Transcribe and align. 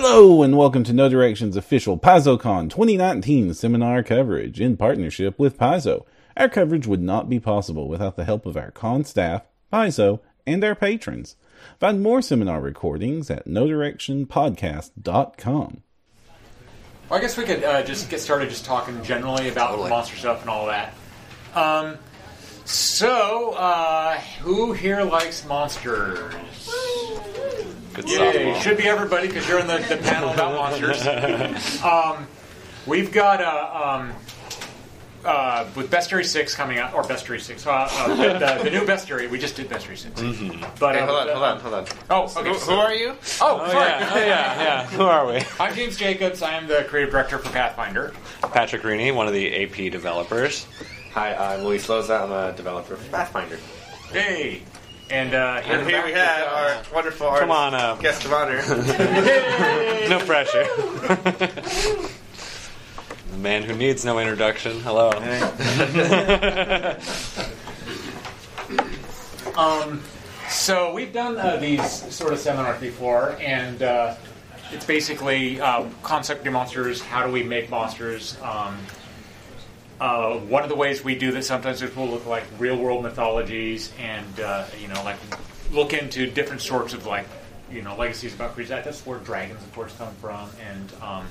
Hello 0.00 0.44
and 0.44 0.56
welcome 0.56 0.84
to 0.84 0.92
No 0.92 1.08
Direction's 1.08 1.56
official 1.56 1.98
PaizoCon 1.98 2.70
2019 2.70 3.52
seminar 3.52 4.04
coverage 4.04 4.60
in 4.60 4.76
partnership 4.76 5.36
with 5.40 5.58
Paizo. 5.58 6.06
Our 6.36 6.48
coverage 6.48 6.86
would 6.86 7.02
not 7.02 7.28
be 7.28 7.40
possible 7.40 7.88
without 7.88 8.14
the 8.14 8.24
help 8.24 8.46
of 8.46 8.56
our 8.56 8.70
con 8.70 9.02
staff, 9.02 9.42
Paizo, 9.72 10.20
and 10.46 10.62
our 10.62 10.76
patrons. 10.76 11.34
Find 11.80 12.00
more 12.00 12.22
seminar 12.22 12.60
recordings 12.60 13.28
at 13.28 13.48
nodirectionpodcast.com. 13.48 15.82
Well, 17.10 17.18
I 17.18 17.20
guess 17.20 17.36
we 17.36 17.42
could 17.42 17.64
uh, 17.64 17.82
just 17.82 18.08
get 18.08 18.20
started 18.20 18.50
just 18.50 18.64
talking 18.64 19.02
generally 19.02 19.48
about 19.48 19.76
monster 19.90 20.16
stuff 20.16 20.42
and 20.42 20.50
all 20.50 20.66
that. 20.66 20.94
Um, 21.56 21.98
so, 22.64 23.54
uh, 23.54 24.14
who 24.42 24.74
here 24.74 25.02
likes 25.02 25.44
monsters? 25.44 26.68
Good 28.02 28.10
Yay, 28.10 28.16
softball. 28.52 28.60
should 28.62 28.76
be 28.76 28.84
everybody 28.88 29.26
because 29.26 29.48
you're 29.48 29.58
in 29.58 29.66
the, 29.66 29.78
the 29.78 29.96
panel 29.96 30.30
about 30.30 30.54
monsters. 30.54 31.04
um, 31.82 32.26
we've 32.86 33.10
got 33.10 33.40
uh, 33.42 33.98
um, 33.98 34.12
uh, 35.24 35.66
with 35.74 35.90
Bestiary 35.90 36.24
6 36.24 36.54
coming 36.54 36.78
out, 36.78 36.94
or 36.94 37.02
Bestiary 37.02 37.40
6, 37.40 37.66
uh, 37.66 37.70
uh, 37.90 38.08
the, 38.14 38.14
the, 38.38 38.64
the 38.64 38.70
new 38.70 38.86
Bestiary, 38.86 39.28
we 39.28 39.36
just 39.36 39.56
did 39.56 39.68
Bestiary 39.68 39.98
6. 39.98 40.20
But, 40.78 40.94
Hey, 40.94 41.00
uh, 41.00 41.06
hold 41.06 41.18
on, 41.18 41.28
hold 41.28 41.42
on, 41.44 41.60
hold 41.60 41.74
on. 41.74 41.86
Oh, 42.08 42.22
okay. 42.40 42.48
Who, 42.50 42.54
who 42.54 42.72
are 42.74 42.94
you? 42.94 43.08
Oh, 43.40 43.60
Oh, 43.60 43.68
sorry. 43.68 43.74
yeah, 43.90 44.14
yeah, 44.16 44.62
yeah. 44.62 44.86
Who 44.90 45.02
are 45.02 45.26
we? 45.26 45.42
I'm 45.58 45.74
James 45.74 45.96
Jacobs. 45.96 46.40
I 46.40 46.54
am 46.54 46.68
the 46.68 46.86
creative 46.88 47.10
director 47.10 47.38
for 47.38 47.50
Pathfinder. 47.50 48.14
Patrick 48.52 48.84
Renie, 48.84 49.10
one 49.10 49.26
of 49.26 49.32
the 49.32 49.64
AP 49.64 49.90
developers. 49.90 50.68
Hi, 51.14 51.34
I'm 51.34 51.64
Luis 51.64 51.88
Loza. 51.88 52.22
I'm 52.22 52.30
a 52.30 52.56
developer 52.56 52.94
for 52.94 53.10
Pathfinder. 53.10 53.58
Hey. 54.12 54.62
And 55.10 55.34
uh, 55.34 55.62
And 55.64 55.88
here 55.88 56.04
we 56.04 56.12
have 56.12 56.42
uh, 56.46 56.50
our 56.50 56.82
wonderful 56.94 57.30
Come 57.38 57.50
on 57.50 57.74
up. 57.74 58.00
guest 58.00 58.24
of 58.24 58.32
honor. 58.32 58.62
No 60.08 60.18
pressure. 60.20 60.64
the 63.30 63.36
man 63.36 63.62
who 63.62 63.74
needs 63.74 64.04
no 64.06 64.18
introduction. 64.18 64.80
Hello. 64.80 65.10
Um, 69.56 70.02
so 70.48 70.92
we've 70.94 71.12
done 71.12 71.36
uh, 71.36 71.56
these 71.56 71.84
sort 72.14 72.32
of 72.32 72.38
seminars 72.38 72.80
before, 72.80 73.36
and 73.40 73.82
uh, 73.82 74.14
it's 74.70 74.84
basically 74.84 75.60
um, 75.60 75.92
concept 76.04 76.46
monsters. 76.48 77.02
How 77.02 77.26
do 77.26 77.32
we 77.32 77.42
make 77.42 77.68
monsters? 77.68 78.36
Um, 78.40 78.78
uh, 80.00 80.38
one 80.38 80.62
of 80.62 80.68
the 80.68 80.76
ways 80.76 81.02
we 81.02 81.16
do 81.16 81.32
this 81.32 81.46
sometimes 81.46 81.82
is 81.82 81.94
we'll 81.94 82.08
look 82.08 82.26
like 82.26 82.44
real 82.58 82.76
world 82.76 83.02
mythologies, 83.02 83.92
and 83.98 84.40
uh, 84.40 84.64
you 84.80 84.88
know, 84.88 85.02
like 85.04 85.16
look 85.72 85.92
into 85.92 86.30
different 86.30 86.62
sorts 86.62 86.94
of 86.94 87.06
like 87.06 87.26
you 87.70 87.82
know 87.82 87.96
legacies 87.96 88.34
about 88.34 88.54
creatures. 88.54 88.70
That's 88.84 89.04
where 89.04 89.18
dragons, 89.18 89.62
of 89.62 89.72
course, 89.74 89.94
come 89.96 90.14
from, 90.16 90.50
and 90.68 90.92
um, 91.02 91.26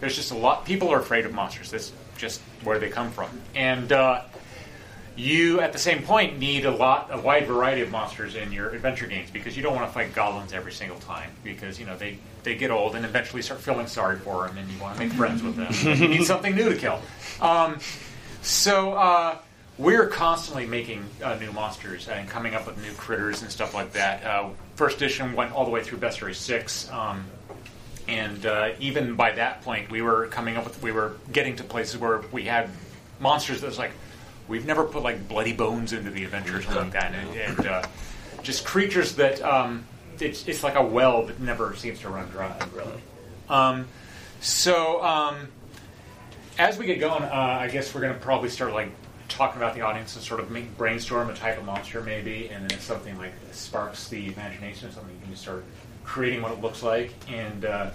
there's 0.00 0.16
just 0.16 0.30
a 0.30 0.36
lot. 0.36 0.64
People 0.64 0.90
are 0.90 1.00
afraid 1.00 1.26
of 1.26 1.32
monsters. 1.34 1.70
That's 1.70 1.92
just 2.16 2.40
where 2.64 2.78
they 2.78 2.88
come 2.88 3.10
from, 3.10 3.30
and. 3.54 3.92
Uh, 3.92 4.22
you 5.16 5.60
at 5.60 5.72
the 5.72 5.78
same 5.78 6.02
point 6.02 6.38
need 6.38 6.66
a 6.66 6.70
lot 6.70 7.08
a 7.10 7.18
wide 7.18 7.46
variety 7.46 7.80
of 7.80 7.90
monsters 7.90 8.34
in 8.34 8.52
your 8.52 8.70
adventure 8.70 9.06
games 9.06 9.30
because 9.30 9.56
you 9.56 9.62
don't 9.62 9.74
want 9.74 9.88
to 9.88 9.92
fight 9.92 10.14
goblins 10.14 10.52
every 10.52 10.72
single 10.72 10.98
time 11.00 11.30
because 11.42 11.80
you 11.80 11.86
know 11.86 11.96
they 11.96 12.18
they 12.42 12.54
get 12.54 12.70
old 12.70 12.94
and 12.94 13.04
eventually 13.04 13.42
start 13.42 13.60
feeling 13.60 13.86
sorry 13.86 14.16
for 14.16 14.46
them 14.46 14.56
and 14.56 14.70
you 14.70 14.80
want 14.80 14.94
to 14.96 15.04
make 15.04 15.12
friends 15.12 15.42
with 15.42 15.56
them. 15.56 15.72
And 15.90 15.98
you 15.98 16.08
need 16.08 16.24
something 16.32 16.54
new 16.54 16.68
to 16.68 16.76
kill. 16.76 17.00
Um, 17.40 17.78
so 18.40 18.92
uh, 18.92 19.38
we're 19.78 20.06
constantly 20.06 20.64
making 20.64 21.04
uh, 21.22 21.34
new 21.34 21.50
monsters 21.52 22.08
and 22.08 22.28
coming 22.28 22.54
up 22.54 22.66
with 22.66 22.80
new 22.80 22.92
critters 22.92 23.42
and 23.42 23.50
stuff 23.50 23.74
like 23.74 23.92
that. 23.94 24.24
Uh, 24.24 24.50
first 24.76 24.98
edition 24.98 25.34
went 25.34 25.52
all 25.52 25.64
the 25.64 25.70
way 25.70 25.82
through 25.82 25.98
bestiary 25.98 26.34
6 26.34 26.90
um, 26.92 27.24
and 28.06 28.46
uh, 28.46 28.70
even 28.78 29.16
by 29.16 29.32
that 29.32 29.62
point 29.62 29.90
we 29.90 30.00
were 30.00 30.28
coming 30.28 30.56
up 30.56 30.64
with 30.64 30.80
we 30.82 30.92
were 30.92 31.16
getting 31.32 31.56
to 31.56 31.64
places 31.64 31.98
where 31.98 32.22
we 32.30 32.44
had 32.44 32.70
monsters 33.18 33.60
that 33.60 33.66
was 33.66 33.78
like 33.78 33.90
we've 34.48 34.66
never 34.66 34.84
put 34.84 35.02
like 35.02 35.28
bloody 35.28 35.52
bones 35.52 35.92
into 35.92 36.10
the 36.10 36.24
adventure 36.24 36.58
or 36.58 36.62
something 36.62 36.84
like 36.84 36.92
that 36.92 37.14
and, 37.14 37.36
and 37.36 37.66
uh, 37.66 37.82
just 38.42 38.64
creatures 38.64 39.14
that 39.16 39.40
um, 39.42 39.84
it's, 40.20 40.46
it's 40.46 40.62
like 40.62 40.76
a 40.76 40.82
well 40.82 41.26
that 41.26 41.40
never 41.40 41.74
seems 41.76 42.00
to 42.00 42.08
run 42.08 42.28
dry 42.28 42.56
really. 42.74 43.00
Um, 43.48 43.86
so 44.40 45.02
um, 45.02 45.48
as 46.58 46.78
we 46.78 46.86
get 46.86 47.00
going 47.00 47.22
uh, 47.22 47.58
i 47.60 47.68
guess 47.68 47.94
we're 47.94 48.00
going 48.00 48.14
to 48.14 48.20
probably 48.20 48.48
start 48.48 48.72
like 48.72 48.90
talking 49.28 49.60
about 49.60 49.74
the 49.74 49.80
audience 49.80 50.14
and 50.14 50.24
sort 50.24 50.40
of 50.40 50.50
make, 50.50 50.76
brainstorm 50.78 51.28
a 51.30 51.34
type 51.34 51.58
of 51.58 51.64
monster 51.64 52.00
maybe 52.00 52.48
and 52.48 52.62
then 52.64 52.78
if 52.78 52.82
something 52.82 53.16
like 53.18 53.32
sparks 53.52 54.08
the 54.08 54.32
imagination 54.32 54.90
something 54.92 55.12
you 55.14 55.20
can 55.20 55.30
just 55.30 55.42
start 55.42 55.64
creating 56.04 56.40
what 56.40 56.52
it 56.52 56.60
looks 56.60 56.82
like 56.82 57.12
and 57.28 57.64
uh, 57.64 57.90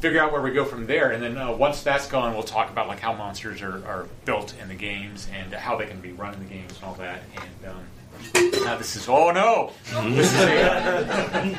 figure 0.00 0.20
out 0.20 0.32
where 0.32 0.40
we 0.40 0.50
go 0.50 0.64
from 0.64 0.86
there. 0.86 1.10
And 1.12 1.22
then 1.22 1.36
uh, 1.36 1.52
once 1.52 1.82
that's 1.82 2.06
gone, 2.06 2.34
we'll 2.34 2.42
talk 2.42 2.70
about 2.70 2.88
like 2.88 3.00
how 3.00 3.12
monsters 3.12 3.62
are, 3.62 3.84
are 3.86 4.06
built 4.24 4.54
in 4.60 4.68
the 4.68 4.74
games 4.74 5.28
and 5.34 5.52
how 5.52 5.76
they 5.76 5.86
can 5.86 6.00
be 6.00 6.12
run 6.12 6.34
in 6.34 6.40
the 6.40 6.46
games 6.46 6.74
and 6.76 6.84
all 6.84 6.94
that. 6.94 7.22
And 7.36 7.72
um, 7.72 8.64
now 8.64 8.76
this 8.76 8.96
is 8.96 9.08
oh 9.08 9.30
no, 9.30 9.72
this 10.10 10.32
is 10.32 10.40
a 10.40 11.58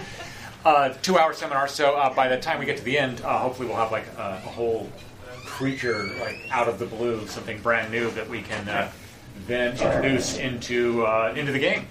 uh, 0.65 0.89
two-hour 1.01 1.33
seminar. 1.33 1.67
So 1.67 1.95
uh, 1.95 2.13
by 2.13 2.27
the 2.27 2.37
time 2.37 2.59
we 2.59 2.65
get 2.65 2.77
to 2.77 2.83
the 2.83 2.97
end, 2.97 3.21
uh, 3.21 3.39
hopefully 3.39 3.67
we'll 3.67 3.77
have 3.77 3.91
like 3.91 4.07
a, 4.17 4.41
a 4.43 4.49
whole 4.49 4.89
creature 5.45 6.03
like 6.19 6.39
out 6.49 6.67
of 6.67 6.79
the 6.79 6.85
blue, 6.85 7.27
something 7.27 7.59
brand 7.61 7.91
new 7.91 8.09
that 8.11 8.27
we 8.27 8.41
can 8.41 8.67
uh, 8.67 8.91
then 9.47 9.71
introduce 9.73 10.37
into 10.37 11.05
uh, 11.05 11.33
into 11.35 11.51
the 11.51 11.59
game. 11.59 11.87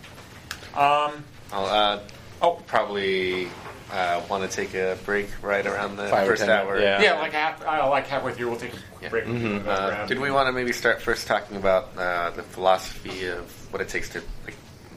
Um, 0.75 1.25
I'll 1.53 1.67
uh, 1.67 2.01
oh, 2.43 2.63
probably 2.67 3.49
uh, 3.93 4.23
want 4.29 4.49
to 4.49 4.55
take 4.57 4.75
a 4.75 4.97
break 5.05 5.29
right 5.43 5.67
around 5.67 5.97
the 5.97 6.07
Five 6.09 6.27
or 6.27 6.31
first 6.33 6.43
ten, 6.43 6.51
hour. 6.51 6.79
yeah. 6.81 7.03
yeah, 7.03 7.19
like 7.19 7.33
half, 7.33 7.65
uh, 7.65 7.89
like 7.91 8.07
halfway 8.07 8.33
through, 8.33 8.51
we'll 8.51 8.59
take 8.59 8.73
a 8.75 8.77
Yeah. 9.03 9.09
break. 9.09 9.27
and 9.27 9.65
go 9.65 9.71
Uh, 9.71 10.07
did 10.07 10.19
we 10.21 10.31
want 10.31 10.47
to 10.49 10.53
maybe 10.53 10.73
start 10.73 11.01
first 11.03 11.27
talking 11.27 11.57
about 11.57 11.89
uh, 11.97 12.31
the 12.31 12.43
philosophy 12.43 13.27
of 13.27 13.51
what 13.73 13.81
it 13.83 13.89
takes 13.89 14.09
to 14.11 14.23
like, 14.45 14.55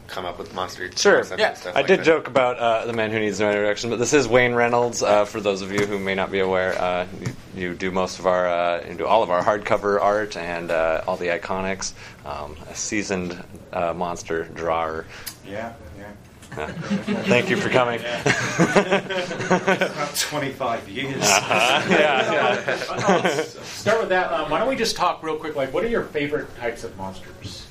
come 0.08 0.26
up 0.26 0.38
with 0.38 0.53
monster 0.53 0.92
Sure. 0.96 1.16
concepts 1.16 1.40
Yeah. 1.40 1.48
and 1.50 1.58
stuff 1.58 1.76
I 1.76 1.80
like 1.80 1.88
did 1.88 2.00
that? 2.02 2.06
joke 2.06 2.28
about 2.28 2.58
uh, 2.59 2.86
the 2.86 2.94
man 2.94 3.09
who 3.09 3.20
needs 3.20 3.40
no 3.40 3.50
introduction, 3.50 3.90
but 3.90 3.98
this 4.00 4.14
is 4.14 4.28
Wayne 4.28 4.53
Reynolds. 4.53 5.02
Uh, 5.02 5.26
for 5.26 5.40
those 5.42 5.62
of 5.64 5.72
you 5.72 5.86
who 5.88 5.98
may 5.98 6.14
not 6.14 6.30
be 6.30 6.40
aware, 6.40 6.80
uh, 6.80 7.08
you, 7.56 7.70
you 7.70 7.74
do 7.74 7.90
most 7.90 8.20
of 8.20 8.28
our, 8.28 8.48
uh, 8.48 8.86
you 8.88 8.94
do 8.96 9.08
all 9.08 9.24
of 9.24 9.32
our 9.32 9.42
hardcover 9.42 10.00
art 10.00 10.38
and 10.38 10.70
uh, 10.70 11.02
all 11.08 11.18
the 11.18 11.28
iconics. 11.28 11.94
Um, 12.26 12.56
a 12.70 12.76
seasoned 12.76 13.42
uh, 13.72 13.94
monster 13.94 14.44
drawer. 14.44 15.06
Yeah, 15.46 15.52
yeah. 15.52 15.74
Thank 17.25 17.50
you 17.50 17.58
for 17.58 17.69
coming. 17.69 18.00
About 19.50 20.16
25 20.16 20.90
years. 20.90 21.22
yeah, 21.22 21.90
yeah. 21.90 22.86
Let's 23.24 23.59
start 23.68 24.00
with 24.00 24.09
that. 24.09 24.31
Um, 24.31 24.52
why 24.52 24.59
don't 24.59 24.69
we 24.69 24.75
just 24.75 24.96
talk 24.96 25.24
real 25.24 25.38
quick? 25.38 25.56
Like, 25.56 25.74
what 25.74 25.84
are 25.84 25.88
your 25.88 26.03
favorite 26.03 26.56
types 26.58 26.84
of 26.84 26.96
monsters? 26.97 27.66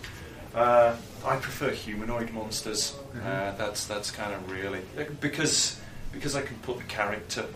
Uh, 0.54 0.97
I 1.25 1.37
prefer 1.37 1.70
humanoid 1.70 2.32
monsters. 2.32 2.97
Uh, 3.25 3.53
that's 3.53 3.87
that's 3.87 4.10
kind 4.10 4.34
of 4.34 4.50
really 4.50 4.81
because 5.20 5.81
because 6.12 6.34
I 6.34 6.43
can 6.43 6.56
put 6.56 6.78
the 6.78 6.84
character 6.84 7.47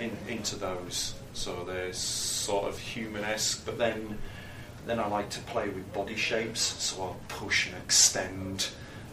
in, 0.00 0.16
into 0.28 0.56
those. 0.56 1.14
So 1.32 1.64
they're 1.64 1.92
sort 1.92 2.68
of 2.68 2.78
human-esque, 2.78 3.64
but 3.66 3.78
then 3.78 4.18
then 4.86 4.98
I 4.98 5.06
like 5.08 5.28
to 5.30 5.40
play 5.40 5.68
with 5.68 5.92
body 5.92 6.16
shapes. 6.16 6.60
So 6.60 7.02
I'll 7.02 7.20
push 7.28 7.66
and 7.66 7.76
extend. 7.76 8.68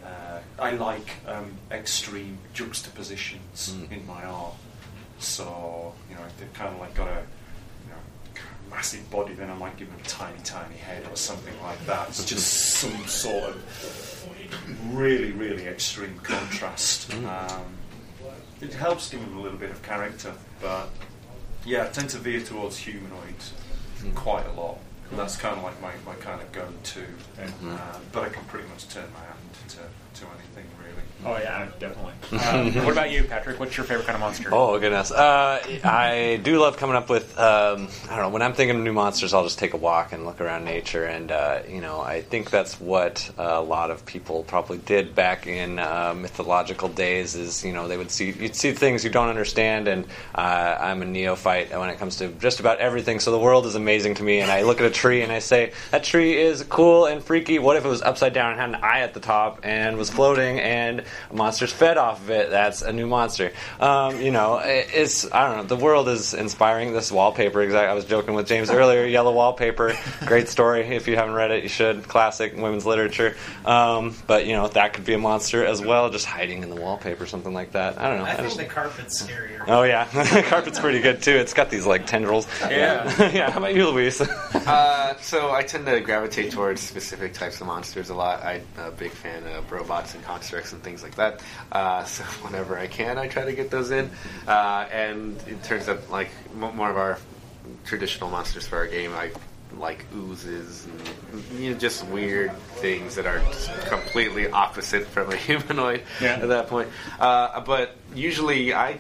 Uh, 0.06 0.40
I 0.60 0.72
like 0.72 1.16
um, 1.28 1.54
extreme 1.72 2.38
juxtapositions 2.54 3.76
in 3.92 4.06
my 4.06 4.24
art. 4.24 4.54
So 5.20 5.94
you 6.10 6.16
know, 6.16 6.22
if 6.26 6.38
they've 6.38 6.54
kind 6.54 6.74
of 6.74 6.80
like 6.80 6.94
got 6.94 7.08
a 7.08 7.22
you 7.84 7.90
know, 7.90 8.42
massive 8.70 9.10
body, 9.10 9.34
then 9.34 9.50
I 9.50 9.56
might 9.56 9.78
give 9.78 9.90
them 9.90 10.00
a 10.00 10.08
tiny, 10.08 10.38
tiny 10.44 10.76
head 10.76 11.04
or 11.10 11.16
something 11.16 11.54
like 11.64 11.84
that. 11.88 12.10
It's 12.10 12.26
just 12.26 12.48
some 12.80 13.08
sort 13.08 13.50
of 13.50 14.28
really, 14.94 15.32
really 15.32 15.66
extreme 15.68 16.20
contrast. 16.20 17.14
Um, 17.14 17.66
it 18.62 18.74
helps 18.74 19.10
give 19.10 19.22
them 19.22 19.38
a 19.38 19.42
little 19.42 19.58
bit 19.58 19.72
of 19.72 19.82
character, 19.84 20.34
but 20.62 20.90
yeah, 21.66 21.84
I 21.84 21.88
tend 21.88 22.10
to 22.12 22.18
veer 22.18 22.42
towards 22.42 22.78
humanoid 22.78 23.36
quite 24.14 24.46
a 24.46 24.52
lot. 24.54 24.78
And 25.10 25.20
that's 25.20 25.38
kind 25.38 25.56
of 25.56 25.64
like 25.64 25.80
my, 25.82 25.92
my 26.06 26.16
kind 26.16 26.42
of 26.42 26.52
go-to. 26.52 27.04
Um, 27.42 28.02
but 28.12 28.24
I 28.24 28.30
can 28.30 28.44
pretty 28.46 28.68
much 28.70 28.90
turn 28.90 29.06
my 29.14 29.20
hand 29.20 29.70
to, 29.70 29.78
to 30.16 30.26
anything. 30.28 30.75
Oh 31.24 31.38
yeah, 31.38 31.68
definitely. 31.80 32.14
Um, 32.40 32.74
what 32.86 32.92
about 32.92 33.12
you, 33.12 33.24
Patrick? 33.24 33.60
What's 33.60 33.78
your 33.78 33.86
favorite 33.86 34.06
kind 34.06 34.16
of 34.16 34.22
monster? 34.22 34.50
Oh 34.52 34.78
goodness, 34.80 35.12
uh, 35.12 35.60
I 35.84 36.40
do 36.44 36.60
love 36.60 36.78
coming 36.78 36.96
up 36.96 37.10
with. 37.10 37.38
Um, 37.40 37.88
I 38.06 38.16
don't 38.16 38.20
know. 38.26 38.30
When 38.30 38.42
I'm 38.42 38.54
thinking 38.54 38.78
of 38.78 38.84
new 38.84 38.94
monsters, 38.94 39.34
I'll 39.34 39.44
just 39.44 39.58
take 39.58 39.74
a 39.74 39.78
walk 39.78 40.12
and 40.12 40.26
look 40.26 40.42
around 40.42 40.66
nature, 40.66 41.06
and 41.06 41.32
uh, 41.32 41.60
you 41.68 41.82
know, 41.82 42.02
I 42.02 42.22
think 42.22 42.50
that's 42.52 42.80
what 42.80 43.32
a 43.38 43.62
lot 43.62 43.92
of 43.92 44.06
people 44.06 44.44
probably 44.44 44.78
did 44.80 45.16
back 45.16 45.48
in 45.48 45.80
uh, 45.80 46.14
mythological 46.16 46.90
days. 46.90 47.36
Is 47.36 47.64
you 47.64 47.74
know, 47.74 47.88
they 47.88 47.98
would 47.98 48.12
see 48.12 48.32
you'd 48.32 48.56
see 48.56 48.74
things 48.74 49.04
you 49.04 49.10
don't 49.10 49.30
understand, 49.30 49.88
and 49.88 50.06
uh, 50.36 50.78
I'm 50.80 51.02
a 51.02 51.06
neophyte 51.06 51.72
when 51.72 51.90
it 51.90 51.98
comes 51.98 52.18
to 52.18 52.28
just 52.34 52.60
about 52.60 52.80
everything. 52.80 53.20
So 53.20 53.32
the 53.32 53.40
world 53.40 53.66
is 53.66 53.76
amazing 53.76 54.16
to 54.16 54.24
me, 54.24 54.42
and 54.42 54.52
I 54.52 54.64
look 54.64 54.80
at 54.80 54.86
a 54.86 54.92
tree 54.92 55.22
and 55.22 55.32
I 55.32 55.40
say 55.40 55.72
that 55.92 56.04
tree 56.04 56.38
is 56.38 56.64
cool 56.64 57.06
and 57.06 57.24
freaky. 57.24 57.58
What 57.58 57.78
if 57.78 57.86
it 57.86 57.90
was 57.90 58.02
upside 58.02 58.34
down 58.34 58.52
and 58.52 58.60
had 58.60 58.70
an 58.70 58.76
eye 58.76 59.00
at 59.00 59.14
the 59.14 59.20
top 59.20 59.62
and 59.64 59.98
was 59.98 60.10
floating 60.10 60.60
and 60.60 61.04
monsters 61.34 61.72
fed 61.72 61.98
off 61.98 62.22
of 62.22 62.30
it? 62.30 62.50
That's 62.50 62.82
a 62.82 62.92
new 62.94 63.08
monster. 63.08 63.52
Um, 63.80 64.22
you 64.22 64.32
know, 64.32 64.58
it, 64.60 64.88
it's 64.94 65.32
I 65.32 65.48
don't 65.48 65.58
know. 65.58 65.76
The 65.76 65.84
world 65.84 66.08
is 66.10 66.34
inspiring. 66.34 66.94
This 66.94 67.12
wallpaper, 67.12 67.62
exactly. 67.62 67.90
I 67.90 67.94
was 67.94 68.06
joking 68.06 68.34
with 68.34 68.48
James 68.48 68.70
earlier. 68.70 69.06
Yellow 69.16 69.34
wallpaper, 69.34 69.96
great 70.26 70.50
story. 70.50 70.82
If 70.96 71.08
you 71.08 71.16
haven't 71.16 71.36
read 71.36 71.52
it, 71.52 71.64
you 71.64 71.70
should. 71.70 72.08
Classic 72.08 72.56
women's 72.56 72.86
literature. 72.86 73.36
Um, 73.66 74.16
but 74.28 74.46
you 74.46 74.54
know 74.54 74.68
that 74.70 74.94
could 74.94 75.06
be 75.06 75.14
a 75.14 75.18
monster 75.18 75.66
as 75.66 75.82
well, 75.82 76.10
just 76.10 76.26
hiding 76.26 76.64
in 76.64 76.70
the 76.70 76.76
wallpaper, 76.80 77.26
something 77.26 77.54
like 77.54 77.72
that. 77.74 78.00
I 78.00 78.10
don't 78.10 78.20
know. 78.20 78.26
I 78.26 78.34
think 78.36 78.48
just- 78.48 78.58
the 78.58 78.66
carpet's 78.66 79.22
scarier. 79.24 79.64
Oh 79.68 79.84
yeah, 79.84 80.06
the 80.34 80.44
carpet's 80.48 80.80
pretty 80.80 81.00
good 81.02 81.22
too. 81.22 81.32
It's 81.36 81.54
got 81.54 81.70
these 81.70 81.86
like 81.86 82.06
tendrils. 82.06 82.48
Yeah. 82.76 83.32
yeah. 83.32 83.52
How 83.52 83.60
about 83.60 83.76
you, 83.76 83.88
Luis? 83.90 84.20
Uh, 84.22 85.16
so 85.22 85.52
I 85.52 85.64
tend 85.64 85.86
to 85.86 86.00
gravitate 86.02 86.52
towards 86.52 86.82
specific 86.82 87.34
types 87.34 87.62
of 87.62 87.68
monsters 87.68 88.10
a 88.10 88.16
lot. 88.16 88.44
I'm 88.44 88.64
a 88.78 88.92
big 88.92 89.12
fan 89.12 89.44
of 89.48 89.72
robots 89.72 90.14
and 90.14 90.24
constructs 90.24 90.74
and 90.74 90.82
things 90.84 90.95
like 91.04 91.16
that. 91.16 91.42
Uh, 91.72 92.04
so 92.06 92.24
whenever 92.46 92.78
I 92.78 92.88
can, 92.88 93.18
I 93.18 93.28
try 93.28 93.46
to 93.46 93.54
get 93.54 93.70
those 93.72 93.92
in. 93.92 94.10
Uh, 94.48 94.88
and 94.92 95.42
it 95.48 95.64
turns 95.64 95.90
out 95.90 96.10
like 96.10 96.30
more 96.56 96.90
of 96.90 96.98
our 96.98 97.18
traditional 97.86 98.30
monsters 98.30 98.68
for 98.68 98.78
our 98.78 98.88
game, 98.88 99.12
I 99.14 99.32
like 99.78 100.06
oozes 100.16 100.88
and 101.32 101.44
you 101.60 101.72
know, 101.74 101.78
just 101.78 102.06
weird 102.08 102.56
things 102.78 103.16
that 103.16 103.26
are 103.26 103.40
completely 103.90 104.50
opposite 104.50 105.06
from 105.08 105.32
a 105.32 105.36
humanoid 105.48 106.04
Yeah. 106.22 106.36
at 106.36 106.48
that 106.48 106.68
point. 106.68 106.90
Uh, 107.20 107.60
but 107.62 107.96
usually 108.14 108.74
I 108.74 109.00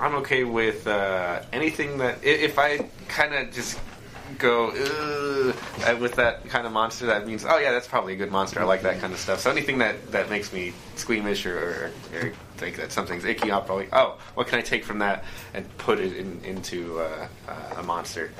I'm 0.00 0.16
okay 0.16 0.42
with 0.42 0.86
uh, 0.88 1.42
anything 1.52 1.98
that 1.98 2.24
if 2.24 2.58
I 2.58 2.78
kind 3.06 3.34
of 3.34 3.52
just 3.52 3.78
go 4.38 4.70
"Ugh," 4.70 5.54
uh, 5.86 5.96
with 6.00 6.14
that 6.16 6.48
kind 6.48 6.66
of 6.66 6.72
monster, 6.72 7.06
that 7.06 7.26
means 7.26 7.44
oh 7.44 7.58
yeah, 7.58 7.72
that's 7.72 7.88
probably 7.88 8.14
a 8.14 8.16
good 8.16 8.30
monster. 8.30 8.60
I 8.60 8.64
like 8.64 8.82
that 8.82 9.00
kind 9.00 9.12
of 9.12 9.18
stuff. 9.18 9.40
So 9.40 9.50
anything 9.50 9.78
that, 9.78 10.12
that 10.12 10.30
makes 10.30 10.52
me 10.52 10.72
squeamish 10.96 11.46
or, 11.46 11.58
or, 11.58 11.90
or 12.18 12.32
think 12.56 12.76
that 12.76 12.92
something's 12.92 13.24
icky, 13.24 13.50
I'll 13.50 13.62
probably 13.62 13.88
oh 13.92 14.18
what 14.34 14.46
can 14.46 14.58
I 14.58 14.62
take 14.62 14.84
from 14.84 14.98
that 15.00 15.24
and 15.54 15.64
put 15.78 15.98
it 15.98 16.16
in, 16.16 16.40
into 16.44 17.00
uh, 17.00 17.28
uh, 17.48 17.74
a 17.78 17.82
monster. 17.82 18.30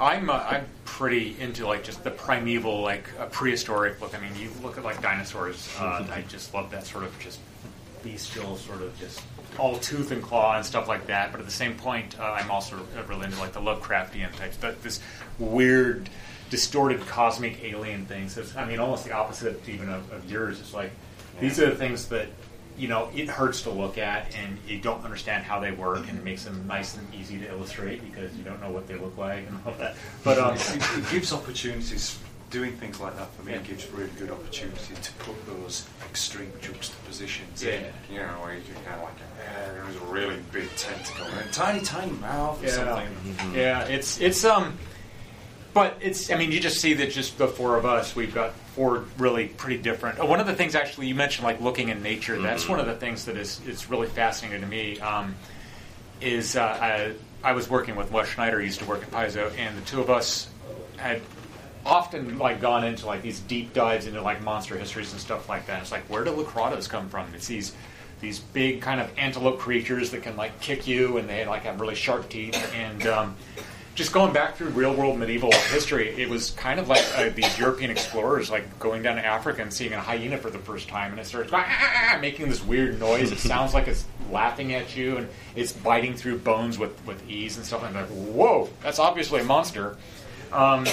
I'm 0.00 0.30
uh, 0.30 0.34
I'm 0.34 0.66
pretty 0.84 1.38
into 1.38 1.66
like 1.66 1.84
just 1.84 2.02
the 2.04 2.10
primeval, 2.10 2.82
like 2.82 3.08
uh, 3.18 3.26
prehistoric 3.26 4.00
look. 4.00 4.16
I 4.16 4.20
mean, 4.20 4.32
you 4.36 4.50
look 4.62 4.78
at 4.78 4.84
like 4.84 5.00
dinosaurs. 5.02 5.68
Uh, 5.78 6.06
I 6.12 6.22
just 6.22 6.54
love 6.54 6.70
that 6.70 6.86
sort 6.86 7.04
of 7.04 7.18
just 7.18 7.40
bestial, 8.02 8.56
sort 8.56 8.82
of 8.82 8.98
just 8.98 9.22
all 9.58 9.78
tooth 9.78 10.10
and 10.10 10.22
claw 10.22 10.56
and 10.56 10.64
stuff 10.64 10.88
like 10.88 11.06
that. 11.06 11.32
But 11.32 11.40
at 11.40 11.46
the 11.46 11.52
same 11.52 11.76
point, 11.76 12.18
uh, 12.18 12.24
I'm 12.24 12.50
also 12.50 12.78
really 13.08 13.26
into 13.26 13.38
like 13.38 13.52
the 13.52 13.60
Lovecraftian 13.60 14.34
types. 14.36 14.56
But 14.56 14.82
this 14.82 15.00
weird, 15.38 16.08
distorted 16.50 17.00
cosmic 17.06 17.62
alien 17.64 18.06
things. 18.06 18.36
It's, 18.36 18.54
I 18.56 18.66
mean, 18.66 18.78
almost 18.78 19.04
the 19.04 19.12
opposite 19.12 19.66
even 19.68 19.88
of, 19.88 20.10
of 20.12 20.30
yours. 20.30 20.60
It's 20.60 20.74
like 20.74 20.92
these 21.40 21.58
are 21.58 21.70
the 21.70 21.76
things 21.76 22.08
that 22.08 22.28
you 22.76 22.88
know 22.88 23.10
it 23.14 23.28
hurts 23.28 23.62
to 23.62 23.70
look 23.70 23.98
at, 23.98 24.34
and 24.34 24.58
you 24.66 24.78
don't 24.78 25.04
understand 25.04 25.44
how 25.44 25.60
they 25.60 25.72
work, 25.72 26.08
and 26.08 26.18
it 26.18 26.24
makes 26.24 26.44
them 26.44 26.66
nice 26.66 26.96
and 26.96 27.14
easy 27.14 27.38
to 27.38 27.48
illustrate 27.48 28.02
because 28.02 28.34
you 28.36 28.44
don't 28.44 28.60
know 28.60 28.70
what 28.70 28.86
they 28.86 28.96
look 28.96 29.16
like 29.16 29.46
and 29.46 29.58
all 29.66 29.72
that. 29.78 29.96
But 30.24 30.38
um, 30.38 30.54
it, 30.54 30.76
it 30.98 31.10
gives 31.10 31.32
opportunities. 31.32 32.18
Doing 32.52 32.72
things 32.76 33.00
like 33.00 33.16
that 33.16 33.34
for 33.34 33.42
me 33.44 33.52
Yeah. 33.52 33.58
gives 33.60 33.88
really 33.90 34.10
good 34.18 34.30
opportunity 34.30 34.94
to 35.02 35.12
put 35.12 35.34
those 35.46 35.86
extreme 36.10 36.52
juxtapositions 36.60 37.64
Yeah. 37.64 37.72
in. 37.72 37.84
You 38.10 38.18
know, 38.18 38.26
where 38.42 38.52
you 38.54 38.60
can 38.60 38.74
kind 38.84 38.96
of 38.96 39.04
like, 39.04 39.14
eh, 39.42 39.72
there's 39.72 39.96
a 39.96 40.04
really 40.12 40.36
big 40.52 40.68
tentacle 40.76 41.24
and 41.24 41.48
a 41.48 41.50
tiny, 41.50 41.80
tiny 41.80 42.12
mouth 42.12 42.62
or 42.62 42.68
something. 42.68 43.08
Yeah, 43.54 43.84
it's 43.84 44.20
it's 44.20 44.44
um, 44.44 44.76
but 45.72 45.96
it's 46.02 46.30
I 46.30 46.36
mean 46.36 46.52
you 46.52 46.60
just 46.60 46.78
see 46.82 46.92
that 46.92 47.10
just 47.10 47.38
the 47.38 47.48
four 47.48 47.76
of 47.78 47.86
us 47.86 48.14
we've 48.14 48.34
got 48.34 48.52
four 48.76 49.04
really 49.16 49.48
pretty 49.48 49.78
different. 49.78 50.18
Oh, 50.20 50.26
one 50.26 50.38
of 50.38 50.46
the 50.46 50.54
things 50.54 50.74
actually 50.74 51.06
you 51.06 51.14
mentioned 51.14 51.46
like 51.46 51.58
looking 51.62 51.88
in 51.88 52.02
nature. 52.02 52.38
That's 52.38 52.68
one 52.68 52.78
of 52.80 52.84
the 52.84 52.96
things 52.96 53.24
that 53.24 53.38
is 53.38 53.62
is 53.66 53.88
really 53.88 54.08
fascinating 54.08 54.60
to 54.60 54.66
me. 54.66 55.00
Um, 55.00 55.36
is 56.20 56.54
uh, 56.54 56.62
I, 56.62 57.14
I 57.42 57.52
was 57.52 57.70
working 57.70 57.96
with 57.96 58.12
Wes 58.12 58.28
Schneider, 58.28 58.60
he 58.60 58.66
used 58.66 58.80
to 58.80 58.84
work 58.84 59.02
at 59.02 59.10
Paizo, 59.10 59.50
and 59.56 59.74
the 59.76 59.80
two 59.86 60.02
of 60.02 60.10
us 60.10 60.48
had 60.98 61.22
often 61.84 62.38
like 62.38 62.60
gone 62.60 62.84
into 62.84 63.06
like 63.06 63.22
these 63.22 63.40
deep 63.40 63.72
dives 63.72 64.06
into 64.06 64.22
like 64.22 64.42
monster 64.42 64.76
histories 64.76 65.12
and 65.12 65.20
stuff 65.20 65.48
like 65.48 65.66
that. 65.66 65.82
It's 65.82 65.92
like 65.92 66.04
where 66.04 66.24
do 66.24 66.30
Leucrottas 66.30 66.88
come 66.88 67.08
from? 67.08 67.32
It's 67.34 67.46
these 67.46 67.72
these 68.22 68.38
big 68.38 68.80
kind 68.80 69.00
of 69.00 69.10
antelope 69.18 69.58
creatures 69.58 70.10
that 70.12 70.22
can 70.22 70.36
like 70.36 70.58
kick 70.60 70.86
you, 70.86 71.18
and 71.18 71.28
they 71.28 71.44
like 71.44 71.62
have 71.62 71.80
really 71.80 71.96
sharp 71.96 72.28
teeth. 72.28 72.72
And 72.74 73.06
um, 73.06 73.36
just 73.94 74.12
going 74.12 74.32
back 74.32 74.56
through 74.56 74.68
real 74.68 74.94
world 74.94 75.18
medieval 75.18 75.52
history, 75.70 76.08
it 76.10 76.28
was 76.28 76.52
kind 76.52 76.78
of 76.78 76.88
like 76.88 77.04
uh, 77.18 77.30
these 77.30 77.58
European 77.58 77.90
explorers 77.90 78.48
like 78.48 78.78
going 78.78 79.02
down 79.02 79.16
to 79.16 79.26
Africa 79.26 79.60
and 79.60 79.72
seeing 79.72 79.92
a 79.92 80.00
hyena 80.00 80.38
for 80.38 80.50
the 80.50 80.58
first 80.58 80.88
time, 80.88 81.10
and 81.10 81.20
it 81.20 81.26
starts 81.26 81.50
going, 81.50 81.64
"Ah," 81.66 82.16
making 82.20 82.48
this 82.48 82.64
weird 82.64 82.98
noise. 82.98 83.32
It 83.32 83.38
sounds 83.40 83.74
like 83.74 83.88
it's 83.88 84.04
laughing 84.30 84.72
at 84.72 84.96
you, 84.96 85.16
and 85.16 85.28
it's 85.56 85.72
biting 85.72 86.14
through 86.14 86.38
bones 86.38 86.78
with 86.78 87.04
with 87.06 87.28
ease 87.28 87.56
and 87.56 87.66
stuff. 87.66 87.82
And 87.82 87.96
I'm 87.96 88.08
like, 88.08 88.34
whoa, 88.34 88.70
that's 88.82 89.00
obviously 89.00 89.40
a 89.40 89.44
monster. 89.44 89.96
Um, 90.52 90.86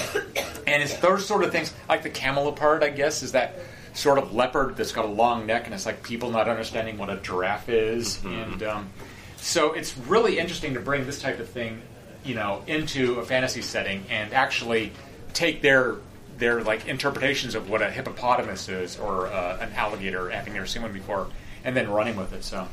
and 0.68 0.82
it's 0.82 0.96
those 0.98 1.26
sort 1.26 1.44
of 1.44 1.52
things, 1.52 1.74
like 1.88 2.04
the 2.04 2.10
camelopard, 2.10 2.84
I 2.84 2.90
guess, 2.90 3.24
is 3.24 3.34
that 3.34 3.60
sort 3.94 4.18
of 4.18 4.34
leopard 4.34 4.78
that's 4.78 4.92
got 4.92 5.06
a 5.06 5.10
long 5.10 5.46
neck, 5.46 5.66
and 5.66 5.74
it's 5.74 5.86
like 5.86 6.04
people 6.04 6.32
not 6.32 6.48
understanding 6.48 6.98
what 6.98 7.10
a 7.10 7.18
giraffe 7.18 7.70
is. 7.70 8.24
And 8.24 8.64
um, 8.64 8.90
so 9.38 9.74
it's 9.74 9.98
really 9.98 10.40
interesting 10.40 10.74
to 10.76 10.80
bring 10.80 11.06
this 11.06 11.22
type 11.22 11.40
of 11.40 11.50
thing, 11.50 11.82
you 12.24 12.36
know, 12.36 12.64
into 12.68 13.20
a 13.20 13.26
fantasy 13.26 13.62
setting 13.62 14.04
and 14.10 14.34
actually 14.34 14.92
take 15.34 15.62
their 15.62 15.96
their 16.38 16.64
like 16.64 16.88
interpretations 16.88 17.54
of 17.54 17.70
what 17.70 17.82
a 17.82 17.92
hippopotamus 17.92 18.70
is 18.70 18.98
or 18.98 19.28
uh, 19.28 19.58
an 19.60 19.74
alligator, 19.74 20.30
having 20.30 20.54
never 20.54 20.66
seen 20.66 20.82
one 20.82 20.94
before, 20.94 21.28
and 21.66 21.76
then 21.76 21.90
running 21.90 22.16
with 22.16 22.34
it. 22.34 22.44
So. 22.44 22.68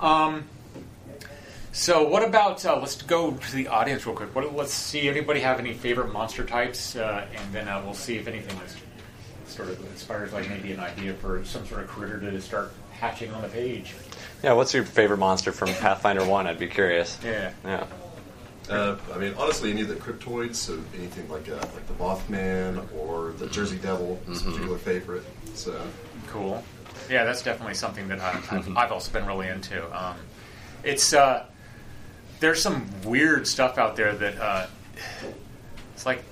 Um, 0.00 0.44
so, 1.72 2.06
what 2.06 2.22
about? 2.22 2.64
Uh, 2.64 2.78
let's 2.78 3.00
go 3.02 3.32
to 3.32 3.52
the 3.56 3.68
audience 3.68 4.06
real 4.06 4.14
quick. 4.14 4.34
What, 4.34 4.54
let's 4.54 4.74
see. 4.74 5.08
Anybody 5.08 5.40
have 5.40 5.58
any 5.58 5.72
favorite 5.72 6.12
monster 6.12 6.44
types? 6.44 6.96
Uh, 6.96 7.26
and 7.34 7.52
then 7.52 7.68
uh, 7.68 7.80
we'll 7.84 7.94
see 7.94 8.16
if 8.16 8.28
anything 8.28 8.56
is 8.58 8.76
sort 9.46 9.68
of 9.68 9.80
inspires 9.90 10.32
like 10.32 10.48
maybe 10.48 10.72
an 10.72 10.80
idea 10.80 11.12
for 11.14 11.44
some 11.44 11.66
sort 11.66 11.82
of 11.82 11.88
critter 11.88 12.18
to 12.20 12.40
start 12.40 12.72
hatching 12.92 13.30
on 13.32 13.42
the 13.42 13.48
page. 13.48 13.94
yeah. 14.42 14.52
What's 14.52 14.72
your 14.74 14.84
favorite 14.84 15.18
monster 15.18 15.52
from 15.52 15.68
Pathfinder 15.74 16.24
One? 16.24 16.46
I'd 16.46 16.58
be 16.58 16.68
curious. 16.68 17.18
Yeah. 17.24 17.52
Yeah. 17.64 17.86
Uh, 18.70 18.96
I 19.12 19.18
mean, 19.18 19.34
honestly, 19.36 19.70
any 19.72 19.82
of 19.82 19.88
the 19.88 19.96
cryptoids, 19.96 20.54
so 20.54 20.78
anything 20.96 21.28
like 21.28 21.48
uh, 21.48 21.54
like 21.56 21.86
the 21.88 21.94
Mothman 21.94 22.86
or 22.96 23.32
the 23.32 23.46
Jersey 23.48 23.76
Devil 23.76 24.20
is 24.28 24.42
a 24.42 24.44
particular 24.44 24.78
favorite. 24.78 25.24
So 25.54 25.80
Cool. 26.28 26.62
Yeah, 27.10 27.24
that's 27.24 27.42
definitely 27.42 27.74
something 27.74 28.06
that 28.08 28.20
I, 28.20 28.40
I've, 28.50 28.68
I've 28.76 28.92
also 28.92 29.10
been 29.12 29.26
really 29.26 29.48
into. 29.48 29.84
Um, 30.00 30.16
it's 30.84 31.12
uh, 31.12 31.46
there's 32.42 32.60
some 32.60 32.84
weird 33.04 33.46
stuff 33.46 33.78
out 33.78 33.94
there 33.94 34.14
that 34.16 34.38
uh, 34.38 34.66
it's 35.94 36.04
like 36.04 36.22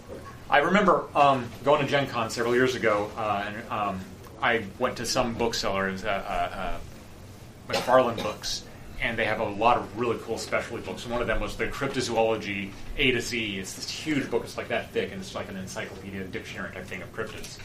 I 0.50 0.59
remember 0.59 1.05
um, 1.14 1.49
going 1.64 1.81
to 1.81 1.87
Gen 1.87 2.09
Con 2.09 2.29
several 2.29 2.55
years 2.55 2.75
ago, 2.75 3.09
uh, 3.17 3.45
and 3.47 3.71
um, 3.71 4.00
I 4.43 4.64
went 4.81 4.97
to 4.97 5.07
some 5.07 5.35
booksellers, 5.35 6.05
uh, 6.05 6.09
uh, 6.09 6.57
uh, 6.57 7.73
McFarland 7.73 8.21
Books, 8.21 8.64
and 9.00 9.17
they 9.17 9.25
have 9.25 9.38
a 9.38 9.45
lot 9.45 9.76
of 9.76 9.99
really 9.99 10.19
cool 10.23 10.37
specialty 10.37 10.85
books. 10.85 11.05
And 11.05 11.12
one 11.12 11.21
of 11.21 11.29
them 11.29 11.40
was 11.40 11.57
the 11.57 11.69
Cryptozoology 11.69 12.73
A 12.99 13.12
to 13.12 13.21
Z. 13.21 13.61
It's 13.61 13.75
this 13.75 13.88
huge 13.88 14.29
book. 14.29 14.43
It's 14.43 14.57
like 14.57 14.69
that 14.69 14.90
thick, 14.90 15.12
and 15.12 15.21
it's 15.21 15.37
like 15.37 15.49
an 15.49 15.57
encyclopedia, 15.57 16.25
dictionary 16.25 16.75
type 16.75 16.87
thing 16.87 17.02
of 17.02 17.14
cryptids. 17.14 17.59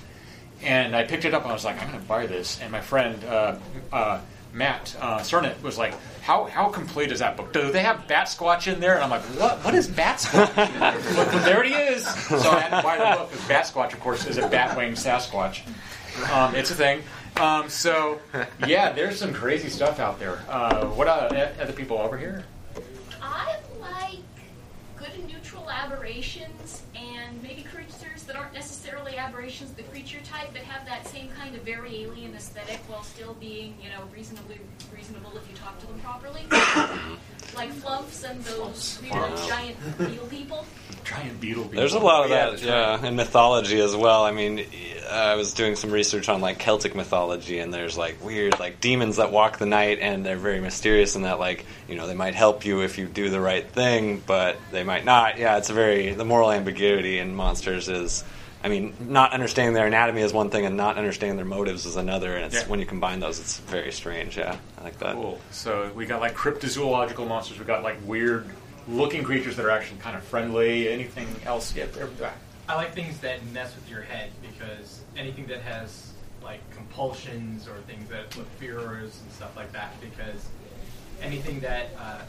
And 0.62 0.96
I 0.96 1.04
picked 1.04 1.26
it 1.26 1.34
up 1.34 1.42
and 1.42 1.52
I 1.52 1.54
was 1.54 1.66
like, 1.66 1.82
I'm 1.82 1.90
going 1.90 2.00
to 2.00 2.08
buy 2.08 2.28
this. 2.28 2.62
And 2.62 2.72
my 2.72 2.82
friend 2.82 3.22
uh, 3.26 3.58
uh, 3.92 4.22
Matt 4.56 4.96
uh, 5.02 5.22
was 5.62 5.78
like, 5.78 5.94
how, 6.22 6.46
how 6.46 6.70
complete 6.70 7.12
is 7.12 7.20
that 7.20 7.36
book? 7.36 7.52
Do 7.52 7.72
they 7.72 7.84
have 7.84 8.08
Bat 8.08 8.28
Squatch 8.28 8.72
in 8.72 8.80
there? 8.80 8.96
And 8.96 9.04
I'm 9.04 9.10
like, 9.10 9.22
what? 9.38 9.64
What 9.66 9.76
is 9.76 9.88
Bat 9.88 10.20
Squatch? 10.20 10.56
but, 11.16 11.44
there 11.44 11.62
it 11.64 11.72
is. 11.72 12.08
So 12.08 12.52
I 12.52 12.62
had 12.62 12.78
to 12.78 12.82
buy 12.82 12.98
the 12.98 13.18
book 13.18 13.32
because 13.32 13.48
Bat 13.50 13.66
Squatch, 13.66 13.94
of 13.94 14.00
course, 14.00 14.26
is 14.26 14.38
a 14.38 14.48
bat-winged 14.48 14.96
Sasquatch. 14.96 15.62
Um, 16.32 16.56
it's 16.56 16.72
a 16.72 16.76
thing. 16.76 17.04
Um, 17.36 17.70
so 17.70 18.22
yeah, 18.66 18.94
there's 18.94 19.20
some 19.20 19.34
crazy 19.34 19.70
stuff 19.70 20.00
out 20.00 20.20
there. 20.20 20.42
Uh, 20.48 20.86
what 20.86 21.10
uh, 21.10 21.50
other 21.60 21.74
people 21.74 21.98
over 21.98 22.18
here? 22.18 22.46
I 23.22 23.58
like 23.82 24.20
good 24.96 25.10
and 25.16 25.28
neutral 25.28 25.70
aberrations 25.70 26.84
and 26.96 27.44
maybe 27.44 27.64
creatures 27.64 27.95
that 28.26 28.36
aren't 28.36 28.54
necessarily 28.54 29.18
aberrations 29.18 29.72
of 29.72 29.78
the 29.78 29.84
creature 29.84 30.20
type 30.24 30.50
but 30.52 30.62
have 30.62 30.86
that 30.86 31.06
same 31.08 31.30
kind 31.30 31.56
of 31.56 31.62
very 31.62 32.04
alien 32.04 32.34
aesthetic 32.34 32.80
while 32.88 33.04
still 33.04 33.34
being, 33.36 33.76
you 33.82 33.90
know, 33.90 34.04
reasonably 34.14 34.60
reasonable 34.94 35.36
if 35.38 35.50
you 35.50 35.56
talk 35.56 35.80
to 35.80 35.88
them 35.88 36.00
properly. 36.00 36.42
Mm-hmm. 36.86 37.16
Like 37.56 37.72
Flumphs 37.72 38.30
and 38.30 38.42
those 38.44 39.00
weird 39.02 39.38
giant 39.48 39.78
beetle 39.98 40.28
people. 40.28 40.66
Giant 41.04 41.40
beetle 41.40 41.64
people. 41.64 41.78
There's 41.78 41.94
a 41.94 42.00
lot 42.00 42.26
of 42.26 42.32
Yeah, 42.32 42.46
that, 42.46 42.52
that's 42.52 42.64
yeah, 42.64 43.08
in 43.08 43.16
mythology 43.16 43.80
as 43.80 43.96
well. 43.96 44.24
I 44.24 44.32
mean, 44.32 44.66
I 45.10 45.36
was 45.36 45.54
doing 45.54 45.76
some 45.76 45.92
research 45.92 46.30
on 46.30 46.42
like 46.42 46.60
Celtic 46.60 46.96
mythology, 46.96 47.60
and 47.60 47.74
there's 47.74 47.98
like 47.98 48.24
weird 48.24 48.60
like 48.60 48.82
demons 48.82 49.18
that 49.18 49.32
walk 49.32 49.58
the 49.58 49.66
night, 49.66 50.00
and 50.00 50.26
they're 50.26 50.38
very 50.38 50.60
mysterious 50.60 51.16
in 51.16 51.22
that 51.24 51.40
like 51.40 51.66
you 51.88 51.96
know 51.96 52.08
they 52.08 52.16
might 52.16 52.36
help 52.36 52.66
you 52.66 52.82
if 52.82 52.98
you 52.98 53.06
do 53.06 53.30
the 53.30 53.40
right 53.40 53.68
thing, 53.68 54.22
but 54.26 54.58
they 54.72 54.84
might 54.84 55.06
not. 55.06 55.38
Yeah, 55.38 55.58
it's 55.58 55.70
a 55.70 55.74
very 55.74 56.14
the 56.14 56.26
moral 56.26 56.52
ambiguity 56.52 57.20
in 57.20 57.36
monsters 57.36 57.90
is. 57.90 58.24
I 58.66 58.68
mean, 58.68 58.96
not 59.00 59.32
understanding 59.32 59.76
their 59.76 59.86
anatomy 59.86 60.22
is 60.24 60.34
one 60.34 60.50
thing, 60.50 60.66
and 60.66 60.76
not 60.76 60.98
understanding 60.98 61.36
their 61.38 61.46
motives 61.46 61.86
is 61.86 61.98
another. 61.98 62.36
And 62.36 62.46
it's 62.46 62.56
Yeah. 62.64 62.68
when 62.68 62.80
you 62.80 62.88
combine 62.88 63.20
those, 63.20 63.40
it's 63.40 63.60
very 63.60 63.92
strange. 63.92 64.38
Yeah, 64.40 64.58
I 64.80 64.84
like 64.84 64.98
that. 64.98 65.14
Cool. 65.14 65.40
So 65.52 65.92
we 65.94 66.08
got 66.08 66.20
like 66.20 66.34
cryptozoological 66.34 67.28
monsters. 67.28 67.60
We 67.60 67.66
got 67.66 67.84
like 67.84 67.98
weird 68.04 68.50
looking 68.88 69.24
creatures 69.24 69.56
that 69.58 69.66
are 69.68 69.70
actually 69.70 70.00
kind 70.00 70.18
of 70.18 70.24
friendly. 70.24 70.90
Anything 70.90 71.28
else? 71.46 71.76
Yeah. 71.76 71.86
I 72.68 72.74
like 72.74 72.96
things 72.96 73.20
that 73.20 73.46
mess 73.54 73.76
with 73.76 73.88
your 73.88 74.02
head 74.02 74.32
because 74.42 75.02
anything 75.16 75.46
that 75.46 75.62
has 75.62 76.14
like 76.42 76.62
compulsions 76.72 77.68
or 77.68 77.76
things 77.86 78.10
that 78.10 78.36
look 78.36 78.50
fears 78.58 79.20
and 79.22 79.32
stuff 79.32 79.56
like 79.56 79.72
that. 79.74 79.94
Because 80.02 80.48
anything 81.22 81.60
that 81.60 81.90
uh, 82.00 82.22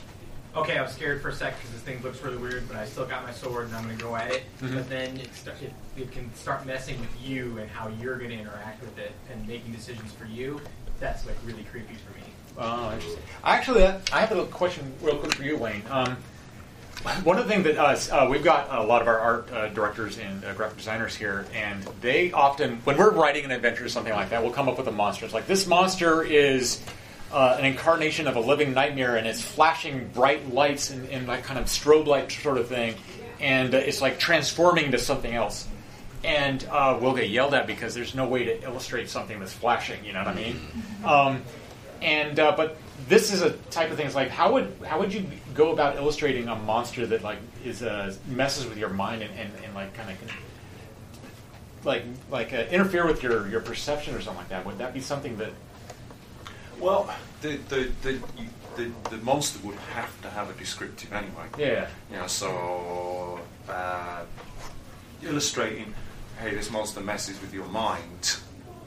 okay, 0.56 0.78
I'm 0.78 0.88
scared 0.88 1.20
for 1.20 1.28
a 1.28 1.34
sec 1.34 1.56
because 1.56 1.70
this 1.72 1.82
thing 1.82 2.02
looks 2.02 2.22
really 2.22 2.38
weird, 2.38 2.66
but 2.66 2.76
I 2.76 2.86
still 2.86 3.06
got 3.06 3.22
my 3.24 3.32
sword 3.32 3.66
and 3.66 3.76
I'm 3.76 3.84
going 3.84 3.96
to 3.96 4.02
go 4.02 4.16
at 4.16 4.32
it. 4.32 4.42
But 4.60 4.88
then 4.88 5.16
it, 5.18 5.30
it, 5.62 5.72
it 5.96 6.12
can 6.12 6.34
start 6.34 6.66
messing 6.66 6.98
with 7.00 7.10
you 7.22 7.58
and 7.58 7.68
how 7.70 7.88
you're 8.00 8.16
going 8.16 8.30
to 8.30 8.36
interact 8.36 8.80
with 8.80 8.98
it 8.98 9.12
and 9.30 9.46
making 9.46 9.72
decisions 9.72 10.12
for 10.12 10.24
you. 10.24 10.60
That's 10.98 11.26
like 11.26 11.36
really 11.44 11.64
creepy 11.64 11.94
for 11.94 12.18
me. 12.18 12.24
Oh, 12.58 12.92
interesting. 12.94 13.22
Actually, 13.44 13.84
I 13.84 14.20
have 14.20 14.32
a 14.32 14.46
question 14.46 14.90
real 15.02 15.18
quick 15.18 15.34
for 15.34 15.42
you, 15.42 15.58
Wayne. 15.58 15.82
Um, 15.90 16.16
one 17.22 17.38
of 17.38 17.46
the 17.46 17.52
things 17.52 17.64
that 17.64 17.76
uh, 17.78 18.24
uh, 18.24 18.28
we've 18.28 18.42
got 18.42 18.68
a 18.74 18.82
lot 18.82 19.02
of 19.02 19.08
our 19.08 19.18
art 19.18 19.52
uh, 19.52 19.68
directors 19.68 20.18
and 20.18 20.42
uh, 20.42 20.54
graphic 20.54 20.78
designers 20.78 21.14
here, 21.14 21.46
and 21.54 21.82
they 22.00 22.32
often, 22.32 22.78
when 22.84 22.96
we're 22.96 23.10
writing 23.10 23.44
an 23.44 23.50
adventure 23.50 23.84
or 23.84 23.88
something 23.90 24.14
like 24.14 24.30
that, 24.30 24.42
we'll 24.42 24.52
come 24.52 24.68
up 24.68 24.78
with 24.78 24.88
a 24.88 24.92
monster. 24.92 25.26
It's 25.26 25.34
like 25.34 25.46
this 25.46 25.66
monster 25.66 26.22
is 26.22 26.80
uh, 27.32 27.56
an 27.58 27.64
incarnation 27.64 28.26
of 28.26 28.36
a 28.36 28.40
living 28.40 28.72
nightmare, 28.72 29.16
and 29.16 29.26
it's 29.26 29.42
flashing 29.42 30.08
bright 30.08 30.52
lights 30.52 30.90
and, 30.90 31.08
and 31.10 31.26
like 31.26 31.44
kind 31.44 31.58
of 31.58 31.66
strobe 31.66 32.06
light 32.06 32.30
sort 32.30 32.58
of 32.58 32.68
thing, 32.68 32.94
and 33.40 33.74
uh, 33.74 33.78
it's 33.78 34.00
like 34.00 34.18
transforming 34.18 34.92
to 34.92 34.98
something 34.98 35.34
else. 35.34 35.66
And 36.24 36.66
uh, 36.70 36.98
we'll 37.00 37.14
get 37.14 37.28
yelled 37.28 37.54
at 37.54 37.66
because 37.66 37.94
there's 37.94 38.14
no 38.14 38.26
way 38.26 38.44
to 38.44 38.62
illustrate 38.62 39.08
something 39.08 39.38
that's 39.38 39.52
flashing. 39.52 40.04
You 40.04 40.12
know 40.12 40.20
what 40.20 40.28
I 40.28 40.34
mean? 40.34 40.60
Um, 41.04 41.42
and 42.02 42.38
uh, 42.38 42.54
but 42.56 42.76
this 43.08 43.32
is 43.32 43.42
a 43.42 43.52
type 43.70 43.90
of 43.90 43.96
thing. 43.96 44.06
It's 44.06 44.14
like 44.14 44.30
how 44.30 44.52
would 44.54 44.72
how 44.84 44.98
would 44.98 45.12
you 45.12 45.26
go 45.54 45.72
about 45.72 45.96
illustrating 45.96 46.48
a 46.48 46.56
monster 46.56 47.06
that 47.06 47.22
like 47.22 47.38
is 47.64 47.82
uh, 47.82 48.14
messes 48.26 48.66
with 48.66 48.78
your 48.78 48.88
mind 48.88 49.22
and, 49.22 49.32
and, 49.38 49.50
and 49.64 49.74
like 49.74 49.94
kind 49.94 50.10
of 50.10 50.16
like 51.84 52.02
like 52.30 52.52
uh, 52.52 52.64
interfere 52.70 53.06
with 53.06 53.22
your 53.22 53.48
your 53.48 53.60
perception 53.60 54.14
or 54.14 54.20
something 54.20 54.38
like 54.38 54.48
that? 54.48 54.66
Would 54.66 54.78
that 54.78 54.94
be 54.94 55.00
something 55.00 55.36
that 55.38 55.52
Well, 56.80 57.12
the 57.42 57.56
the, 57.68 57.90
the, 58.02 58.20
the 58.76 58.90
the 59.10 59.16
monster 59.18 59.58
would 59.66 59.76
have 59.94 60.20
to 60.22 60.30
have 60.30 60.50
a 60.50 60.52
descriptive 60.54 61.12
anyway. 61.12 61.46
yeah 61.58 61.88
You 62.10 62.18
know, 62.18 62.26
so 62.26 63.40
uh, 63.68 64.24
illustrating, 65.22 65.94
hey, 66.38 66.54
this 66.54 66.70
monster 66.70 67.00
messes 67.00 67.40
with 67.40 67.54
your 67.54 67.66
mind. 67.66 68.36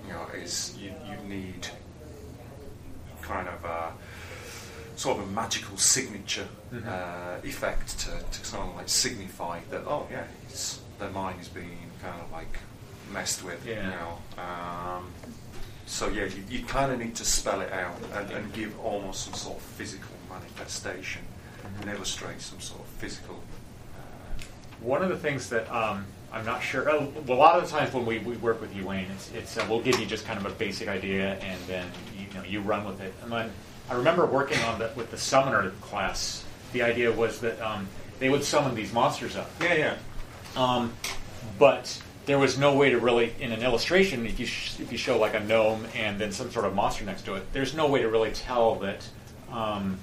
You 0.08 0.14
know, 0.14 0.26
is 0.36 0.76
you, 0.80 0.92
you 1.08 1.18
need 1.28 1.68
kind 3.22 3.48
of 3.48 3.64
a 3.64 3.94
sort 4.96 5.18
of 5.20 5.24
a 5.24 5.32
magical 5.32 5.78
signature 5.78 6.48
uh, 6.88 7.38
effect 7.44 8.00
to, 8.00 8.12
to 8.32 8.46
sort 8.46 8.68
of 8.68 8.76
like 8.76 8.90
signify 8.90 9.60
that 9.70 9.84
oh 9.86 10.08
yeah, 10.12 10.24
it's, 10.48 10.80
their 11.00 11.10
mind 11.12 11.40
is 11.40 11.48
being 11.48 11.90
kind 12.02 12.20
of 12.22 12.32
like 12.32 12.60
messed 13.14 13.44
with. 13.44 13.66
Yeah. 13.66 13.84
You 13.84 13.90
know. 13.92 14.44
Um, 14.44 15.12
so 15.90 16.08
yeah, 16.08 16.26
you, 16.26 16.44
you 16.50 16.64
kind 16.66 16.92
of 16.92 17.00
need 17.00 17.16
to 17.16 17.26
spell 17.26 17.62
it 17.62 17.72
out 17.72 17.98
and, 18.14 18.30
and 18.32 18.54
give 18.54 18.80
almost 18.80 19.26
some 19.26 19.34
sort 19.34 19.58
of 19.58 19.64
physical 19.64 20.12
manifestation 20.30 21.24
and 21.82 21.90
illustrate 21.90 22.40
some 22.42 22.60
sort 22.60 22.82
of 22.82 22.86
physical. 22.86 23.36
Uh, 23.36 24.44
One 24.82 25.02
of 25.02 25.10
the 25.10 25.18
things 25.18 25.50
that 25.50 25.70
um, 25.74 26.06
I'm 26.32 26.46
not 26.46 26.62
sure. 26.62 26.88
A 26.88 27.34
lot 27.34 27.58
of 27.58 27.66
the 27.66 27.76
times 27.76 27.92
when 27.92 28.06
we, 28.06 28.20
we 28.20 28.38
work 28.38 28.62
with 28.62 28.76
you, 28.76 28.86
Wayne, 28.86 29.08
it's, 29.16 29.32
it's 29.34 29.58
uh, 29.58 29.66
we'll 29.68 29.82
give 29.82 30.00
you 30.00 30.06
just 30.06 30.26
kind 30.26 30.38
of 30.38 30.46
a 30.46 30.56
basic 30.56 30.88
idea, 30.88 31.34
and 31.40 31.60
then 31.68 31.88
you 32.18 32.32
know 32.38 32.46
you 32.46 32.62
run 32.62 32.86
with 32.86 33.02
it. 33.02 33.14
And 33.24 33.32
then 33.32 33.52
I 33.90 33.96
remember 33.96 34.28
working 34.28 34.60
on 34.62 34.78
the 34.78 34.92
with 34.96 35.10
the 35.10 35.18
summoner 35.18 35.72
class. 35.82 36.46
The 36.72 36.84
idea 36.84 37.12
was 37.12 37.42
that 37.42 37.60
um, 37.62 37.88
they 38.20 38.30
would 38.30 38.44
summon 38.44 38.76
these 38.76 38.94
monsters 38.94 39.36
up, 39.36 39.50
yeah, 39.60 39.74
yeah. 39.74 39.96
um, 40.56 40.94
but 41.58 42.00
there 42.30 42.38
was 42.38 42.60
no 42.60 42.76
way 42.76 42.92
to 42.92 43.00
really, 43.00 43.34
in 43.40 43.52
an 43.52 43.64
illustration, 43.64 44.28
if 44.28 44.40
you 44.40 44.46
sh- 44.46 44.80
if 44.80 44.92
you 44.92 45.00
show 45.00 45.18
like 45.18 45.34
a 45.34 45.40
gnome 45.40 45.84
and 45.96 46.20
then 46.22 46.32
some 46.32 46.52
sort 46.52 46.64
of 46.64 46.76
monster 46.76 47.04
next 47.04 47.24
to 47.26 47.34
it, 47.34 47.54
there's 47.54 47.74
no 47.74 47.88
way 47.88 48.04
to 48.04 48.08
really 48.08 48.30
tell 48.30 48.76
that 48.76 49.04
um, 49.52 49.98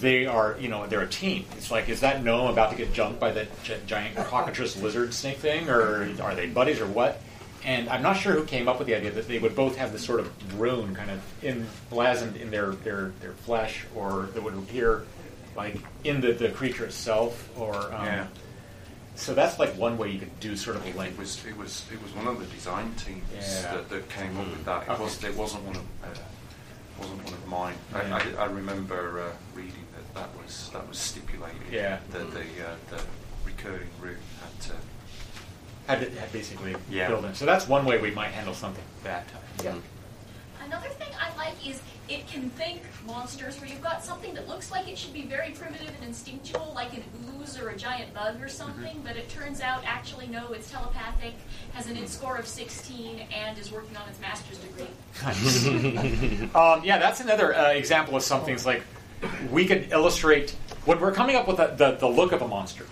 they 0.00 0.24
are, 0.24 0.56
you 0.60 0.68
know, 0.68 0.86
they're 0.86 1.00
a 1.00 1.08
team. 1.08 1.44
It's 1.56 1.68
like, 1.68 1.88
is 1.88 1.98
that 2.02 2.22
gnome 2.22 2.46
about 2.46 2.70
to 2.70 2.76
get 2.76 2.92
jumped 2.92 3.18
by 3.18 3.32
that 3.32 3.48
gi- 3.64 3.80
giant 3.88 4.14
cockatrice 4.14 4.80
lizard 4.80 5.12
snake 5.12 5.38
thing, 5.38 5.68
or 5.68 6.08
are 6.22 6.36
they 6.36 6.46
buddies, 6.46 6.80
or 6.80 6.86
what? 6.86 7.20
And 7.64 7.88
I'm 7.88 8.02
not 8.02 8.16
sure 8.18 8.34
who 8.34 8.44
came 8.44 8.68
up 8.68 8.78
with 8.78 8.86
the 8.86 8.94
idea 8.94 9.10
that 9.10 9.26
they 9.26 9.40
would 9.40 9.56
both 9.56 9.74
have 9.78 9.90
this 9.90 10.04
sort 10.04 10.20
of 10.20 10.60
rune 10.60 10.94
kind 10.94 11.10
of 11.10 11.20
emblazoned 11.42 12.36
in 12.36 12.52
their, 12.52 12.70
their, 12.70 13.12
their 13.20 13.32
flesh, 13.32 13.84
or 13.96 14.28
that 14.32 14.40
would 14.44 14.54
appear 14.54 15.02
like 15.56 15.76
in 16.04 16.20
the, 16.20 16.30
the 16.34 16.50
creature 16.50 16.84
itself, 16.84 17.50
or 17.58 17.74
um, 17.74 18.06
Yeah. 18.06 18.26
So 19.14 19.34
that's 19.34 19.58
like 19.58 19.70
one 19.76 19.98
way 19.98 20.10
you 20.10 20.18
could 20.18 20.40
do 20.40 20.56
sort 20.56 20.76
of 20.76 20.86
a 20.86 20.98
link. 20.98 21.12
It 21.14 21.18
was 21.18 21.44
it 21.46 21.56
was 21.56 21.84
it 21.92 22.02
was 22.02 22.12
one 22.14 22.26
of 22.26 22.38
the 22.38 22.46
design 22.46 22.92
teams 22.96 23.22
Yeah. 23.34 23.72
that, 23.74 23.88
that 23.90 24.08
came 24.08 24.36
up 24.38 24.46
with 24.50 24.64
that. 24.64 24.82
It 24.84 24.90
Okay. 24.90 25.02
was 25.02 25.22
it 25.24 25.36
wasn't 25.36 25.64
one 25.64 25.76
of 25.76 25.82
uh, 26.04 26.08
wasn't 26.98 27.24
one 27.24 27.32
of 27.34 27.46
mine. 27.46 27.74
Yeah. 27.92 28.16
I, 28.38 28.42
I, 28.42 28.44
I 28.44 28.46
remember 28.46 29.20
uh, 29.20 29.32
reading 29.54 29.84
that 29.96 30.14
that 30.14 30.42
was 30.42 30.70
that 30.72 30.88
was 30.88 30.98
stipulated. 30.98 31.60
Yeah. 31.70 31.98
That 32.10 32.30
the 32.32 32.40
uh, 32.40 32.74
the 32.90 33.02
recurring 33.44 33.88
route 34.00 34.16
had 34.42 34.60
to. 34.68 34.72
Had, 35.88 36.00
to, 36.00 36.20
had 36.20 36.32
basically 36.32 36.76
Yeah. 36.88 37.08
build 37.08 37.24
in. 37.24 37.34
So 37.34 37.44
that's 37.44 37.66
one 37.66 37.84
way 37.84 38.00
we 38.00 38.12
might 38.12 38.28
handle 38.30 38.54
something 38.54 38.84
that. 39.02 39.26
Yeah. 39.64 39.74
Another 40.72 40.88
thing 40.88 41.08
I 41.20 41.36
like 41.36 41.68
is 41.68 41.82
it 42.08 42.26
can 42.28 42.48
think 42.48 42.80
monsters 43.06 43.60
where 43.60 43.68
you've 43.68 43.82
got 43.82 44.02
something 44.02 44.32
that 44.32 44.48
looks 44.48 44.70
like 44.70 44.88
it 44.88 44.96
should 44.96 45.12
be 45.12 45.20
very 45.22 45.50
primitive 45.50 45.90
and 45.96 46.08
instinctual, 46.08 46.72
like 46.74 46.94
an 46.94 47.04
ooze 47.38 47.60
or 47.60 47.68
a 47.68 47.76
giant 47.76 48.14
bug 48.14 48.40
or 48.40 48.48
something, 48.48 49.02
but 49.04 49.14
it 49.14 49.28
turns 49.28 49.60
out 49.60 49.82
actually 49.84 50.28
no, 50.28 50.50
it's 50.52 50.70
telepathic, 50.70 51.34
has 51.74 51.88
an 51.88 51.98
int 51.98 52.08
score 52.08 52.38
of 52.38 52.46
16, 52.46 53.26
and 53.34 53.58
is 53.58 53.70
working 53.70 53.94
on 53.98 54.08
its 54.08 54.18
master's 54.18 54.58
degree. 54.58 56.48
Um, 56.54 56.82
yeah, 56.84 56.98
that's 56.98 57.20
another 57.20 57.54
uh, 57.54 57.72
example 57.72 58.16
of 58.16 58.22
something. 58.22 58.54
It's 58.54 58.66
like 58.66 58.82
we 59.50 59.66
could 59.66 59.92
illustrate 59.92 60.50
when 60.86 61.00
we're 61.00 61.12
coming 61.12 61.36
up 61.36 61.46
with 61.46 61.58
the, 61.58 61.66
the, 61.66 61.92
the 61.92 62.08
look 62.08 62.32
of 62.32 62.40
a 62.40 62.48
monster. 62.48 62.86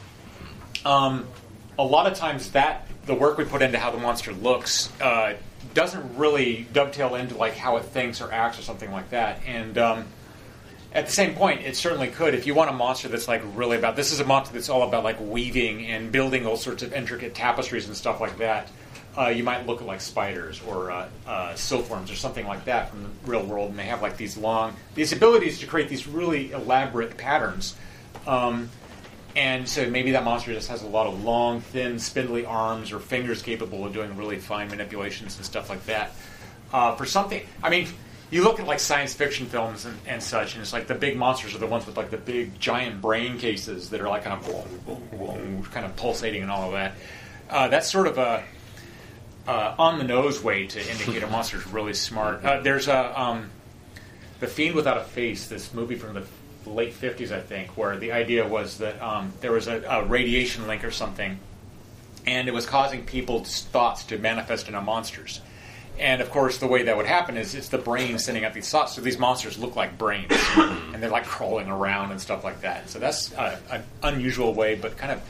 Um, 0.84 1.26
a 1.78 1.84
lot 1.84 2.06
of 2.06 2.16
times, 2.16 2.50
that 2.52 2.86
the 3.06 3.14
work 3.14 3.38
we 3.38 3.44
put 3.44 3.62
into 3.62 3.78
how 3.78 3.90
the 3.90 3.98
monster 3.98 4.32
looks 4.32 4.90
uh, 5.00 5.34
doesn't 5.74 6.16
really 6.16 6.66
dovetail 6.72 7.14
into 7.14 7.36
like 7.36 7.56
how 7.56 7.76
it 7.76 7.84
thinks 7.84 8.20
or 8.20 8.32
acts 8.32 8.58
or 8.58 8.62
something 8.62 8.90
like 8.90 9.10
that. 9.10 9.40
And 9.46 9.78
um, 9.78 10.04
at 10.92 11.06
the 11.06 11.12
same 11.12 11.34
point, 11.34 11.62
it 11.62 11.76
certainly 11.76 12.08
could. 12.08 12.34
If 12.34 12.46
you 12.46 12.54
want 12.54 12.70
a 12.70 12.72
monster 12.72 13.08
that's 13.08 13.28
like 13.28 13.42
really 13.54 13.76
about 13.76 13.96
this 13.96 14.12
is 14.12 14.20
a 14.20 14.24
monster 14.24 14.54
that's 14.54 14.68
all 14.68 14.86
about 14.86 15.04
like 15.04 15.20
weaving 15.20 15.86
and 15.86 16.10
building 16.10 16.46
all 16.46 16.56
sorts 16.56 16.82
of 16.82 16.92
intricate 16.92 17.34
tapestries 17.34 17.86
and 17.86 17.96
stuff 17.96 18.20
like 18.20 18.38
that. 18.38 18.68
Uh, 19.18 19.26
you 19.26 19.42
might 19.42 19.66
look 19.66 19.80
at 19.80 19.86
like 19.86 20.00
spiders 20.00 20.60
or 20.68 20.90
uh, 20.90 21.08
uh, 21.26 21.54
silkworms 21.56 22.12
or 22.12 22.14
something 22.14 22.46
like 22.46 22.64
that 22.64 22.88
from 22.90 23.02
the 23.02 23.08
real 23.26 23.44
world, 23.44 23.70
and 23.70 23.78
they 23.78 23.84
have 23.84 24.00
like 24.02 24.16
these 24.16 24.36
long 24.36 24.74
these 24.94 25.12
abilities 25.12 25.58
to 25.58 25.66
create 25.66 25.88
these 25.88 26.06
really 26.06 26.52
elaborate 26.52 27.16
patterns. 27.16 27.76
Um, 28.26 28.70
and 29.36 29.68
so 29.68 29.88
maybe 29.88 30.12
that 30.12 30.24
monster 30.24 30.52
just 30.52 30.68
has 30.68 30.82
a 30.82 30.86
lot 30.86 31.06
of 31.06 31.22
long, 31.24 31.60
thin, 31.60 31.98
spindly 31.98 32.44
arms 32.44 32.92
or 32.92 32.98
fingers 32.98 33.42
capable 33.42 33.84
of 33.84 33.92
doing 33.92 34.16
really 34.16 34.38
fine 34.38 34.68
manipulations 34.68 35.36
and 35.36 35.44
stuff 35.44 35.70
like 35.70 35.84
that. 35.86 36.12
Uh, 36.72 36.94
for 36.94 37.04
something, 37.04 37.42
I 37.62 37.70
mean, 37.70 37.88
you 38.30 38.44
look 38.44 38.60
at 38.60 38.66
like 38.66 38.78
science 38.78 39.12
fiction 39.12 39.46
films 39.46 39.84
and, 39.84 39.98
and 40.06 40.22
such, 40.22 40.54
and 40.54 40.62
it's 40.62 40.72
like 40.72 40.86
the 40.86 40.94
big 40.94 41.16
monsters 41.16 41.54
are 41.54 41.58
the 41.58 41.66
ones 41.66 41.86
with 41.86 41.96
like 41.96 42.10
the 42.10 42.16
big 42.16 42.58
giant 42.60 43.00
brain 43.00 43.38
cases 43.38 43.90
that 43.90 44.00
are 44.00 44.08
like 44.08 44.24
kind 44.24 44.40
of 44.40 45.70
kind 45.72 45.84
of 45.84 45.96
pulsating 45.96 46.42
and 46.42 46.50
all 46.50 46.66
of 46.66 46.72
that. 46.72 46.94
Uh, 47.48 47.68
that's 47.68 47.90
sort 47.90 48.06
of 48.06 48.18
a 48.18 48.44
uh, 49.48 49.74
on 49.78 49.98
the 49.98 50.04
nose 50.04 50.42
way 50.42 50.66
to 50.66 50.90
indicate 50.90 51.22
a 51.22 51.26
monster's 51.26 51.66
really 51.66 51.94
smart. 51.94 52.44
Uh, 52.44 52.60
there's 52.60 52.86
a 52.86 53.20
um, 53.20 53.50
the 54.38 54.46
Fiend 54.46 54.74
Without 54.76 54.96
a 54.96 55.04
Face, 55.04 55.48
this 55.48 55.74
movie 55.74 55.96
from 55.96 56.14
the 56.14 56.22
late 56.66 56.94
50s, 56.94 57.32
I 57.32 57.40
think, 57.40 57.76
where 57.76 57.96
the 57.96 58.12
idea 58.12 58.46
was 58.46 58.78
that 58.78 59.00
um, 59.02 59.32
there 59.40 59.52
was 59.52 59.68
a, 59.68 59.82
a 59.82 60.04
radiation 60.04 60.66
link 60.66 60.84
or 60.84 60.90
something, 60.90 61.38
and 62.26 62.48
it 62.48 62.54
was 62.54 62.66
causing 62.66 63.04
people's 63.04 63.62
thoughts 63.64 64.04
to 64.04 64.18
manifest 64.18 64.66
into 64.66 64.80
monsters. 64.80 65.40
And 65.98 66.22
of 66.22 66.30
course, 66.30 66.58
the 66.58 66.66
way 66.66 66.84
that 66.84 66.96
would 66.96 67.06
happen 67.06 67.36
is 67.36 67.54
it's 67.54 67.68
the 67.68 67.78
brain 67.78 68.18
sending 68.18 68.44
out 68.44 68.54
these 68.54 68.70
thoughts. 68.70 68.94
So 68.94 69.02
these 69.02 69.18
monsters 69.18 69.58
look 69.58 69.76
like 69.76 69.98
brains, 69.98 70.32
and 70.56 71.02
they're 71.02 71.10
like 71.10 71.26
crawling 71.26 71.68
around 71.68 72.10
and 72.10 72.20
stuff 72.20 72.42
like 72.42 72.62
that. 72.62 72.88
So 72.88 72.98
that's 72.98 73.32
an 73.32 73.82
unusual 74.02 74.54
way, 74.54 74.76
but 74.76 74.96
kind 74.96 75.12
of 75.12 75.20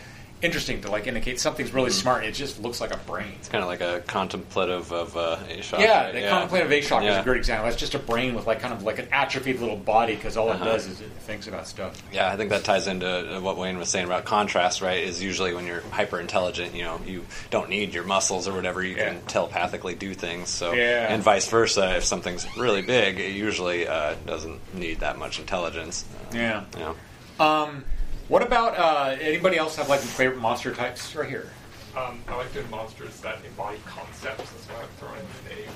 interesting 0.42 0.80
to 0.82 0.90
like 0.90 1.06
indicate 1.06 1.38
something's 1.40 1.72
really 1.72 1.90
Mm-hmm. 1.90 2.00
smart. 2.00 2.24
It 2.24 2.32
just 2.34 2.60
looks 2.60 2.80
like 2.80 2.92
a 2.94 2.96
brain. 2.98 3.32
It's 3.38 3.48
kind 3.48 3.62
of 3.62 3.68
like 3.68 3.80
a 3.80 4.00
contemplative 4.06 4.92
of 4.92 5.16
uh, 5.16 5.38
Ashok. 5.48 5.80
Yeah, 5.80 6.04
right? 6.04 6.14
the 6.14 6.20
contemplative 6.28 6.70
Ashok 6.70 7.08
is 7.10 7.16
a 7.16 7.22
great 7.22 7.38
example. 7.38 7.66
That's 7.66 7.76
just 7.80 7.94
a 7.94 7.98
brain 7.98 8.34
with 8.34 8.46
like 8.46 8.60
kind 8.60 8.72
of 8.72 8.82
like 8.82 8.98
an 8.98 9.08
atrophied 9.12 9.60
little 9.60 9.76
body 9.76 10.14
because 10.16 10.36
all 10.36 10.48
Uh-huh. 10.50 10.64
it 10.64 10.68
does 10.68 10.86
is 10.86 11.00
it 11.00 11.10
thinks 11.20 11.46
about 11.46 11.66
stuff. 11.66 12.02
Yeah, 12.12 12.30
I 12.30 12.36
think 12.36 12.50
that 12.50 12.64
ties 12.64 12.86
into 12.86 13.36
uh, 13.36 13.40
what 13.40 13.56
Wayne 13.58 13.78
was 13.78 13.88
saying 13.88 14.06
about 14.06 14.24
contrast, 14.24 14.80
right? 14.80 15.02
Is 15.02 15.22
usually 15.22 15.54
when 15.54 15.66
you're 15.66 15.82
hyper 15.90 16.18
intelligent, 16.20 16.74
you 16.74 16.84
know, 16.84 17.00
you 17.06 17.24
don't 17.50 17.68
need 17.68 17.92
your 17.92 18.04
muscles 18.04 18.46
or 18.48 18.54
whatever, 18.54 18.82
you 18.82 18.96
Yeah. 18.96 19.10
can 19.14 19.22
telepathically 19.26 19.94
do 19.94 20.14
things. 20.14 20.48
So, 20.48 20.72
Yeah. 20.72 21.12
and 21.12 21.22
vice 21.22 21.48
versa, 21.48 21.96
if 21.96 22.04
something's 22.04 22.46
really 22.56 22.82
big, 22.82 23.18
it 23.20 23.32
usually 23.32 23.86
uh, 23.88 24.14
doesn't 24.26 24.60
need 24.74 25.00
that 25.00 25.18
much 25.18 25.38
intelligence. 25.38 26.04
Uh, 26.32 26.36
Yeah. 26.36 26.64
you 26.74 26.80
know. 26.80 26.96
Um, 27.44 27.84
what 28.30 28.42
about 28.42 28.78
uh, 28.78 29.16
anybody 29.20 29.56
else 29.58 29.74
have 29.76 29.88
like 29.88 29.98
favorite 30.00 30.38
monster 30.40 30.72
types 30.72 31.14
right 31.16 31.28
here? 31.28 31.50
Um, 31.96 32.22
I 32.28 32.36
like 32.36 32.52
doing 32.54 32.70
monsters 32.70 33.18
that 33.20 33.38
embody 33.44 33.78
concepts. 33.84 34.48
That's 34.50 34.66
why 34.68 34.82
I'm 34.82 34.88
throwing 34.98 35.26
the 35.48 35.54
name. 35.56 35.68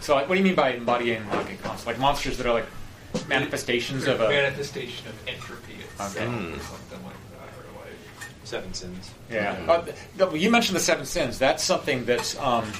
So, 0.00 0.14
like, 0.14 0.28
what 0.28 0.36
do 0.36 0.38
you 0.40 0.44
mean 0.44 0.54
by 0.54 0.74
embodying 0.74 1.28
like 1.30 1.50
a 1.52 1.56
concept? 1.56 1.86
Like 1.88 1.98
monsters 1.98 2.36
that 2.38 2.46
are 2.46 2.52
like 2.54 2.66
manifestations 3.28 4.06
of 4.06 4.20
a. 4.20 4.28
manifestation 4.28 5.08
of 5.08 5.14
entropy 5.28 5.74
itself, 5.74 6.16
Okay. 6.16 6.24
or 6.24 6.28
Hmm. 6.28 6.60
something 6.60 7.04
like 7.04 7.14
that, 7.32 7.48
or 7.58 7.80
like 7.84 7.94
Seven 8.44 8.72
sins. 8.72 9.10
Yeah. 9.30 9.56
Uh, 9.68 9.82
th- 9.84 9.96
th- 10.18 10.40
you 10.40 10.50
mentioned 10.50 10.76
the 10.76 10.80
seven 10.80 11.04
sins. 11.04 11.38
That's 11.38 11.62
something 11.64 12.04
that's 12.04 12.38
um, 12.38 12.70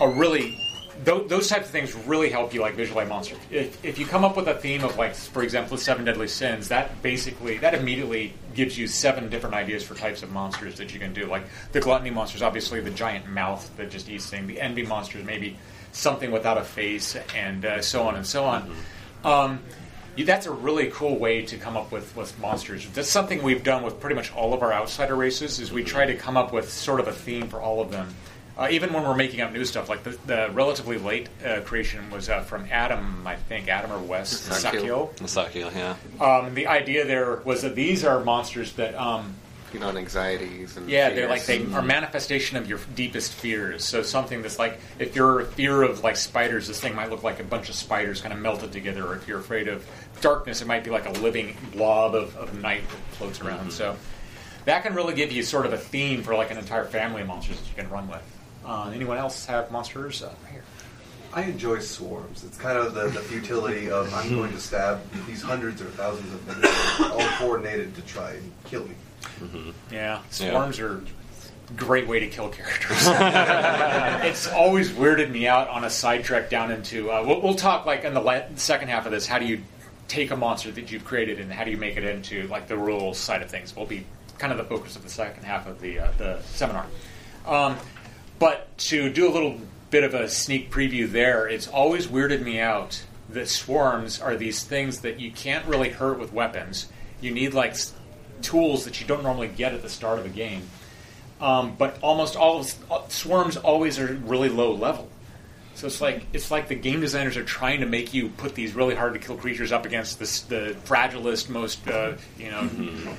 a 0.00 0.08
really 0.08 0.58
th- 1.04 1.28
those 1.28 1.48
types 1.48 1.66
of 1.66 1.70
things 1.70 1.94
really 1.94 2.30
help 2.30 2.54
you 2.54 2.60
like 2.60 2.74
visualize 2.74 3.08
monsters. 3.08 3.38
If, 3.50 3.84
if 3.84 3.98
you 3.98 4.06
come 4.06 4.24
up 4.24 4.36
with 4.36 4.48
a 4.48 4.54
theme 4.54 4.84
of 4.84 4.96
like, 4.96 5.14
for 5.14 5.42
example, 5.42 5.76
the 5.76 5.82
seven 5.82 6.04
deadly 6.04 6.28
sins, 6.28 6.68
that 6.68 7.02
basically 7.02 7.58
that 7.58 7.74
immediately 7.74 8.34
gives 8.54 8.78
you 8.78 8.86
seven 8.86 9.28
different 9.28 9.54
ideas 9.54 9.82
for 9.82 9.94
types 9.94 10.22
of 10.22 10.30
monsters 10.30 10.76
that 10.78 10.92
you 10.92 11.00
can 11.00 11.12
do. 11.12 11.26
Like 11.26 11.44
the 11.72 11.80
gluttony 11.80 12.10
monsters, 12.10 12.42
obviously 12.42 12.80
the 12.80 12.90
giant 12.90 13.28
mouth 13.28 13.70
that 13.76 13.90
just 13.90 14.08
eats 14.08 14.28
things. 14.28 14.46
The 14.46 14.60
envy 14.60 14.84
monsters, 14.84 15.24
maybe 15.24 15.56
something 15.92 16.30
without 16.30 16.58
a 16.58 16.64
face, 16.64 17.16
and 17.34 17.64
uh, 17.64 17.82
so 17.82 18.02
on 18.04 18.16
and 18.16 18.26
so 18.26 18.44
on. 18.44 18.74
Um, 19.24 19.60
you, 20.16 20.24
that's 20.24 20.46
a 20.46 20.50
really 20.50 20.90
cool 20.90 21.18
way 21.18 21.42
to 21.46 21.56
come 21.56 21.76
up 21.76 21.90
with, 21.90 22.14
with 22.16 22.38
monsters. 22.38 22.86
That's 22.90 23.08
something 23.08 23.42
we've 23.42 23.64
done 23.64 23.82
with 23.82 23.98
pretty 23.98 24.16
much 24.16 24.32
all 24.34 24.52
of 24.52 24.62
our 24.62 24.72
outsider 24.72 25.14
races. 25.14 25.58
Is 25.58 25.72
we 25.72 25.84
try 25.84 26.04
to 26.04 26.14
come 26.14 26.36
up 26.36 26.52
with 26.52 26.70
sort 26.70 27.00
of 27.00 27.08
a 27.08 27.12
theme 27.12 27.48
for 27.48 27.60
all 27.60 27.80
of 27.80 27.90
them. 27.90 28.14
Uh, 28.56 28.68
even 28.70 28.92
when 28.92 29.02
we're 29.02 29.16
making 29.16 29.40
up 29.40 29.52
new 29.52 29.64
stuff, 29.64 29.88
like 29.88 30.02
the, 30.02 30.10
the 30.26 30.50
relatively 30.52 30.98
late 30.98 31.28
uh, 31.44 31.60
creation 31.60 32.10
was 32.10 32.28
uh, 32.28 32.40
from 32.42 32.66
Adam, 32.70 33.26
I 33.26 33.36
think 33.36 33.68
Adam 33.68 33.90
or 33.90 33.98
Wes 33.98 34.48
Sakio. 34.48 35.10
Sakio. 35.20 35.70
Yeah. 35.74 35.96
Um, 36.24 36.54
the 36.54 36.66
idea 36.66 37.06
there 37.06 37.36
was 37.44 37.62
that 37.62 37.74
these 37.74 38.04
are 38.04 38.22
monsters 38.22 38.72
that, 38.74 38.94
um, 38.94 39.34
feed 39.72 39.82
on 39.82 39.96
anxieties 39.96 40.76
and 40.76 40.88
yeah, 40.88 41.08
they're 41.08 41.28
like 41.28 41.40
fears. 41.40 41.66
they 41.66 41.74
are 41.74 41.80
manifestation 41.80 42.58
of 42.58 42.68
your 42.68 42.78
deepest 42.94 43.32
fears. 43.32 43.84
So 43.84 44.02
something 44.02 44.42
that's 44.42 44.58
like, 44.58 44.78
if 44.98 45.16
you're 45.16 45.40
a 45.40 45.46
fear 45.46 45.82
of 45.82 46.04
like 46.04 46.16
spiders, 46.16 46.68
this 46.68 46.78
thing 46.78 46.94
might 46.94 47.08
look 47.10 47.22
like 47.22 47.40
a 47.40 47.44
bunch 47.44 47.70
of 47.70 47.74
spiders 47.74 48.20
kind 48.20 48.34
of 48.34 48.40
melted 48.40 48.70
together. 48.70 49.06
Or 49.06 49.16
if 49.16 49.26
you're 49.26 49.40
afraid 49.40 49.68
of 49.68 49.86
darkness, 50.20 50.60
it 50.60 50.66
might 50.66 50.84
be 50.84 50.90
like 50.90 51.06
a 51.06 51.12
living 51.20 51.56
blob 51.72 52.14
of, 52.14 52.36
of 52.36 52.60
night 52.60 52.82
that 52.86 53.16
floats 53.16 53.40
around. 53.40 53.72
So 53.72 53.96
that 54.66 54.82
can 54.82 54.94
really 54.94 55.14
give 55.14 55.32
you 55.32 55.42
sort 55.42 55.64
of 55.64 55.72
a 55.72 55.78
theme 55.78 56.22
for 56.22 56.34
like 56.34 56.50
an 56.50 56.58
entire 56.58 56.84
family 56.84 57.22
of 57.22 57.28
monsters 57.28 57.58
that 57.58 57.68
you 57.68 57.74
can 57.74 57.90
run 57.90 58.08
with. 58.08 58.22
Uh, 58.64 58.90
anyone 58.94 59.18
else 59.18 59.46
have 59.46 59.70
monsters 59.70 60.22
uh, 60.22 60.26
right 60.44 60.52
here? 60.52 60.64
I 61.34 61.42
enjoy 61.44 61.78
swarms. 61.78 62.44
It's 62.44 62.58
kind 62.58 62.78
of 62.78 62.94
the, 62.94 63.08
the 63.08 63.20
futility 63.20 63.90
of 63.90 64.12
I'm 64.12 64.34
going 64.34 64.52
to 64.52 64.60
stab 64.60 65.00
these 65.26 65.42
hundreds 65.42 65.80
or 65.80 65.86
thousands 65.86 66.32
of 66.34 66.46
minions, 66.46 66.76
all 67.00 67.28
coordinated 67.38 67.94
to 67.94 68.02
try 68.02 68.32
and 68.32 68.52
kill 68.64 68.84
me. 68.84 68.94
Yeah, 69.90 70.20
swarms 70.30 70.78
are 70.78 70.96
a 70.96 71.02
great 71.74 72.06
way 72.06 72.20
to 72.20 72.28
kill 72.28 72.48
characters. 72.50 72.98
it's 74.26 74.46
always 74.48 74.90
weirded 74.92 75.30
me 75.30 75.46
out 75.46 75.68
on 75.68 75.84
a 75.84 75.90
sidetrack 75.90 76.50
down 76.50 76.70
into. 76.70 77.10
Uh, 77.10 77.24
we'll, 77.26 77.40
we'll 77.40 77.54
talk 77.54 77.86
like 77.86 78.04
in 78.04 78.14
the 78.14 78.20
la- 78.20 78.42
second 78.56 78.88
half 78.88 79.06
of 79.06 79.12
this. 79.12 79.26
How 79.26 79.38
do 79.38 79.46
you 79.46 79.62
take 80.08 80.30
a 80.30 80.36
monster 80.36 80.70
that 80.72 80.92
you've 80.92 81.04
created 81.04 81.40
and 81.40 81.50
how 81.50 81.64
do 81.64 81.70
you 81.70 81.78
make 81.78 81.96
it 81.96 82.04
into 82.04 82.46
like 82.48 82.68
the 82.68 82.76
rules 82.76 83.18
side 83.18 83.42
of 83.42 83.50
things? 83.50 83.74
Will 83.74 83.86
be 83.86 84.04
kind 84.38 84.52
of 84.52 84.58
the 84.58 84.64
focus 84.64 84.96
of 84.96 85.02
the 85.02 85.08
second 85.08 85.44
half 85.44 85.66
of 85.66 85.80
the 85.80 86.00
uh, 86.00 86.12
the 86.18 86.42
seminar. 86.42 86.86
Um, 87.46 87.76
but 88.42 88.76
to 88.76 89.08
do 89.08 89.28
a 89.28 89.30
little 89.30 89.60
bit 89.90 90.02
of 90.02 90.14
a 90.14 90.28
sneak 90.28 90.68
preview 90.68 91.08
there, 91.08 91.46
it's 91.46 91.68
always 91.68 92.08
weirded 92.08 92.42
me 92.42 92.58
out 92.58 93.04
that 93.28 93.48
swarms 93.48 94.20
are 94.20 94.34
these 94.34 94.64
things 94.64 95.02
that 95.02 95.20
you 95.20 95.30
can't 95.30 95.64
really 95.64 95.90
hurt 95.90 96.18
with 96.18 96.32
weapons. 96.32 96.88
You 97.20 97.30
need 97.30 97.54
like 97.54 97.70
s- 97.70 97.92
tools 98.40 98.84
that 98.84 99.00
you 99.00 99.06
don't 99.06 99.22
normally 99.22 99.46
get 99.46 99.74
at 99.74 99.82
the 99.82 99.88
start 99.88 100.18
of 100.18 100.26
a 100.26 100.28
game. 100.28 100.62
Um, 101.40 101.76
but 101.78 102.00
almost 102.02 102.34
all 102.34 102.58
of, 102.58 102.74
uh, 102.90 103.06
swarms 103.06 103.56
always 103.56 104.00
are 104.00 104.12
really 104.12 104.48
low 104.48 104.72
level. 104.72 105.08
So 105.76 105.86
it's 105.86 106.00
like 106.00 106.26
it's 106.32 106.50
like 106.50 106.66
the 106.66 106.74
game 106.74 107.00
designers 107.00 107.36
are 107.36 107.44
trying 107.44 107.78
to 107.78 107.86
make 107.86 108.12
you 108.12 108.28
put 108.30 108.56
these 108.56 108.74
really 108.74 108.96
hard 108.96 109.12
to 109.12 109.20
kill 109.20 109.36
creatures 109.36 109.70
up 109.70 109.86
against 109.86 110.18
this, 110.18 110.40
the 110.40 110.74
fragilest, 110.84 111.48
most 111.48 111.86
uh, 111.86 112.14
you 112.36 112.50
know 112.50 112.68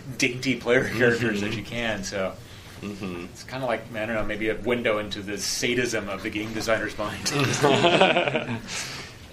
dainty 0.17 0.57
player 0.57 0.89
characters 0.89 1.39
that 1.39 1.55
you 1.55 1.63
can. 1.63 2.03
So 2.03 2.33
it's 3.31 3.43
kind 3.43 3.63
of 3.63 3.69
like 3.69 3.81
I 3.95 4.05
don't 4.05 4.15
know, 4.15 4.23
maybe 4.25 4.49
a 4.49 4.55
window 4.55 4.99
into 4.99 5.21
the 5.21 5.37
sadism 5.37 6.09
of 6.09 6.23
the 6.23 6.29
game 6.29 6.53
designer's 6.53 6.97
mind. 6.97 7.31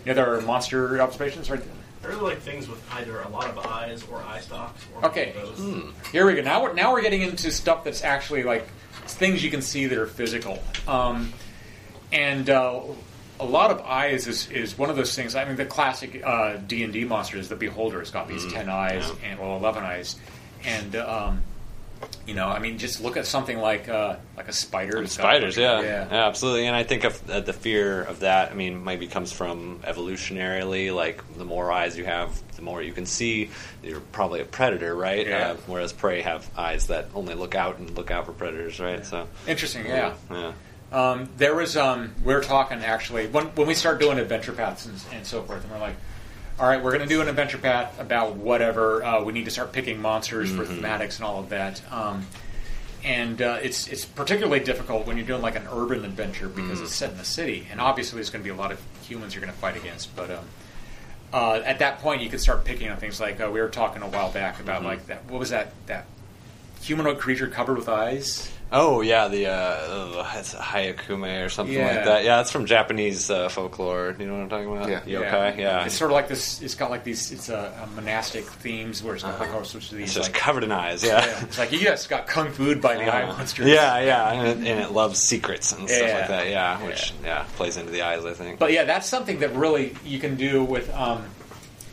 Any 0.07 0.11
other 0.19 0.41
monster 0.43 1.01
observations? 1.01 1.51
Right. 1.51 1.63
I 2.03 2.07
really 2.07 2.21
like 2.23 2.39
things 2.41 2.67
with 2.69 2.83
either 2.93 3.21
a 3.21 3.29
lot 3.29 3.47
of 3.51 3.59
eyes 3.59 4.03
or 4.11 4.23
eye 4.23 4.41
stalks. 4.41 4.83
Or 4.95 5.07
Okay. 5.07 5.35
both. 5.35 6.11
Here 6.13 6.25
we 6.27 6.35
go. 6.35 6.41
Now 6.43 6.63
we're 6.63 6.73
now 6.73 6.93
we're 6.93 7.03
getting 7.03 7.21
into 7.23 7.51
stuff 7.51 7.85
that's 7.85 8.03
actually 8.03 8.43
like 8.43 8.67
things 9.07 9.45
you 9.45 9.51
can 9.51 9.61
see 9.61 9.87
that 9.87 9.99
are 9.99 10.07
physical. 10.07 10.59
Um, 10.89 11.33
and 12.13 12.49
uh, 12.49 12.81
a 13.39 13.45
lot 13.45 13.71
of 13.71 13.81
eyes 13.83 14.27
is, 14.27 14.51
is 14.51 14.77
one 14.79 14.89
of 14.91 14.97
those 14.97 15.15
things. 15.15 15.35
I 15.35 15.45
mean, 15.45 15.57
the 15.57 15.67
classic 15.67 16.23
uh, 16.25 16.57
D 16.57 16.83
and 16.85 16.93
D 16.93 17.05
monster 17.05 17.37
is 17.37 17.49
the 17.51 17.57
Beholder. 17.57 18.01
It's 18.01 18.11
got 18.11 18.29
these 18.29 18.51
ten 18.53 18.69
eyes 18.71 19.11
and 19.23 19.39
well, 19.39 19.57
eleven 19.57 19.83
eyes, 19.85 20.17
and 20.65 20.97
um, 20.97 21.43
you 22.27 22.35
know, 22.35 22.47
I 22.47 22.59
mean, 22.59 22.79
just 22.79 23.01
look 23.01 23.17
at 23.17 23.27
something 23.27 23.59
like 23.59 23.89
uh, 23.89 24.17
like 24.37 24.49
a 24.49 24.53
spider. 24.53 25.07
Spiders, 25.07 25.57
like, 25.57 25.63
yeah. 25.63 25.81
yeah. 25.81 26.09
yeah, 26.11 26.27
absolutely. 26.27 26.67
And 26.67 26.77
I 26.77 26.83
think 26.83 27.05
of 27.05 27.31
uh, 27.31 27.41
the 27.41 27.53
fear 27.53 28.03
of 28.03 28.21
that. 28.21 28.53
I 28.53 28.55
mean, 28.55 28.85
maybe 28.85 29.07
comes 29.07 29.33
from 29.33 29.81
evolutionarily. 29.81 30.95
Like 30.95 31.23
the 31.37 31.45
more 31.45 31.73
eyes 31.73 31.99
you 31.99 32.05
have, 32.05 32.41
the 32.57 32.63
more 32.63 32.83
you 32.83 32.93
can 32.93 33.07
see. 33.07 33.51
You're 33.83 34.01
probably 34.01 34.41
a 34.41 34.45
predator, 34.45 34.95
right? 34.95 35.27
Yeah. 35.27 35.51
Uh, 35.51 35.57
whereas 35.67 35.93
prey 35.93 36.23
have 36.23 36.49
eyes 36.57 36.87
that 36.87 37.09
only 37.15 37.35
look 37.35 37.55
out 37.55 37.79
and 37.79 37.91
look 37.97 38.11
out 38.11 38.27
for 38.27 38.33
predators, 38.33 38.81
right? 38.81 39.05
So 39.05 39.27
Interesting, 39.47 39.87
yeah. 39.87 40.15
yeah. 40.31 40.53
Um, 40.93 41.29
there 41.37 41.55
was 41.55 41.77
um, 41.77 42.15
we 42.25 42.35
were 42.35 42.41
talking 42.43 42.79
actually 42.79 43.29
when 43.29 43.47
when 43.49 43.67
we 43.67 43.75
start 43.75 44.01
doing 44.01 44.19
adventure 44.19 44.53
paths 44.53 44.87
and, 44.87 45.01
and 45.13 45.27
so 45.27 45.43
forth, 45.43 45.63
and 45.63 45.73
we're 45.73 45.79
like, 45.79 45.97
all 46.61 46.69
right, 46.69 46.83
we're 46.83 46.91
going 46.91 47.09
to 47.09 47.09
do 47.09 47.23
an 47.23 47.29
adventure 47.29 47.57
path 47.57 47.99
about 47.99 48.37
whatever. 48.37 49.03
Uh, 49.03 49.25
we 49.25 49.33
need 49.33 49.47
to 49.47 49.51
start 49.51 49.73
picking 49.73 50.01
monsters 50.01 50.55
for 50.55 50.65
thematics 50.65 51.17
and 51.17 51.25
all 51.25 51.41
of 51.41 51.49
that. 51.49 51.81
Um, 51.91 52.27
and 53.03 53.41
uh, 53.41 53.59
it's 53.63 53.89
it's 53.89 54.05
particularly 54.05 54.63
difficult 54.63 55.07
when 55.07 55.17
you're 55.17 55.27
doing 55.27 55.41
like 55.41 55.57
an 55.57 55.67
urban 55.73 56.05
adventure 56.05 56.51
because 56.51 56.83
it's 56.83 56.95
set 56.95 57.13
in 57.13 57.17
the 57.17 57.25
city, 57.25 57.67
and 57.71 57.81
obviously 57.81 58.17
there's 58.17 58.29
going 58.29 58.45
to 58.45 58.45
be 58.45 58.55
a 58.55 58.59
lot 58.59 58.73
of 58.73 58.81
humans 59.05 59.35
you're 59.35 59.41
going 59.41 59.53
to 59.53 59.59
fight 59.59 59.75
against. 59.75 60.15
But 60.15 60.31
um, 60.31 60.45
uh, 61.33 61.63
at 61.65 61.79
that 61.79 62.01
point, 62.01 62.21
you 62.21 62.29
could 62.29 62.43
start 62.43 62.67
picking 62.67 62.91
on 62.91 62.99
things 62.99 63.21
like 63.21 63.41
uh, 63.41 63.51
we 63.51 63.63
were 63.63 63.71
talking 63.71 64.03
a 64.03 64.09
while 64.09 64.31
back 64.31 64.61
about 64.61 64.85
like 64.85 65.07
that. 65.07 65.25
What 65.31 65.39
was 65.39 65.49
that 65.49 65.73
that 65.87 66.05
humanoid 66.83 67.19
creature 67.19 67.47
covered 67.49 67.77
with 67.77 67.89
eyes? 67.89 68.51
Oh 68.73 69.01
yeah, 69.01 69.27
the 69.27 69.49
uh, 69.49 69.53
uh, 69.53 70.33
it's 70.37 70.55
Hyakume 70.55 71.45
or 71.45 71.49
something 71.49 71.75
Yeah. 71.75 71.87
like 71.89 72.05
that. 72.05 72.25
Yeah, 72.25 72.41
it's 72.41 72.53
from 72.53 72.67
Japanese 72.67 73.29
uh, 73.29 73.49
folklore. 73.49 74.15
You 74.17 74.27
know 74.27 74.35
what 74.35 74.43
I'm 74.43 74.49
talking 74.49 74.71
about? 74.77 74.89
Yeah. 74.89 75.01
Yokai. 75.21 75.59
Yeah. 75.59 75.85
It's 75.87 75.97
sort 75.97 76.13
of 76.13 76.15
like 76.15 76.29
this. 76.29 76.63
It's 76.63 76.77
got 76.77 76.89
like 76.89 77.03
these. 77.03 77.33
It's 77.33 77.49
a, 77.49 77.77
a 77.83 77.87
monastic 77.97 78.45
themes 78.45 79.03
where 79.03 79.15
it's 79.17 79.25
got 79.25 79.41
like 79.41 79.53
all 79.53 79.65
sorts 79.65 79.91
of 79.91 79.99
these. 79.99 80.05
It's 80.07 80.15
just 80.15 80.33
like, 80.33 80.41
covered 80.41 80.63
in 80.63 80.71
eyes. 80.71 81.03
Yeah. 81.03 81.27
yeah, 81.27 81.43
it's 81.43 81.59
like 81.59 81.73
you 81.73 81.81
just 81.81 82.09
got 82.09 82.29
kung 82.29 82.53
fu'd 82.53 82.81
by 82.81 82.95
the 82.95 83.13
eye 83.13 83.25
Uh, 83.25 83.37
monsters. 83.37 83.67
Yeah, 83.67 83.99
yeah, 83.99 84.31
and 84.33 84.47
it, 84.47 84.71
and 84.71 84.81
it 84.81 84.93
loves 84.93 85.19
secrets 85.21 85.73
and 85.73 85.89
stuff 85.91 86.01
Yeah. 86.07 86.19
like 86.19 86.29
that. 86.29 86.49
Yeah, 86.49 86.87
which 86.87 87.13
yeah. 87.25 87.47
plays 87.57 87.77
into 87.77 87.91
the 87.91 88.03
eyes, 88.03 88.25
I 88.25 88.35
think. 88.35 88.61
But 88.61 88.71
yeah, 88.73 88.85
that's 88.85 89.09
something 89.09 89.41
that 89.41 89.53
really 89.57 89.97
you 90.05 90.21
can 90.21 90.37
do 90.37 90.63
with 90.63 90.95
um, 90.95 91.25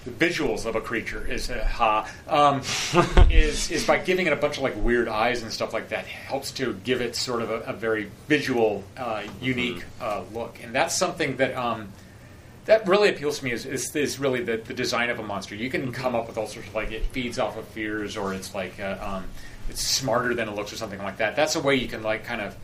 the 0.08 0.26
visuals 0.26 0.66
of 0.66 0.76
a 0.76 0.82
creature. 0.82 1.26
Is 1.28 1.50
uh, 1.50 1.66
ha 1.66 2.10
um, 2.28 2.62
is 3.30 3.70
is 3.72 3.86
by 3.86 3.98
giving 4.00 4.28
it 4.28 4.34
a 4.34 4.38
bunch 4.38 4.58
of 4.58 4.64
like 4.64 4.76
weird 4.78 5.08
eyes 5.08 5.44
and 5.44 5.52
stuff 5.52 5.74
like 5.74 5.90
that 5.90 6.06
helps 6.06 6.52
to 6.54 6.74
give 6.84 7.02
it 7.02 7.16
sort 7.16 7.42
of 7.42 7.52
a, 7.52 7.60
a 7.62 7.74
very 7.74 8.10
visual, 8.28 8.84
uh, 8.98 9.24
unique 9.42 9.84
uh, 10.02 10.24
look, 10.34 10.62
and 10.64 10.74
that's 10.74 10.96
something 10.96 11.38
that. 11.38 11.56
Um, 11.56 11.90
that 12.66 12.86
really 12.86 13.08
appeals 13.08 13.40
to 13.40 13.46
me 13.46 13.54
is, 13.54 13.66
is, 13.66 13.96
is 13.96 14.20
really 14.20 14.44
the, 14.44 14.58
the 14.58 14.74
design 14.74 15.10
of 15.10 15.20
a 15.20 15.24
monster. 15.24 15.56
You 15.56 15.70
can 15.70 15.90
come 15.94 16.16
up 16.16 16.28
with 16.28 16.38
all 16.38 16.48
sorts 16.48 16.68
of 16.68 16.76
like 16.76 16.92
it 16.92 17.06
feeds 17.06 17.40
off 17.40 17.56
of 17.56 17.66
fears 17.70 18.18
or 18.18 18.34
it's 18.34 18.54
like 18.54 18.78
uh, 18.78 18.98
um, 19.00 19.24
it's 19.70 19.82
smarter 19.82 20.34
than 20.34 20.50
it 20.50 20.52
looks 20.54 20.74
or 20.74 20.76
something 20.76 21.00
like 21.00 21.16
that. 21.20 21.38
That's 21.38 21.56
a 21.56 21.62
way 21.62 21.76
you 21.76 21.88
can 21.88 22.04
like 22.04 22.26
kind 22.26 22.42
of 22.42 22.58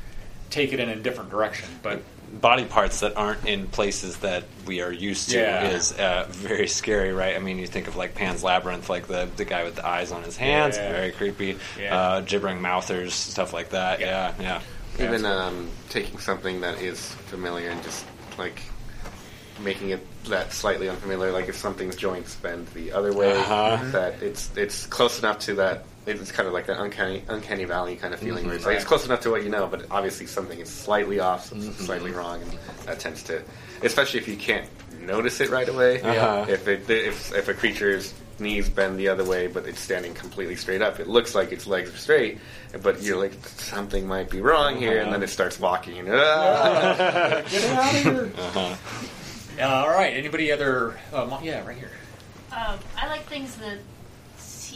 take 0.53 0.71
it 0.71 0.79
in 0.79 0.89
a 0.89 0.95
different 0.95 1.31
direction. 1.31 1.67
But 1.81 2.01
body 2.39 2.65
parts 2.65 2.99
that 3.01 3.17
aren't 3.17 3.45
in 3.45 3.67
places 3.67 4.17
that 4.19 4.43
we 4.67 4.81
are 4.81 4.91
used 4.91 5.31
to 5.31 5.37
Yeah. 5.39 5.69
is 5.69 5.91
uh, 5.93 6.27
very 6.29 6.67
scary, 6.67 7.11
right? 7.11 7.35
I 7.35 7.39
mean, 7.39 7.57
you 7.57 7.67
think 7.67 7.87
of 7.87 7.95
like 7.95 8.13
Pan's 8.15 8.43
Labyrinth, 8.43 8.89
like 8.89 9.07
the, 9.07 9.27
the 9.35 9.45
guy 9.45 9.63
with 9.63 9.75
the 9.75 9.85
eyes 9.85 10.11
on 10.11 10.23
his 10.23 10.37
hands, 10.37 10.77
Yeah. 10.77 10.91
very 10.91 11.11
creepy. 11.11 11.57
Yeah. 11.79 11.97
Uh, 11.99 12.21
gibbering 12.21 12.61
mouthers, 12.61 13.13
stuff 13.13 13.51
like 13.53 13.69
that. 13.69 13.99
Yeah, 13.99 14.33
yeah. 14.39 14.61
Even 14.99 15.25
um, 15.25 15.69
taking 15.89 16.19
something 16.19 16.61
that 16.61 16.79
is 16.79 16.99
familiar 17.25 17.69
and 17.71 17.81
just 17.83 18.05
like 18.37 18.61
making 19.63 19.89
it 19.89 20.05
that 20.25 20.53
slightly 20.53 20.87
unfamiliar, 20.89 21.31
like 21.31 21.49
if 21.49 21.55
something's 21.55 21.95
joints 21.95 22.35
bend 22.35 22.67
the 22.75 22.91
other 22.91 23.11
way, 23.13 23.31
Uh-huh. 23.33 23.77
that 23.91 24.21
it's 24.21 24.49
it's 24.55 24.85
close 24.85 25.17
enough 25.19 25.39
to 25.39 25.55
that. 25.55 25.85
It's 26.05 26.31
kind 26.31 26.47
of 26.47 26.53
like 26.53 26.65
that 26.67 26.79
uncanny 26.81 27.23
uncanny 27.27 27.65
valley 27.65 27.95
kind 27.95 28.13
of 28.13 28.19
feeling 28.19 28.45
where 28.45 28.55
it's 28.55 28.65
like 28.65 28.75
it's 28.75 28.85
close 28.85 29.05
enough 29.05 29.21
to 29.21 29.31
what 29.31 29.43
you 29.43 29.49
know, 29.49 29.67
but 29.67 29.85
obviously 29.89 30.25
something 30.25 30.59
is 30.59 30.69
slightly 30.69 31.19
off, 31.19 31.45
something's 31.45 31.77
slightly 31.77 32.11
wrong, 32.11 32.41
and 32.41 32.57
that 32.85 32.99
tends 32.99 33.23
to, 33.23 33.41
especially 33.81 34.19
if 34.19 34.27
you 34.27 34.35
can't 34.35 34.67
notice 34.99 35.39
it 35.39 35.49
right 35.49 35.69
away. 35.69 36.01
Uh-huh. 36.01 36.45
If 36.49 36.67
it 36.67 36.89
if 36.89 37.33
if 37.33 37.47
a 37.47 37.53
creature's 37.53 38.13
knees 38.39 38.69
bend 38.69 38.99
the 38.99 39.07
other 39.07 39.23
way, 39.23 39.47
but 39.47 39.65
it's 39.65 39.79
standing 39.79 40.13
completely 40.13 40.55
straight 40.55 40.81
up, 40.81 40.99
it 40.99 41.07
looks 41.07 41.35
like 41.35 41.51
its 41.51 41.67
legs 41.67 41.93
are 41.93 41.97
straight, 41.97 42.39
but 42.81 43.01
you're 43.01 43.17
like 43.17 43.33
something 43.47 44.07
might 44.07 44.29
be 44.29 44.41
wrong 44.41 44.77
here, 44.77 45.01
and 45.01 45.13
then 45.13 45.23
it 45.23 45.29
starts 45.29 45.59
walking. 45.59 45.99
And, 45.99 46.09
ah! 46.11 47.43
Get 47.49 47.63
out 47.65 47.95
of 47.95 48.01
here. 48.03 48.33
Uh-huh. 48.37 48.75
Uh, 49.59 49.65
all 49.67 49.89
right. 49.89 50.13
Anybody 50.13 50.51
other? 50.51 50.97
Uh, 51.13 51.39
yeah, 51.43 51.65
right 51.65 51.77
here. 51.77 51.91
Um, 52.51 52.79
I 52.97 53.07
like 53.07 53.25
things 53.25 53.55
that 53.57 53.77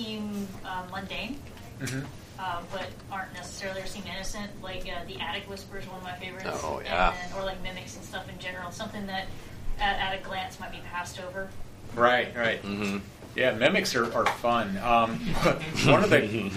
seem 0.07 0.47
uh, 0.65 0.83
mundane, 0.91 1.39
Mhm. 1.79 2.05
uh, 2.39 2.61
but 2.71 2.87
aren't 3.11 3.33
necessarily 3.33 3.81
or 3.81 3.85
seem 3.87 4.03
innocent. 4.05 4.49
Like 4.61 4.83
uh, 4.87 5.03
the 5.07 5.19
attic 5.19 5.49
whisper 5.49 5.77
is 5.79 5.87
one 5.87 5.97
of 5.97 6.03
my 6.03 6.15
favorites. 6.15 6.47
Oh, 6.63 6.81
yeah. 6.83 7.13
And 7.23 7.33
or 7.35 7.43
like 7.43 7.61
mimics 7.63 7.95
and 7.95 8.05
stuff 8.05 8.29
in 8.29 8.37
general. 8.39 8.71
Something 8.71 9.07
that 9.07 9.25
at, 9.79 9.99
at 9.99 10.19
a 10.19 10.23
glance 10.23 10.59
might 10.59 10.71
be 10.71 10.79
passed 10.91 11.19
over. 11.19 11.49
Right, 11.95 12.35
right. 12.35 12.61
Mm-hmm. 12.61 12.97
Yeah, 13.37 13.51
mimics 13.53 13.95
are, 13.95 14.11
are 14.13 14.25
fun. 14.25 14.77
Um, 14.79 15.19
one 15.85 16.03
of 16.03 16.09
the 16.09 16.49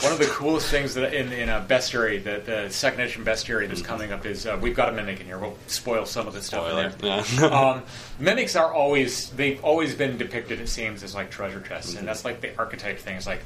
one 0.00 0.12
of 0.12 0.18
the 0.18 0.26
coolest 0.26 0.68
things 0.70 0.94
that 0.94 1.14
in 1.14 1.32
in 1.32 1.48
a 1.48 1.64
bestiary, 1.68 2.22
the, 2.22 2.42
the 2.44 2.68
second 2.68 3.00
edition 3.00 3.24
bestiary 3.24 3.68
that's 3.68 3.80
coming 3.80 4.12
up 4.12 4.26
is 4.26 4.44
uh, 4.44 4.58
we've 4.60 4.74
got 4.74 4.88
a 4.88 4.92
mimic 4.92 5.20
in 5.20 5.26
here. 5.26 5.38
We'll 5.38 5.56
spoil 5.68 6.04
some 6.04 6.26
of 6.26 6.34
the 6.34 6.42
stuff 6.42 6.68
in 6.70 6.76
there. 6.76 7.24
Yeah. 7.38 7.46
um, 7.76 7.82
mimics 8.18 8.56
are 8.56 8.72
always 8.72 9.30
they've 9.30 9.62
always 9.64 9.94
been 9.94 10.18
depicted. 10.18 10.60
It 10.60 10.68
seems 10.68 11.04
as 11.04 11.14
like 11.14 11.30
treasure 11.30 11.60
chests, 11.60 11.94
and 11.94 12.08
that's 12.08 12.24
like 12.24 12.40
the 12.40 12.56
archetype 12.58 12.98
thing. 12.98 13.16
It's 13.16 13.26
like 13.26 13.42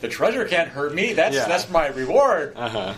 the 0.00 0.08
treasure 0.08 0.44
can't 0.44 0.68
hurt 0.68 0.94
me. 0.94 1.14
That's 1.14 1.34
Yeah. 1.34 1.48
that's 1.48 1.68
my 1.68 1.88
reward. 1.88 2.52
Uh-huh. 2.54 2.94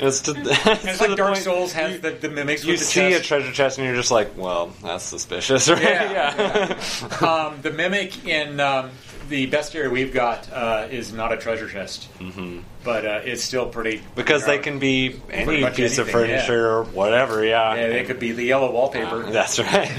It's, 0.00 0.20
to, 0.22 0.30
it's 0.36 0.66
it's 0.84 0.96
to 0.98 1.02
like 1.02 1.10
the 1.10 1.16
Dark 1.16 1.34
point- 1.34 1.44
Souls 1.44 1.72
has 1.74 2.00
the, 2.00 2.10
the 2.12 2.28
mimics. 2.30 2.64
You 2.64 2.72
with 2.72 2.80
the 2.80 2.86
see 2.86 3.00
chest. 3.10 3.24
a 3.24 3.26
treasure 3.26 3.52
chest 3.52 3.78
and 3.78 3.86
you're 3.86 3.96
just 3.96 4.10
like, 4.10 4.36
well, 4.36 4.72
that's 4.82 5.04
suspicious, 5.04 5.68
right? 5.70 5.82
Yeah, 5.82 6.78
um, 7.20 7.60
the 7.62 7.70
mimic 7.70 8.26
in 8.26 8.58
um, 8.60 8.90
the 9.28 9.48
area 9.74 9.88
we've 9.90 10.12
got 10.12 10.50
uh, 10.52 10.88
is 10.90 11.12
not 11.12 11.32
a 11.32 11.36
treasure 11.36 11.68
chest, 11.68 12.08
Mhm. 12.18 12.62
but 12.82 13.04
uh, 13.06 13.20
it's 13.24 13.44
still 13.44 13.66
pretty. 13.68 14.02
Because 14.16 14.44
they 14.46 14.58
can 14.58 14.78
be 14.78 15.10
pretty 15.28 15.42
any 15.52 15.60
much 15.60 15.76
piece 15.76 15.98
of 15.98 16.08
anything, 16.08 16.30
yeah. 16.30 16.40
furniture 16.46 16.68
or 16.70 16.84
whatever, 16.84 17.44
yeah. 17.44 17.74
Yeah, 17.76 17.88
they 17.88 18.04
could 18.04 18.18
be 18.18 18.32
the 18.32 18.42
yellow 18.44 18.72
wallpaper. 18.72 19.24
Uh, 19.24 19.30
that's 19.32 19.58
right. 19.60 19.90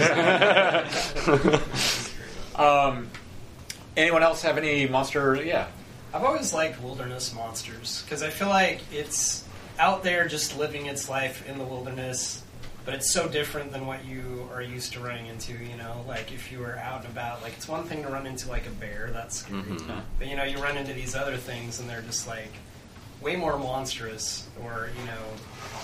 um, 2.56 3.10
anyone 3.96 4.24
else 4.24 4.42
have 4.42 4.58
any 4.58 4.88
monster? 4.88 5.36
Yeah. 5.44 5.68
I've 6.14 6.24
always 6.24 6.54
liked 6.54 6.82
wilderness 6.82 7.34
monsters 7.34 8.02
because 8.04 8.22
I 8.22 8.30
feel 8.32 8.50
like 8.50 8.82
it's 8.92 9.46
out 9.82 10.04
there 10.04 10.28
just 10.28 10.58
living 10.60 10.86
its 10.86 11.10
life 11.10 11.48
in 11.50 11.58
the 11.58 11.64
wilderness, 11.64 12.44
but 12.86 12.94
it's 12.94 13.12
so 13.12 13.28
different 13.28 13.72
than 13.72 13.88
what 13.88 14.06
you 14.06 14.48
are 14.54 14.62
used 14.62 14.94
to 14.94 15.00
running 15.00 15.26
into. 15.26 15.54
You 15.54 15.76
know, 15.76 16.06
like 16.08 16.32
if 16.32 16.52
you 16.52 16.60
were 16.60 16.78
out 16.78 17.02
and 17.04 17.12
about, 17.12 17.42
like 17.42 17.54
it's 17.54 17.68
one 17.68 17.84
thing 17.86 18.04
to 18.04 18.10
run 18.10 18.28
into 18.28 18.48
like 18.48 18.68
a 18.68 18.72
bear, 18.72 19.10
that's 19.12 19.38
scary, 19.40 19.64
Mhm. 19.64 20.02
but 20.20 20.28
you 20.28 20.36
know, 20.36 20.44
you 20.44 20.60
run 20.60 20.78
into 20.78 20.94
these 20.94 21.16
other 21.16 21.36
things 21.36 21.80
and 21.80 21.90
they're 21.90 22.04
just 22.04 22.28
like 22.28 22.52
way 23.22 23.36
more 23.36 23.58
monstrous 23.58 24.48
or 24.64 24.90
you 25.00 25.06
know 25.06 25.24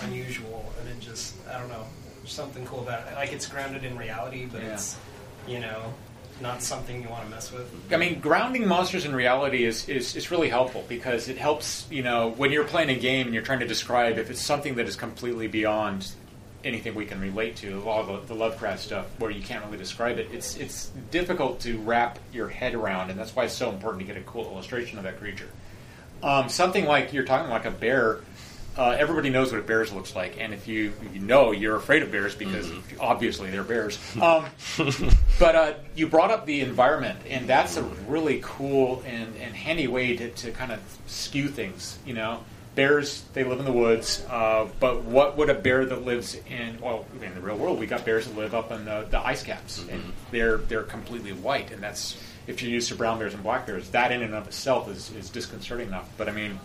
unusual, 0.04 0.72
and 0.80 0.90
it 0.90 1.00
just 1.00 1.34
I 1.52 1.58
don't 1.60 1.70
know, 1.70 1.86
something 2.26 2.66
cool 2.68 2.82
about 2.82 3.08
it. 3.08 3.16
Like 3.16 3.34
it's 3.34 3.48
grounded 3.48 3.84
in 3.84 3.98
reality, 3.98 4.46
but 4.46 4.62
Yeah. 4.62 4.74
it's 4.74 4.96
you 5.48 5.60
know 5.60 5.94
not 6.41 6.62
something 6.62 7.02
you 7.02 7.10
want 7.10 7.23
to 7.23 7.30
mess 7.30 7.52
with. 7.52 7.69
I 7.91 7.97
mean, 7.97 8.19
grounding 8.19 8.67
monsters 8.67 9.06
in 9.06 9.15
reality 9.15 9.63
is, 9.63 9.88
is, 9.89 10.15
is 10.15 10.32
really 10.32 10.50
helpful 10.50 10.86
because 10.88 11.30
it 11.30 11.38
helps, 11.38 11.88
you 11.89 12.04
know, 12.04 12.30
when 12.32 12.52
you're 12.52 12.65
playing 12.65 12.89
a 12.89 13.00
game 13.00 13.28
and 13.28 13.34
you're 13.34 13.43
trying 13.43 13.60
to 13.60 13.67
describe 13.67 14.17
if 14.17 14.30
it's 14.30 14.41
something 14.41 14.76
that 14.76 14.88
is 14.88 14.95
completely 14.95 15.47
beyond 15.47 16.12
anything 16.63 16.95
we 16.95 17.06
can 17.06 17.19
relate 17.19 17.56
to, 17.58 17.78
a 17.78 17.80
lot 17.80 18.10
of 18.10 18.28
the, 18.28 18.34
the 18.34 18.39
Lovecraft 18.39 18.82
stuff 18.82 19.06
where 19.19 19.32
you 19.32 19.41
can't 19.41 19.63
really 19.65 19.78
describe 19.78 20.17
it, 20.17 20.30
it's, 20.32 20.58
it's 20.58 20.88
difficult 21.12 21.60
to 21.62 21.78
wrap 21.80 22.19
your 22.34 22.50
head 22.50 22.73
around, 22.73 23.10
and 23.10 23.19
that's 23.19 23.36
why 23.36 23.45
it's 23.45 23.54
so 23.54 23.69
important 23.69 24.06
to 24.06 24.13
get 24.13 24.21
a 24.21 24.26
cool 24.26 24.45
illustration 24.45 24.97
of 24.97 25.04
that 25.04 25.19
creature. 25.19 25.50
Um, 26.23 26.50
something 26.50 26.86
like 26.86 27.13
you're 27.13 27.26
talking 27.26 27.50
like 27.50 27.65
a 27.65 27.71
bear. 27.71 28.21
Uh, 28.78 28.96
everybody 29.00 29.30
knows 29.30 29.52
what 29.52 29.60
a 29.60 29.63
bear 29.63 29.84
looks 29.88 30.16
like, 30.16 30.40
and 30.40 30.54
if 30.54 30.68
you 30.68 30.94
you 31.12 31.20
know, 31.20 31.52
you're 31.52 31.76
afraid 31.76 32.04
of 32.04 32.12
bears 32.12 32.36
because 32.36 32.72
obviously 33.00 33.50
they're 33.50 33.63
bears. 33.63 33.98
Um, 34.22 34.46
but 35.40 35.56
uh, 35.56 35.74
you 35.96 36.08
brought 36.08 36.30
up 36.30 36.46
the 36.46 36.62
environment, 36.62 37.20
and 37.28 37.48
that's 37.48 37.78
a 37.78 37.84
really 38.08 38.40
cool 38.44 39.02
and, 39.06 39.36
and 39.38 39.56
handy 39.56 39.88
way 39.88 40.16
to, 40.18 40.30
to 40.30 40.52
kind 40.52 40.72
of 40.72 40.80
skew 41.08 41.48
things. 41.48 41.98
You 42.06 42.13
know, 42.13 42.44
bears 42.76 43.24
they 43.34 43.44
live 43.44 43.58
in 43.58 43.66
the 43.66 43.72
woods, 43.72 44.24
uh, 44.30 44.68
but 44.80 45.04
what 45.04 45.38
would 45.38 45.50
a 45.50 45.56
bear 45.56 45.84
that 45.84 46.06
lives 46.06 46.38
in 46.48 46.80
well 46.80 47.06
in 47.20 47.34
the 47.34 47.42
real 47.42 47.58
world? 47.58 47.80
We 47.80 47.88
got 47.88 48.06
bears 48.06 48.28
that 48.28 48.38
live 48.38 48.54
up 48.54 48.72
in 48.72 48.86
the, 48.86 49.08
the 49.10 49.20
ice 49.20 49.42
caps, 49.42 49.84
and 49.90 50.13
they're 50.30 50.58
they're 50.58 50.84
completely 50.84 51.34
white, 51.34 51.72
and 51.72 51.82
that's 51.82 52.16
if 52.46 52.62
you're 52.62 52.72
used 52.72 52.90
to 52.90 52.96
brown 52.96 53.18
bears 53.18 53.34
and 53.34 53.42
black 53.42 53.66
bears, 53.66 53.90
that 53.90 54.12
in 54.12 54.22
and 54.22 54.36
of 54.36 54.46
itself 54.48 54.88
is, 54.88 55.12
is 55.16 55.32
disconcerting 55.32 55.88
enough. 55.88 56.10
But 56.16 56.30
I 56.30 56.32
mean. 56.32 56.60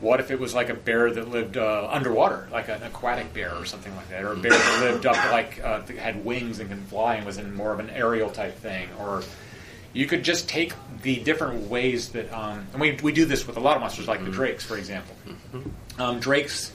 What 0.00 0.20
if 0.20 0.30
it 0.30 0.38
was 0.38 0.54
like 0.54 0.68
a 0.68 0.74
bear 0.74 1.10
that 1.10 1.28
lived 1.28 1.56
uh, 1.56 1.88
underwater, 1.90 2.48
like 2.52 2.68
an 2.68 2.82
aquatic 2.82 3.32
bear 3.32 3.54
or 3.54 3.64
something 3.64 3.94
like 3.96 4.08
that, 4.10 4.24
or 4.24 4.32
a 4.32 4.36
bear 4.36 4.50
that 4.50 4.80
lived 4.82 5.06
up 5.06 5.16
like 5.32 5.60
uh, 5.64 5.80
had 5.98 6.24
wings 6.24 6.58
and 6.58 6.68
can 6.68 6.82
fly 6.84 7.14
and 7.16 7.24
was 7.24 7.38
in 7.38 7.54
more 7.54 7.72
of 7.72 7.80
an 7.80 7.88
aerial 7.90 8.28
type 8.28 8.56
thing, 8.58 8.88
or 9.00 9.22
you 9.94 10.06
could 10.06 10.22
just 10.22 10.48
take 10.48 10.74
the 11.02 11.16
different 11.20 11.70
ways 11.70 12.10
that, 12.10 12.30
um, 12.30 12.66
and 12.72 12.80
we, 12.80 12.92
we 13.02 13.12
do 13.12 13.24
this 13.24 13.46
with 13.46 13.56
a 13.56 13.60
lot 13.60 13.76
of 13.76 13.80
monsters, 13.80 14.06
like 14.06 14.22
the 14.22 14.30
drakes, 14.30 14.62
for 14.64 14.76
example. 14.76 15.14
Um, 15.98 16.20
drakes 16.20 16.72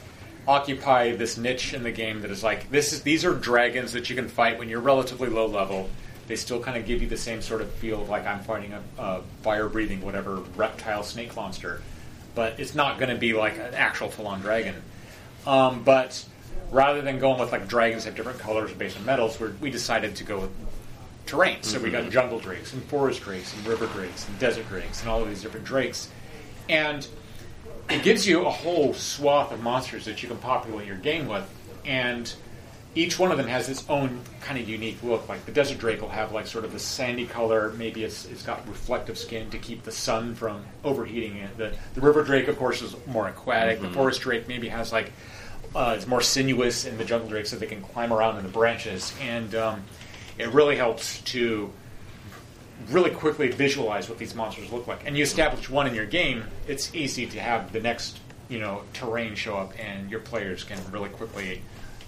occupy 0.48 1.16
this 1.16 1.38
niche 1.38 1.76
in 1.76 1.84
the 1.84 1.92
game 1.92 2.22
that 2.22 2.32
is 2.32 2.44
like 2.44 2.70
this 2.72 2.94
is 2.94 3.04
these 3.04 3.24
are 3.24 3.34
dragons 3.34 3.94
that 3.94 4.10
you 4.10 4.16
can 4.16 4.28
fight 4.28 4.58
when 4.58 4.68
you're 4.70 4.82
relatively 4.82 5.30
low 5.30 5.46
level. 5.46 5.88
They 6.28 6.36
still 6.36 6.60
kind 6.60 6.78
of 6.78 6.86
give 6.88 7.02
you 7.02 7.08
the 7.08 7.18
same 7.18 7.42
sort 7.44 7.62
of 7.62 7.70
feel 7.74 8.02
of 8.02 8.10
like 8.10 8.26
I'm 8.26 8.40
fighting 8.40 8.74
a, 8.74 8.82
a 8.98 9.22
fire 9.44 9.70
breathing 9.70 10.02
whatever 10.02 10.38
reptile 10.56 11.04
snake 11.04 11.36
monster, 11.36 11.82
but 12.36 12.60
it's 12.60 12.76
not 12.76 12.98
going 12.98 13.10
to 13.10 13.18
be 13.18 13.34
like 13.34 13.58
an 13.58 13.74
actual 13.74 14.10
full 14.10 14.28
on 14.28 14.42
dragon. 14.42 14.76
Um, 15.46 15.84
but 15.84 16.24
rather 16.72 17.02
than 17.02 17.20
going 17.20 17.40
with 17.40 17.52
like 17.52 17.68
dragons 17.68 18.06
have 18.06 18.16
different 18.16 18.40
colors 18.40 18.72
based 18.74 18.98
on 18.98 19.06
metals, 19.06 19.40
we're, 19.40 19.52
we 19.60 19.70
decided 19.70 20.16
to 20.18 20.24
go 20.24 20.40
with 20.40 20.52
terrain. 21.26 21.62
So 21.64 21.80
we 21.80 21.90
got 21.92 22.04
Mhm. 22.06 22.12
jungle 22.12 22.40
drakes 22.40 22.74
and 22.74 22.84
forest 22.86 23.22
drakes 23.22 23.54
and 23.54 23.66
river 23.66 23.88
drakes 23.88 24.28
and 24.28 24.38
desert 24.40 24.68
drakes 24.70 25.02
and 25.02 25.10
all 25.10 25.22
of 25.22 25.30
these 25.30 25.42
different 25.42 25.66
drakes, 25.66 26.10
and 26.70 27.08
it 27.90 28.04
gives 28.04 28.28
you 28.28 28.46
a 28.46 28.50
whole 28.50 28.94
swath 28.94 29.52
of 29.52 29.62
monsters 29.62 30.06
that 30.06 30.22
you 30.24 30.30
can 30.30 30.38
populate 30.38 30.88
your 30.88 30.98
game 30.98 31.28
with, 31.28 31.44
and 31.86 32.34
each 32.94 33.18
one 33.18 33.32
of 33.32 33.38
them 33.38 33.48
has 33.48 33.70
its 33.70 33.88
own 33.90 34.20
kind 34.42 34.60
of 34.60 34.68
unique 34.68 35.02
look. 35.02 35.30
Like 35.30 35.46
the 35.46 35.52
desert 35.52 35.78
drake 35.78 36.02
will 36.02 36.10
have 36.10 36.32
like 36.32 36.48
sort 36.48 36.66
of 36.66 36.76
a 36.76 36.80
sandy 36.80 37.26
color. 37.26 37.74
Maybe 37.78 38.04
it's, 38.04 38.26
it's 38.26 38.44
got 38.44 38.68
reflective 38.68 39.18
skin 39.18 39.50
to 39.52 39.58
keep 39.58 39.84
the 39.84 39.92
sun 39.92 40.36
from 40.36 40.66
overheating 40.84 41.38
it. 41.38 41.58
The, 41.58 41.74
the 41.94 42.02
river 42.02 42.24
drake, 42.24 42.48
of 42.48 42.58
course, 42.58 42.82
is 42.82 42.96
more 43.08 43.28
aquatic. 43.28 43.80
Mhm. 43.80 43.84
The 43.84 43.90
forest 43.92 44.22
drake 44.22 44.48
maybe 44.48 44.68
has 44.70 44.92
like 44.92 45.12
uh, 45.74 45.94
it's 45.96 46.08
more 46.08 46.22
sinuous, 46.22 46.86
and 46.86 46.98
the 46.98 47.06
jungle 47.06 47.30
drake 47.30 47.46
so 47.46 47.56
they 47.56 47.66
can 47.66 47.82
climb 47.82 48.12
around 48.12 48.38
in 48.38 48.44
the 48.44 48.50
branches. 48.50 49.14
And 49.22 49.56
um, 49.56 49.84
it 50.38 50.50
really 50.50 50.76
helps 50.76 51.22
to 51.22 51.72
really 52.90 53.12
quickly 53.12 53.50
visualize 53.50 54.10
what 54.10 54.18
these 54.18 54.36
monsters 54.36 54.72
look 54.72 54.88
like. 54.88 55.06
And 55.06 55.16
you 55.16 55.24
establish 55.24 55.70
one 55.70 55.88
in 55.88 55.96
your 55.96 56.06
game, 56.06 56.44
it's 56.68 56.94
easy 56.94 57.26
to 57.28 57.40
have 57.40 57.72
the 57.72 57.80
next, 57.80 58.20
you 58.50 58.60
know, 58.60 58.82
terrain 58.94 59.36
show 59.36 59.56
up, 59.56 59.72
and 59.80 60.10
your 60.10 60.20
players 60.20 60.64
can 60.64 60.80
really 60.92 61.10
quickly, 61.10 61.62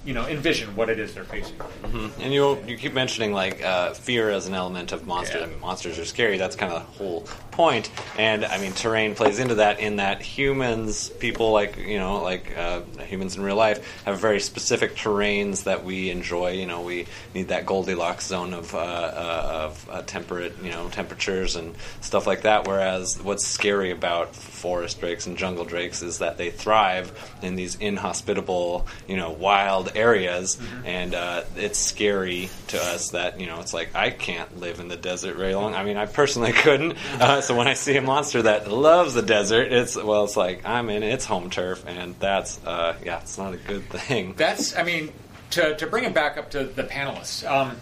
you 0.06 0.13
know, 0.13 0.26
envision 0.28 0.76
what 0.76 0.89
it 0.89 1.00
is 1.00 1.13
they're 1.13 1.24
facing. 1.24 1.56
Mhm. 1.84 2.12
And 2.20 2.34
you 2.34 2.58
you 2.68 2.78
keep 2.78 2.94
mentioning 2.94 3.34
like 3.34 3.63
uh, 3.63 3.94
fear 3.94 4.30
as 4.30 4.48
an 4.48 4.54
element 4.54 4.92
of 4.92 5.06
monsters. 5.08 5.42
Yeah. 5.42 5.48
I 5.48 5.50
mean, 5.50 5.60
monsters 5.62 5.98
are 6.00 6.06
scary. 6.06 6.38
That's 6.38 6.56
kind 6.56 6.74
of 6.74 6.82
the 6.82 7.04
whole 7.04 7.28
point. 7.54 7.89
And 8.18 8.44
I 8.44 8.58
mean, 8.58 8.74
terrain 8.74 9.16
plays 9.16 9.39
into 9.39 9.56
that. 9.56 9.80
In 9.80 9.98
that 9.98 10.22
humans, 10.22 11.10
people 11.10 11.52
like 11.52 11.78
you 11.78 12.00
know, 12.00 12.22
like 12.22 12.56
uh, 12.58 12.82
humans 13.06 13.38
in 13.38 13.44
real 13.44 13.56
life, 13.56 14.04
have 14.04 14.20
very 14.20 14.39
specific 14.39 14.96
terrains 14.96 15.63
that 15.63 15.84
we 15.84 16.10
enjoy. 16.10 16.52
You 16.52 16.66
know, 16.66 16.82
we 16.82 17.06
need 17.34 17.50
that 17.50 17.66
Goldilocks 17.66 18.28
zone 18.28 18.54
of 18.54 18.74
uh, 18.74 18.78
uh, 18.78 19.50
of 19.66 19.89
uh, 19.89 20.02
temperate, 20.02 20.54
you 20.62 20.72
know, 20.72 20.89
temperatures 20.89 21.56
and 21.56 21.76
stuff 22.02 22.28
like 22.28 22.42
that. 22.42 22.68
Whereas, 22.68 23.22
what's 23.22 23.46
scary 23.46 23.92
about 23.92 24.36
forest 24.36 25.00
drakes 25.00 25.28
and 25.28 25.38
jungle 25.38 25.66
drakes 25.66 26.02
is 26.02 26.20
that 26.20 26.38
they 26.38 26.50
thrive 26.50 27.12
in 27.42 27.56
these 27.56 27.76
inhospitable, 27.76 28.88
you 29.08 29.18
know, 29.18 29.32
wild 29.32 29.92
areas, 29.96 30.60
and 30.86 31.13
uh, 31.13 31.44
it's 31.56 31.80
scary 31.80 32.50
to 32.68 32.78
us 32.82 33.12
that 33.12 33.39
you 33.39 33.46
know 33.46 33.60
it's 33.60 33.74
like 33.74 33.96
I 33.96 34.10
can't 34.10 34.60
live 34.60 34.80
in 34.80 34.88
the 34.88 34.98
desert 34.98 35.36
very 35.36 35.54
long. 35.56 35.76
I 35.76 35.84
mean, 35.84 35.98
I 35.98 36.06
personally 36.06 36.52
couldn't. 36.63 36.98
Uh, 37.20 37.42
so 37.44 37.56
when 37.56 37.68
I 37.68 37.74
see 37.74 37.96
a 37.98 38.02
monster 38.02 38.42
that 38.44 38.70
loves 38.70 39.14
the 39.14 39.22
desert, 39.22 39.72
it's 39.72 39.96
well, 39.96 40.24
it's 40.24 40.38
like 40.38 40.66
I'm 40.66 40.90
in 40.90 41.04
its 41.04 41.26
home 41.26 41.50
turf, 41.50 41.84
and 41.86 42.16
that's 42.20 42.64
uh, 42.66 42.96
yeah, 43.04 43.20
it's 43.20 43.38
not 43.38 43.54
a 43.54 43.58
good 43.58 43.90
thing. 43.90 44.34
That's, 44.36 44.76
I 44.76 44.84
mean, 44.84 45.12
to, 45.52 45.76
to 45.76 45.88
bring 45.88 46.04
it 46.06 46.14
back 46.14 46.38
up 46.38 46.52
to 46.52 46.64
the 46.64 46.84
panelists, 46.84 47.50
um, 47.50 47.78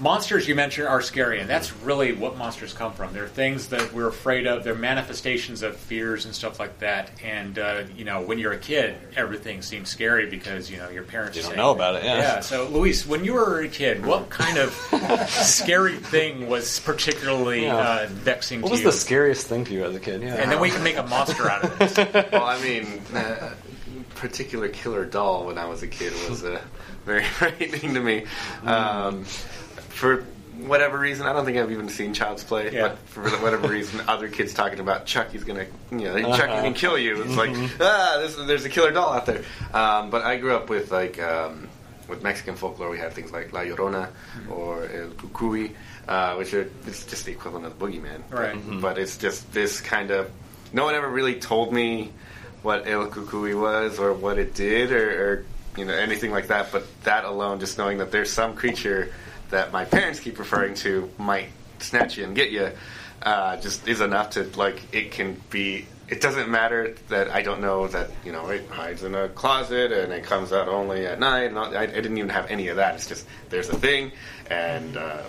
monsters 0.00 0.48
you 0.48 0.54
mentioned 0.54 0.88
are 0.88 1.02
scary, 1.02 1.40
and 1.40 1.48
that's 1.48 1.72
really 1.76 2.12
what 2.12 2.36
monsters 2.36 2.72
come 2.72 2.92
from. 2.92 3.12
They're 3.12 3.28
things 3.28 3.68
that 3.68 3.92
we're 3.92 4.08
afraid 4.08 4.46
of. 4.46 4.64
They're 4.64 4.74
manifestations 4.74 5.62
of 5.62 5.76
fears 5.76 6.24
and 6.24 6.34
stuff 6.34 6.58
like 6.58 6.78
that. 6.80 7.10
And 7.22 7.58
uh, 7.58 7.82
you 7.96 8.04
know, 8.04 8.20
when 8.22 8.38
you're 8.38 8.52
a 8.52 8.58
kid, 8.58 8.96
everything 9.16 9.62
seems 9.62 9.88
scary 9.88 10.26
because 10.28 10.70
you 10.70 10.78
know 10.78 10.88
your 10.88 11.02
parents 11.04 11.36
You 11.36 11.42
don't 11.42 11.52
say- 11.52 11.56
know 11.56 11.70
about 11.72 11.96
it, 11.96 12.04
yeah. 12.04 12.16
Yeah. 12.18 12.40
So, 12.40 12.68
Luis, 12.68 13.06
when 13.06 13.24
you 13.24 13.34
were 13.34 13.60
a 13.60 13.68
kid, 13.68 14.04
what 14.04 14.30
kind 14.30 14.58
of 14.58 14.72
scary 15.28 15.96
thing 15.96 16.48
was 16.48 16.80
particularly 16.80 17.64
Yeah. 17.64 17.76
uh, 17.76 18.06
vexing 18.10 18.60
to 18.60 18.60
you? 18.60 18.62
What 18.64 18.68
to 18.68 18.72
was 18.72 18.80
you? 18.80 18.86
the 18.86 18.92
scariest 18.92 19.46
thing 19.46 19.64
to 19.66 19.72
you 19.72 19.84
as 19.84 19.94
a 19.94 20.00
kid? 20.00 20.22
Yeah. 20.22 20.34
and 20.36 20.50
then 20.50 20.60
we 20.60 20.70
can 20.70 20.82
make 20.82 20.96
a 20.96 21.02
monster 21.06 21.48
out 21.50 21.64
of 21.64 21.98
it. 21.98 22.32
well, 22.32 22.44
I 22.44 22.60
mean, 22.62 23.00
uh, 23.14 23.54
particular 24.16 24.68
killer 24.68 25.04
doll 25.04 25.46
when 25.46 25.56
I 25.58 25.64
was 25.66 25.82
a 25.82 25.86
kid 25.88 26.12
was 26.28 26.44
uh, 26.44 26.60
very 27.06 27.24
frightening 27.38 27.94
to 27.94 28.00
me. 28.00 28.24
Um, 28.64 29.24
for 29.90 30.24
whatever 30.58 30.98
reason, 30.98 31.26
I 31.26 31.32
don't 31.32 31.44
think 31.44 31.56
I've 31.58 31.70
even 31.72 31.88
seen 31.88 32.12
Child's 32.12 32.44
Play, 32.44 32.70
Yeah. 32.72 32.88
but 32.88 32.98
for 33.08 33.22
whatever 33.42 33.68
reason, 33.68 34.00
other 34.08 34.28
kids 34.28 34.52
talking 34.54 34.80
about 34.80 35.06
Chucky's 35.06 35.44
gonna, 35.44 35.66
you 35.90 35.98
know, 35.98 36.16
Chucky 36.36 36.52
Uh-huh. 36.52 36.62
can 36.62 36.74
kill 36.74 36.98
you. 36.98 37.22
It's 37.22 37.36
like, 37.36 37.50
Mhm. 37.50 37.70
ah, 37.80 38.18
this, 38.20 38.34
there's 38.36 38.64
a 38.64 38.68
killer 38.68 38.90
doll 38.90 39.12
out 39.12 39.26
there. 39.26 39.42
Um, 39.72 40.10
but 40.10 40.22
I 40.22 40.36
grew 40.36 40.54
up 40.54 40.68
with 40.68 40.90
like. 40.90 41.20
Um, 41.22 41.68
with 42.08 42.24
Mexican 42.24 42.56
folklore, 42.56 42.90
we 42.90 42.98
have 42.98 43.12
things 43.12 43.30
like 43.30 43.52
La 43.52 43.60
Llorona 43.60 44.08
or 44.50 44.82
El 44.82 45.10
Cucuy, 45.10 45.70
uh, 46.08 46.34
which 46.34 46.52
are 46.54 46.68
it's 46.84 47.04
just 47.06 47.24
the 47.24 47.30
equivalent 47.30 47.66
of 47.66 47.78
the 47.78 47.86
boogeyman. 47.86 48.22
Right. 48.30 48.52
But, 48.54 48.64
Mhm. 48.66 48.80
but 48.80 48.98
it's 48.98 49.16
just 49.16 49.52
this 49.52 49.80
kind 49.80 50.10
of. 50.10 50.28
No 50.72 50.84
one 50.84 50.96
ever 50.96 51.06
really 51.08 51.36
told 51.36 51.72
me 51.72 52.10
what 52.62 52.88
El 52.88 53.06
Cucuy 53.06 53.54
was 53.54 54.00
or 54.00 54.12
what 54.12 54.38
it 54.38 54.54
did 54.56 54.90
or, 54.90 55.08
or 55.24 55.44
you 55.78 55.84
know 55.84 55.94
anything 55.94 56.32
like 56.32 56.48
that. 56.48 56.72
But 56.72 56.84
that 57.04 57.24
alone, 57.24 57.60
just 57.60 57.78
knowing 57.78 57.98
that 57.98 58.10
there's 58.10 58.32
some 58.32 58.56
creature 58.56 59.12
that 59.50 59.72
my 59.72 59.84
parents 59.84 60.20
keep 60.20 60.38
referring 60.38 60.74
to 60.74 61.10
might 61.18 61.48
snatch 61.78 62.16
you 62.16 62.24
and 62.24 62.34
get 62.34 62.50
you, 62.50 62.70
uh, 63.22 63.56
just 63.58 63.86
is 63.86 64.00
enough 64.00 64.30
to 64.30 64.44
like 64.56 64.82
it 64.94 65.10
can 65.12 65.40
be. 65.50 65.86
It 66.08 66.20
doesn't 66.20 66.50
matter 66.50 66.96
that 67.08 67.30
I 67.30 67.42
don't 67.42 67.60
know 67.60 67.86
that 67.88 68.10
you 68.24 68.32
know 68.32 68.48
it 68.48 68.68
hides 68.68 69.04
in 69.04 69.14
a 69.14 69.28
closet 69.28 69.92
and 69.92 70.12
it 70.12 70.24
comes 70.24 70.52
out 70.52 70.68
only 70.68 71.06
at 71.06 71.20
night. 71.20 71.44
And 71.44 71.58
I, 71.58 71.82
I 71.82 71.86
didn't 71.86 72.18
even 72.18 72.30
have 72.30 72.50
any 72.50 72.68
of 72.68 72.76
that. 72.76 72.96
It's 72.96 73.06
just 73.06 73.26
there's 73.48 73.68
a 73.68 73.76
thing, 73.76 74.12
and 74.50 74.96
uh, 74.96 75.22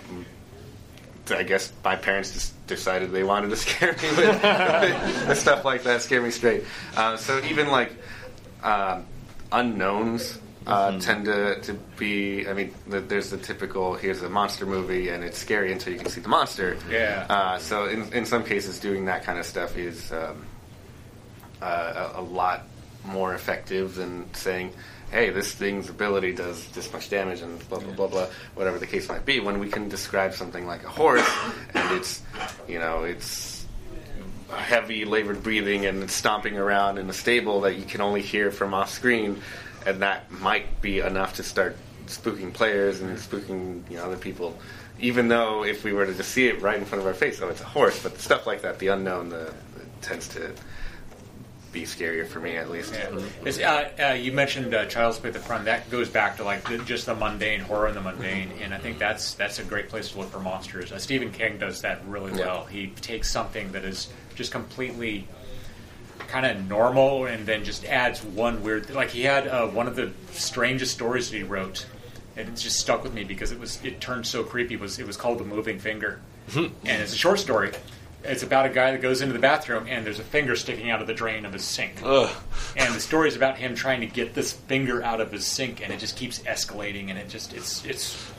I 1.29 1.43
guess 1.43 1.71
my 1.83 1.95
parents 1.95 2.31
just 2.31 2.67
decided 2.67 3.11
they 3.11 3.23
wanted 3.23 3.49
to 3.49 3.55
scare 3.57 3.93
me 3.93 4.09
with, 4.17 4.43
with 5.27 5.37
stuff 5.37 5.65
like 5.65 5.83
that, 5.83 6.01
scare 6.01 6.21
me 6.21 6.31
straight. 6.31 6.63
Uh, 6.95 7.17
so 7.17 7.39
even 7.43 7.67
like 7.69 7.91
um, 8.63 9.05
unknowns 9.51 10.39
uh, 10.67 10.99
tend 10.99 11.25
to, 11.25 11.59
to 11.61 11.73
be. 11.97 12.47
I 12.47 12.53
mean, 12.53 12.73
the, 12.87 12.99
there's 12.99 13.29
the 13.29 13.37
typical 13.37 13.95
here's 13.95 14.21
a 14.21 14.29
monster 14.29 14.65
movie 14.65 15.09
and 15.09 15.23
it's 15.23 15.37
scary 15.37 15.71
until 15.71 15.93
you 15.93 15.99
can 15.99 16.09
see 16.09 16.21
the 16.21 16.29
monster. 16.29 16.77
Yeah. 16.89 17.25
Uh, 17.29 17.57
so 17.59 17.85
in 17.85 18.11
in 18.13 18.25
some 18.25 18.43
cases, 18.43 18.79
doing 18.79 19.05
that 19.05 19.23
kind 19.23 19.39
of 19.39 19.45
stuff 19.45 19.77
is 19.77 20.11
um, 20.11 20.45
uh, 21.61 22.11
a, 22.15 22.19
a 22.19 22.21
lot 22.21 22.63
more 23.05 23.33
effective 23.33 23.95
than 23.95 24.33
saying. 24.33 24.73
Hey, 25.11 25.29
this 25.29 25.51
thing's 25.51 25.89
ability 25.89 26.31
does 26.31 26.65
this 26.69 26.93
much 26.93 27.09
damage, 27.09 27.41
and 27.41 27.67
blah 27.67 27.79
blah 27.79 27.93
blah 27.93 28.07
blah, 28.07 28.27
whatever 28.55 28.79
the 28.79 28.87
case 28.87 29.09
might 29.09 29.25
be. 29.25 29.41
When 29.41 29.59
we 29.59 29.67
can 29.67 29.89
describe 29.89 30.33
something 30.33 30.65
like 30.65 30.85
a 30.85 30.87
horse, 30.89 31.29
and 31.73 31.97
it's, 31.97 32.21
you 32.65 32.79
know, 32.79 33.03
it's 33.03 33.65
heavy 34.55 35.05
labored 35.05 35.43
breathing 35.43 35.85
and 35.85 36.03
it's 36.03 36.13
stomping 36.13 36.57
around 36.57 36.97
in 36.97 37.09
a 37.09 37.13
stable 37.13 37.61
that 37.61 37.75
you 37.75 37.85
can 37.85 38.01
only 38.01 38.21
hear 38.21 38.51
from 38.51 38.73
off 38.73 38.89
screen, 38.89 39.41
and 39.85 40.01
that 40.01 40.29
might 40.31 40.81
be 40.81 40.99
enough 40.99 41.35
to 41.35 41.43
start 41.43 41.75
spooking 42.07 42.51
players 42.53 42.99
and 43.01 43.17
spooking 43.17 43.89
you 43.89 43.97
know 43.97 44.05
other 44.05 44.17
people. 44.17 44.57
Even 44.99 45.27
though 45.29 45.63
if 45.63 45.83
we 45.83 45.93
were 45.93 46.05
to 46.05 46.13
just 46.13 46.29
see 46.31 46.47
it 46.47 46.61
right 46.61 46.77
in 46.77 46.85
front 46.85 47.01
of 47.01 47.07
our 47.07 47.13
face, 47.13 47.41
oh, 47.41 47.49
it's 47.49 47.61
a 47.61 47.65
horse, 47.65 48.01
but 48.03 48.19
stuff 48.19 48.45
like 48.45 48.61
that, 48.61 48.77
the 48.79 48.87
unknown, 48.89 49.29
the, 49.29 49.51
tends 50.01 50.27
to 50.29 50.51
be 51.71 51.83
scarier 51.83 52.27
for 52.27 52.39
me 52.41 52.57
at 52.57 52.69
least. 52.69 52.93
It's, 53.45 53.57
uh, 53.57 53.89
uh, 53.99 54.13
you 54.13 54.31
mentioned 54.33 54.73
uh, 54.73 54.85
Child's 54.87 55.19
Play 55.19 55.29
at 55.29 55.33
the 55.33 55.39
front. 55.39 55.65
That 55.65 55.89
goes 55.89 56.09
back 56.09 56.37
to 56.37 56.43
like 56.43 56.67
the, 56.67 56.79
just 56.79 57.05
the 57.05 57.15
mundane 57.15 57.61
horror 57.61 57.87
and 57.87 57.95
the 57.95 58.01
mundane, 58.01 58.51
and 58.61 58.73
I 58.73 58.77
think 58.77 58.99
that's 58.99 59.35
that's 59.35 59.59
a 59.59 59.63
great 59.63 59.87
place 59.89 60.11
to 60.11 60.19
look 60.19 60.31
for 60.31 60.39
monsters. 60.39 60.91
Uh, 60.91 60.99
Stephen 60.99 61.31
King 61.31 61.57
does 61.57 61.81
that 61.81 62.05
really 62.05 62.37
Yeah. 62.37 62.45
well. 62.45 62.65
He 62.65 62.87
takes 62.87 63.31
something 63.31 63.71
that 63.71 63.85
is 63.85 64.09
just 64.35 64.51
completely 64.51 65.27
kind 66.27 66.45
of 66.45 66.67
normal, 66.67 67.25
and 67.25 67.45
then 67.45 67.63
just 67.63 67.85
adds 67.85 68.23
one 68.23 68.63
weird. 68.63 68.89
Like 68.89 69.09
he 69.09 69.23
had 69.23 69.47
uh, 69.47 69.67
one 69.67 69.87
of 69.87 69.95
the 69.95 70.11
strangest 70.31 70.93
stories 70.93 71.29
that 71.31 71.37
he 71.37 71.43
wrote, 71.43 71.85
and 72.35 72.47
it 72.49 72.55
just 72.55 72.79
stuck 72.79 73.03
with 73.03 73.13
me 73.13 73.23
because 73.23 73.51
it 73.51 73.59
was 73.59 73.83
it 73.83 74.01
turned 74.01 74.25
so 74.27 74.43
creepy. 74.43 74.75
Was 74.75 74.99
it 74.99 75.07
was 75.07 75.17
called 75.17 75.37
The 75.39 75.43
Moving 75.45 75.79
Finger, 75.79 76.19
and 76.55 77.01
it's 77.01 77.13
a 77.13 77.17
short 77.17 77.39
story. 77.39 77.71
It's 78.23 78.43
about 78.43 78.67
a 78.67 78.69
guy 78.69 78.91
that 78.91 79.01
goes 79.01 79.21
into 79.21 79.33
the 79.33 79.39
bathroom 79.39 79.87
and 79.89 80.05
there's 80.05 80.19
a 80.19 80.23
finger 80.23 80.55
sticking 80.55 80.91
out 80.91 81.01
of 81.01 81.07
the 81.07 81.13
drain 81.13 81.43
of 81.43 81.53
his 81.53 81.63
sink. 81.63 82.01
Ugh. 82.03 82.29
And 82.77 82.93
the 82.93 82.99
story 82.99 83.27
is 83.27 83.35
about 83.35 83.57
him 83.57 83.73
trying 83.73 84.01
to 84.01 84.05
get 84.05 84.35
this 84.35 84.53
finger 84.53 85.01
out 85.01 85.19
of 85.19 85.31
his 85.31 85.43
sink, 85.43 85.81
and 85.81 85.91
it 85.91 85.99
just 85.99 86.15
keeps 86.15 86.37
escalating, 86.39 87.09
and 87.09 87.17
it 87.17 87.29
just 87.29 87.51
it's 87.53 87.83
it's 87.83 88.31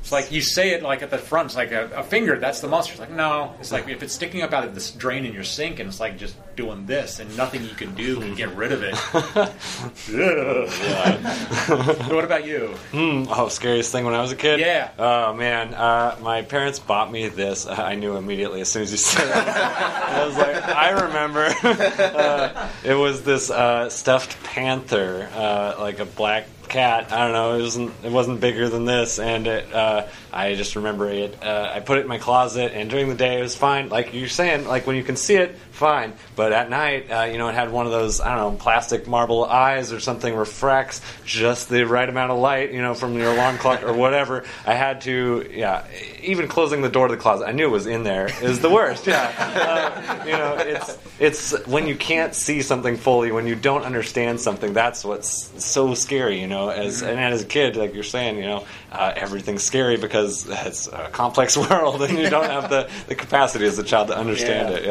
it's 0.00 0.12
like 0.12 0.32
you 0.32 0.40
say 0.40 0.70
it 0.70 0.82
like 0.82 1.02
at 1.02 1.10
the 1.10 1.18
front, 1.18 1.46
it's 1.46 1.56
like 1.56 1.72
a, 1.72 1.90
a 1.96 2.02
finger. 2.02 2.38
That's 2.38 2.60
the 2.60 2.68
monster. 2.68 2.92
It's 2.92 3.00
like 3.00 3.10
no, 3.10 3.54
it's 3.60 3.72
like 3.72 3.88
if 3.88 4.02
it's 4.02 4.14
sticking 4.14 4.42
up 4.42 4.52
out 4.52 4.64
of 4.64 4.74
this 4.74 4.90
drain 4.90 5.24
in 5.24 5.32
your 5.32 5.44
sink, 5.44 5.78
and 5.78 5.88
it's 5.88 6.00
like 6.00 6.18
just 6.18 6.36
doing 6.56 6.86
this, 6.86 7.20
and 7.20 7.34
nothing 7.36 7.64
you 7.64 7.74
can 7.74 7.94
do 7.94 8.20
can 8.20 8.34
get 8.34 8.54
rid 8.56 8.72
of 8.72 8.82
it. 8.82 8.94
what 12.10 12.24
about 12.24 12.46
you? 12.46 12.68
Hmm. 12.92 13.24
Oh, 13.28 13.48
scariest 13.48 13.92
thing 13.92 14.04
when 14.04 14.14
I 14.14 14.20
was 14.20 14.32
a 14.32 14.36
kid? 14.36 14.60
Yeah. 14.60 14.90
Oh, 14.98 15.34
man. 15.34 15.74
Uh, 15.74 16.16
my 16.20 16.42
parents 16.42 16.78
bought 16.78 17.10
me 17.10 17.28
this. 17.28 17.66
I 17.66 17.94
knew 17.94 18.16
immediately 18.16 18.60
as 18.60 18.70
soon 18.70 18.82
as 18.82 18.92
you 18.92 18.98
said 18.98 19.28
it. 19.28 19.36
I 19.36 20.26
was 20.26 20.36
like, 20.36 20.62
I 20.62 20.90
remember. 20.90 21.54
uh, 21.64 22.68
it 22.84 22.94
was 22.94 23.22
this 23.22 23.50
uh, 23.50 23.88
stuffed 23.88 24.42
panther, 24.44 25.28
uh, 25.34 25.76
like 25.78 25.98
a 25.98 26.04
black 26.04 26.46
cat. 26.70 27.12
I 27.12 27.24
don't 27.24 27.32
know. 27.32 27.58
It 27.58 27.62
wasn't. 27.62 27.92
It 28.04 28.12
wasn't 28.12 28.40
bigger 28.40 28.68
than 28.68 28.84
this, 28.84 29.18
and 29.18 29.46
it. 29.46 29.72
Uh, 29.72 30.06
I 30.32 30.54
just 30.54 30.76
remember 30.76 31.08
it. 31.08 31.42
Uh, 31.42 31.70
I 31.74 31.80
put 31.80 31.98
it 31.98 32.02
in 32.02 32.08
my 32.08 32.18
closet, 32.18 32.72
and 32.74 32.88
during 32.88 33.08
the 33.08 33.14
day 33.14 33.38
it 33.38 33.42
was 33.42 33.56
fine. 33.56 33.88
Like 33.88 34.14
you're 34.14 34.28
saying, 34.28 34.66
like 34.66 34.86
when 34.86 34.96
you 34.96 35.02
can 35.02 35.16
see 35.16 35.34
it, 35.34 35.56
fine. 35.72 36.12
But 36.36 36.52
at 36.52 36.70
night, 36.70 37.10
uh, 37.10 37.22
you 37.24 37.38
know, 37.38 37.48
it 37.48 37.54
had 37.54 37.72
one 37.72 37.86
of 37.86 37.92
those 37.92 38.20
I 38.20 38.36
don't 38.36 38.52
know 38.52 38.58
plastic 38.58 39.08
marble 39.08 39.44
eyes 39.44 39.92
or 39.92 39.98
something 39.98 40.34
refracts 40.34 41.00
just 41.24 41.68
the 41.68 41.84
right 41.86 42.08
amount 42.08 42.30
of 42.30 42.38
light, 42.38 42.72
you 42.72 42.82
know, 42.82 42.94
from 42.94 43.14
your 43.16 43.32
alarm 43.32 43.58
clock 43.58 43.82
or 43.82 43.92
whatever. 43.92 44.44
I 44.66 44.74
had 44.74 45.00
to, 45.02 45.48
yeah. 45.52 45.86
Even 46.22 46.48
closing 46.48 46.82
the 46.82 46.88
door 46.90 47.08
to 47.08 47.14
the 47.14 47.20
closet, 47.20 47.46
I 47.46 47.52
knew 47.52 47.66
it 47.66 47.70
was 47.70 47.86
in 47.86 48.04
there. 48.04 48.28
Is 48.42 48.60
the 48.60 48.70
worst. 48.70 49.06
Yeah. 49.06 49.28
Uh, 49.60 50.24
you 50.24 50.32
know, 50.32 50.56
it's 50.56 50.98
it's 51.18 51.66
when 51.66 51.86
you 51.86 51.94
can't 51.94 52.34
see 52.34 52.62
something 52.62 52.96
fully, 52.96 53.30
when 53.30 53.46
you 53.46 53.54
don't 53.54 53.82
understand 53.82 54.40
something. 54.40 54.72
That's 54.72 55.04
what's 55.04 55.50
so 55.62 55.94
scary. 55.94 56.40
You 56.40 56.46
know, 56.46 56.70
as 56.70 57.02
and 57.02 57.18
as 57.18 57.42
a 57.42 57.46
kid, 57.46 57.76
like 57.76 57.94
you're 57.94 58.02
saying, 58.02 58.36
you 58.36 58.44
know, 58.44 58.64
uh, 58.90 59.12
everything's 59.16 59.62
scary 59.62 59.96
because 59.96 60.46
it's 60.48 60.86
a 60.88 61.08
complex 61.12 61.56
world, 61.70 62.02
and 62.02 62.18
you 62.18 62.28
don't 62.30 62.44
have 62.50 62.70
the, 62.70 62.88
the 63.08 63.14
capacity 63.14 63.66
as 63.66 63.78
a 63.78 63.84
child 63.84 64.08
to 64.08 64.16
understand 64.16 64.70
Yeah. 64.70 64.76
it. 64.76 64.84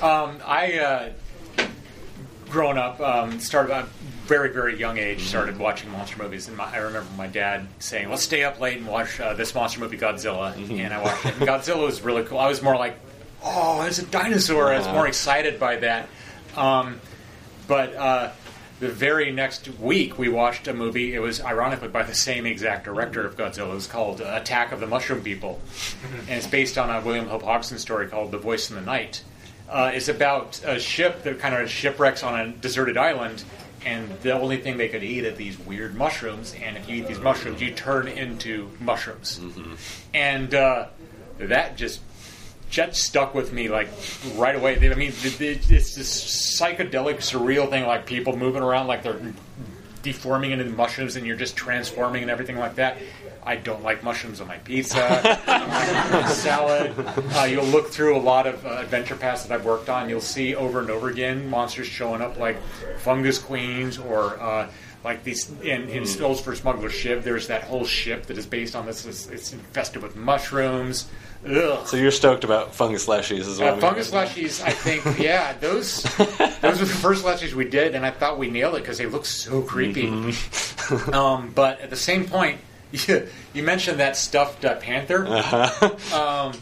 Yeah. 0.00 0.06
Um, 0.06 0.38
I, 0.46 0.78
uh, 0.78 1.08
growing 2.50 2.78
up, 2.78 3.00
um, 3.00 3.38
started 3.40 3.72
at 3.74 3.84
a 3.84 3.88
very, 4.26 4.52
very 4.52 4.78
young 4.78 4.96
age, 4.98 5.22
started 5.22 5.58
watching 5.58 5.90
monster 5.90 6.22
movies. 6.22 6.48
And 6.48 6.56
my, 6.56 6.64
I 6.72 6.78
remember 6.78 7.08
my 7.16 7.26
dad 7.26 7.66
saying, 7.78 8.08
let's 8.08 8.22
stay 8.22 8.44
up 8.44 8.60
late 8.60 8.78
and 8.78 8.86
watch 8.86 9.18
uh, 9.20 9.34
this 9.34 9.54
monster 9.54 9.80
movie, 9.80 9.98
Godzilla. 9.98 10.54
And 10.54 10.92
I 10.94 11.02
watched 11.02 11.26
it. 11.26 11.34
And 11.36 11.46
Godzilla 11.48 11.84
was 11.84 12.00
really 12.02 12.24
cool. 12.24 12.38
I 12.38 12.48
was 12.48 12.62
more 12.62 12.76
like, 12.76 12.96
oh, 13.42 13.82
it's 13.82 13.98
a 13.98 14.06
dinosaur. 14.06 14.72
I 14.72 14.78
was 14.78 14.86
Uh-huh. 14.86 14.94
more 14.96 15.06
excited 15.08 15.58
by 15.60 15.76
that. 15.76 16.08
Um, 16.56 17.00
but 17.66 17.94
uh, 17.94 18.30
the 18.80 18.88
very 18.88 19.32
next 19.32 19.68
week, 19.80 20.18
we 20.18 20.28
watched 20.28 20.68
a 20.68 20.74
movie. 20.74 21.14
It 21.14 21.18
was 21.18 21.40
ironically 21.40 21.88
by 21.88 22.04
the 22.04 22.14
same 22.14 22.46
exact 22.46 22.84
director 22.84 23.26
of 23.26 23.36
Godzilla. 23.36 23.72
It 23.72 23.74
was 23.74 23.86
called 23.86 24.20
Attack 24.20 24.72
of 24.72 24.80
the 24.80 24.86
Mushroom 24.86 25.22
People, 25.22 25.60
and 26.28 26.30
it's 26.30 26.46
based 26.46 26.78
on 26.78 26.88
a 26.90 27.04
William 27.04 27.26
Hope 27.26 27.42
Hodgson 27.42 27.78
story 27.78 28.06
called 28.06 28.30
The 28.30 28.38
Voice 28.38 28.70
in 28.70 28.76
the 28.76 28.82
Night. 28.82 29.22
Uh, 29.68 29.90
it's 29.92 30.08
about 30.08 30.60
a 30.64 30.78
ship 30.78 31.22
that 31.24 31.38
kind 31.40 31.54
of 31.54 31.68
shipwrecks 31.68 32.22
on 32.22 32.38
a 32.38 32.52
deserted 32.52 32.96
island, 32.96 33.44
and 33.84 34.10
the 34.22 34.32
only 34.32 34.56
thing 34.58 34.76
they 34.76 34.88
could 34.88 35.02
eat 35.02 35.24
are 35.24 35.32
these 35.32 35.58
weird 35.58 35.94
mushrooms. 35.94 36.54
And 36.62 36.76
if 36.76 36.88
you 36.88 36.96
eat 36.96 37.08
these 37.08 37.18
mushrooms, 37.20 37.60
you 37.60 37.72
turn 37.72 38.08
into 38.08 38.70
mushrooms. 38.80 39.40
And 40.14 40.54
uh, 40.54 40.86
that 41.38 41.76
just 41.76 42.00
just 42.70 42.94
stuck 43.02 43.34
with 43.34 43.52
me 43.52 43.68
like 43.68 43.88
right 44.36 44.54
away. 44.56 44.76
I 44.76 44.94
mean, 44.94 45.12
it- 45.22 45.40
it- 45.40 45.70
it's 45.70 45.94
this 45.94 46.58
psychedelic, 46.60 47.16
surreal 47.18 47.68
thing, 47.70 47.86
like 47.86 48.06
people 48.06 48.36
moving 48.36 48.62
around 48.62 48.86
like 48.86 49.02
they're 49.02 49.20
deforming 50.02 50.52
into 50.52 50.64
mushrooms, 50.66 51.16
and 51.16 51.26
you're 51.26 51.36
just 51.36 51.56
transforming 51.56 52.22
and 52.22 52.30
everything 52.30 52.56
like 52.58 52.76
that. 52.76 52.98
I 53.44 53.56
don't 53.56 53.82
like 53.82 54.04
mushrooms 54.04 54.40
on 54.42 54.46
my 54.48 54.58
pizza, 54.58 55.00
on 56.12 56.28
salad. 56.28 56.92
Uh, 57.34 57.44
you'll 57.44 57.64
look 57.64 57.88
through 57.88 58.16
a 58.16 58.20
lot 58.20 58.46
of 58.46 58.64
uh, 58.66 58.76
adventure 58.80 59.16
paths 59.16 59.44
that 59.44 59.54
I've 59.54 59.64
worked 59.64 59.88
on. 59.88 60.08
You'll 60.08 60.20
see 60.20 60.54
over 60.54 60.80
and 60.80 60.90
over 60.90 61.08
again 61.08 61.48
monsters 61.48 61.86
showing 61.86 62.20
up 62.20 62.36
like 62.38 62.56
fungus 62.98 63.38
queens 63.38 63.98
or. 63.98 64.40
Uh, 64.40 64.68
like 65.08 65.24
these 65.24 65.50
in, 65.62 65.88
in 65.88 66.04
Stills 66.04 66.38
for 66.38 66.54
Smuggler 66.54 66.90
Ship, 66.90 67.24
there's 67.24 67.46
that 67.46 67.64
whole 67.64 67.86
ship 67.86 68.26
that 68.26 68.36
is 68.36 68.44
based 68.44 68.76
on 68.76 68.84
this. 68.84 69.06
It's, 69.06 69.26
it's 69.28 69.54
infested 69.54 70.02
with 70.02 70.16
mushrooms. 70.16 71.08
Ugh. 71.48 71.86
So 71.86 71.96
you're 71.96 72.10
stoked 72.10 72.44
about 72.44 72.74
fungus 72.74 73.06
leshies 73.06 73.48
as 73.48 73.58
well? 73.58 73.76
Uh, 73.76 73.80
fungus 73.80 74.10
leshies, 74.10 74.62
I 74.62 74.70
think, 74.70 75.18
yeah, 75.18 75.54
those 75.54 76.02
those 76.02 76.78
were 76.78 76.84
the 76.84 76.98
first 77.00 77.24
leshies 77.24 77.54
we 77.54 77.64
did, 77.64 77.94
and 77.94 78.04
I 78.04 78.10
thought 78.10 78.38
we 78.38 78.50
nailed 78.50 78.74
it 78.74 78.80
because 78.80 78.98
they 78.98 79.06
look 79.06 79.24
so 79.24 79.62
creepy. 79.62 80.08
um, 81.14 81.52
but 81.54 81.80
at 81.80 81.88
the 81.88 81.96
same 81.96 82.26
point, 82.26 82.60
you, 82.92 83.28
you 83.54 83.62
mentioned 83.62 84.00
that 84.00 84.14
stuffed 84.14 84.66
uh, 84.66 84.76
panther. 84.76 85.26
Um, 86.12 86.52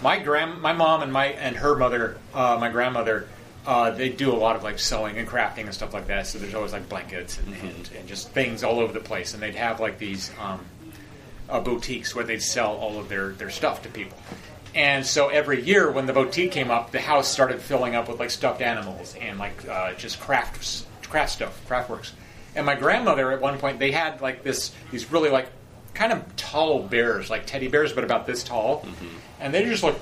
my 0.00 0.20
grand, 0.20 0.62
my 0.62 0.74
mom 0.74 1.02
and 1.02 1.12
my 1.12 1.26
and 1.26 1.56
her 1.56 1.74
mother, 1.74 2.18
uh, 2.32 2.56
my 2.60 2.68
grandmother, 2.68 3.26
uh, 3.66 3.90
they 3.90 4.08
do 4.08 4.32
a 4.32 4.36
lot 4.36 4.56
of 4.56 4.62
like 4.62 4.78
sewing 4.78 5.18
and 5.18 5.28
crafting 5.28 5.64
and 5.64 5.74
stuff 5.74 5.92
like 5.92 6.06
that. 6.06 6.26
So 6.26 6.38
there's 6.38 6.54
always 6.54 6.72
like 6.72 6.88
blankets 6.88 7.38
and, 7.38 7.54
and, 7.54 7.90
and 7.98 8.08
just 8.08 8.30
things 8.30 8.64
all 8.64 8.80
over 8.80 8.92
the 8.92 9.00
place, 9.00 9.34
and 9.34 9.42
they'd 9.42 9.54
have 9.54 9.80
like 9.80 9.98
these. 9.98 10.30
Um, 10.40 10.64
uh, 11.48 11.60
boutiques 11.60 12.14
where 12.14 12.24
they'd 12.24 12.42
sell 12.42 12.74
all 12.76 12.98
of 12.98 13.08
their, 13.08 13.30
their 13.30 13.50
stuff 13.50 13.82
to 13.82 13.88
people. 13.88 14.18
And 14.74 15.06
so 15.06 15.28
every 15.28 15.62
year 15.62 15.90
when 15.90 16.06
the 16.06 16.12
boutique 16.12 16.52
came 16.52 16.70
up, 16.70 16.90
the 16.90 17.00
house 17.00 17.28
started 17.28 17.60
filling 17.62 17.94
up 17.94 18.08
with 18.08 18.20
like 18.20 18.30
stuffed 18.30 18.60
animals 18.60 19.14
and 19.20 19.38
like 19.38 19.66
uh, 19.68 19.94
just 19.94 20.20
crafts, 20.20 20.86
craft 21.04 21.32
stuff, 21.32 21.66
craft 21.66 21.88
works. 21.88 22.12
And 22.54 22.66
my 22.66 22.74
grandmother 22.74 23.32
at 23.32 23.40
one 23.40 23.58
point 23.58 23.78
they 23.78 23.90
had 23.90 24.20
like 24.20 24.42
this 24.42 24.72
these 24.90 25.10
really 25.10 25.30
like 25.30 25.48
kind 25.94 26.12
of 26.12 26.36
tall 26.36 26.82
bears, 26.82 27.30
like 27.30 27.46
teddy 27.46 27.68
bears, 27.68 27.92
but 27.92 28.04
about 28.04 28.26
this 28.26 28.44
tall, 28.44 28.84
and 29.40 29.54
they 29.54 29.64
just 29.64 29.82
look 29.82 29.98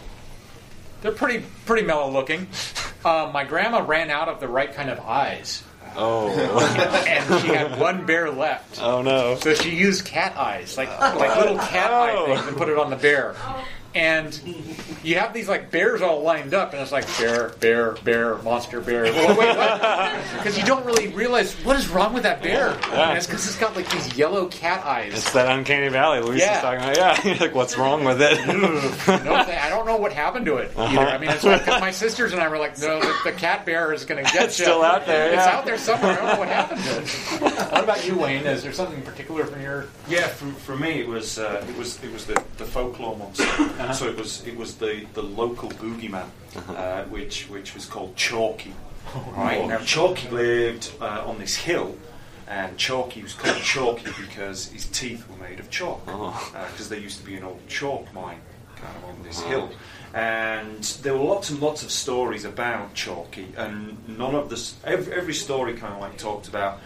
they're 1.05 1.13
pretty 1.13 1.45
pretty 1.67 1.87
mellow 1.87 2.11
looking. 2.11 2.49
Uh, 3.05 3.31
my 3.33 3.45
grandma 3.45 3.81
ran 3.81 4.11
out 4.11 4.29
of 4.29 4.41
the 4.41 4.49
right 4.49 4.73
kind 4.73 4.89
of 4.89 4.99
eyes. 5.01 5.63
Oh. 5.95 6.31
and 7.07 7.43
she 7.43 7.49
had 7.49 7.79
one 7.79 8.07
bear 8.07 8.31
left. 8.31 8.81
Oh 8.83 9.03
no! 9.03 9.37
So 9.37 9.53
she 9.53 9.77
used 9.77 10.07
cat 10.07 10.35
eyes, 10.37 10.79
like 10.79 10.89
like 10.89 11.37
little 11.37 11.59
cat 11.59 11.93
eye 11.93 12.25
things, 12.25 12.47
and 12.49 12.57
put 12.57 12.71
it 12.71 12.79
on 12.79 12.89
the 12.89 12.97
bear. 12.97 13.37
And 13.95 14.41
you 15.05 15.19
have 15.19 15.33
these 15.33 15.49
like 15.49 15.71
bears 15.71 16.03
all 16.03 16.23
lined 16.23 16.53
up, 16.53 16.73
and 16.73 16.83
it's 16.83 16.91
like 16.91 17.07
bear, 17.19 17.51
bear, 17.61 17.93
bear, 18.03 18.37
monster 18.39 18.81
bear. 18.81 19.05
Well, 19.05 19.39
wait, 19.39 19.57
what? 19.57 19.81
Because 20.39 20.59
you 20.59 20.65
don't 20.65 20.85
really 20.85 21.09
realize 21.09 21.55
what 21.65 21.77
is 21.77 21.89
wrong 21.89 22.13
with 22.13 22.25
that 22.25 22.43
bear. 22.43 22.71
And 22.93 23.17
it's 23.17 23.27
because 23.27 23.47
it's 23.47 23.57
got 23.59 23.77
like 23.77 23.89
these 23.91 24.17
yellow 24.19 24.47
cat 24.49 24.85
eyes. 24.85 25.13
It's 25.15 25.33
that 25.33 25.49
uncanny 25.49 25.89
valley 25.91 26.21
Luis 26.21 26.41
Yeah. 26.41 26.57
is 26.57 26.63
talking 26.63 26.81
about. 26.83 26.97
Yeah, 27.25 27.25
You're 27.31 27.37
like 27.39 27.55
what's 27.55 27.79
wrong 27.79 28.03
with 28.05 28.21
it? 28.21 28.45
no, 28.49 29.35
I 29.35 29.69
don't 29.69 29.87
know 29.87 29.97
what 29.97 30.13
happened 30.13 30.47
to 30.47 30.57
it 30.57 30.73
either. 30.77 31.01
I 31.01 31.19
mean, 31.19 31.31
it's 31.31 31.45
like 31.45 31.65
'cause 31.65 31.81
my 31.81 31.93
sisters 31.93 32.33
and 32.33 32.41
I 32.41 32.49
were 32.49 32.59
like, 32.59 32.77
no, 32.81 32.99
the, 33.01 33.15
the 33.25 33.33
cat 33.33 33.65
bear 33.65 33.93
is 33.93 34.05
going 34.05 34.25
to 34.25 34.33
get 34.33 34.45
It's 34.47 34.59
you. 34.59 34.65
still 34.65 34.83
out 34.83 35.07
there, 35.07 35.33
It's 35.35 35.43
out 35.47 35.65
there 35.65 35.79
somewhere. 35.79 36.13
I 36.13 36.17
don't 36.17 36.27
know 36.35 36.39
what 36.41 36.49
happened 36.49 36.83
to 36.83 36.99
it. 36.99 37.73
What 37.73 37.85
about 37.85 38.05
you, 38.07 38.17
Wayne? 38.19 38.45
Is 38.47 38.63
there 38.65 38.73
something 38.73 39.01
particular 39.03 39.45
from 39.45 39.63
your? 39.63 39.87
Yeah, 40.09 40.27
for, 40.27 40.47
for 40.61 40.77
me 40.77 41.01
it 41.01 41.07
was 41.09 41.39
uh, 41.39 41.65
it 41.69 41.77
was 41.79 42.03
it 42.03 42.13
was 42.13 42.27
the, 42.27 42.43
the 42.59 42.65
folklore 42.65 43.17
monster. 43.17 43.45
So 43.93 44.09
it 44.09 44.17
was 44.17 44.47
it 44.47 44.57
was 44.57 44.77
the, 44.77 45.07
the 45.15 45.23
local 45.23 45.69
boogeyman, 45.71 46.29
uh, 46.69 47.05
which 47.05 47.49
which 47.49 47.75
was 47.75 47.87
called 47.87 48.17
Chalky. 48.17 48.73
Right, 49.37 49.67
now 49.69 49.79
Chalky 49.79 50.29
lived 50.31 50.93
uh, 51.01 51.25
on 51.27 51.39
this 51.39 51.55
hill, 51.57 51.95
and 52.49 52.77
Chalky 52.79 53.23
was 53.23 53.35
called 53.35 53.59
Chalky 53.63 54.11
because 54.21 54.69
his 54.69 54.87
teeth 54.87 55.29
were 55.29 55.37
made 55.37 55.61
of 55.61 55.71
chalk. 55.71 56.05
Because 56.07 56.89
there 56.89 56.99
used 56.99 57.19
to 57.21 57.27
be 57.27 57.37
an 57.37 57.45
old 57.45 57.61
chalk 57.69 58.13
mine 58.15 58.41
kind 58.77 58.97
of 58.97 59.05
on 59.05 59.23
this 59.23 59.41
hill. 59.43 59.71
And 60.15 60.83
there 61.03 61.13
were 61.15 61.25
lots 61.25 61.51
and 61.51 61.61
lots 61.61 61.83
of 61.83 61.91
stories 61.91 62.45
about 62.45 62.95
Chalky, 62.95 63.49
and 63.57 63.97
none 64.19 64.35
of 64.35 64.49
this. 64.49 64.75
Every, 64.85 65.13
every 65.13 65.35
story 65.35 65.75
kind 65.75 65.93
of 65.95 66.01
like 66.01 66.17
talked 66.17 66.49
about 66.49 66.81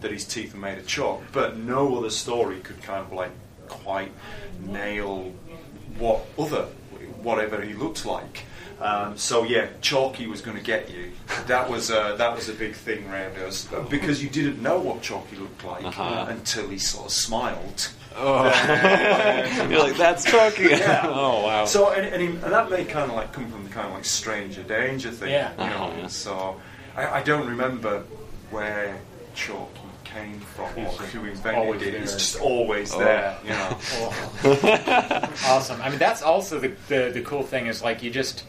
that 0.00 0.10
his 0.10 0.24
teeth 0.24 0.54
were 0.54 0.60
made 0.60 0.78
of 0.78 0.86
chalk, 0.86 1.22
but 1.32 1.56
no 1.56 1.96
other 1.98 2.10
story 2.10 2.60
could 2.60 2.80
kind 2.82 3.04
of 3.04 3.12
like 3.12 3.32
quite 3.68 4.12
nail 4.60 5.32
what 5.98 6.24
other 6.38 6.66
whatever 7.22 7.60
he 7.60 7.74
looked 7.74 8.04
like. 8.06 8.44
Um, 8.80 9.16
so 9.16 9.44
yeah, 9.44 9.68
Chalky 9.80 10.26
was 10.26 10.42
going 10.42 10.56
to 10.58 10.62
get 10.62 10.90
you. 10.90 11.12
That 11.46 11.70
was 11.70 11.90
uh, 11.90 12.16
that 12.16 12.34
was 12.36 12.48
a 12.48 12.52
big 12.52 12.74
thing 12.74 13.08
around 13.08 13.36
us 13.38 13.66
because 13.88 14.22
you 14.22 14.28
didn't 14.28 14.62
know 14.62 14.78
what 14.78 15.00
Chalky 15.02 15.36
looked 15.36 15.64
like 15.64 15.84
Uh-huh. 15.84 16.26
until 16.28 16.68
he 16.68 16.78
sort 16.78 17.06
of 17.06 17.12
smiled. 17.12 17.88
Oh. 18.18 18.44
Uh, 18.46 19.66
You're 19.70 19.80
like, 19.80 19.96
"That's 19.96 20.24
Chalky." 20.24 20.64
Yeah. 20.70 21.02
Oh, 21.08 21.42
wow. 21.44 21.64
So 21.64 21.90
and, 21.92 22.06
and, 22.06 22.20
he, 22.22 22.28
and 22.28 22.40
that 22.52 22.70
may 22.70 22.84
kind 22.84 23.10
of 23.10 23.16
like 23.16 23.32
come 23.32 23.50
from 23.50 23.64
the 23.64 23.70
kind 23.70 23.86
of 23.88 23.94
like 23.94 24.04
stranger 24.04 24.62
danger 24.62 25.10
thing. 25.10 25.30
Yeah. 25.30 25.52
You 25.52 25.70
know. 25.70 25.84
Uh-huh, 25.86 25.98
yeah. 26.00 26.06
So 26.08 26.60
I, 26.96 27.20
I 27.20 27.22
don't 27.22 27.46
remember 27.48 28.04
where 28.50 28.98
Chalky 29.34 29.80
came 30.16 30.40
from 30.40 30.64
or 30.78 30.88
who 30.90 31.24
invented 31.26 31.54
always 31.62 31.82
it. 31.82 31.94
It's 31.94 32.12
just 32.14 32.40
always 32.40 32.92
Oh. 32.94 32.98
there. 32.98 33.36
You 33.44 33.50
know. 33.50 33.78
awesome. 35.46 35.80
I 35.82 35.88
mean, 35.90 35.98
that's 35.98 36.22
also 36.22 36.58
the, 36.58 36.72
the 36.88 37.10
the 37.12 37.20
cool 37.22 37.42
thing 37.42 37.66
is 37.66 37.82
like 37.82 38.02
you 38.02 38.10
just 38.10 38.44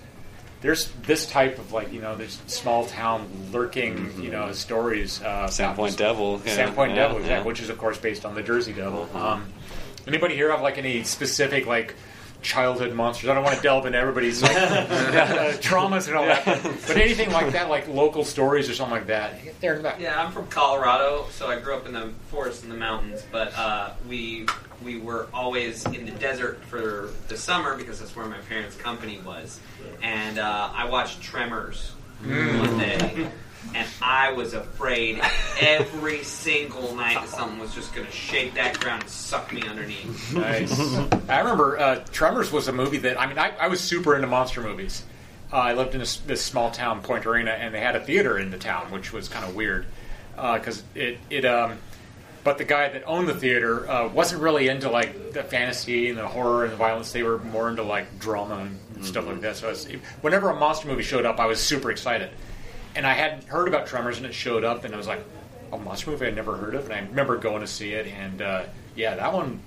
there's 0.62 0.90
this 1.04 1.26
type 1.30 1.60
of 1.60 1.72
like 1.72 1.92
you 1.94 2.02
know 2.02 2.16
there's 2.16 2.42
small 2.48 2.86
town 2.86 3.28
lurking 3.52 4.22
you 4.22 4.30
know 4.32 4.52
stories. 4.54 5.22
Uh, 5.22 5.48
Sandpoint 5.48 5.98
Devil, 5.98 6.42
yeah. 6.46 6.58
Sandpoint 6.58 6.90
Yeah, 6.90 6.96
Devil, 6.96 7.18
yeah. 7.18 7.24
exactly, 7.24 7.48
which 7.48 7.62
is 7.62 7.70
of 7.70 7.78
course 7.78 7.98
based 7.98 8.26
on 8.26 8.34
the 8.36 8.42
Jersey 8.44 8.74
Devil. 8.74 9.10
Um, 9.14 9.46
anybody 10.08 10.36
here 10.36 10.50
have 10.52 10.62
like 10.62 10.78
any 10.78 11.04
specific 11.04 11.66
like 11.66 11.96
childhood 12.52 12.94
monsters? 12.94 13.30
I 13.30 13.34
don't 13.34 13.44
want 13.44 13.58
to 13.58 13.62
delve 13.62 13.86
into 13.86 13.98
everybody's 14.00 14.42
like, 14.42 14.56
uh, 14.58 15.52
traumas 15.60 16.08
and 16.08 16.16
all 16.16 16.26
that, 16.26 16.46
but, 16.46 16.64
but 16.88 16.98
anything 16.98 17.30
like 17.32 17.52
that, 17.52 17.70
like 17.70 17.88
local 17.90 18.24
stories 18.24 18.70
or 18.70 18.74
something 18.74 18.96
like 18.96 19.08
that. 19.08 19.44
Get 19.44 19.60
there 19.60 19.76
in. 19.76 19.86
Yeah, 20.02 20.22
I'm 20.24 20.32
from 20.32 20.48
Colorado, 20.48 21.26
so 21.32 21.48
I 21.48 21.60
grew 21.60 21.76
up 21.76 21.86
in 21.86 21.94
the 21.94 22.10
forest 22.32 22.64
and 22.64 22.72
the 22.72 22.78
mountains. 22.78 23.24
But 23.32 23.54
uh, 23.58 23.92
we 24.08 24.48
we 24.84 24.98
were 25.00 25.28
always 25.34 25.86
in 25.88 26.06
the 26.06 26.12
desert 26.14 26.64
for 26.66 27.10
the 27.28 27.36
summer 27.38 27.76
because 27.76 28.00
that's 28.00 28.16
where 28.16 28.26
my 28.26 28.38
parents' 28.50 28.76
company 28.78 29.20
was. 29.26 29.60
And 30.02 30.40
uh, 30.40 30.70
I 30.74 30.86
watched 30.90 31.22
Tremors 31.22 31.94
Mm. 32.24 32.60
one 32.68 32.78
day, 32.80 33.28
and 33.76 33.88
I 34.02 34.32
was 34.32 34.54
afraid 34.54 35.22
every 35.62 36.24
single 36.24 36.96
night 36.96 37.16
that 37.16 37.30
something 37.30 37.60
was 37.60 37.74
just 37.74 37.94
going 37.94 38.06
to 38.08 38.14
shake 38.14 38.54
that 38.56 38.80
ground 38.80 39.04
and 39.04 39.12
suck 39.12 39.52
me 39.52 39.62
underneath. 39.64 40.34
Nice. 40.34 40.80
I 41.30 41.40
remember 41.40 41.78
uh, 41.80 42.04
Tremors 42.12 42.52
was 42.52 42.68
a 42.68 42.74
movie 42.74 42.98
that 43.00 43.20
I 43.20 43.28
mean 43.28 43.38
I, 43.38 43.52
I 43.58 43.68
was 43.68 43.80
super 43.80 44.16
into 44.16 44.28
monster 44.28 44.62
movies. 44.62 45.04
Uh, 45.52 45.58
I 45.58 45.74
lived 45.74 45.94
in 45.94 46.00
this, 46.00 46.18
this 46.18 46.42
small 46.42 46.72
town, 46.72 47.02
Point 47.02 47.26
Arena, 47.26 47.52
and 47.52 47.74
they 47.74 47.80
had 47.80 47.96
a 47.96 48.02
theater 48.04 48.38
in 48.38 48.52
the 48.52 48.58
town, 48.58 48.92
which 48.92 49.14
was 49.14 49.30
kind 49.30 49.46
of 49.46 49.56
weird 49.56 49.86
because 50.36 50.84
it 50.94 51.20
it. 51.30 51.46
Um, 51.46 51.78
but 52.44 52.58
the 52.58 52.64
guy 52.64 52.88
that 52.88 53.04
owned 53.06 53.28
the 53.28 53.34
theater 53.34 53.90
uh, 53.90 54.08
wasn't 54.08 54.42
really 54.42 54.70
into 54.70 54.90
like 54.90 55.34
the 55.34 55.44
fantasy 55.44 56.08
and 56.08 56.18
the 56.18 56.26
horror 56.26 56.64
and 56.64 56.72
the 56.72 56.78
violence. 56.78 57.12
They 57.12 57.22
were 57.22 57.40
more 57.40 57.70
into 57.70 57.84
like 57.84 58.20
drama 58.20 58.70
and 58.96 59.06
stuff 59.06 59.28
like 59.28 59.42
that. 59.42 59.58
So 59.58 59.68
I 59.68 59.72
was, 59.72 59.86
whenever 60.22 60.50
a 60.50 60.56
monster 60.56 60.88
movie 60.88 61.04
showed 61.04 61.26
up, 61.26 61.42
I 61.42 61.46
was 61.46 61.60
super 61.60 61.92
excited. 61.92 62.30
And 62.98 63.06
I 63.06 63.14
hadn't 63.14 63.44
heard 63.44 63.68
about 63.68 63.86
Tremors, 63.86 64.18
and 64.18 64.26
it 64.26 64.34
showed 64.34 64.64
up, 64.64 64.84
and 64.84 64.94
I 64.94 64.98
was 64.98 65.06
like, 65.08 65.24
a 65.72 65.78
monster 65.78 66.10
movie 66.10 66.26
I'd 66.26 66.36
never 66.36 66.58
heard 66.58 66.74
of. 66.74 66.86
And 66.86 66.94
I 66.94 67.00
remember 67.02 67.38
going 67.38 67.62
to 67.62 67.68
see 67.68 67.94
it, 67.94 68.08
and 68.08 68.42
uh, 68.42 68.64
yeah, 68.96 69.16
that 69.16 69.32
one 69.34 69.62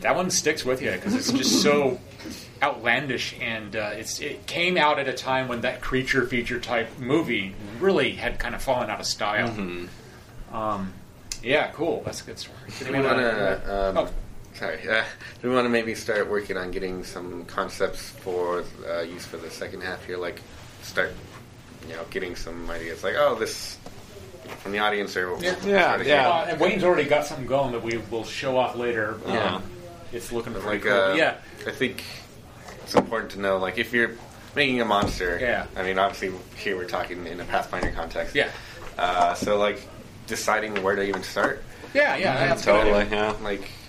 that 0.00 0.16
one 0.16 0.30
sticks 0.30 0.64
with 0.64 0.80
you 0.80 0.90
because 0.92 1.14
it's 1.14 1.30
just 1.30 1.62
so 1.62 2.00
outlandish 2.62 3.34
and 3.38 3.76
uh, 3.76 3.90
it's 3.92 4.18
it 4.20 4.46
came 4.46 4.78
out 4.78 4.98
at 4.98 5.06
a 5.08 5.12
time 5.12 5.46
when 5.46 5.60
that 5.60 5.82
creature 5.82 6.26
feature 6.26 6.58
type 6.58 6.88
movie 6.98 7.54
really 7.78 8.12
had 8.12 8.38
kind 8.38 8.54
of 8.54 8.62
fallen 8.62 8.88
out 8.88 8.98
of 9.00 9.04
style. 9.04 9.48
Um, 10.52 10.94
yeah, 11.42 11.70
cool. 11.72 12.02
That's 12.06 12.22
a 12.22 12.24
good 12.24 12.38
story. 12.38 12.56
Do 12.78 12.92
we 12.92 13.00
want 13.00 13.18
to? 13.18 13.74
Um, 13.90 13.98
Oh. 13.98 14.08
Sorry. 14.54 14.78
Uh, 14.88 15.02
do 15.42 15.48
we 15.50 15.54
want 15.54 15.64
to 15.66 15.70
maybe 15.70 15.94
start 15.94 16.30
working 16.30 16.56
on 16.56 16.70
getting 16.70 17.04
some 17.04 17.44
concepts 17.46 18.08
for 18.10 18.64
uh, 18.88 19.00
use 19.00 19.24
for 19.26 19.36
the 19.38 19.50
second 19.50 19.82
half 19.82 20.04
here? 20.06 20.16
Like, 20.18 20.40
start, 20.82 21.14
you 21.88 21.94
know, 21.94 22.04
getting 22.10 22.36
some 22.36 22.70
ideas. 22.70 23.02
Like, 23.04 23.14
oh, 23.16 23.34
this 23.34 23.78
from 24.60 24.72
the 24.72 24.78
audience 24.78 25.16
or 25.16 25.36
Yeah, 25.40 25.54
start 25.60 26.00
again? 26.02 26.24
Uh, 26.24 26.46
and 26.50 26.60
Wayne's 26.60 26.84
already 26.84 27.08
got 27.08 27.26
something 27.26 27.46
going 27.46 27.72
that 27.72 27.82
we 27.82 27.96
will 28.10 28.24
show 28.24 28.56
off 28.58 28.76
later. 28.76 29.14
Um, 29.26 29.32
Yeah. 29.34 29.60
it's 30.12 30.30
looking 30.32 30.52
pretty 30.52 30.68
like 30.68 30.82
cool. 30.82 30.92
uh, 30.92 31.14
yeah, 31.14 31.36
I 31.66 31.70
think 31.70 32.02
it's 32.82 32.94
important 32.94 33.32
to 33.32 33.40
know 33.40 33.58
like 33.58 33.78
if 33.78 33.92
you're 33.92 34.12
making 34.54 34.80
a 34.80 34.84
monster. 34.84 35.38
Yeah. 35.40 35.66
I 35.76 35.82
mean, 35.82 35.98
obviously 35.98 36.38
here 36.56 36.76
we're 36.76 36.84
talking 36.86 37.26
in 37.26 37.40
a 37.40 37.44
Pathfinder 37.44 37.90
context. 37.92 38.34
Yeah. 38.34 38.50
Uh, 38.98 39.34
so 39.34 39.56
like 39.58 39.80
deciding 40.26 40.82
where 40.82 40.96
to 40.96 41.02
even 41.02 41.22
start. 41.22 41.62
Yeah, 41.94 42.16
yeah, 42.16 42.48
that's 42.48 42.62
a 42.62 42.66
good 42.66 42.72
totally. 42.84 43.00
idea. 43.02 43.16
Yeah. 43.18 43.34
Like 43.42 43.62
I 43.62 43.81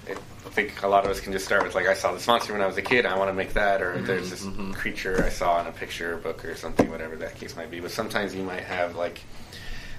think 0.53 0.83
a 0.83 0.87
lot 0.87 1.03
of 1.05 1.11
us 1.11 1.19
can 1.19 1.33
just 1.33 1.45
start 1.45 1.63
with 1.63 1.73
like 1.75 1.87
I 1.87 1.93
saw 1.95 2.13
this 2.13 2.27
monster 2.27 2.53
when 2.53 2.61
I 2.61 2.67
was 2.67 2.77
a 2.77 2.81
kid. 2.81 3.05
I 3.05 3.17
want 3.17 3.29
to 3.29 3.33
make 3.33 3.53
that, 3.53 3.81
or 3.81 4.01
there's 4.01 4.29
this 4.29 4.45
creature 4.73 5.23
I 5.25 5.29
saw 5.29 5.59
in 5.59 5.67
a 5.67 5.71
picture, 5.71 6.17
book, 6.17 6.45
or 6.45 6.55
something, 6.55 6.89
whatever 6.91 7.15
that 7.17 7.35
case 7.35 7.55
might 7.55 7.71
be. 7.71 7.79
But 7.79 7.91
sometimes 7.91 8.35
you 8.35 8.43
might 8.43 8.63
have 8.63 8.95
like, 8.95 9.21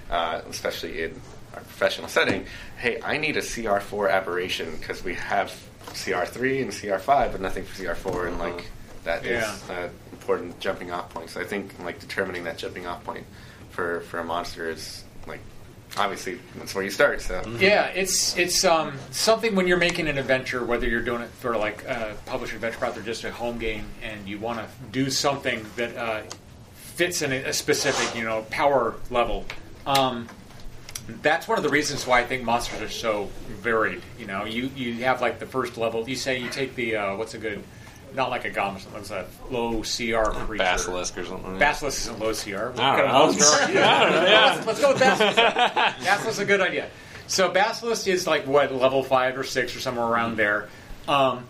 uh, 0.09 0.41
especially 0.49 1.03
in 1.03 1.21
our 1.53 1.61
professional 1.61 2.07
setting, 2.07 2.45
hey, 2.77 3.01
I 3.03 3.17
need 3.17 3.37
a 3.37 3.41
CR4 3.41 4.09
aberration 4.11 4.75
because 4.77 5.03
we 5.03 5.13
have 5.15 5.51
CR3 5.87 6.61
and 6.63 6.71
CR5, 6.71 7.31
but 7.33 7.41
nothing 7.41 7.63
for 7.63 7.81
CR4, 7.83 8.27
and 8.29 8.39
like 8.39 8.67
that 9.03 9.25
is 9.25 9.43
Yeah. 9.69 9.75
uh, 9.75 9.89
important 10.11 10.59
jumping 10.59 10.91
off 10.91 11.09
point. 11.13 11.29
So 11.29 11.41
I 11.41 11.43
think 11.43 11.73
like 11.83 11.99
determining 11.99 12.45
that 12.45 12.57
jumping 12.57 12.87
off 12.87 13.03
point 13.03 13.25
for 13.71 14.01
for 14.01 14.19
a 14.19 14.23
monster 14.23 14.69
is 14.69 15.03
like 15.27 15.41
obviously 15.97 16.39
that's 16.55 16.75
where 16.75 16.83
you 16.83 16.91
start. 16.91 17.21
So 17.21 17.41
Yeah, 17.59 17.87
it's 17.87 18.37
it's 18.37 18.63
um, 18.63 18.97
something 19.11 19.55
when 19.55 19.67
you're 19.67 19.77
making 19.77 20.07
an 20.07 20.17
adventure, 20.17 20.63
whether 20.63 20.87
you're 20.87 21.01
doing 21.01 21.21
it 21.21 21.29
for 21.29 21.57
like 21.57 21.83
a 21.85 22.15
published 22.25 22.53
adventure 22.53 22.77
product 22.77 22.99
or 22.99 23.03
just 23.03 23.23
a 23.23 23.31
home 23.31 23.57
game, 23.57 23.85
and 24.01 24.27
you 24.27 24.39
want 24.39 24.59
to 24.59 24.67
do 24.91 25.09
something 25.09 25.65
that 25.75 25.95
uh, 25.95 26.21
fits 26.73 27.21
in 27.21 27.31
a, 27.31 27.35
a 27.43 27.53
specific, 27.53 28.17
you 28.17 28.23
know, 28.23 28.43
power 28.49 28.95
level. 29.09 29.45
Um, 29.85 30.27
that's 31.21 31.47
one 31.47 31.57
of 31.57 31.63
the 31.63 31.69
reasons 31.69 32.07
why 32.07 32.21
I 32.21 32.25
think 32.25 32.43
monsters 32.43 32.81
are 32.81 32.89
so 32.89 33.29
varied. 33.47 34.01
You 34.17 34.25
know, 34.25 34.45
you 34.45 34.71
you 34.75 34.95
have 35.03 35.21
like 35.21 35.39
the 35.39 35.45
first 35.45 35.77
level. 35.77 36.07
You 36.07 36.15
say 36.15 36.39
you 36.39 36.49
take 36.49 36.75
the 36.75 36.95
uh, 36.95 37.15
what's 37.15 37.33
a 37.33 37.37
good, 37.37 37.63
not 38.13 38.29
like 38.29 38.45
a 38.45 38.49
goblin, 38.49 38.81
what's 38.91 39.11
a 39.11 39.25
low 39.49 39.81
CR 39.81 40.31
creature. 40.31 40.63
Basilisk 40.63 41.17
or 41.17 41.25
something. 41.25 41.57
Basilisk 41.57 42.01
isn't 42.01 42.19
low 42.19 42.33
CR. 42.33 42.49
I 42.49 42.59
don't 42.59 42.75
What 42.75 42.75
kind 42.77 43.01
of 43.01 43.07
know. 43.07 43.13
monster 43.13 43.45
are 43.45 43.71
you? 43.71 43.79
I 43.79 43.99
don't 44.03 44.11
know, 44.11 44.25
yeah. 44.25 44.45
Let's, 44.55 44.67
let's 44.67 44.81
go 44.81 44.89
with 44.93 44.99
Basilisk. 44.99 45.35
Basilisk 45.35 46.27
is 46.29 46.39
a 46.39 46.45
good 46.45 46.61
idea. 46.61 46.89
So 47.27 47.49
Basilisk 47.51 48.07
is 48.07 48.27
like 48.27 48.45
what 48.47 48.71
level 48.73 49.03
five 49.03 49.37
or 49.37 49.43
six 49.43 49.75
or 49.75 49.79
somewhere 49.79 50.05
around 50.05 50.37
there. 50.37 50.69
Um, 51.07 51.47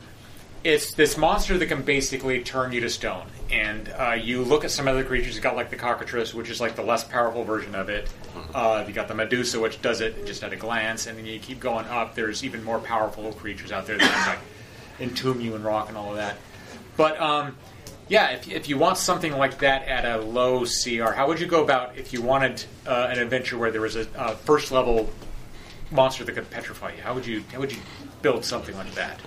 it's 0.63 0.95
this 0.95 1.15
monster 1.17 1.57
that 1.59 1.67
can 1.67 1.83
basically 1.83 2.41
turn 2.43 2.71
you 2.71 2.81
to 2.81 2.89
stone. 2.89 3.27
And 3.51 3.87
uh, 3.89 4.13
you 4.19 4.41
look 4.43 4.63
at 4.63 4.71
some 4.71 4.87
other 4.87 5.03
creatures. 5.03 5.35
You 5.35 5.41
got 5.41 5.55
like 5.55 5.69
the 5.69 5.75
cockatrice, 5.75 6.33
which 6.33 6.49
is 6.49 6.59
like 6.59 6.75
the 6.75 6.81
less 6.81 7.03
powerful 7.03 7.43
version 7.43 7.75
of 7.75 7.89
it. 7.89 8.09
Uh, 8.55 8.83
you 8.87 8.91
got 8.93 9.07
the 9.07 9.13
Medusa, 9.13 9.59
which 9.59 9.79
does 9.83 10.01
it 10.01 10.25
just 10.25 10.43
at 10.43 10.51
a 10.51 10.55
glance. 10.55 11.05
And 11.05 11.15
then 11.19 11.27
you 11.27 11.37
keep 11.39 11.59
going 11.59 11.85
up. 11.85 12.15
There's 12.15 12.43
even 12.43 12.63
more 12.63 12.79
powerful 12.79 13.31
creatures 13.33 13.71
out 13.71 13.85
there 13.85 13.99
that 13.99 14.09
can 14.11 14.27
like 14.29 14.39
entomb 14.99 15.41
you 15.41 15.55
in 15.55 15.63
rock 15.63 15.89
and 15.89 15.97
all 15.97 16.11
of 16.11 16.17
that. 16.17 16.37
But 16.97 17.19
um, 17.19 17.55
yeah, 18.07 18.31
if, 18.31 18.49
if 18.49 18.69
you 18.69 18.77
want 18.77 18.97
something 18.97 19.33
like 19.33 19.59
that 19.59 19.87
at 19.87 20.05
a 20.05 20.21
low 20.21 20.65
CR, 20.65 21.11
how 21.11 21.27
would 21.27 21.39
you 21.39 21.47
go 21.47 21.63
about 21.63 21.97
if 21.97 22.13
you 22.13 22.21
wanted 22.21 22.63
uh, 22.85 23.07
an 23.09 23.19
adventure 23.19 23.57
where 23.57 23.71
there 23.71 23.81
was 23.81 23.95
a 23.95 24.07
uh, 24.19 24.35
first 24.35 24.71
level 24.71 25.09
monster 25.91 26.23
that 26.23 26.31
could 26.33 26.49
petrify 26.49 26.93
you? 26.93 27.01
How 27.01 27.13
would 27.13 27.25
you 27.25 27.43
how 27.51 27.59
would 27.59 27.71
you 27.71 27.79
build 28.21 28.45
something 28.45 28.75
like 28.75 28.93
that? 28.95 29.19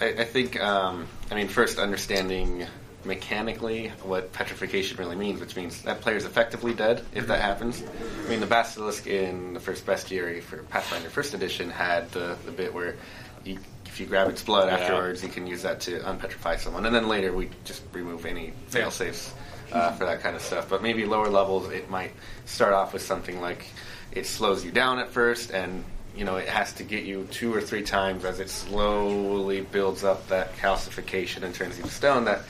I, 0.00 0.06
I 0.06 0.24
think, 0.24 0.60
um, 0.60 1.06
I 1.30 1.34
mean, 1.34 1.48
first 1.48 1.78
understanding 1.78 2.66
mechanically 3.04 3.88
what 4.02 4.32
petrification 4.32 4.96
really 4.96 5.16
means, 5.16 5.40
which 5.40 5.56
means 5.56 5.82
that 5.82 6.00
player's 6.00 6.24
effectively 6.24 6.72
dead 6.74 7.04
if 7.14 7.26
that 7.26 7.40
happens. 7.40 7.82
I 8.24 8.28
mean, 8.28 8.40
the 8.40 8.46
basilisk 8.46 9.06
in 9.06 9.54
the 9.54 9.60
first 9.60 9.84
bestiary 9.86 10.42
for 10.42 10.58
Pathfinder 10.64 11.10
First 11.10 11.34
Edition 11.34 11.70
had 11.70 12.10
the, 12.12 12.36
the 12.44 12.50
bit 12.50 12.72
where 12.72 12.96
you, 13.44 13.58
if 13.86 14.00
you 14.00 14.06
grab 14.06 14.28
its 14.28 14.42
blood 14.42 14.68
Yeah. 14.68 14.78
afterwards, 14.78 15.22
you 15.22 15.28
can 15.28 15.46
use 15.46 15.62
that 15.62 15.80
to 15.80 16.00
unpetrify 16.00 16.58
someone, 16.58 16.86
and 16.86 16.94
then 16.94 17.08
later 17.08 17.32
we 17.32 17.50
just 17.64 17.82
remove 17.92 18.26
any 18.26 18.52
fail 18.68 18.90
safes 18.90 19.32
uh, 19.72 19.92
for 19.92 20.04
that 20.04 20.20
kind 20.20 20.34
of 20.36 20.42
stuff. 20.42 20.68
But 20.68 20.82
maybe 20.82 21.04
lower 21.06 21.28
levels, 21.28 21.70
it 21.70 21.88
might 21.90 22.12
start 22.46 22.72
off 22.72 22.92
with 22.92 23.02
something 23.02 23.40
like 23.40 23.66
it 24.12 24.26
slows 24.26 24.64
you 24.64 24.70
down 24.70 24.98
at 24.98 25.10
first, 25.10 25.50
and 25.50 25.84
you 26.16 26.24
know 26.24 26.36
it 26.36 26.48
has 26.48 26.72
to 26.74 26.84
get 26.84 27.04
you 27.04 27.26
two 27.30 27.52
or 27.54 27.60
three 27.60 27.82
times 27.82 28.24
as 28.24 28.40
it 28.40 28.48
slowly 28.50 29.60
builds 29.62 30.04
up 30.04 30.26
that 30.28 30.54
calcification 30.56 31.42
and 31.42 31.54
turns 31.54 31.76
you 31.76 31.84
to 31.84 31.90
stone. 31.90 32.24
That 32.24 32.40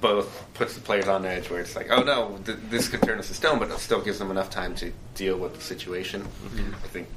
both 0.00 0.46
puts 0.54 0.74
the 0.74 0.80
players 0.80 1.08
on 1.08 1.26
edge, 1.26 1.50
where 1.50 1.60
it's 1.60 1.74
like, 1.74 1.88
oh 1.90 2.02
no, 2.02 2.38
th- 2.44 2.58
this 2.70 2.88
could 2.88 3.02
turn 3.02 3.18
us 3.18 3.28
to 3.28 3.34
stone, 3.34 3.58
but 3.58 3.68
it 3.70 3.78
still 3.78 4.00
gives 4.00 4.18
them 4.18 4.30
enough 4.30 4.48
time 4.48 4.74
to 4.76 4.92
deal 5.14 5.36
with 5.36 5.54
the 5.54 5.60
situation. 5.60 6.24
I 6.84 6.86
think 6.88 7.08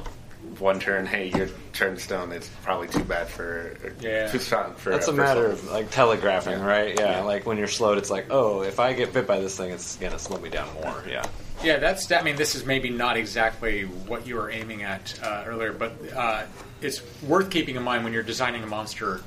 one 0.60 0.80
turn, 0.80 1.06
hey, 1.06 1.32
you're 1.36 1.50
turned 1.74 2.00
stone. 2.00 2.32
It's 2.32 2.50
probably 2.64 2.88
too 2.88 3.04
bad 3.04 3.28
for 3.30 3.78
Yeah. 4.00 4.30
too 4.32 4.40
strong 4.40 4.74
for. 4.76 4.90
That's 4.92 5.08
a 5.08 5.12
first 5.14 5.18
matter 5.18 5.50
level. 5.50 5.54
of 5.68 5.72
like 5.72 5.92
telegraphing, 5.92 6.60
Yeah. 6.60 6.66
right? 6.66 7.00
Yeah, 7.00 7.18
Yeah. 7.18 7.22
like 7.24 7.46
when 7.46 7.58
you're 7.58 7.68
slowed, 7.68 7.98
it's 7.98 8.10
like, 8.10 8.28
oh, 8.30 8.62
if 8.64 8.80
I 8.80 8.94
get 8.94 9.14
bit 9.14 9.28
by 9.28 9.40
this 9.40 9.58
thing, 9.58 9.72
it's 9.72 9.96
gonna 9.98 10.20
slow 10.20 10.38
me 10.40 10.50
down 10.50 10.68
more. 10.76 11.04
Yeah. 11.08 11.26
Yeah, 11.64 11.78
that's. 11.78 12.12
I 12.12 12.22
mean, 12.24 12.36
this 12.38 12.56
is 12.56 12.66
maybe 12.66 12.90
not 12.90 13.18
exactly 13.18 13.84
what 13.84 14.26
you 14.26 14.36
were 14.36 14.50
aiming 14.50 14.82
at 14.84 15.20
uh, 15.24 15.44
earlier, 15.46 15.72
but 15.72 15.94
uh, 16.16 16.44
it's 16.82 17.02
worth 17.22 17.52
keeping 17.52 17.76
in 17.76 17.84
mind 17.84 18.04
when 18.04 18.14
you're 18.14 18.24
designing 18.24 18.64
a 18.64 18.68
monster. 18.68 19.22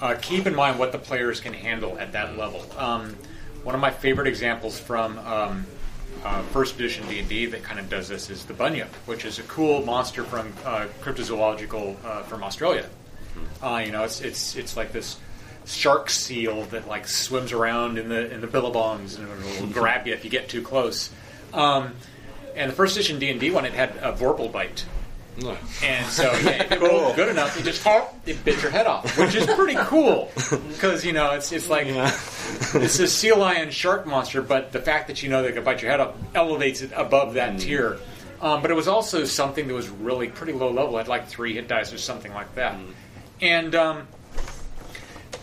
Uh, 0.00 0.14
keep 0.22 0.46
in 0.46 0.54
mind 0.54 0.78
what 0.78 0.92
the 0.92 0.98
players 0.98 1.40
can 1.40 1.52
handle 1.52 1.98
at 1.98 2.12
that 2.12 2.36
level. 2.38 2.64
Um, 2.78 3.16
one 3.64 3.74
of 3.74 3.80
my 3.80 3.90
favorite 3.90 4.28
examples 4.28 4.78
from 4.78 5.18
um, 5.20 5.66
uh, 6.24 6.42
first 6.44 6.74
edition 6.76 7.06
D 7.08 7.18
and 7.18 7.28
D 7.28 7.46
that 7.46 7.62
kind 7.62 7.78
of 7.78 7.88
does 7.88 8.08
this 8.08 8.30
is 8.30 8.44
the 8.44 8.54
Bunyip, 8.54 8.88
which 9.06 9.24
is 9.24 9.38
a 9.38 9.42
cool 9.44 9.84
monster 9.84 10.24
from 10.24 10.52
uh, 10.64 10.86
cryptozoological 11.00 11.96
uh, 12.04 12.22
from 12.22 12.42
Australia. 12.42 12.88
Uh, 13.62 13.82
you 13.84 13.92
know, 13.92 14.04
it's 14.04 14.20
it's 14.20 14.56
it's 14.56 14.76
like 14.76 14.92
this 14.92 15.18
shark 15.66 16.10
seal 16.10 16.64
that 16.66 16.86
like 16.86 17.08
swims 17.08 17.52
around 17.52 17.98
in 17.98 18.08
the 18.08 18.32
in 18.32 18.40
the 18.40 18.46
billabongs 18.46 19.18
and 19.18 19.28
it'll 19.44 19.66
grab 19.72 20.06
you 20.06 20.12
if 20.12 20.24
you 20.24 20.30
get 20.30 20.48
too 20.48 20.62
close. 20.62 21.10
Um, 21.52 21.94
and 22.54 22.70
the 22.70 22.74
first 22.74 22.96
edition 22.96 23.18
D 23.18 23.30
and 23.30 23.40
D 23.40 23.50
one, 23.50 23.64
it 23.64 23.72
had 23.72 23.90
a 23.96 24.12
vorpal 24.12 24.50
bite. 24.50 24.84
And 25.82 26.06
so, 26.06 26.24
yeah, 26.42 26.62
if 26.62 26.72
it 26.72 26.80
rolled 26.80 27.16
good 27.16 27.28
enough, 27.28 27.58
it 27.58 27.64
just 27.64 27.82
hop, 27.82 28.14
it 28.26 28.44
bit 28.44 28.62
your 28.62 28.70
head 28.70 28.86
off, 28.86 29.18
which 29.18 29.34
is 29.34 29.46
pretty 29.46 29.74
cool 29.80 30.30
because 30.68 31.04
you 31.04 31.12
know 31.12 31.32
it's 31.32 31.50
it's 31.52 31.68
like 31.68 31.86
it's 31.88 32.98
a 32.98 33.08
sea 33.08 33.32
lion 33.32 33.70
shark 33.70 34.06
monster, 34.06 34.42
but 34.42 34.72
the 34.72 34.80
fact 34.80 35.08
that 35.08 35.22
you 35.22 35.28
know 35.28 35.42
they 35.42 35.52
can 35.52 35.64
bite 35.64 35.82
your 35.82 35.90
head 35.90 36.00
off 36.00 36.14
elevates 36.34 36.82
it 36.82 36.92
above 36.94 37.34
that 37.34 37.58
tier. 37.58 37.98
Um, 38.40 38.60
but 38.62 38.70
it 38.70 38.74
was 38.74 38.88
also 38.88 39.24
something 39.24 39.68
that 39.68 39.74
was 39.74 39.88
really 39.88 40.28
pretty 40.28 40.52
low 40.52 40.70
level, 40.70 40.98
had 40.98 41.08
like 41.08 41.28
three 41.28 41.54
hit 41.54 41.66
dice 41.68 41.92
or 41.92 41.98
something 41.98 42.32
like 42.32 42.54
that, 42.54 42.78
and. 43.40 43.74
Um, 43.74 44.08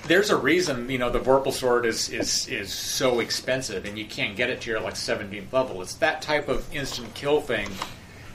there's 0.08 0.32
a 0.32 0.36
reason 0.36 0.90
you 0.90 0.98
know 0.98 1.12
the 1.12 1.20
Vorpal 1.20 1.54
sword 1.54 1.86
is, 1.86 2.10
is 2.10 2.48
is 2.48 2.74
so 2.74 3.20
expensive 3.20 3.86
and 3.86 4.00
you 4.00 4.06
can't 4.06 4.36
get 4.36 4.50
it 4.50 4.62
to 4.62 4.72
your 4.72 4.80
like 4.80 4.96
17th 4.96 5.54
level. 5.54 5.80
It's 5.82 5.94
that 5.96 6.24
type 6.24 6.50
of 6.50 6.74
instant 6.76 7.14
kill 7.14 7.40
thing. 7.40 7.70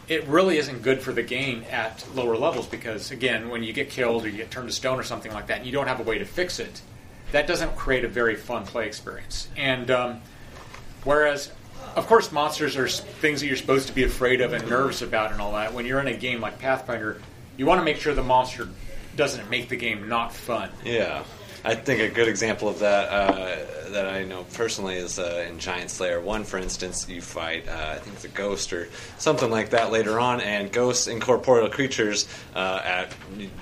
It 0.09 0.24
really 0.26 0.59
isn't 0.59 0.82
good 0.82 1.00
for 1.00 1.12
the 1.12 1.22
game 1.22 1.64
at 1.70 2.04
lower 2.14 2.36
levels 2.36 2.66
because 2.66 3.11
again, 3.11 3.48
when 3.48 3.62
you 3.62 3.72
get 3.72 3.90
killed 3.90 4.24
or 4.24 4.28
you 4.28 4.36
get 4.36 4.50
turned 4.50 4.68
to 4.68 4.74
stone 4.74 4.98
or 5.00 5.02
something 5.02 5.32
like 5.32 5.48
that, 5.48 5.59
and 5.59 5.66
you 5.66 5.72
don't 5.72 5.88
have 5.88 6.00
a 6.00 6.04
way 6.04 6.18
to 6.18 6.24
fix 6.24 6.61
it, 6.61 6.80
that 7.32 7.46
doesn't 7.46 7.74
create 7.76 8.04
a 8.04 8.09
very 8.09 8.36
fun 8.36 8.64
play 8.64 8.86
experience. 8.86 9.48
And 9.57 9.90
um, 9.90 10.20
whereas, 11.04 11.50
of 11.96 12.07
course, 12.07 12.30
monsters 12.30 12.76
are 12.76 12.88
things 12.88 13.40
that 13.40 13.48
you're 13.48 13.57
supposed 13.57 13.88
to 13.88 13.94
be 13.94 14.04
afraid 14.04 14.40
of 14.40 14.52
and 14.52 14.68
nervous 14.68 15.02
about 15.02 15.32
and 15.32 15.40
all 15.40 15.52
that. 15.52 15.74
When 15.74 15.86
you're 15.86 16.00
in 16.00 16.07
a 16.07 16.16
game 16.16 16.40
like 16.40 16.59
Pathfinder, 16.59 17.20
you 17.57 17.66
want 17.66 17.80
to 17.80 17.84
make 17.84 17.96
sure 17.96 18.14
the 18.14 18.22
monster 18.22 18.68
doesn't 19.16 19.50
make 19.50 19.68
the 19.68 19.76
game 19.76 20.09
not 20.09 20.32
fun. 20.32 20.70
Yeah, 20.84 21.24
I 21.66 21.74
think 21.74 22.00
a 22.00 22.08
good 22.08 22.28
example 22.28 22.68
of 22.68 22.78
that 22.78 23.08
uh, 23.08 23.90
that 23.90 24.06
I 24.06 24.22
know 24.22 24.44
personally 24.52 24.94
is 24.94 25.18
uh, 25.18 25.44
in 25.48 25.58
Giant 25.58 25.90
Slayer 25.90 26.20
One, 26.20 26.44
for 26.44 26.58
instance. 26.58 27.08
You 27.08 27.20
fight, 27.20 27.66
uh, 27.66 27.94
I 27.94 27.98
think 27.98 28.14
it's 28.14 28.24
a 28.24 28.28
ghost 28.28 28.72
or 28.72 28.88
something 29.18 29.50
like 29.50 29.70
that 29.70 29.90
later 29.90 30.20
on, 30.20 30.40
and 30.40 30.70
ghosts, 30.70 31.08
incorporeal 31.08 31.68
creatures 31.68 32.28
uh, 32.54 32.80
at 32.84 33.12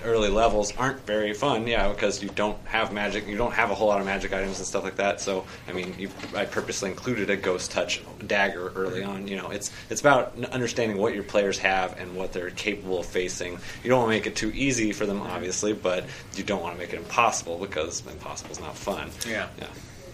early 0.04 0.28
levels 0.28 0.76
aren't 0.76 1.00
very 1.06 1.32
fun. 1.32 1.66
Yeah, 1.66 1.88
because 1.88 2.22
you 2.22 2.28
don't 2.28 2.58
have 2.66 2.92
magic, 2.92 3.26
you 3.26 3.38
don't 3.38 3.54
have 3.54 3.70
a 3.70 3.74
whole 3.74 3.88
lot 3.88 4.00
of 4.00 4.06
magic 4.06 4.34
items 4.34 4.58
and 4.58 4.66
stuff 4.66 4.84
like 4.84 4.96
that. 4.96 5.22
So, 5.22 5.46
I 5.66 5.72
mean, 5.72 5.94
you, 5.98 6.10
I 6.36 6.44
purposely 6.44 6.90
included 6.90 7.30
a 7.30 7.36
ghost 7.36 7.70
touch 7.70 8.02
dagger 8.26 8.70
early 8.76 9.02
on. 9.02 9.28
You 9.28 9.36
know, 9.36 9.48
it's 9.48 9.70
it's 9.88 10.02
about 10.02 10.36
understanding 10.52 10.98
what 10.98 11.14
your 11.14 11.24
players 11.24 11.58
have 11.60 11.98
and 11.98 12.14
what 12.14 12.34
they're 12.34 12.50
capable 12.50 13.00
of 13.00 13.06
facing. 13.06 13.58
You 13.82 13.88
don't 13.88 14.00
want 14.00 14.10
to 14.10 14.16
make 14.18 14.26
it 14.26 14.36
too 14.36 14.52
easy 14.54 14.92
for 14.92 15.06
them, 15.06 15.22
obviously, 15.22 15.72
but 15.72 16.04
you 16.36 16.44
don't 16.44 16.62
want 16.62 16.74
to 16.74 16.78
make 16.78 16.92
it 16.92 16.98
impossible 16.98 17.56
because 17.56 17.93
impossible 18.00 18.50
is 18.52 18.60
not 18.60 18.76
fun. 18.76 19.10
Yeah. 19.28 19.48
Yeah. 19.58 19.66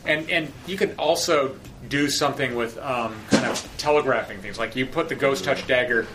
And 0.07 0.31
and 0.31 0.53
you 0.67 0.77
could 0.77 0.95
also 0.99 1.57
do 1.89 2.09
something 2.09 2.55
with 2.55 2.79
um, 2.79 3.15
kind 3.31 3.47
of 3.47 3.69
telegraphing 3.79 4.39
things. 4.41 4.59
Like 4.59 4.77
you 4.77 4.87
put 4.87 5.09
the 5.09 5.15
ghost 5.15 5.45
touch 5.45 5.67
dagger. 5.67 6.07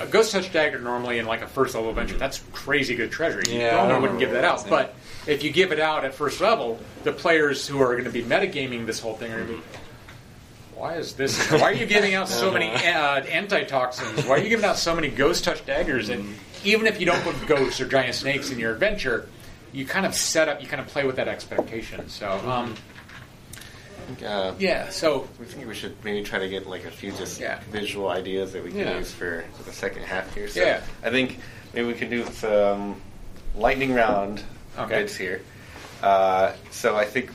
A 0.00 0.06
ghost 0.06 0.30
touch 0.30 0.52
dagger 0.52 0.78
normally 0.80 1.18
in 1.18 1.26
like 1.26 1.42
a 1.42 1.48
first 1.48 1.74
level 1.74 1.90
adventure, 1.90 2.16
that's 2.16 2.38
crazy 2.52 2.94
good 2.94 3.10
treasure. 3.10 3.42
You 3.48 3.58
Yeah, 3.58 3.76
normally 3.76 4.00
wouldn't 4.02 4.20
give 4.20 4.30
that 4.30 4.44
out. 4.44 4.62
Yeah. 4.64 4.70
But 4.70 4.94
if 5.26 5.42
you 5.42 5.50
give 5.50 5.72
it 5.72 5.80
out 5.80 6.04
at 6.04 6.14
first 6.14 6.40
level, 6.40 6.78
the 7.02 7.10
players 7.12 7.66
who 7.66 7.80
are 7.80 7.92
going 7.92 8.04
to 8.04 8.10
be 8.10 8.22
metagaming 8.22 8.86
this 8.86 9.00
whole 9.00 9.14
thing 9.14 9.32
are 9.32 9.36
going 9.44 9.48
to 9.48 9.54
be, 9.54 9.62
Why 10.76 10.94
is 10.96 11.14
this? 11.14 11.50
Why 11.50 11.62
are 11.62 11.72
you 11.72 11.84
giving 11.86 12.14
out 12.14 12.28
so 12.28 12.52
many 12.52 12.68
uh, 12.86 13.22
antitoxins? 13.24 14.24
Why 14.24 14.36
are 14.36 14.38
you 14.38 14.48
giving 14.48 14.64
out 14.64 14.76
so 14.78 14.94
many 14.94 15.08
ghost 15.08 15.42
touch 15.42 15.66
daggers? 15.66 16.10
And 16.10 16.36
even 16.64 16.86
if 16.86 17.00
you 17.00 17.06
don't 17.06 17.22
put 17.24 17.34
ghosts 17.48 17.80
or 17.80 17.88
giant 17.88 18.14
snakes 18.14 18.50
in 18.52 18.58
your 18.60 18.72
adventure, 18.72 19.28
you 19.78 19.86
kind 19.86 20.04
of 20.04 20.12
set 20.12 20.48
up, 20.48 20.60
you 20.60 20.66
kind 20.66 20.80
of 20.80 20.88
play 20.88 21.04
with 21.06 21.14
that 21.16 21.28
expectation. 21.28 22.08
So, 22.08 22.28
um, 22.50 22.74
Uh, 24.24 24.54
yeah. 24.58 24.88
So 24.88 25.28
we 25.38 25.44
think 25.44 25.68
we 25.68 25.74
should 25.74 25.94
maybe 26.02 26.22
try 26.22 26.38
to 26.38 26.48
get 26.48 26.66
like 26.66 26.86
a 26.86 26.90
few 26.90 27.12
just 27.12 27.38
Yeah. 27.38 27.60
visual 27.70 28.08
ideas 28.08 28.54
that 28.54 28.64
we 28.64 28.70
can 28.70 28.80
Yeah. 28.80 28.96
use 28.98 29.12
for 29.12 29.44
the 29.66 29.72
second 29.72 30.04
half 30.04 30.34
here. 30.34 30.48
So 30.48 30.62
Yeah. 30.62 30.80
I 31.04 31.10
think 31.10 31.38
maybe 31.74 31.86
we 31.88 31.92
could 31.92 32.08
do 32.08 32.24
some 32.32 33.02
lightning 33.54 33.92
round 33.94 34.42
Okay. 34.78 35.00
bits 35.02 35.14
here. 35.14 35.42
Uh, 36.02 36.52
so 36.70 36.96
I 36.96 37.04
think 37.04 37.30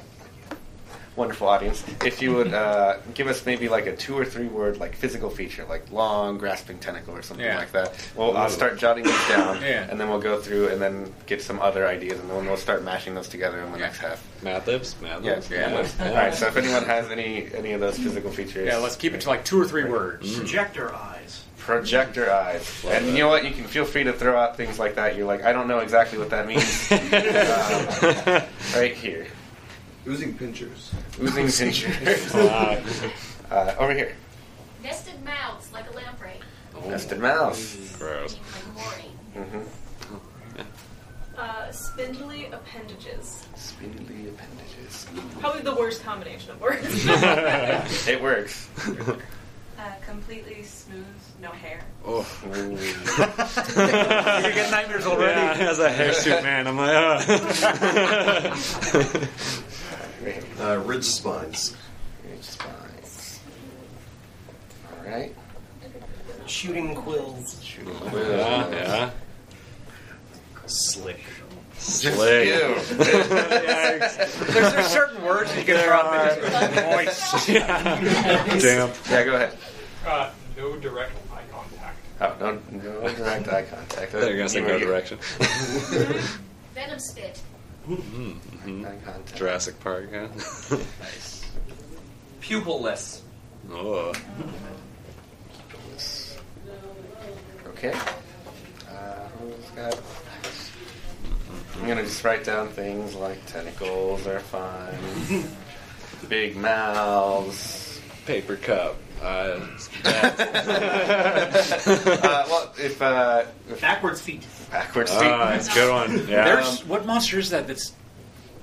wonderful 1.16 1.47
audience, 1.47 1.84
if 2.03 2.22
you 2.22 2.34
would 2.36 2.53
uh, 2.53 2.97
give 3.14 3.28
us 3.28 3.45
maybe 3.45 3.70
like 3.70 3.86
a 3.86 3.95
two 3.95 4.18
or 4.18 4.26
three 4.26 4.47
word 4.47 4.78
like 4.78 4.95
physical 4.95 5.30
feature, 5.30 5.66
like 5.66 5.91
long 5.91 6.38
grasping 6.38 6.80
tentacle 6.80 7.16
or 7.16 7.22
something 7.22 7.45
Yeah. 7.45 7.57
like 7.57 7.72
that. 7.74 7.93
Well, 8.16 8.36
I'll 8.36 8.49
start 8.49 8.78
jotting 8.78 9.03
these 9.03 9.28
down, 9.28 9.61
Yeah. 9.61 9.88
and 9.89 9.99
then 9.99 10.09
we'll 10.09 10.20
go 10.22 10.39
through 10.41 10.70
and 10.70 10.82
then 10.82 11.14
get 11.26 11.41
some 11.41 11.59
other 11.61 11.86
ideas, 11.88 12.20
and 12.20 12.30
then 12.30 12.45
we'll 12.45 12.57
start 12.57 12.84
mashing 12.84 13.14
those 13.16 13.28
together 13.28 13.59
in 13.61 13.72
the 13.72 13.78
next 13.78 13.99
half. 13.99 14.26
Mad 14.43 14.66
libs, 14.68 14.95
mad 15.01 15.24
Yeah, 15.24 15.36
libs. 15.36 15.49
yeah. 15.51 15.86
All 16.01 16.14
right. 16.14 16.34
So 16.34 16.47
if 16.47 16.57
anyone 16.57 16.84
has 16.86 17.09
any 17.11 17.47
any 17.53 17.74
of 17.74 17.80
those 17.82 17.97
physical 17.97 18.32
features, 18.32 18.68
yeah, 18.68 18.78
let's 18.78 18.95
keep 18.95 19.14
it 19.14 19.22
to 19.22 19.30
like 19.30 19.45
two 19.45 19.61
or 19.61 19.66
three 19.66 19.84
words. 19.86 20.38
Projector 20.38 20.93
eyes. 20.93 21.43
projector 21.57 22.30
eyes. 22.30 22.84
and 22.89 23.05
you 23.07 23.20
know 23.20 23.30
what? 23.30 23.45
You 23.45 23.51
can 23.51 23.64
feel 23.64 23.86
free 23.86 24.03
to 24.03 24.11
throw 24.11 24.38
out 24.38 24.57
things 24.57 24.80
like 24.80 24.95
that. 24.95 25.16
You're 25.16 25.26
like, 25.28 25.43
I 25.45 25.53
don't 25.53 25.68
know 25.70 25.80
exactly 25.80 26.18
what 26.20 26.30
that 26.32 26.45
means. 26.47 26.89
Um, 26.93 28.43
right 28.76 28.93
here, 28.93 29.28
Oozing 30.08 30.34
pinchers. 30.38 30.91
oozing 31.22 31.47
pinchers. 31.49 32.36
uh, 32.36 33.76
over 33.80 33.93
here, 33.93 34.16
Nested 34.84 35.24
mouths 35.24 35.72
like 35.72 35.89
a 35.89 35.93
lamprey. 35.95 36.39
nested 36.88 37.20
mouse. 37.20 37.78
Gross. 37.97 38.36
Like 38.54 38.68
Maury. 38.76 39.12
hmm 39.47 39.64
Uh, 41.36 41.72
spindly 41.72 42.45
appendages. 42.51 43.47
Spindly 43.56 44.28
appendages. 44.30 45.08
Probably 45.39 45.62
the 45.62 45.74
worst 45.74 46.04
combination 46.04 46.51
of 46.51 46.62
words. 46.62 46.86
it 48.08 48.22
works. 48.22 48.70
Uh, 49.80 49.91
completely 50.06 50.62
smooth, 50.62 51.04
no 51.41 51.49
hair. 51.49 51.80
Oh. 52.06 52.24
you 52.45 52.78
get 54.54 54.70
nightmares 54.70 55.08
already. 55.08 55.41
Yeah, 55.60 55.72
as 55.72 55.80
a 55.80 55.91
hirsute 55.91 56.43
man, 56.43 56.68
I'm 56.68 56.78
like, 56.78 56.93
oh. 56.93 57.18
Uh, 60.59 60.78
ridge 60.86 61.03
spines. 61.03 61.76
Ridge 62.30 62.43
spines. 62.43 63.39
All 64.91 65.09
right. 65.09 65.34
Shooting 66.45 66.95
quills. 66.95 67.61
Shooting 67.63 67.93
yeah, 68.13 68.69
yeah. 68.69 69.09
Slick. 70.65 71.19
Slick. 71.78 72.17
there's, 72.89 74.17
there's 74.17 74.88
certain 74.88 75.21
words 75.24 75.55
you 75.57 75.63
can 75.63 75.78
throw 75.84 75.93
out 75.93 76.11
that 76.11 76.41
just 76.41 77.34
moist. 77.36 77.47
Damn. 78.63 78.91
Yeah, 79.09 79.24
go 79.26 79.36
ahead. 79.36 79.57
Uh, 80.05 80.32
no 80.57 80.78
direct 80.78 81.11
eye 81.34 81.43
contact. 81.51 81.97
Oh, 82.21 82.36
no, 82.39 82.59
no 82.71 83.13
direct 83.13 83.47
eye 83.49 83.63
contact. 83.63 84.11
They're 84.11 84.38
gonna 84.38 84.49
say 84.49 84.61
no 84.61 84.80
direction. 84.80 85.17
Venom 86.74 86.99
spit. 86.99 87.41
Mm-hmm. 88.66 88.86
Eye 88.86 88.95
contact. 89.03 89.36
Jurassic 89.36 89.80
Park, 89.80 90.09
yeah. 90.11 90.28
Pupilless. 92.41 93.22
oh. 93.72 94.14
Pupilless. 95.70 96.38
Okay. 97.68 97.93
Uh, 98.89 99.28
who's 99.39 99.70
got? 99.76 99.99
I'm 101.80 101.88
gonna 101.88 102.03
just 102.03 102.24
write 102.24 102.43
down 102.43 102.70
things 102.70 103.16
like 103.16 103.43
tentacles 103.45 104.26
are 104.28 104.39
fine, 104.39 104.97
big 106.30 106.55
mouths. 106.55 107.99
Paper 108.26 108.55
cup. 108.55 108.95
Uh, 109.22 109.59
uh, 110.05 110.32
well, 112.49 112.74
if 112.78 113.01
uh, 113.01 113.43
if 113.70 113.82
Backwards 113.82 114.22
feet. 114.22 114.45
backwards 114.72 115.11
feet. 115.11 115.24
Ah, 115.24 115.49
that's 115.49 115.70
a 115.70 115.74
good 115.74 115.91
one. 115.91 116.28
Yeah. 116.28 116.45
There's 116.45 116.86
what 116.86 117.05
monster 117.05 117.39
is 117.39 117.49
that? 117.49 117.68
That's 117.68 117.91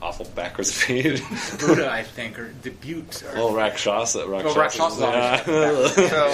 awful 0.02 0.24
backwards 0.34 0.72
feet. 0.72 1.22
Buddha, 1.60 1.90
I 1.90 2.02
think, 2.02 2.38
or 2.38 2.52
the 2.62 2.70
Butte. 2.70 3.22
Or, 3.24 3.32
Oh, 3.36 3.54
Rakshasa. 3.54 4.26
Rakshasa. 4.26 4.58
Oh, 4.58 4.60
Rakshasa. 4.60 5.42
Yeah. 5.46 5.86
so, 6.08 6.32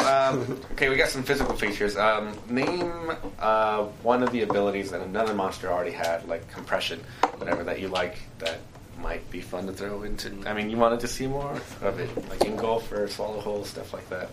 um, 0.48 0.60
okay, 0.72 0.88
we 0.88 0.96
got 0.96 1.08
some 1.08 1.22
physical 1.22 1.54
features. 1.56 1.96
Um, 1.96 2.32
name 2.48 3.12
uh, 3.38 3.84
one 4.02 4.22
of 4.22 4.30
the 4.32 4.42
abilities 4.42 4.90
that 4.90 5.00
another 5.00 5.34
monster 5.34 5.70
already 5.72 5.90
had, 5.92 6.26
like 6.28 6.50
compression, 6.52 7.00
whatever 7.36 7.64
that 7.64 7.80
you 7.80 7.88
like 7.88 8.16
that 8.38 8.58
might 9.00 9.28
be 9.30 9.40
fun 9.40 9.66
to 9.66 9.72
throw 9.72 10.02
into. 10.04 10.32
I 10.46 10.54
mean, 10.54 10.70
you 10.70 10.76
wanted 10.76 11.00
to 11.00 11.08
see 11.08 11.26
more 11.26 11.52
of 11.82 11.98
it, 11.98 12.28
like 12.30 12.44
engulf 12.44 12.90
or 12.92 13.06
swallow 13.08 13.40
whole, 13.40 13.64
stuff 13.64 13.92
like 13.92 14.08
that. 14.10 14.30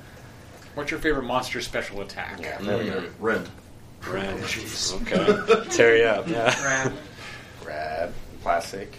What's 0.75 0.89
your 0.89 0.99
favorite 0.99 1.23
monster 1.25 1.61
special 1.61 2.01
attack? 2.01 2.39
Yeah, 2.41 2.57
there 2.59 2.77
we 2.77 2.85
go. 2.85 3.03
Rend. 3.19 3.49
Ram. 4.07 4.37
Okay. 4.43 5.65
Tear 5.69 5.97
you 5.97 6.03
up. 6.05 6.27
Yeah. 6.27 6.53
Grab. 6.61 6.93
Grab, 7.63 8.13
classic. 8.41 8.93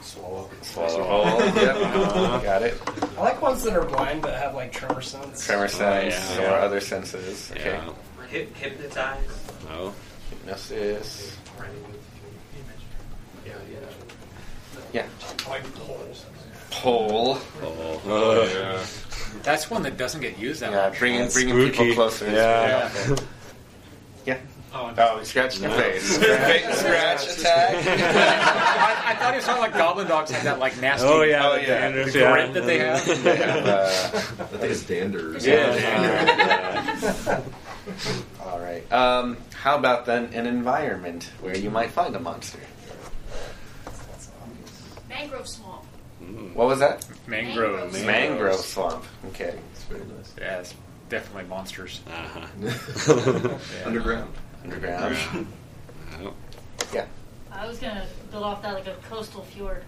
Swallow. 0.00 0.50
Swallow 0.62 1.02
whole. 1.04 1.40
yep, 1.62 1.76
uh-huh. 1.76 2.38
got 2.40 2.62
it. 2.62 2.80
I 3.16 3.20
like 3.20 3.40
ones 3.40 3.62
that 3.62 3.74
are 3.74 3.84
blind 3.84 4.22
but 4.22 4.34
have 4.34 4.54
like 4.54 4.72
tremor 4.72 5.00
sense. 5.00 5.46
Tremor 5.46 5.64
oh, 5.64 5.68
sense 5.68 6.14
yeah, 6.14 6.38
or 6.38 6.42
yeah. 6.42 6.64
other 6.64 6.80
senses. 6.80 7.50
Okay. 7.52 7.70
Yeah. 7.70 7.92
Hip, 8.28 8.56
hypnotize. 8.56 9.50
No. 9.68 9.94
Hypnosis. 10.30 11.36
Yeah. 14.92 15.06
Like 15.48 15.74
poles. 15.74 16.26
Pole. 16.70 17.38
Oh. 17.62 18.00
oh 18.06 18.44
yeah. 18.44 18.84
That's 19.42 19.70
one 19.70 19.82
that 19.82 19.96
doesn't 19.96 20.20
get 20.20 20.38
used 20.38 20.60
that 20.60 20.72
Yeah, 20.72 20.88
much. 20.88 20.98
bringing 20.98 21.20
That's 21.20 21.34
bringing 21.34 21.70
people 21.70 21.94
closer. 21.94 22.26
is 22.26 22.32
Yeah. 22.32 23.16
Really 24.74 24.84
okay. 24.92 24.94
Yeah. 25.02 25.08
Oh, 25.08 25.14
Oh, 25.14 25.18
he 25.18 25.24
scratched 25.24 25.60
your 25.60 25.70
No. 25.70 25.76
face. 25.76 26.18
Face 26.18 26.78
scratch 26.78 27.22
attack. 27.38 27.74
I, 29.06 29.12
I 29.12 29.14
thought 29.16 29.30
he 29.32 29.36
was 29.36 29.44
talking 29.44 29.62
like 29.62 29.72
Goblin 29.74 30.06
Dogs 30.08 30.30
had 30.30 30.44
that 30.46 30.58
like 30.58 30.80
nasty. 30.80 31.06
Oh 31.06 31.22
yeah. 31.22 31.48
Oh, 31.48 31.56
yeah. 31.56 31.66
dandruff, 31.90 32.12
The 32.12 32.18
yeah. 32.18 32.32
grit 32.32 32.54
that 32.54 32.66
they 32.66 32.78
have. 32.78 33.08
Uh, 33.66 33.88
I 34.42 34.46
think 34.58 34.72
it's 34.72 34.84
danders. 34.84 35.44
Yeah. 35.46 37.40
all 38.44 38.60
right. 38.60 38.90
Um, 38.92 39.36
how 39.54 39.76
about 39.78 40.06
then 40.06 40.32
an 40.34 40.46
environment 40.46 41.30
where 41.40 41.56
you 41.56 41.70
might 41.70 41.90
find 41.90 42.14
a 42.16 42.20
monster? 42.20 42.58
Mangrove 45.08 45.46
swamp. 45.48 45.84
What 46.54 46.66
was 46.68 46.78
that? 46.80 47.06
Mangroves. 47.26 47.92
Mangroves. 47.92 48.04
Mangrove 48.06 48.60
swamp. 48.60 49.04
Okay. 49.28 49.58
It's 49.72 49.84
very 49.84 50.00
nice. 50.04 50.34
Yeah, 50.38 50.58
it's 50.60 50.74
definitely 51.08 51.44
monsters. 51.48 52.00
Uh-huh. 52.06 53.58
Underground. 53.84 54.32
Underground. 54.64 55.46
Yeah. 56.92 57.06
I 57.50 57.66
was 57.66 57.78
gonna 57.78 58.04
build 58.30 58.44
off 58.44 58.60
that 58.62 58.74
like 58.74 58.86
a 58.86 58.94
coastal 59.08 59.42
fjord. 59.44 59.82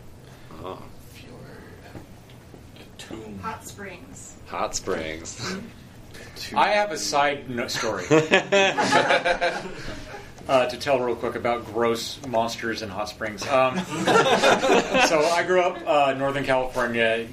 Oh. 0.62 0.80
Tomb. 2.96 3.38
Hot 3.40 3.62
springs. 3.66 4.36
Hot 4.46 4.74
springs. 4.74 5.56
I 6.54 6.68
have 6.70 6.90
a 6.92 6.96
side 6.96 7.50
no- 7.50 7.68
story 7.68 8.04
uh, 8.10 9.60
to 10.66 10.76
tell 10.78 10.98
real 11.00 11.14
quick 11.16 11.34
about 11.34 11.66
gross 11.66 12.18
monsters 12.26 12.80
in 12.82 12.88
hot 12.88 13.08
springs. 13.10 13.46
Um, 13.46 13.78
so 13.78 15.20
I 15.32 15.44
grew 15.46 15.60
up 15.60 15.78
uh, 15.86 16.12
in 16.12 16.18
Northern 16.18 16.44
California, 16.44 17.26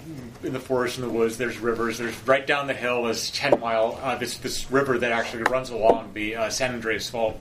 in 0.43 0.53
the 0.53 0.59
forest, 0.59 0.97
in 0.97 1.03
the 1.03 1.09
woods. 1.09 1.37
There's 1.37 1.59
rivers. 1.59 1.97
There's 1.97 2.15
right 2.27 2.45
down 2.45 2.67
the 2.67 2.73
hill 2.73 3.07
is 3.07 3.31
Ten 3.31 3.59
Mile. 3.59 3.99
Uh, 4.01 4.15
this 4.15 4.37
this 4.37 4.71
river 4.71 4.97
that 4.97 5.11
actually 5.11 5.43
runs 5.43 5.69
along 5.69 6.13
the 6.13 6.35
uh, 6.35 6.49
San 6.49 6.73
Andreas 6.73 7.09
Fault, 7.09 7.39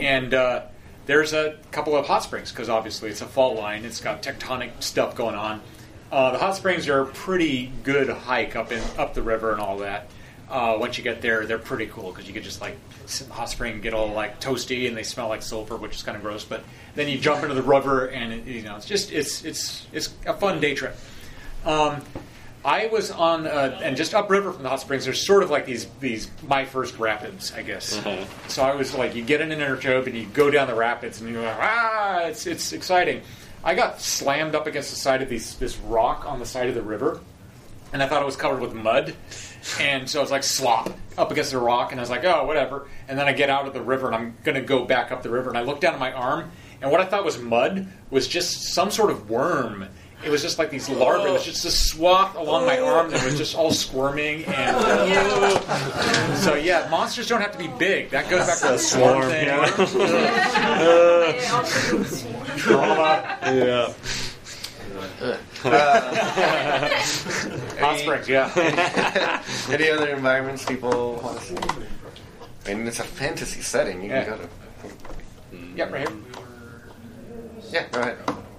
and 0.00 0.34
uh, 0.34 0.62
there's 1.06 1.32
a 1.32 1.56
couple 1.70 1.96
of 1.96 2.06
hot 2.06 2.22
springs 2.22 2.50
because 2.50 2.68
obviously 2.68 3.10
it's 3.10 3.22
a 3.22 3.26
fault 3.26 3.56
line. 3.56 3.84
It's 3.84 4.00
got 4.00 4.22
tectonic 4.22 4.82
stuff 4.82 5.14
going 5.16 5.36
on. 5.36 5.62
Uh, 6.10 6.32
the 6.32 6.38
hot 6.38 6.56
springs 6.56 6.88
are 6.88 7.02
a 7.02 7.06
pretty 7.06 7.72
good 7.82 8.08
hike 8.08 8.56
up 8.56 8.72
in 8.72 8.82
up 8.98 9.14
the 9.14 9.22
river 9.22 9.52
and 9.52 9.60
all 9.60 9.78
that. 9.78 10.08
Uh, 10.48 10.76
once 10.78 10.96
you 10.96 11.02
get 11.02 11.20
there, 11.22 11.44
they're 11.44 11.58
pretty 11.58 11.86
cool 11.86 12.12
because 12.12 12.28
you 12.28 12.32
could 12.32 12.44
just 12.44 12.60
like 12.60 12.76
sit 13.06 13.24
in 13.24 13.28
the 13.30 13.34
hot 13.34 13.50
spring 13.50 13.74
and 13.74 13.82
get 13.82 13.92
all 13.92 14.12
like 14.12 14.40
toasty 14.40 14.86
and 14.86 14.96
they 14.96 15.02
smell 15.02 15.28
like 15.28 15.42
sulfur, 15.42 15.76
which 15.76 15.96
is 15.96 16.02
kind 16.02 16.16
of 16.16 16.22
gross. 16.22 16.44
But 16.44 16.62
then 16.94 17.08
you 17.08 17.18
jump 17.18 17.42
into 17.42 17.54
the 17.54 17.62
river 17.62 18.06
and 18.06 18.32
it, 18.32 18.46
you 18.46 18.62
know 18.62 18.76
it's 18.76 18.86
just 18.86 19.10
it's 19.10 19.44
it's 19.44 19.86
it's 19.92 20.14
a 20.24 20.34
fun 20.34 20.60
day 20.60 20.74
trip. 20.74 20.96
Um, 21.66 22.02
I 22.64 22.86
was 22.88 23.10
on 23.10 23.46
uh, 23.46 23.78
and 23.82 23.96
just 23.96 24.14
upriver 24.14 24.52
from 24.52 24.62
the 24.62 24.68
hot 24.68 24.80
springs. 24.80 25.04
There's 25.04 25.24
sort 25.24 25.42
of 25.42 25.50
like 25.50 25.66
these 25.66 25.86
these 26.00 26.30
my 26.46 26.64
first 26.64 26.98
rapids, 26.98 27.52
I 27.52 27.62
guess. 27.62 27.96
Uh-huh. 27.98 28.24
So 28.48 28.62
I 28.62 28.74
was 28.74 28.94
like, 28.94 29.14
you 29.14 29.22
get 29.24 29.40
in 29.40 29.52
an 29.52 29.60
inner 29.60 29.76
tube 29.76 30.06
and 30.06 30.16
you 30.16 30.26
go 30.26 30.50
down 30.50 30.66
the 30.66 30.74
rapids 30.74 31.20
and 31.20 31.30
you're 31.30 31.42
like, 31.42 31.58
ah, 31.58 32.20
it's 32.22 32.46
it's 32.46 32.72
exciting. 32.72 33.22
I 33.62 33.74
got 33.74 34.00
slammed 34.00 34.54
up 34.54 34.66
against 34.66 34.90
the 34.90 34.96
side 34.96 35.22
of 35.22 35.28
these, 35.28 35.56
this 35.56 35.76
rock 35.78 36.24
on 36.24 36.38
the 36.38 36.46
side 36.46 36.68
of 36.68 36.76
the 36.76 36.82
river, 36.82 37.20
and 37.92 38.00
I 38.00 38.06
thought 38.06 38.22
it 38.22 38.26
was 38.26 38.36
covered 38.36 38.60
with 38.60 38.74
mud. 38.74 39.14
And 39.80 40.08
so 40.08 40.20
I 40.20 40.22
was 40.22 40.30
like 40.30 40.44
slop 40.44 40.90
up 41.18 41.32
against 41.32 41.50
the 41.50 41.58
rock, 41.58 41.90
and 41.90 42.00
I 42.00 42.02
was 42.02 42.10
like, 42.10 42.24
oh, 42.24 42.46
whatever. 42.46 42.86
And 43.08 43.18
then 43.18 43.26
I 43.26 43.32
get 43.32 43.50
out 43.50 43.66
of 43.66 43.74
the 43.74 43.82
river, 43.82 44.06
and 44.06 44.14
I'm 44.14 44.36
going 44.44 44.54
to 44.54 44.60
go 44.60 44.84
back 44.84 45.10
up 45.10 45.24
the 45.24 45.30
river, 45.30 45.48
and 45.48 45.58
I 45.58 45.62
look 45.62 45.80
down 45.80 45.94
at 45.94 45.98
my 45.98 46.12
arm, 46.12 46.52
and 46.80 46.92
what 46.92 47.00
I 47.00 47.06
thought 47.06 47.24
was 47.24 47.40
mud 47.40 47.88
was 48.10 48.28
just 48.28 48.72
some 48.72 48.92
sort 48.92 49.10
of 49.10 49.28
worm. 49.28 49.88
It 50.26 50.30
was 50.30 50.42
just 50.42 50.58
like 50.58 50.70
these 50.70 50.88
larvae. 50.88 51.28
It 51.28 51.32
was 51.34 51.44
just 51.44 51.64
a 51.64 51.70
swath 51.70 52.34
along 52.34 52.66
my 52.66 52.78
oh. 52.78 52.86
arm 52.86 53.10
that 53.12 53.24
was 53.24 53.38
just 53.38 53.54
all 53.54 53.70
squirming. 53.70 54.44
And 54.46 54.76
oh, 54.76 56.34
so 56.42 56.56
yeah, 56.56 56.88
monsters 56.90 57.28
don't 57.28 57.40
have 57.40 57.52
to 57.52 57.58
be 57.58 57.68
big. 57.68 58.10
That 58.10 58.28
goes 58.28 58.44
back 58.44 58.58
to 58.58 58.66
the 58.72 58.78
swarm 58.78 59.22
Swarm, 59.22 59.30
thing. 59.30 59.46
yeah. 59.46 59.66
Hot 67.80 67.98
springs, 68.00 68.28
yeah. 68.28 68.50
Uh, 68.56 69.40
any 69.72 69.88
other 69.90 70.08
environments 70.08 70.64
people 70.64 71.20
want 71.22 71.38
to 71.38 71.44
see? 71.44 71.54
I 72.66 72.74
mean, 72.74 72.88
it's 72.88 72.98
a 72.98 73.04
fantasy 73.04 73.60
setting. 73.60 74.02
You 74.02 74.08
Yeah. 74.08 74.24
can 74.24 74.38
go 74.38 74.42
to. 74.42 74.48
Yep, 75.76 75.92
right 75.92 76.08
here. 76.08 76.18
Yeah, 77.70 77.86
go 77.92 78.00
ahead. 78.00 78.16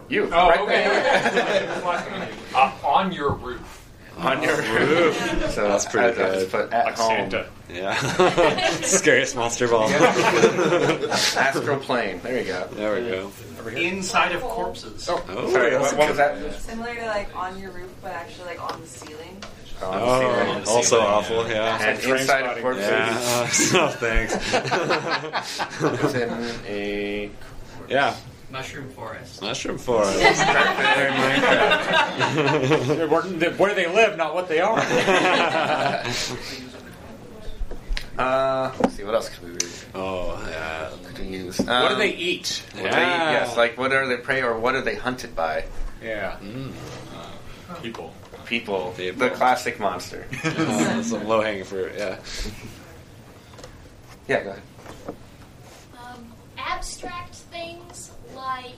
You. 0.09 0.29
Oh, 0.31 0.49
right 0.49 0.59
okay. 0.61 0.83
there. 1.33 1.81
uh, 2.55 2.71
on 2.83 3.11
your 3.11 3.31
roof. 3.33 3.73
On 4.17 4.41
your 4.41 4.57
Roof. 4.57 5.15
So 5.51 5.67
That's 5.67 5.85
pretty 5.85 6.19
I- 6.19 6.25
I 6.27 6.33
just 6.33 6.51
good. 6.51 6.69
put 6.69 6.73
at 6.73 6.85
Like 6.85 6.95
home. 6.97 7.07
Santa. 7.29 7.45
Yeah. 7.71 7.93
Scariest 8.81 9.35
monster 9.35 9.67
ball. 9.67 9.87
Astral 9.91 11.77
plane. 11.79 12.19
There 12.23 12.39
you 12.39 12.45
go. 12.45 12.67
There 12.73 12.95
we 12.99 13.09
go. 13.11 13.31
Inside 13.79 14.31
of 14.31 14.41
corpses. 14.41 15.07
Oh, 15.07 15.23
Oh, 15.29 15.51
Sorry, 15.51 15.77
what, 15.77 15.95
what 15.97 16.07
was 16.09 16.17
that? 16.17 16.53
Similar 16.61 16.95
to 16.95 17.05
like 17.05 17.35
on 17.35 17.59
your 17.59 17.69
roof, 17.71 17.91
but 18.01 18.11
actually 18.13 18.45
like 18.45 18.73
on 18.73 18.81
the 18.81 18.87
ceiling. 18.87 19.43
on 19.83 19.91
the 19.91 20.05
Oh, 20.05 20.19
ceiling. 20.19 20.67
also 20.67 20.99
awful. 21.01 21.47
Yeah. 21.47 21.77
And 21.79 21.99
Train 21.99 22.17
inside 22.21 22.45
of 22.57 22.61
corpses. 22.63 22.87
Yeah. 23.73 23.79
No, 23.79 23.89
thanks. 23.89 24.33
It's 26.03 26.13
in 26.15 26.29
a 26.65 27.29
yeah. 27.89 28.15
Mushroom 28.49 28.89
forest. 28.89 29.41
Mushroom 29.41 29.77
forest. 29.77 30.17
Where, 32.97 33.51
where 33.51 33.73
they 33.75 33.87
live, 33.87 34.17
not 34.17 34.33
what 34.33 34.47
they 34.47 34.59
are. 34.61 34.79
Uh, 38.17 38.73
let's 38.79 38.95
see, 38.95 39.03
what 39.03 39.13
else 39.13 39.29
could 39.29 39.43
we 39.43 39.51
read? 39.51 39.63
oh, 39.93 40.43
yeah. 40.49 40.89
Could 41.05 41.19
we 41.19 41.25
use? 41.37 41.59
what 41.59 41.67
do 41.89 41.93
Um, 41.93 41.99
they 41.99 42.15
eat? 42.15 42.63
What 42.73 42.77
do 42.77 42.89
they 42.89 42.89
eat? 42.89 43.29
Yes, 43.37 43.55
like 43.55 43.77
what 43.77 43.93
are 43.93 44.07
they 44.07 44.17
prey 44.17 44.41
or 44.41 44.57
what 44.57 44.73
are 44.73 44.81
they 44.81 44.95
hunted 44.95 45.35
by? 45.35 45.65
Yeah. 46.03 46.37
Mm. 46.41 46.71
People. 47.83 48.11
People. 48.47 48.95
People. 48.97 49.19
The 49.19 49.29
classic 49.35 49.79
monster. 49.79 50.25
Uh, 50.43 51.03
some 51.03 51.27
low 51.27 51.41
hanging 51.41 51.63
fruit. 51.63 51.91
Yeah. 51.95 52.17
yeah, 54.27 54.43
go 54.43 54.49
ahead. 54.49 54.63
Um, 56.03 56.25
abstract 56.57 57.35
things 57.35 58.06
like 58.37 58.77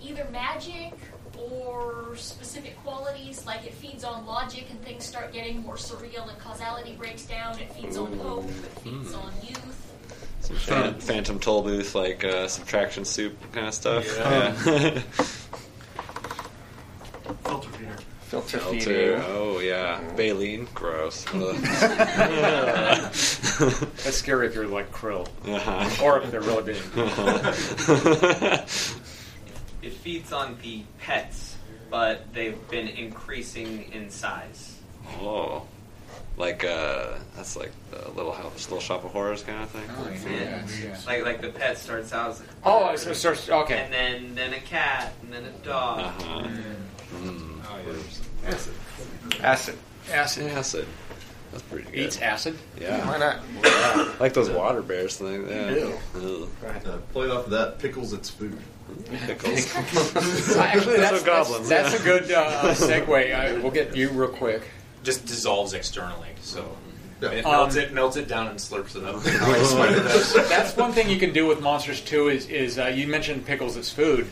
either 0.00 0.26
magic 0.30 0.94
or 1.38 2.16
specific 2.16 2.76
qualities, 2.82 3.44
like 3.44 3.66
it 3.66 3.74
feeds 3.74 4.04
on 4.04 4.24
logic 4.26 4.66
and 4.70 4.80
things 4.82 5.04
start 5.04 5.32
getting 5.32 5.60
more 5.62 5.76
surreal 5.76 6.28
and 6.28 6.38
causality 6.38 6.94
breaks 6.94 7.26
down. 7.26 7.58
It 7.58 7.70
feeds 7.72 7.96
on 7.96 8.16
hope. 8.18 8.44
It 8.48 8.80
feeds 8.80 9.12
on 9.12 9.32
youth. 9.42 9.82
Some 10.40 10.56
fan, 10.56 10.94
phantom 11.00 11.40
toll 11.40 11.62
booth, 11.62 11.94
like 11.94 12.24
uh, 12.24 12.46
subtraction 12.48 13.04
soup 13.04 13.36
kind 13.52 13.66
of 13.66 13.74
stuff. 13.74 14.06
Yeah. 14.16 14.54
Yeah. 14.64 15.00
Filter 17.44 17.68
feeder. 17.70 17.96
Filter 18.28 18.58
Filter. 18.58 18.80
feeding. 18.80 19.22
Oh 19.28 19.60
yeah. 19.60 20.00
Baleen. 20.16 20.66
Gross. 20.74 21.24
That's 21.32 23.16
scary 24.16 24.48
if 24.48 24.54
you're 24.54 24.66
like 24.66 24.90
krill. 24.92 25.28
Uh-huh. 25.46 26.04
Or 26.04 26.20
if 26.20 26.30
they're 26.30 26.40
really 26.40 26.74
big. 26.74 26.82
It 29.82 29.92
feeds 29.92 30.32
on 30.32 30.56
the 30.62 30.82
pets, 30.98 31.56
but 31.90 32.32
they've 32.32 32.56
been 32.68 32.88
increasing 32.88 33.92
in 33.92 34.10
size. 34.10 34.76
oh. 35.20 35.66
Like 36.38 36.64
uh, 36.64 37.14
that's 37.34 37.56
like 37.56 37.72
the 37.90 38.10
little 38.10 38.32
house, 38.32 38.68
little 38.68 38.80
shop 38.80 39.04
of 39.04 39.12
horrors 39.12 39.42
kind 39.42 39.62
of 39.62 39.70
thing. 39.70 39.88
Yeah. 40.30 40.66
Like 41.06 41.24
like 41.24 41.40
the 41.40 41.48
pet 41.48 41.78
starts 41.78 42.12
out 42.12 42.30
as 42.30 42.40
a 42.40 42.44
Oh, 42.64 42.94
so 42.96 43.10
it 43.10 43.14
starts. 43.14 43.48
Okay. 43.48 43.78
and 43.78 43.92
then 43.92 44.34
then 44.34 44.52
a 44.52 44.60
cat, 44.60 45.14
and 45.22 45.32
then 45.32 45.44
a 45.44 45.50
dog. 45.64 46.00
Uh-huh. 46.00 46.42
Mm. 46.42 46.74
Acid. 49.42 49.76
Acid. 50.12 50.46
Acid. 50.52 50.86
That's 51.52 51.62
pretty 51.64 51.90
good. 51.90 51.98
Eats 51.98 52.20
acid. 52.20 52.58
Yeah. 52.80 53.06
Why 53.08 53.18
not? 53.18 54.20
Like 54.20 54.32
those 54.34 54.50
water 54.50 54.82
bears 54.82 55.16
thing. 55.16 55.48
Yeah. 55.48 55.70
Ew. 55.70 55.98
Ugh. 56.16 56.48
Uh, 56.86 56.98
playing 57.12 57.30
off 57.32 57.44
of 57.46 57.50
that, 57.50 57.78
pickles 57.78 58.12
its 58.12 58.28
food. 58.28 58.58
Pickles. 59.26 59.74
Actually, 60.56 60.96
that's, 60.98 61.10
Those 61.10 61.22
are 61.22 61.26
goblins, 61.26 61.68
that's, 61.68 61.92
that's 61.92 62.00
a 62.00 62.04
good 62.04 62.30
uh, 62.30 62.74
segue. 62.74 63.34
I, 63.34 63.58
we'll 63.58 63.70
get 63.72 63.96
you 63.96 64.10
real 64.10 64.28
quick. 64.28 64.62
Just 65.02 65.26
dissolves 65.26 65.72
externally, 65.72 66.28
so 66.42 66.76
Yeah. 67.20 67.30
it 67.30 67.44
Um, 67.46 67.52
melts 67.52 67.76
it, 67.76 67.92
melts 67.92 68.16
it 68.16 68.28
down, 68.28 68.48
and 68.48 68.58
slurps 68.58 68.96
it 68.96 69.04
up. 69.04 69.22
That's 70.48 70.76
one 70.76 70.92
thing 70.92 71.08
you 71.08 71.18
can 71.18 71.32
do 71.32 71.46
with 71.46 71.60
monsters 71.60 72.00
too. 72.00 72.28
Is 72.28 72.46
is 72.48 72.78
uh, 72.78 72.86
you 72.88 73.06
mentioned 73.06 73.46
pickles 73.46 73.76
as 73.76 73.88
food? 73.90 74.26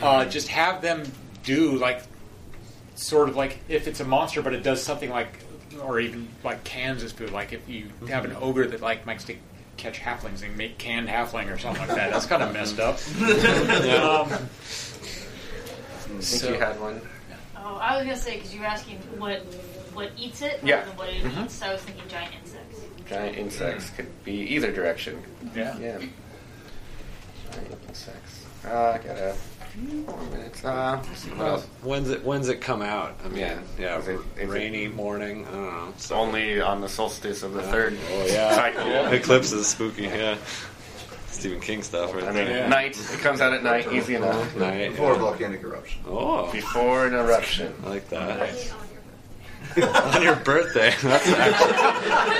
Uh, 0.00 0.24
just 0.24 0.48
have 0.48 0.80
them 0.82 1.02
do 1.42 1.76
like 1.76 2.02
sort 3.00 3.28
of 3.28 3.36
like 3.36 3.58
if 3.68 3.86
it's 3.88 4.00
a 4.00 4.04
monster, 4.04 4.42
but 4.42 4.52
it 4.54 4.62
does 4.62 4.82
something 4.82 5.10
like, 5.10 5.28
or 5.82 6.00
even 6.00 6.28
like 6.44 6.62
cans 6.64 7.02
as 7.02 7.12
food. 7.12 7.30
Like 7.32 7.52
if 7.52 7.68
you 7.68 7.86
have 8.08 8.24
an 8.24 8.36
ogre 8.40 8.66
that 8.66 8.80
like 8.80 9.06
likes 9.06 9.24
to 9.24 9.36
catch 9.76 9.98
halflings 9.98 10.42
and 10.42 10.56
make 10.56 10.76
canned 10.78 11.08
halfling 11.08 11.50
or 11.52 11.58
something 11.58 11.86
like 11.88 11.96
that. 11.96 12.10
That's 12.12 12.26
kind 12.26 12.42
of 12.42 12.52
messed 12.52 12.78
up. 12.78 12.96
um, 13.20 14.32
I 14.32 14.36
think 16.08 16.22
so- 16.22 16.52
you 16.52 16.58
had 16.60 16.78
one. 16.80 17.00
Oh, 17.56 17.76
I 17.76 17.96
was 17.96 18.04
gonna 18.04 18.16
say 18.16 18.36
because 18.36 18.54
you 18.54 18.60
were 18.60 18.66
asking 18.66 18.98
what 19.18 19.38
what 19.94 20.10
eats 20.18 20.42
it 20.42 20.54
rather 20.62 20.66
Yeah. 20.68 20.84
than 20.84 20.96
what 20.96 21.08
it 21.08 21.22
Mhm. 21.24 21.44
eats. 21.44 21.54
So 21.54 21.66
I 21.66 21.72
was 21.72 21.82
thinking 21.82 22.04
giant 22.08 22.34
insects. 22.42 22.80
Giant 23.08 23.36
insects 23.38 23.90
could 23.90 24.24
be 24.24 24.32
either 24.54 24.70
direction. 24.72 25.22
Yeah. 25.54 25.76
Yeah. 25.78 25.98
Giant 27.52 27.78
insects. 27.88 28.44
Uh, 28.64 28.68
I 28.94 28.98
got 28.98 29.16
a 29.74 30.36
minutes. 30.36 30.64
Uh, 30.64 30.98
what 31.28 31.38
Well, 31.38 31.46
else. 31.54 31.66
when's 31.82 32.10
it 32.10 32.24
when's 32.24 32.48
it 32.48 32.60
come 32.60 32.82
out? 32.82 33.14
I 33.24 33.28
mean, 33.28 33.38
Yeah. 33.38 33.58
yeah, 33.78 33.98
Is 33.98 34.08
it- 34.08 34.14
is 34.14 34.20
it- 34.42 34.48
rainy 34.48 34.88
morning. 34.88 35.46
I 35.46 35.50
don't 35.52 35.62
know. 35.66 35.88
It's 35.94 36.10
only 36.10 36.60
on 36.60 36.80
the 36.80 36.88
solstice 36.88 37.42
of 37.42 37.52
the 37.54 37.62
third 37.62 37.96
oh 38.12 38.26
yeah, 38.26 38.54
cycle. 38.54 39.06
eclipse 39.12 39.52
is 39.52 39.66
spooky. 39.68 40.02
Yeah, 40.04 40.36
Stephen 41.30 41.60
King 41.60 41.82
stuff. 41.82 42.12
Right 42.14 42.24
I 42.24 42.32
mean, 42.32 42.46
there. 42.46 42.68
night. 42.68 42.98
It 43.12 43.20
comes 43.20 43.40
out 43.40 43.52
at 43.52 43.62
night. 43.62 43.90
Easy 43.92 44.14
enough. 44.16 44.54
Night. 44.56 44.90
Before 44.90 45.12
yeah. 45.12 45.18
volcanic 45.18 45.62
eruption. 45.62 46.00
Oh, 46.08 46.50
Before 46.52 47.06
an 47.06 47.14
eruption. 47.14 47.72
I 47.84 47.88
like 47.88 48.08
that. 48.10 48.50
on 50.14 50.22
your 50.22 50.36
birthday. 50.36 50.92
That's 51.02 51.28
actually, 51.28 51.72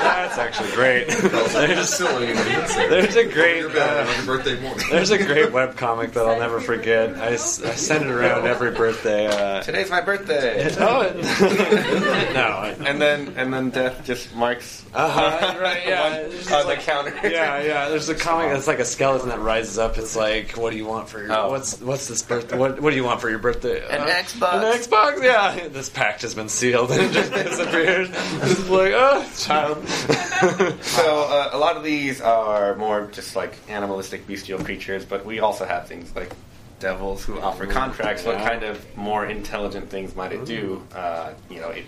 that's 0.01 0.39
actually 0.39 0.71
great. 0.73 1.09
There's, 1.09 1.89
Silly, 1.95 2.29
you 2.29 2.35
know, 2.35 2.45
there's 2.89 3.17
a 3.17 3.25
great 3.25 3.59
Your 3.61 3.71
bad 3.71 4.07
uh, 4.07 4.11
on 4.11 4.17
your 4.17 4.37
birthday 4.37 4.61
morning. 4.61 4.87
there's 4.91 5.11
a 5.11 5.19
great 5.19 5.49
webcomic 5.53 6.13
that 6.15 6.27
I'll 6.27 6.39
never 6.39 6.61
forget. 6.61 7.15
I 7.17 7.37
send 7.37 8.05
it 8.05 8.11
around 8.11 8.47
every 8.47 8.71
birthday. 8.73 9.27
Uh, 9.27 9.63
Today's 9.63 9.91
my 9.91 10.01
birthday. 10.01 10.75
oh, 10.79 11.01
it- 11.03 12.35
no. 12.35 12.75
And 12.87 13.01
then 13.01 13.35
and 13.37 13.53
then 13.53 13.71
death 13.71 14.05
just 14.05 14.35
marks 14.35 14.85
Uh-huh, 14.95 15.59
right, 15.61 15.87
yeah. 15.87 16.03
one 16.23 16.33
It's 16.33 16.51
on 16.53 16.63
the 16.63 16.69
like- 16.69 16.81
counter. 16.81 17.15
Yeah, 17.29 17.63
yeah. 17.63 17.89
There's 17.89 18.09
a 18.09 18.15
comic 18.15 18.51
that's 18.53 18.67
like 18.67 18.79
a 18.79 18.85
skeleton 18.85 19.29
that 19.29 19.41
rises 19.41 19.79
up. 19.79 19.99
It's 19.99 20.17
like, 20.17 20.53
what 20.53 20.71
do 20.71 20.77
you 20.77 20.87
want 20.87 21.09
for 21.09 21.21
your 21.23 21.33
Oh. 21.33 21.51
what's 21.51 21.81
what's 21.81 22.09
this 22.09 22.23
birthday? 22.23 22.57
What 22.57 22.81
what 22.81 22.91
do 22.91 22.97
you 22.97 23.05
want 23.05 23.21
for 23.21 23.29
your 23.31 23.39
birthday? 23.39 23.87
An 23.89 24.03
Uh, 24.03 24.07
Xbox. 24.07 24.55
An 24.55 24.81
Xbox. 24.81 25.23
Yeah. 25.23 25.69
This 25.69 25.89
pact 25.89 26.23
has 26.23 26.35
been 26.35 26.49
sealed 26.49 26.91
and 27.27 27.35
it 27.35 27.47
just 27.47 27.59
disappears. 27.59 28.09
It's 28.43 28.69
like, 28.69 28.93
oh, 28.95 29.31
child. 29.39 29.87
So 30.81 31.25
uh, 31.25 31.51
a 31.53 31.59
lot 31.59 31.77
of 31.77 31.83
these 31.85 32.21
are 32.23 32.75
more 32.77 33.07
just 33.13 33.37
like 33.37 33.55
animalistic, 33.69 34.27
bestial 34.27 34.59
creatures, 34.59 35.05
but 35.05 35.25
we 35.27 35.41
also 35.41 35.67
have 35.67 35.87
things 35.87 36.15
like 36.17 36.33
devils 36.79 37.23
who 37.25 37.39
offer 37.41 37.67
contracts. 37.67 38.25
What 38.25 38.39
kind 38.39 38.63
of 38.63 38.83
more 38.97 39.27
intelligent 39.27 39.91
things 39.91 40.17
might 40.17 40.33
it 40.33 40.47
do? 40.47 40.83
Uh, 40.95 41.35
you 41.51 41.61
know, 41.61 41.69
it, 41.69 41.85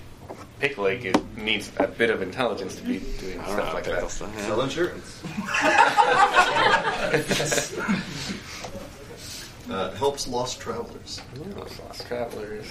Pickleg 0.60 1.04
it 1.06 1.36
needs 1.36 1.72
a 1.78 1.86
bit 1.88 2.10
of 2.10 2.20
intelligence 2.22 2.76
to 2.76 2.82
be 2.82 2.98
doing 3.18 3.40
I 3.40 3.44
stuff 3.52 3.68
know, 3.68 3.74
like 3.74 3.84
that. 3.84 4.10
stuff, 4.10 4.30
yeah. 4.36 4.46
Sell 4.46 4.60
insurance. 4.60 5.22
Uh, 9.70 9.90
helps 9.92 10.26
lost 10.26 10.60
travelers. 10.60 11.20
Those 11.34 11.78
lost 11.78 12.06
travelers. 12.06 12.66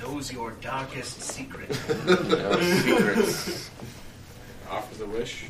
Knows 0.00 0.32
your 0.32 0.52
darkest 0.60 1.20
secret. 1.22 1.70
No 2.06 2.60
secrets. 2.82 3.70
offers 4.70 5.00
a 5.00 5.06
wish. 5.06 5.44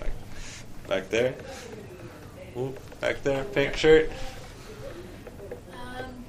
Back 0.88 1.08
there. 1.08 1.34
Ooh, 2.56 2.74
back 3.00 3.22
there, 3.22 3.44
pink 3.44 3.76
shirt. 3.76 4.10
Um, 5.72 6.24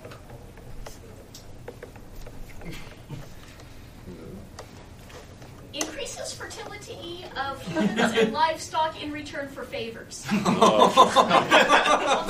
fertility 6.33 7.25
of 7.37 7.61
humans 7.67 8.13
and 8.17 8.33
livestock 8.33 9.01
in 9.01 9.11
return 9.11 9.47
for 9.49 9.63
favors. 9.63 10.25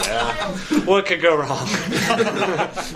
Yeah. 0.05 0.51
What 0.85 1.05
could 1.05 1.21
go 1.21 1.37
wrong? 1.37 1.67
As 1.67 2.93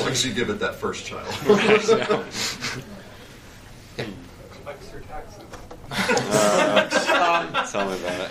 long 0.00 0.08
as 0.08 0.24
you 0.24 0.32
give 0.32 0.48
it 0.50 0.58
that 0.60 0.74
first 0.76 1.04
child. 1.06 1.26
Right, 1.46 1.88
yeah. 1.88 2.04
Collects 4.50 4.92
your 4.92 5.00
taxes. 5.02 5.42
Um, 5.90 7.66
Tell 7.70 7.88
me 7.88 7.96
about 7.98 8.20
it. 8.20 8.30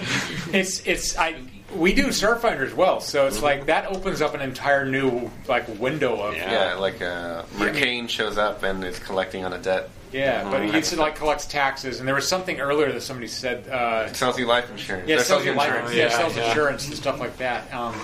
It's 0.54 0.80
it's 0.86 1.18
I 1.18 1.36
we 1.76 1.94
do 1.94 2.08
Starfinder 2.08 2.66
as 2.66 2.74
well, 2.74 3.00
so 3.00 3.28
it's 3.28 3.42
like 3.42 3.66
that 3.68 3.88
opens 3.88 4.22
up 4.22 4.34
an 4.34 4.42
entire 4.42 4.86
new 4.86 5.30
like 5.48 5.68
window 5.80 6.20
of 6.22 6.36
Yeah, 6.36 6.76
like 6.76 7.02
uh, 7.02 7.44
Mercane 7.58 8.08
shows 8.10 8.38
up 8.38 8.64
and 8.64 8.84
is 8.84 9.00
collecting 9.00 9.46
on 9.46 9.54
a 9.54 9.58
debt. 9.60 9.90
Yeah, 10.12 10.44
but 10.50 10.62
Mhm. 10.62 10.74
it's 10.74 10.96
like 10.96 11.16
collects 11.16 11.46
taxes, 11.46 12.00
and 12.00 12.08
there 12.08 12.16
was 12.16 12.28
something 12.28 12.60
earlier 12.60 12.92
that 12.92 13.02
somebody 13.02 13.28
said. 13.28 13.68
Uh, 13.70 14.08
It 14.10 14.16
sells 14.16 14.40
you 14.40 14.48
life 14.48 14.70
insurance. 14.72 15.08
Yeah, 15.08 15.18
Or 15.18 15.20
it 15.20 15.26
sells 15.26 15.46
you 15.46 15.54
life 15.54 15.68
insurance. 15.68 15.94
Yeah, 15.96 16.04
it 16.06 16.12
Yeah, 16.12 16.18
sells 16.18 16.36
yeah. 16.38 16.48
insurance 16.50 16.88
and 16.88 16.96
stuff 16.98 17.20
like 17.20 17.38
that. 17.38 17.72
Um, 17.74 17.96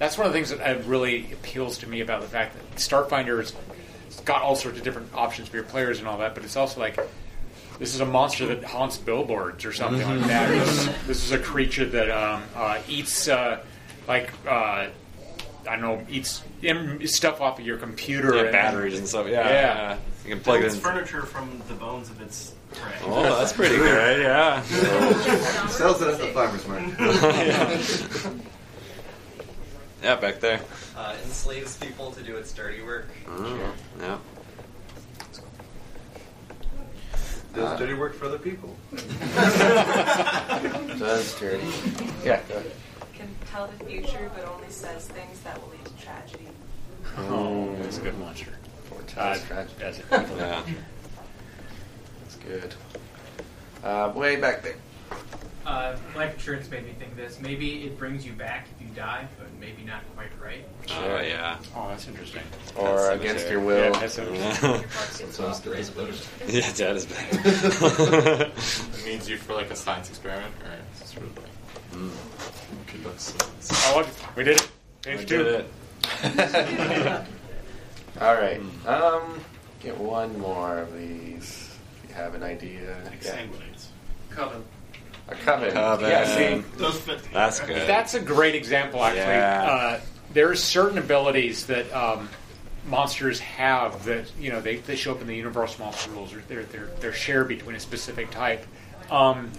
that's 0.00 0.18
one 0.18 0.26
of 0.26 0.32
the 0.32 0.36
things 0.36 0.50
that 0.50 0.60
uh, 0.60 0.78
really 0.86 1.28
appeals 1.32 1.78
to 1.78 1.86
me 1.88 2.00
about 2.00 2.22
the 2.22 2.28
fact 2.28 2.54
that 2.56 2.76
Starfinder's 2.76 3.52
got 4.24 4.42
all 4.42 4.56
sorts 4.56 4.78
of 4.78 4.84
different 4.84 5.08
options 5.14 5.48
for 5.48 5.56
your 5.56 5.64
players 5.64 6.00
and 6.00 6.08
all 6.08 6.18
that, 6.18 6.34
but 6.34 6.44
it's 6.44 6.56
also 6.56 6.80
like 6.80 6.98
this 7.78 7.94
is 7.94 8.00
a 8.00 8.06
monster 8.06 8.46
that 8.46 8.64
haunts 8.64 8.98
billboards 8.98 9.64
or 9.64 9.72
something 9.72 10.06
like 10.06 10.26
that. 10.28 10.48
This, 10.50 10.86
this 11.06 11.24
is 11.24 11.32
a 11.32 11.38
creature 11.38 11.84
that 11.86 12.10
um, 12.10 12.42
uh, 12.54 12.80
eats 12.88 13.28
uh, 13.28 13.62
like. 14.06 14.32
Uh, 14.46 14.88
I 15.68 15.72
don't 15.76 15.80
know, 15.82 16.06
eats 16.08 16.42
im- 16.62 17.06
stuff 17.06 17.42
off 17.42 17.58
of 17.58 17.66
your 17.66 17.76
computer, 17.76 18.34
Yeah, 18.36 18.42
and 18.44 18.52
batteries 18.52 18.98
and 18.98 19.06
stuff. 19.06 19.26
Yeah, 19.26 19.46
yeah. 19.46 19.50
yeah. 19.50 19.98
You 20.24 20.30
can 20.34 20.40
plug 20.42 20.58
it 20.58 20.62
Builds 20.62 20.76
in. 20.76 20.80
furniture 20.80 21.22
from 21.22 21.60
the 21.68 21.74
bones 21.74 22.08
of 22.08 22.22
its 22.22 22.54
prey. 22.72 22.94
Oh, 23.04 23.22
that's 23.38 23.52
pretty 23.52 23.76
good. 23.76 24.22
Yeah. 24.22 24.62
Sells 24.62 26.00
it 26.00 26.08
at 26.08 26.18
the 26.20 26.28
farmer's 26.28 26.66
market. 26.66 26.94
yeah. 26.98 28.30
Yeah, 30.02 30.14
back 30.16 30.38
there. 30.40 30.60
Uh, 30.96 31.16
enslaves 31.24 31.76
people 31.76 32.12
to 32.12 32.22
do 32.22 32.36
its 32.36 32.52
dirty 32.52 32.82
work. 32.82 33.08
Oh, 33.28 33.72
yeah. 34.00 34.18
Does 37.54 37.78
dirty 37.78 37.94
work 37.94 38.14
for 38.14 38.26
other 38.26 38.38
people. 38.38 38.76
Does 40.98 41.38
dirty. 41.40 41.64
Yeah. 42.24 42.40
go 42.48 42.56
ahead. 42.56 42.72
Can 43.14 43.28
tell 43.50 43.66
the 43.78 43.84
future, 43.84 44.30
but 44.34 44.46
only 44.46 44.68
says 44.68 45.06
things 45.08 45.40
that 45.40 45.60
will 45.60 45.70
lead 45.70 45.84
to 45.84 45.92
tragedy. 46.04 46.48
Oh, 47.16 47.74
that's 47.80 47.98
a 47.98 48.02
good 48.02 48.18
monster. 48.18 48.52
Foretells 48.88 49.38
Uh, 49.38 49.46
tragedy. 49.46 49.74
that's 49.78 49.98
it. 49.98 50.04
Yeah. 50.38 50.62
That's 52.22 52.36
good. 52.36 52.74
Uh, 53.82 54.12
way 54.14 54.36
back 54.36 54.62
there. 54.62 54.76
Uh, 55.68 55.94
life 56.16 56.32
insurance 56.32 56.70
made 56.70 56.86
me 56.86 56.92
think 56.98 57.14
this. 57.14 57.38
Maybe 57.42 57.84
it 57.84 57.98
brings 57.98 58.24
you 58.24 58.32
back 58.32 58.66
if 58.74 58.80
you 58.80 58.88
die, 58.94 59.28
but 59.38 59.48
maybe 59.60 59.82
not 59.84 60.00
quite 60.16 60.30
right. 60.42 60.64
Oh, 60.92 61.20
yeah. 61.20 61.58
Oh, 61.76 61.88
that's 61.88 62.08
interesting. 62.08 62.40
Or 62.74 62.96
That's 62.96 63.20
against 63.20 63.48
your 63.50 63.60
will. 63.60 63.92
Yeah, 63.92 64.00
that's 64.00 64.16
interesting. 64.16 64.88
Sometimes 65.30 65.60
there 65.60 65.74
is 65.82 65.90
better. 65.90 66.14
Yeah, 66.46 66.72
dad 66.72 66.96
is 66.96 67.04
better. 67.06 68.44
It 68.44 69.04
means 69.04 69.28
you 69.28 69.36
for 69.36 69.52
like 69.52 69.70
a 69.70 69.76
science 69.76 70.08
experiment, 70.08 70.54
or 70.64 70.70
it's 70.90 71.00
just 71.00 71.12
sort 71.12 71.26
of 71.26 71.36
like. 71.36 71.46
Mm. 71.92 72.86
Conduct 72.86 73.20
science. 73.20 73.70
Oh, 73.88 73.98
look, 73.98 74.36
we 74.36 74.44
did 74.44 74.56
it. 74.56 74.70
Page 75.02 75.18
We 75.18 75.24
two. 75.26 75.42
did 75.44 75.66
it. 76.24 77.26
All 78.22 78.34
right. 78.34 78.60
Um, 78.86 79.38
get 79.80 79.98
one 79.98 80.38
more 80.40 80.78
of 80.78 80.94
these. 80.94 81.76
If 82.04 82.08
you 82.08 82.14
have 82.14 82.34
an 82.34 82.42
idea. 82.42 82.96
Yeah. 83.22 83.44
Coven. 84.30 84.64
A 85.28 85.34
coven. 85.34 85.72
Coven. 85.72 86.08
Yeah, 86.08 86.24
see, 86.24 86.64
Those 86.76 86.98
fit. 87.00 87.20
That's 87.32 87.60
good. 87.60 87.88
That's 87.88 88.14
a 88.14 88.20
great 88.20 88.54
example, 88.54 89.04
actually. 89.04 89.22
Yeah. 89.22 89.70
Uh, 89.70 90.00
there's 90.32 90.62
certain 90.62 90.98
abilities 90.98 91.66
that 91.66 91.90
um, 91.92 92.28
monsters 92.86 93.38
have 93.40 94.04
that 94.04 94.30
you 94.38 94.50
know 94.50 94.60
they, 94.60 94.76
they 94.76 94.96
show 94.96 95.12
up 95.12 95.20
in 95.20 95.26
the 95.26 95.36
universal 95.36 95.84
monster 95.84 96.10
rules, 96.10 96.32
or 96.34 96.42
they're 96.48 96.64
they're 96.64 96.90
they're 97.00 97.12
shared 97.12 97.48
between 97.48 97.76
a 97.76 97.80
specific 97.80 98.30
type. 98.30 98.66
Um, 99.10 99.50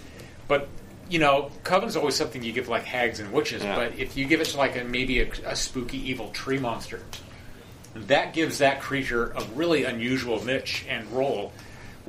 but 0.48 0.68
you 1.10 1.20
know, 1.20 1.52
coven's 1.64 1.96
always 1.96 2.16
something 2.16 2.44
you 2.44 2.52
give 2.54 2.68
like 2.68 2.84
hags 2.84 3.20
and 3.20 3.32
witches. 3.32 3.64
Yeah. 3.64 3.76
But 3.76 3.98
if 3.98 4.16
you 4.16 4.26
give 4.26 4.42
it 4.42 4.46
to 4.48 4.58
like 4.58 4.78
a 4.78 4.84
maybe 4.84 5.22
a, 5.22 5.32
a 5.46 5.56
spooky 5.56 5.98
evil 6.10 6.30
tree 6.32 6.60
monster, 6.60 7.02
that 7.96 8.34
gives 8.34 8.60
that 8.60 8.82
creature 8.82 9.32
a 9.32 9.44
really 9.56 9.84
unusual 9.84 10.44
niche 10.44 10.86
and 10.88 11.10
role. 11.12 11.52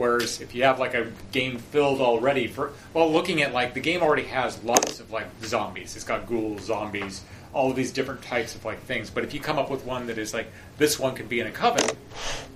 Whereas 0.01 0.41
if 0.41 0.55
you 0.55 0.63
have 0.63 0.79
like 0.79 0.95
a 0.95 1.13
game 1.31 1.59
filled 1.59 2.01
already 2.01 2.47
for 2.47 2.73
well, 2.95 3.13
looking 3.13 3.43
at 3.43 3.53
like 3.53 3.75
the 3.75 3.81
game 3.81 4.01
already 4.01 4.23
has 4.23 4.65
lots 4.65 4.99
of 4.99 5.11
like 5.11 5.27
zombies. 5.45 5.95
It's 5.95 6.07
got 6.07 6.27
ghouls, 6.27 6.63
zombies, 6.63 7.21
all 7.53 7.69
of 7.69 7.77
these 7.77 7.93
different 7.93 8.23
types 8.23 8.55
of 8.55 8.65
like 8.65 8.81
things. 8.85 9.11
But 9.11 9.25
if 9.25 9.35
you 9.35 9.41
come 9.41 9.59
up 9.59 9.71
with 9.71 9.85
one 9.85 10.07
that 10.07 10.17
is 10.17 10.33
like 10.33 10.51
this 10.81 10.99
one 10.99 11.15
could 11.15 11.29
be 11.29 11.41
in 11.41 11.47
a 11.47 11.51
coven, 11.51 11.85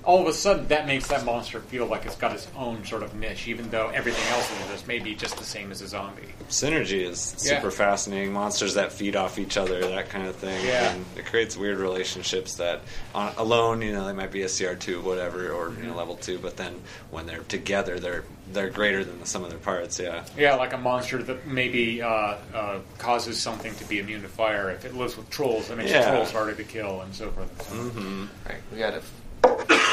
all 0.03 0.20
of 0.20 0.27
a 0.27 0.33
sudden 0.33 0.66
that 0.68 0.87
makes 0.87 1.07
that 1.09 1.25
monster 1.27 1.61
feel 1.61 1.85
like 1.87 2.05
it's 2.07 2.16
got 2.16 2.33
its 2.33 2.49
own 2.57 2.83
sort 2.85 3.03
of 3.03 3.14
niche, 3.14 3.47
even 3.49 3.68
though 3.70 3.89
everything 3.91 4.25
else 4.33 4.51
in 4.62 4.68
this 4.68 4.87
may 4.87 4.99
be 4.99 5.14
just 5.14 5.37
the 5.37 5.45
same 5.45 5.70
as 5.70 5.83
a 5.83 5.87
zombie. 5.89 6.22
Synergy 6.49 7.07
is 7.09 7.35
Yeah. 7.47 7.57
super 7.57 7.70
fascinating. 7.70 8.33
Monsters 8.33 8.75
that 8.75 8.93
feed 8.93 9.14
off 9.14 9.39
each 9.39 9.57
other, 9.59 9.81
that 9.81 10.09
kind 10.09 10.27
of 10.27 10.37
thing. 10.37 10.64
Yeah. 10.64 10.91
And 10.93 11.05
it 11.16 11.27
creates 11.27 11.55
weird 11.57 11.79
relationships 11.79 12.55
that 12.55 12.81
on, 13.14 13.33
alone, 13.37 13.83
you 13.83 13.93
know, 13.93 14.07
they 14.07 14.12
might 14.14 14.33
be 14.33 14.43
a 14.43 14.49
CR2, 14.49 15.03
whatever, 15.03 15.51
or 15.53 15.72
you 15.79 15.87
know, 15.87 15.95
level 15.95 16.16
2, 16.16 16.39
but 16.39 16.57
then 16.57 16.81
when 17.11 17.27
they're 17.27 17.45
together, 17.49 18.01
they're 18.01 18.25
they're 18.53 18.68
greater 18.68 19.03
than 19.03 19.18
the 19.20 19.27
sum 19.27 19.43
of 19.43 19.49
their 19.49 19.59
parts, 19.59 19.99
yeah. 19.99 20.22
Yeah, 20.37 20.57
like 20.57 20.75
a 20.75 20.77
monster 20.79 21.22
that 21.22 21.47
maybe 21.47 22.03
uh, 22.03 22.35
uh, 22.55 22.79
causes 22.99 23.41
something 23.41 23.75
to 23.77 23.85
be 23.87 24.01
immune 24.01 24.20
to 24.20 24.29
fire. 24.29 24.70
If 24.70 24.85
it 24.85 24.95
lives 24.95 25.16
with 25.16 25.31
trolls, 25.31 25.68
that 25.68 25.79
makes 25.79 25.91
Yeah. 25.91 26.11
trolls 26.11 26.31
harder 26.31 26.53
to 26.53 26.62
kill, 26.62 27.01
and 27.01 27.14
so 27.14 27.31
forth. 27.31 27.70
Mm-hmm. 27.72 28.14
Right, 28.47 28.61
we 28.73 28.79
got 28.79 28.95
a, 28.95 29.03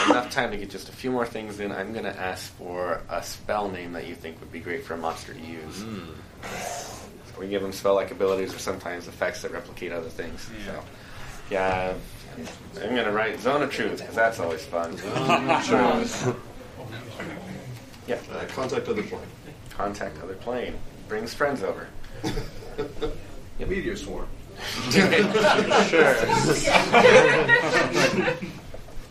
enough 0.09 0.31
time 0.31 0.51
to 0.51 0.57
get 0.57 0.69
just 0.69 0.89
a 0.89 0.91
few 0.91 1.11
more 1.11 1.25
things 1.25 1.59
in. 1.59 1.71
I'm 1.71 1.93
going 1.93 2.05
to 2.05 2.19
ask 2.19 2.51
for 2.55 3.01
a 3.09 3.21
spell 3.23 3.69
name 3.69 3.93
that 3.93 4.07
you 4.07 4.15
think 4.15 4.39
would 4.39 4.51
be 4.51 4.59
great 4.59 4.83
for 4.85 4.93
a 4.93 4.97
monster 4.97 5.33
to 5.33 5.39
use. 5.39 5.83
We 7.39 7.47
give 7.47 7.61
them 7.61 7.71
spell-like 7.71 8.11
abilities 8.11 8.53
or 8.53 8.59
sometimes 8.59 9.07
effects 9.07 9.41
that 9.41 9.51
replicate 9.51 9.91
other 9.91 10.09
things. 10.09 10.49
So, 10.65 10.83
yeah, 11.49 11.93
I'm 12.81 12.89
going 12.95 13.05
to 13.05 13.11
write 13.11 13.39
Zone 13.39 13.61
of 13.63 13.71
Truth 13.71 13.99
because 13.99 14.15
that's 14.15 14.39
always 14.39 14.63
fun. 14.65 14.97
Zone 14.97 15.49
of 15.49 15.65
Truth. 15.65 16.35
yeah. 18.07 18.19
Uh, 18.31 18.45
contact 18.49 18.87
other 18.87 19.03
plane. 19.03 19.21
Contact 19.71 20.21
other 20.21 20.35
plane. 20.35 20.75
Brings 21.07 21.33
friends 21.33 21.63
over. 21.63 21.87
Meteor 23.59 23.95
swarm. 23.95 24.27
Sure. 25.87 26.15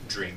Dream. 0.09 0.36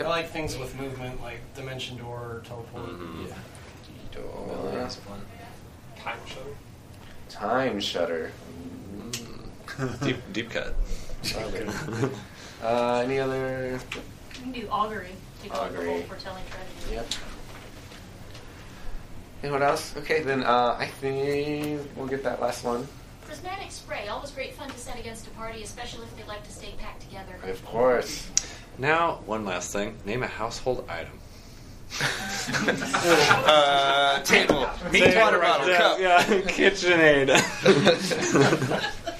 I 0.00 0.02
like 0.08 0.28
things 0.30 0.56
with 0.58 0.78
movement, 0.78 1.22
like 1.22 1.38
dimension 1.54 1.96
door 1.96 2.18
or 2.18 2.42
teleport. 2.44 2.90
Door. 4.12 4.70
that's 4.74 4.96
fun. 4.96 5.20
Time 5.96 6.18
shutter. 6.26 6.54
Time 7.28 7.80
Shutter. 7.80 8.30
Deep, 10.02 10.16
deep 10.32 10.50
cut. 10.50 10.74
Love 11.34 12.20
uh, 12.62 13.02
any 13.04 13.18
other? 13.18 13.72
You 13.72 14.40
can 14.40 14.52
do 14.52 14.68
augury. 14.70 15.08
Take 15.42 15.54
Augury. 15.54 15.86
whole 15.88 16.02
foretelling 16.02 16.44
tragedy. 16.50 16.94
Yep. 16.94 17.06
And 19.44 19.52
what 19.52 19.60
else? 19.60 19.94
Okay, 19.98 20.22
then 20.22 20.42
uh, 20.42 20.74
I 20.78 20.86
think 20.86 21.82
we'll 21.96 22.06
get 22.06 22.22
that 22.22 22.40
last 22.40 22.64
one. 22.64 22.88
Prismatic 23.26 23.70
spray, 23.70 24.08
always 24.08 24.30
great 24.30 24.54
fun 24.54 24.70
to 24.70 24.78
set 24.78 24.98
against 24.98 25.26
a 25.26 25.30
party, 25.32 25.62
especially 25.62 26.04
if 26.04 26.16
they 26.16 26.24
like 26.24 26.42
to 26.44 26.50
stay 26.50 26.72
packed 26.78 27.02
together. 27.02 27.34
Of 27.42 27.62
course. 27.66 28.30
Now, 28.78 29.20
one 29.26 29.44
last 29.44 29.70
thing. 29.70 29.98
Name 30.06 30.22
a 30.22 30.26
household 30.26 30.86
item. 30.88 31.18
Uh, 33.46 34.20
table, 34.22 34.68
Table, 34.92 35.20
water 35.20 35.38
bottle, 35.38 35.68
yeah, 35.68 35.76
cup. 35.78 35.98
yeah, 36.00 36.22
KitchenAid. 36.24 37.30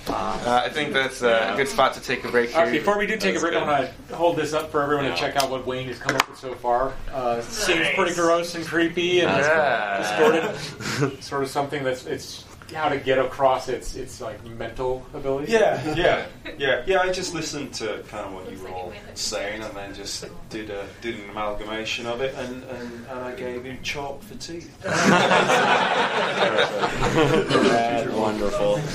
Uh, 0.07 0.63
I 0.65 0.69
think 0.69 0.93
that's 0.93 1.23
uh, 1.23 1.51
a 1.53 1.57
good 1.57 1.67
spot 1.69 1.95
to 1.95 2.01
take 2.01 2.25
a 2.25 2.31
break 2.31 2.51
here. 2.51 2.61
Uh, 2.61 2.71
before 2.71 2.99
we 2.99 3.07
do 3.07 3.17
take 3.17 3.35
That's 3.35 3.43
a 3.45 3.49
break, 3.49 3.57
I 3.63 3.65
want 3.81 3.91
to 4.09 4.15
hold 4.17 4.37
this 4.37 4.53
up 4.53 4.71
for 4.71 4.83
everyone 4.83 5.07
Yeah. 5.07 5.15
to 5.15 5.21
check 5.21 5.37
out 5.37 5.51
what 5.51 5.67
Wayne 5.67 5.89
has 5.89 5.99
come 5.99 6.15
up 6.15 6.29
with 6.29 6.39
so 6.39 6.55
far. 6.55 6.93
Uh, 7.13 7.41
Seems 7.41 7.89
pretty 7.95 8.15
gross 8.15 8.55
and 8.55 8.65
creepy 8.67 9.21
and 9.21 9.31
Yeah. 9.31 9.99
distorted. 9.99 11.23
sort 11.23 11.43
of 11.43 11.49
something 11.49 11.83
that's 11.83 12.05
it's 12.07 12.45
how 12.75 12.89
to 12.89 12.99
get 12.99 13.19
across 13.19 13.69
its 13.69 13.95
its 13.95 14.21
like 14.21 14.45
mental 14.45 15.07
abilities. 15.15 15.51
Yeah, 15.51 15.95
yeah, 15.95 16.27
yeah, 16.59 16.83
yeah. 16.87 17.01
I 17.01 17.11
just 17.11 17.35
listened 17.35 17.73
to 17.75 18.03
kind 18.09 18.27
of 18.27 18.33
what 18.35 18.51
you 18.51 18.59
were 18.63 18.69
all 18.69 18.93
saying, 19.15 19.63
and 19.63 19.75
then 19.75 19.95
just 19.95 20.27
did 20.51 20.71
a 20.71 20.87
did 21.01 21.19
an 21.19 21.31
amalgamation 21.31 22.07
of 22.07 22.21
it, 22.21 22.35
and, 22.37 22.63
and, 22.65 23.07
and 23.09 23.21
I 23.21 23.35
gave 23.35 23.65
him 23.65 23.79
chalk 23.83 24.23
for 24.23 24.35
teeth. 24.35 24.71
Wonderful. 28.15 28.81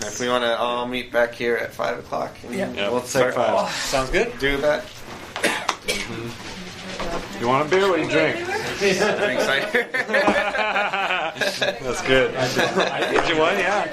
If 0.00 0.20
we 0.20 0.28
want 0.28 0.42
to 0.44 0.56
all 0.58 0.86
meet 0.86 1.12
back 1.12 1.34
here 1.34 1.56
at 1.56 1.72
five 1.72 1.98
o'clock, 1.98 2.34
Yeah. 2.50 2.70
Yeah, 2.72 2.90
we'll 2.90 3.00
take 3.00 3.08
start 3.10 3.34
five. 3.34 3.54
Oh, 3.56 3.68
sounds 3.68 4.10
good. 4.10 4.32
do 4.40 4.56
that. 4.58 4.84
You 7.40 7.46
want 7.46 7.66
a 7.66 7.70
beer? 7.70 7.88
What 7.88 7.96
do 7.96 8.02
you 8.02 8.10
drink? 8.10 8.36
Drink 8.78 9.40
cider. 9.40 9.88
That's 11.58 12.02
good. 12.02 12.32
Get 12.32 13.28
you 13.28 13.38
one? 13.38 13.58
Yeah. 13.58 13.86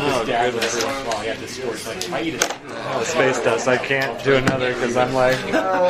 Oh, 0.00 0.24
dad 0.26 0.54
would 0.54 0.62
every 0.62 0.84
once 0.84 1.00
in 1.00 1.06
a 1.06 1.10
while 1.10 1.20
he 1.22 1.28
had 1.28 1.38
this 1.38 1.56
story. 1.56 1.78
Like, 1.86 2.10
I 2.10 2.22
eat 2.22 2.34
it. 2.34 2.58
Oh, 2.90 3.02
space 3.04 3.42
dust. 3.42 3.66
I 3.66 3.76
can't 3.76 4.22
do 4.22 4.36
another 4.36 4.72
because 4.74 4.96
I'm 4.96 5.12
like, 5.12 5.36
oh. 5.52 5.88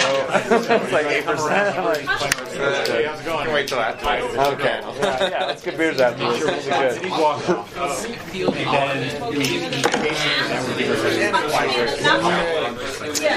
it's 0.51 0.93
like 0.93 1.07
eight 1.07 1.27
percent. 1.27 1.79
I'm 1.79 1.85
like, 1.85 2.01
Hey, 2.89 3.05
how's? 3.05 3.21
Can 3.23 3.53
wait 3.53 3.69
till 3.69 3.79
after. 3.79 4.07
okay. 4.07 4.81
Yeah, 4.83 5.29
yeah, 5.29 5.47
let's 5.47 5.63
get 5.63 5.77
beers 5.77 6.01
afterwards. 6.01 6.43
It'll 6.43 7.03
be 7.03 7.09
good. 7.09 7.11
walked 7.11 7.49
off. 7.51 7.75
And 8.39 9.05
then 9.05 9.39
we 9.39 9.45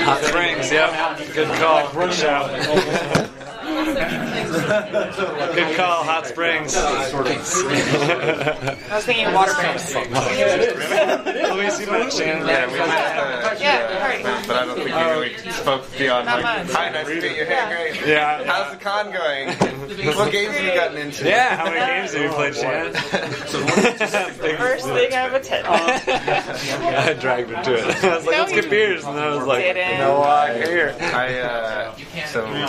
Hot 0.03 0.23
Springs. 0.23 0.71
Yep. 0.71 1.33
Good 1.33 1.47
call. 1.59 1.91
Good 1.93 2.13
shout. 2.13 3.29
Good 3.85 5.75
call. 5.75 6.03
Hot 6.03 6.27
Springs. 6.27 6.75
I 6.75 7.11
was 8.91 9.05
thinking 9.05 9.33
water 9.33 9.53
breaks. 9.55 9.93
Luis, 9.95 11.79
you 11.79 11.87
met 11.87 12.13
Shannon. 12.13 12.47
Yeah, 12.47 12.71
we 12.71 12.79
uh, 12.79 13.55
Yeah, 13.59 13.99
alright. 14.01 14.47
but 14.47 14.55
I 14.55 14.65
don't 14.65 14.75
think 14.75 14.87
we 14.87 14.93
really 14.93 15.37
spoke 15.51 15.85
beyond 15.97 16.25
Not 16.25 16.41
like, 16.41 16.65
much. 16.67 16.75
hi, 16.75 16.89
nice 16.89 17.07
to 17.07 17.15
meet 17.15 17.23
you. 17.23 17.45
Hey, 17.45 17.91
great. 17.91 18.07
Yeah. 18.07 18.43
How's 18.45 18.71
the 18.71 18.77
con 18.83 19.11
going? 19.11 19.49
what 20.15 20.31
games 20.31 20.55
have 20.55 20.65
you 20.65 20.73
gotten 20.73 20.97
into? 20.97 21.25
Yeah, 21.27 21.55
how 21.55 21.65
many 21.65 21.79
games 21.79 22.13
have 22.13 22.23
you 22.23 22.29
played, 22.29 22.55
Shannon? 22.55 22.93
First 24.57 24.85
thing 24.85 25.13
out 25.13 25.29
of 25.29 25.33
a 25.35 25.39
ten. 25.39 25.65
I 25.65 27.13
dragged 27.19 27.49
her 27.49 27.63
to 27.63 27.73
it. 27.73 28.03
I 28.03 28.15
was 28.15 28.25
like, 28.25 28.37
let's 28.37 28.51
get 28.51 28.69
beers. 28.69 29.03
And 29.05 29.17
then 29.17 29.23
I 29.23 29.35
was 29.35 29.45
like, 29.45 29.63
didn't. 29.63 29.97
no, 29.99 30.21
I 30.23 30.53
here. 30.65 30.95
I 30.99 31.39
uh, 31.39 31.95
so 32.27 32.45
when 32.45 32.61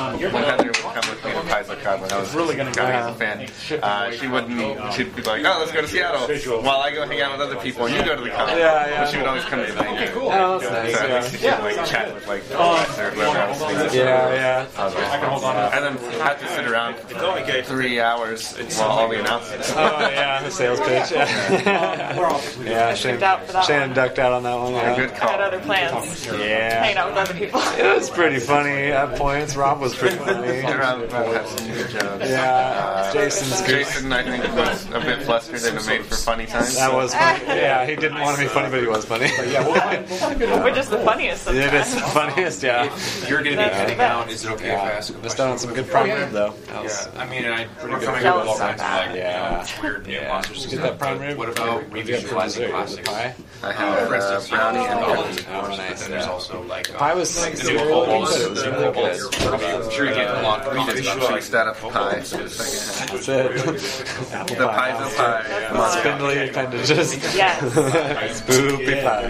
Heather 0.45 0.67
would 0.67 0.75
come 0.77 1.02
with 1.09 1.25
me 1.25 1.33
to 1.33 1.41
PaizoCon 1.41 2.01
when 2.01 2.13
I 2.13 2.19
was 2.19 2.35
really 2.35 2.57
gonna 2.57 2.73
go 2.73 2.85
as 2.85 3.07
a 3.07 3.15
fan, 3.15 3.49
uh, 3.83 4.11
she 4.13 4.27
wouldn't. 4.27 4.95
She'd 4.95 5.15
be 5.15 5.23
like, 5.23 5.43
"Oh, 5.45 5.57
let's 5.61 5.73
go 5.73 5.81
to 5.81 5.89
Seattle," 5.89 6.63
while 6.63 6.81
I 6.81 6.91
go 6.93 7.07
hang 7.07 7.21
out 7.21 7.33
with 7.33 7.41
other 7.41 7.61
people 7.61 7.87
and 7.87 7.95
you 7.95 8.05
go 8.05 8.17
to 8.17 8.23
the 8.23 8.31
con. 8.31 8.49
Yeah, 8.51 8.87
yeah. 8.89 9.05
But 9.05 9.11
she 9.11 9.17
would 9.19 9.27
always 9.27 9.45
come 9.45 9.65
to 9.65 9.73
the 9.73 9.79
thing. 9.83 10.09
cool. 10.13 10.31
Oh, 10.33 10.59
that's 10.59 10.71
nice, 10.71 10.99
So 10.99 11.07
yeah. 11.07 11.15
at 11.15 11.25
least 11.25 11.41
she'd 11.41 11.77
like 11.77 11.87
chat 11.87 12.15
with 12.15 12.27
like 12.27 12.45
the 12.49 12.59
or 12.59 13.11
whoever 13.11 13.39
else. 13.39 13.95
Yeah, 13.95 14.35
yeah. 14.35 14.67
I 14.77 14.85
was 14.85 14.95
like, 14.95 15.75
and 15.75 15.85
then 15.85 16.21
have 16.21 16.41
to 16.41 16.49
sit 16.49 16.67
around 16.67 16.97
for 16.97 17.63
three 17.63 18.01
hours 18.01 18.57
while 18.77 18.89
all 18.91 19.09
the 19.09 19.21
announcements. 19.21 19.73
Oh 19.73 20.01
yeah, 20.01 20.43
the 20.43 20.51
sales 20.51 20.81
pitch. 20.81 21.13
Yeah, 21.13 22.43
yeah 22.65 22.95
Shane, 22.95 23.23
out 23.23 23.47
for 23.47 23.53
that 23.53 23.65
Shannon 23.65 23.95
ducked 23.95 24.19
out 24.19 24.33
on 24.33 24.43
that 24.43 24.55
one. 24.59 24.73
Yeah. 24.73 24.97
Good 24.97 25.11
I 25.13 25.31
had 25.31 25.41
other 25.41 25.61
plans. 25.61 26.27
Yeah. 26.27 26.83
Hanging 26.83 26.97
out 26.97 27.09
with 27.09 27.19
other 27.19 27.35
people. 27.35 27.61
It 27.61 27.97
was 27.97 28.11
pretty 28.11 28.39
funny 28.39 28.71
at 28.71 29.17
points. 29.17 29.57
Rob 29.57 29.81
was 29.81 29.95
pretty 29.95 30.17
funny. 30.17 30.63
Rob 31.01 31.11
had 31.33 31.47
some 31.49 31.67
good 31.69 31.91
jokes. 31.91 32.29
Yeah, 32.29 32.43
Uh, 32.53 33.13
Jason's 33.13 33.61
good. 33.63 33.69
Jason, 33.85 34.13
I 34.13 34.23
think, 34.23 34.55
was 34.57 34.87
a 34.93 35.01
bit 35.01 35.23
flustered 35.23 35.63
and 35.63 35.87
made 35.87 36.05
for 36.07 36.15
funny 36.17 36.47
times. 36.47 36.75
That 36.77 36.93
was 36.93 37.15
funny. 37.15 37.45
Yeah, 37.47 37.85
he 37.87 37.97
didn't 37.97 38.21
want 38.21 38.37
to 38.37 38.43
be 38.43 38.49
funny, 38.49 38.71
but 38.71 38.81
he 38.81 38.87
was 38.87 39.05
funny. 39.05 39.27
Yeah, 39.51 40.63
we're 40.63 40.75
just 40.75 40.91
the 40.91 40.99
funniest 41.01 41.49
It 41.49 41.63
sometimes. 41.63 41.87
is 41.89 41.95
the 41.95 42.01
funniest, 42.01 42.63
yeah. 42.63 42.85
You're 43.29 43.43
going 43.43 43.45
to 43.45 43.51
be 43.51 43.57
That's 43.57 43.77
heading 43.77 44.01
out. 44.01 44.31
Is 44.31 44.45
it 44.45 44.51
okay 44.53 44.73
if 44.75 44.81
I 44.81 44.91
ask 44.93 45.11
a 45.11 45.19
Missed 45.19 45.23
question? 45.37 45.47
out 45.47 45.51
on 45.53 45.59
some 45.59 45.75
good 45.75 45.89
prime 45.89 46.09
rib, 46.11 46.31
though. 46.31 46.55
Yeah, 46.69 47.07
I 47.17 47.27
mean, 47.29 47.45
I 47.47 47.65
pretty 47.67 47.95
We're 47.95 48.01
good 48.01 48.07
coming 48.07 48.23
with 48.23 48.27
all 48.33 48.49
with 48.53 48.59
kinds 48.61 48.81
of 48.83 48.89
like, 48.89 49.17
Yeah. 49.17 49.67
you 49.77 49.83
weird 49.83 50.07
new 50.07 50.13
Yeah. 50.15 50.29
monsters. 50.29 50.57
Did 50.57 50.65
and 50.65 50.73
you 50.73 50.79
get 50.79 50.87
that 50.91 50.99
prime 50.99 51.19
rib? 51.21 51.39
What 51.39 51.49
about 51.49 51.91
did 51.93 52.09
you 52.09 52.15
revisualizing 52.17 52.45
dessert? 52.45 52.71
classics? 52.71 53.09
Pie? 53.09 53.35
I 53.65 53.73
have 53.73 54.09
For 54.09 54.15
uh, 54.15 54.17
instance, 54.17 54.49
brownie 54.49 54.79
and 54.87 55.01
oh, 55.01 55.15
cookies. 55.23 55.39
of 55.39 55.47
course, 55.49 55.77
but 55.79 56.09
there's 56.09 56.27
also 56.27 56.63
like 56.65 56.87
The 56.89 56.95
pie 56.95 57.15
was 57.15 57.41
like 57.43 57.55
the 57.57 57.71
new 57.73 57.79
It 57.79 57.89
kobolds. 57.89 58.31
was 58.49 58.63
The 58.63 58.71
really 58.71 58.87
new 58.87 58.93
good. 58.93 59.31
kobolds. 59.31 59.87
I'm 59.87 59.91
sure 59.93 60.05
you're 60.07 60.15
getting 60.15 60.37
a 60.37 60.43
lot 60.43 60.65
of 60.89 60.95
readers 60.95 61.07
about 61.07 61.19
Visualize 61.21 61.51
that 61.51 61.67
up 61.67 61.77
pie 61.77 62.21
for 62.21 62.37
the 62.37 62.49
second 62.49 62.81
half. 62.99 63.27
That's 63.27 63.29
it. 63.29 64.33
Apple 64.35 64.57
The 64.57 64.67
pie. 64.69 64.93
Paizo 64.93 65.17
pie. 65.17 65.43
Come 65.69 65.91
Spindly 66.01 66.49
kind 66.51 66.75
of 66.75 66.85
just 66.85 67.15
Yes. 67.37 67.61
spoopy 68.43 69.03
pie. 69.03 69.29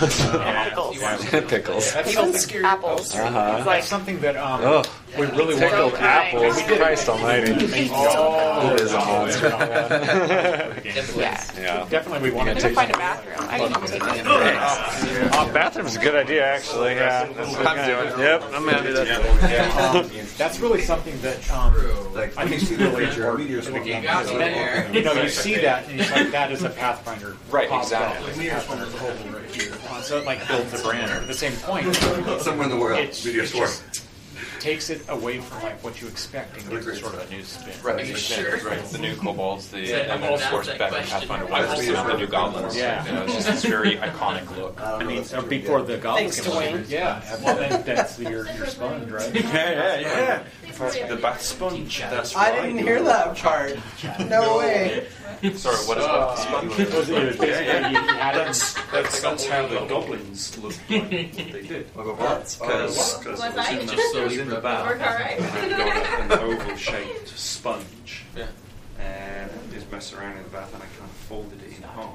Pickles. 0.70 1.92
Pickles. 1.92 2.52
Apples. 2.64 3.14
Uh-huh. 3.14 3.54
It's 3.58 3.66
like 3.66 3.82
something 3.84 4.20
that 4.20 4.36
um, 4.36 4.60
Oh, 4.62 4.82
we 5.18 5.26
really 5.26 5.58
pickled 5.58 5.92
wanted. 5.92 6.04
apples. 6.06 6.62
Christ 6.62 7.08
Almighty. 7.08 7.52
Oh, 7.92 8.72
It 8.74 8.80
is 8.80 8.92
a 8.92 8.98
monster. 8.98 9.48
yeah. 9.48 11.44
Yeah. 11.60 11.86
Definitely, 11.90 12.30
we 12.30 12.34
wanted 12.36 12.58
to 12.60 12.70
find 12.70 12.90
a 12.90 12.96
bathroom. 12.96 13.48
I 13.50 13.58
can 13.58 13.72
take 13.86 14.02
this. 14.02 15.30
Oh, 15.34 15.50
bathroom's 15.52 15.96
a 15.96 15.98
good 16.00 16.14
idea, 16.14 16.44
actually. 16.46 16.94
Yeah, 16.94 17.22
I'm 17.28 17.34
doing 17.86 18.08
it. 18.08 18.18
Yep, 18.18 18.42
I'm 18.54 18.64
gonna 18.64 18.82
do 18.82 18.92
that. 18.94 19.94
Um, 19.94 20.10
that's 20.38 20.58
really 20.60 20.80
something 20.80 21.20
that 21.20 21.50
um, 21.50 21.74
I 22.36 22.46
think 22.46 22.62
is 22.62 22.70
really 22.70 23.04
important 23.04 23.48
to 23.64 23.70
the 23.72 23.80
game. 23.80 24.02
Because 24.02 24.28
then, 24.30 24.94
you 24.94 25.02
know, 25.02 25.12
you 25.12 25.28
see 25.28 25.56
that, 25.56 25.88
and 25.88 26.00
it's 26.00 26.10
like 26.10 26.30
that 26.30 26.50
is 26.52 26.62
a 26.62 26.70
Pathfinder. 26.70 27.36
Right, 27.50 27.68
exactly. 27.72 28.22
up, 28.22 28.28
it's 28.28 28.38
a 28.38 28.50
Pathfinder 28.50 29.36
right 29.38 29.50
here. 29.50 29.72
Uh, 29.90 30.00
So 30.02 30.18
it 30.18 30.24
like 30.24 30.46
builds 30.46 30.72
a 30.80 30.82
brand. 30.84 31.10
At 31.10 31.26
the 31.26 31.34
same 31.34 31.52
point, 31.56 31.94
Somewhere 32.40 32.64
in 32.64 32.70
the 32.70 32.76
world, 32.78 33.00
it, 33.00 33.14
video 33.16 33.44
store. 33.44 33.68
Just 34.60 34.70
takes 34.70 34.90
it 34.90 35.08
away 35.08 35.38
from 35.38 35.62
like 35.62 35.82
what 35.82 36.00
you 36.00 36.08
expect 36.08 36.56
and 36.58 36.68
gives 36.70 36.86
it 36.86 36.96
sort 36.96 37.14
of 37.14 37.26
a 37.30 37.34
new 37.34 37.42
spin. 37.42 37.72
Right, 37.82 37.96
right. 38.64 38.84
The 38.84 38.98
new 38.98 39.16
kobolds, 39.16 39.70
the 39.70 39.78
and 39.78 40.22
then 40.22 40.32
of 40.32 40.42
course 40.50 40.68
back 40.68 40.92
in 40.92 41.02
Pathfinder 41.08 41.46
One, 41.46 41.62
the 41.68 42.16
new 42.16 42.26
goblins. 42.26 42.76
Yeah. 42.76 43.04
you 43.06 43.12
know, 43.12 43.24
it's 43.24 43.34
just 43.34 43.46
this 43.48 43.64
very 43.64 43.96
iconic 43.96 44.56
look. 44.56 44.80
I 44.80 45.02
mean, 45.04 45.24
uh, 45.34 45.42
before 45.42 45.82
the 45.82 45.96
goblins 45.98 46.36
Thanks 46.36 46.40
came 46.40 46.44
to 46.44 46.50
along, 46.70 46.74
Wayne. 46.82 46.84
Yeah, 46.88 47.36
well, 47.44 47.56
then 47.56 47.82
that's 47.84 48.18
your 48.18 48.46
your 48.52 48.66
sponge, 48.66 49.10
right? 49.10 49.34
Yeah, 49.50 50.00
yeah, 50.00 50.42
yeah. 50.78 51.06
The 51.06 51.16
bath 51.16 51.42
sponge. 51.42 52.00
That's 52.00 52.34
right. 52.34 52.52
I 52.54 52.66
didn't 52.66 52.78
hear 52.86 53.02
that 53.02 53.36
part. 53.36 53.76
No 54.28 54.58
way. 54.58 55.06
Sorry, 55.54 55.76
what 55.86 55.96
is 55.98 56.04
Uh, 56.04 56.34
that? 56.34 56.38
Sponge? 56.38 56.78
it 56.78 56.94
was- 56.94 57.08
it 57.08 57.24
was 57.24 57.36
basically 57.36 57.90
you 57.90 57.96
had 57.96 58.36
it- 58.36 58.44
That's, 58.44 58.74
that's, 58.92 59.20
that's 59.22 59.46
how 59.46 59.66
the 59.66 59.86
goblins 59.86 60.58
looked 60.58 60.78
like 60.90 61.10
they 61.10 61.24
did. 61.62 61.86
That's 61.94 62.56
Because 62.56 63.24
Was 64.50 64.64
I? 64.64 64.82
it 64.82 64.84
was 64.84 64.86
in 64.86 64.86
the 64.86 64.86
bath. 64.86 64.86
Work 64.86 65.00
all 65.00 65.14
right. 65.14 65.40
and 65.40 66.30
got 66.30 66.40
an 66.40 66.42
oval 66.60 66.76
shaped 66.76 67.28
sponge. 67.28 68.24
Yeah. 68.36 68.46
And 68.98 69.50
I 69.50 69.72
just 69.74 69.90
messed 69.90 70.12
around 70.14 70.36
in 70.36 70.42
the 70.42 70.48
bath 70.50 70.72
and 70.74 70.82
I 70.82 70.86
kind 70.86 71.04
of 71.04 71.10
folded 71.10 71.62
it 71.62 71.76
in 71.76 71.82
half. 71.82 72.14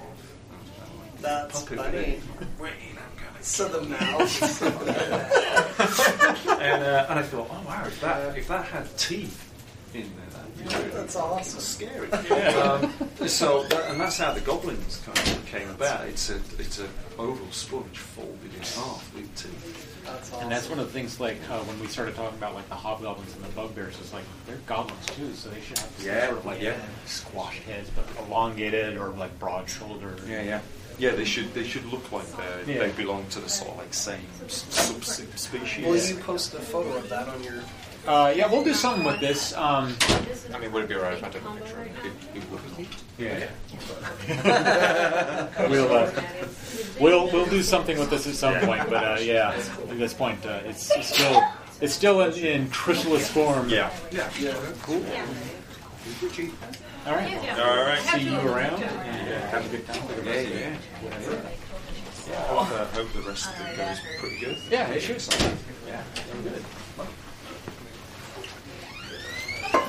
That's 1.21 1.63
funny. 1.63 1.97
in. 1.97 2.21
Wayne, 2.59 2.97
I'm 2.97 3.15
gonna 3.17 3.41
So 3.41 3.67
the 3.67 3.81
mouth. 3.81 4.61
and, 6.61 6.83
uh, 6.83 7.05
and 7.09 7.19
I 7.19 7.23
thought, 7.23 7.47
oh 7.49 7.63
wow, 7.65 7.83
if 7.87 7.99
that 8.01 8.37
if 8.37 8.47
that 8.47 8.65
had 8.65 8.95
teeth 8.97 9.41
in 9.95 10.11
there, 10.17 10.29
that'd 10.31 10.57
be 10.57 10.63
really 10.75 10.89
That's 10.89 11.15
awesome. 11.15 11.59
scary. 11.59 12.11
um, 12.61 12.91
so 13.27 13.63
that, 13.63 13.89
and 13.91 13.99
that's 13.99 14.17
how 14.17 14.33
the 14.33 14.41
goblins 14.41 15.01
kind 15.05 15.17
of 15.17 15.45
came 15.45 15.69
about. 15.69 16.07
It's 16.07 16.29
a 16.29 16.35
it's 16.59 16.79
a 16.79 16.87
oval 17.17 17.47
sponge 17.51 17.97
folded 17.97 18.53
in 18.53 18.59
half 18.61 19.11
with 19.15 19.33
teeth. 19.35 20.03
That's 20.05 20.31
awesome. 20.31 20.43
And 20.43 20.51
that's 20.51 20.69
one 20.69 20.79
of 20.79 20.85
the 20.87 20.93
things, 20.93 21.19
like 21.19 21.37
uh, 21.49 21.59
when 21.59 21.79
we 21.79 21.87
started 21.87 22.15
talking 22.15 22.37
about 22.37 22.53
like 22.53 22.67
the 22.69 22.75
hobgoblins 22.75 23.33
and 23.35 23.43
the 23.43 23.49
bugbears, 23.49 23.97
it's 23.99 24.13
like 24.13 24.23
they're 24.45 24.57
goblins 24.67 25.05
too, 25.07 25.33
so 25.33 25.49
they 25.49 25.61
should 25.61 25.79
have 25.79 25.89
some 25.97 26.05
Yeah, 26.05 26.25
sort 26.27 26.37
of 26.39 26.45
like 26.45 26.61
yeah. 26.61 26.77
squash 27.05 27.59
heads, 27.61 27.89
but 27.95 28.05
elongated 28.27 28.97
or 28.97 29.09
like 29.09 29.37
broad 29.39 29.69
shouldered. 29.69 30.21
Yeah, 30.27 30.43
yeah. 30.43 30.61
Yeah, 30.97 31.11
they 31.11 31.25
should 31.25 31.53
they 31.53 31.63
should 31.65 31.85
look 31.91 32.09
like 32.11 32.25
they 32.65 32.73
Yeah. 32.73 32.79
they 32.79 32.91
belong 32.91 33.25
to 33.31 33.39
the 33.39 33.49
sort 33.49 33.71
of 33.71 33.77
like 33.77 33.93
same 33.93 34.21
s- 34.45 34.63
subspecies. 34.69 35.49
Will 35.83 35.97
you 35.97 36.15
post 36.23 36.53
a 36.53 36.59
photo 36.59 36.95
of 36.97 37.09
that 37.09 37.27
on 37.27 37.43
your? 37.43 37.55
Uh, 38.07 38.31
yeah, 38.35 38.51
we'll 38.51 38.63
do 38.63 38.73
something 38.73 39.03
with 39.03 39.19
this. 39.19 39.55
Um, 39.57 39.95
I 40.53 40.59
mean, 40.59 40.71
would 40.71 40.83
it 40.83 40.89
be 40.89 40.95
alright 40.95 41.17
if 41.17 41.23
I 41.23 41.29
took 41.29 41.43
a 41.43 41.51
picture? 41.55 41.81
It, 42.03 42.37
it 42.37 42.43
would. 42.51 42.61
yeah, 43.17 43.49
we'll 45.69 45.91
uh, 45.91 46.11
we'll 46.99 47.31
we'll 47.31 47.47
do 47.47 47.63
something 47.63 47.97
with 47.97 48.09
this 48.11 48.27
at 48.27 48.35
some 48.35 48.59
point, 48.59 48.87
but 48.89 49.03
uh, 49.03 49.17
yeah, 49.19 49.55
at 49.89 49.97
this 49.97 50.13
point, 50.13 50.45
uh, 50.45 50.61
it's, 50.65 50.91
it's 50.95 51.13
still 51.13 51.43
it's 51.81 51.93
still 51.93 52.21
in, 52.21 52.33
in 52.45 52.69
chrysalis 52.69 53.27
form. 53.29 53.69
Yeah. 53.69 53.91
Yeah. 54.11 54.29
Cool. 54.83 55.03
All 57.07 57.13
right. 57.15 57.59
All 57.59 57.83
right. 57.83 57.99
See 57.99 58.29
you 58.29 58.37
around 58.39 58.83
and 58.83 59.27
have 59.49 59.65
a 59.65 59.69
good 59.69 59.87
time. 59.87 60.07
with 60.07 60.17
the 60.17 60.23
rest 60.23 60.45
of 60.45 60.53
the 60.53 60.59
yeah. 60.59 60.77
I 62.27 62.41
hope, 62.47 62.71
uh, 62.71 62.85
hope 62.85 63.13
the 63.13 63.21
rest 63.21 63.49
of 63.49 63.67
it 63.67 63.77
goes 63.77 63.99
pretty 64.19 64.39
good. 64.39 64.57
Yeah, 64.69 64.89
it 64.89 65.01
should. 65.01 65.23
Yeah, 65.87 66.03
I'm 66.33 66.41
good. 66.43 66.63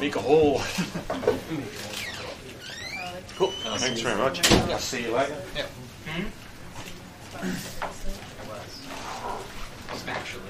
Make 0.00 0.16
a 0.16 0.20
hole. 0.20 0.60
Cool. 3.36 3.50
Thanks 3.78 4.00
very 4.00 4.16
much. 4.16 4.52
I'll 4.52 4.78
see 4.78 5.02
you 5.04 5.12
later. 5.12 5.36
Actually. 10.08 10.42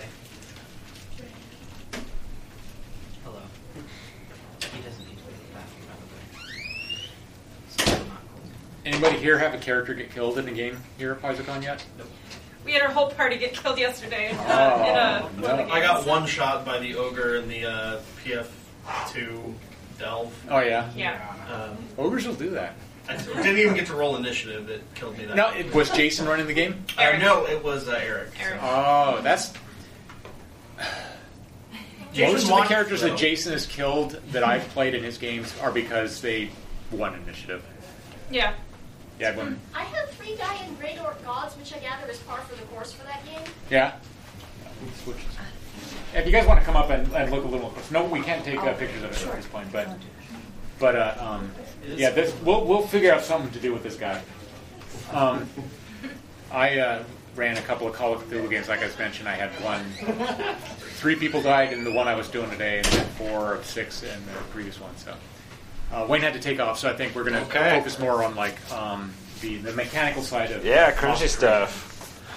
Hello. 3.24 3.38
He 4.60 4.82
doesn't 4.82 5.06
need 5.06 5.16
to 5.16 5.22
go 5.24 5.30
to 5.30 5.38
the 5.38 5.54
bathroom, 5.54 5.86
by 5.88 5.94
the 6.00 6.06
way. 6.12 6.98
So 7.68 7.84
not 8.04 8.20
cool. 8.34 8.42
Anybody 8.84 9.16
here 9.18 9.38
have 9.38 9.54
a 9.54 9.58
character 9.58 9.94
get 9.94 10.10
killed 10.12 10.38
in 10.38 10.48
a 10.48 10.52
game 10.52 10.78
here 10.98 11.12
at 11.12 11.22
PaizoCon 11.22 11.62
yet? 11.62 11.84
We 12.64 12.72
had 12.72 12.82
our 12.82 12.90
whole 12.90 13.10
party 13.10 13.36
get 13.38 13.54
killed 13.54 13.78
yesterday 13.78 14.30
uh, 14.32 14.38
Oh, 14.48 14.90
in 14.90 14.96
a 14.96 15.48
one 15.48 15.60
of 15.60 15.66
the 15.68 15.72
I 15.72 15.80
got 15.80 16.04
one 16.06 16.26
shot 16.26 16.64
by 16.64 16.78
the 16.78 16.96
ogre 16.96 17.36
in 17.36 17.48
the 17.48 17.64
uh, 17.64 18.00
PF2 18.86 19.54
delve. 19.98 20.34
Oh, 20.50 20.60
yeah? 20.60 20.90
Yeah. 20.94 21.34
Um, 21.50 21.76
Ogres 21.98 22.26
will 22.26 22.34
do 22.34 22.50
that. 22.50 22.74
I 23.08 23.16
didn't 23.16 23.58
even 23.58 23.74
get 23.74 23.86
to 23.86 23.94
roll 23.94 24.16
initiative. 24.16 24.68
It 24.68 24.82
killed 24.94 25.16
me. 25.16 25.26
That 25.26 25.36
No, 25.36 25.50
it, 25.50 25.72
was 25.72 25.90
Jason 25.90 26.26
running 26.26 26.46
the 26.46 26.54
game? 26.54 26.84
Uh, 26.98 27.16
no, 27.18 27.46
it 27.46 27.62
was 27.62 27.88
uh, 27.88 28.00
Eric. 28.02 28.30
Oh, 28.60 29.20
that's. 29.22 29.52
Jason 32.12 32.32
Most 32.32 32.42
of 32.42 32.48
the 32.48 32.52
watched, 32.54 32.68
characters 32.68 33.00
though. 33.02 33.10
that 33.10 33.18
Jason 33.18 33.52
has 33.52 33.66
killed 33.66 34.20
that 34.32 34.42
I've 34.42 34.66
played 34.70 34.94
in 34.94 35.04
his 35.04 35.18
games 35.18 35.54
are 35.60 35.70
because 35.70 36.20
they 36.20 36.50
won 36.90 37.14
initiative. 37.14 37.62
Yeah. 38.30 38.54
Yeah, 39.20 39.36
when, 39.36 39.58
I 39.74 39.84
have 39.84 40.10
three 40.10 40.34
die 40.36 40.62
in 40.66 40.74
Great 40.74 41.00
Orc 41.00 41.22
Gods, 41.24 41.56
which 41.56 41.74
I 41.74 41.78
gather 41.78 42.10
is 42.10 42.18
par 42.18 42.40
for 42.40 42.54
the 42.56 42.62
course 42.68 42.92
for 42.92 43.04
that 43.04 43.24
game. 43.24 43.40
yeah. 43.70 43.92
If 46.16 46.24
you 46.24 46.32
guys 46.32 46.46
want 46.46 46.58
to 46.58 46.64
come 46.64 46.76
up 46.76 46.88
and, 46.88 47.12
and 47.12 47.30
look 47.30 47.44
a 47.44 47.46
little 47.46 47.68
closer, 47.68 47.92
no, 47.92 48.04
we 48.04 48.22
can't 48.22 48.42
take 48.42 48.58
uh, 48.60 48.72
pictures 48.74 49.02
of 49.02 49.10
it 49.12 49.26
at 49.26 49.36
this 49.36 49.46
point, 49.46 49.70
but 49.70 49.86
but 50.78 50.96
uh, 50.96 51.14
um, 51.20 51.50
yeah, 51.94 52.08
this 52.10 52.34
we'll 52.42 52.64
we'll 52.64 52.86
figure 52.86 53.12
out 53.12 53.22
something 53.22 53.50
to 53.52 53.58
do 53.60 53.72
with 53.72 53.82
this 53.82 53.96
guy. 53.96 54.22
Um, 55.12 55.46
I 56.50 56.78
uh, 56.78 57.04
ran 57.34 57.58
a 57.58 57.62
couple 57.62 57.86
of 57.86 57.92
Call 57.94 58.14
of 58.14 58.22
Cthulhu 58.30 58.48
games, 58.48 58.66
like 58.68 58.80
I 58.80 58.86
just 58.86 58.98
mentioned. 58.98 59.28
I 59.28 59.34
had 59.34 59.50
one, 59.62 59.84
three 60.96 61.16
people 61.16 61.42
died 61.42 61.74
in 61.74 61.84
the 61.84 61.92
one 61.92 62.08
I 62.08 62.14
was 62.14 62.28
doing 62.28 62.48
today, 62.50 62.78
and 62.78 62.86
then 62.86 63.06
four 63.10 63.54
of 63.54 63.66
six 63.66 64.02
in 64.02 64.24
the 64.26 64.32
previous 64.52 64.80
one. 64.80 64.96
So 64.96 65.14
uh, 65.92 66.06
Wayne 66.08 66.22
had 66.22 66.32
to 66.32 66.40
take 66.40 66.60
off, 66.60 66.78
so 66.78 66.88
I 66.88 66.94
think 66.94 67.14
we're 67.14 67.24
going 67.24 67.34
to 67.34 67.42
Okay. 67.42 67.76
focus 67.78 67.98
more 67.98 68.24
on 68.24 68.34
like 68.34 68.56
um, 68.72 69.12
the 69.42 69.58
the 69.58 69.72
mechanical 69.72 70.22
side 70.22 70.50
of 70.50 70.64
Yeah, 70.64 70.92
crunchy 70.92 71.08
monster 71.08 71.28
stuff. 71.28 71.92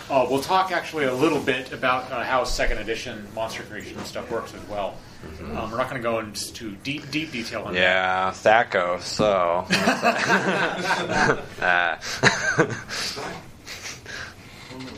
Uh, 0.10 0.26
we'll 0.30 0.42
talk 0.42 0.72
actually 0.72 1.06
a 1.06 1.14
little 1.14 1.40
bit 1.40 1.72
about 1.72 2.12
uh, 2.12 2.24
how 2.24 2.44
second 2.44 2.80
edition 2.80 3.28
monster 3.36 3.62
creation 3.64 3.98
stuff 4.06 4.30
works 4.32 4.54
as 4.56 4.68
well. 4.68 4.96
Um, 5.40 5.70
we're 5.70 5.78
not 5.78 5.90
going 5.90 6.02
to 6.02 6.08
go 6.08 6.20
into 6.20 6.72
deep, 6.78 7.12
deep 7.12 7.32
detail 7.32 7.64
on 7.64 7.74
that. 7.74 7.80
Yeah, 7.80 8.32
THAC0. 8.32 9.02
So. 9.02 9.66
Ah. 11.62 12.00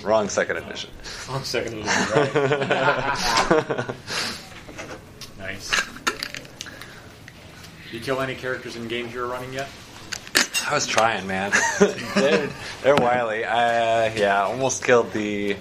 Wrong 0.04 0.30
second 0.30 0.58
edition. 0.58 0.90
Wrong 1.30 1.44
second 1.44 1.80
edition, 1.80 2.12
right? 2.16 3.96
nice. 5.40 5.72
You 7.92 8.00
kill 8.00 8.22
any 8.22 8.36
characters 8.36 8.76
in 8.76 8.88
games 8.88 9.14
you're 9.14 9.28
running 9.28 9.54
yet? 9.54 9.68
I 10.68 10.74
was 10.74 10.88
trying, 10.88 11.28
man. 11.28 11.52
they're, 12.16 12.50
they're 12.84 12.96
wily. 12.96 13.46
I 13.46 14.08
uh, 14.08 14.14
yeah, 14.16 14.44
almost 14.44 14.84
killed 14.84 15.12
the 15.14 15.56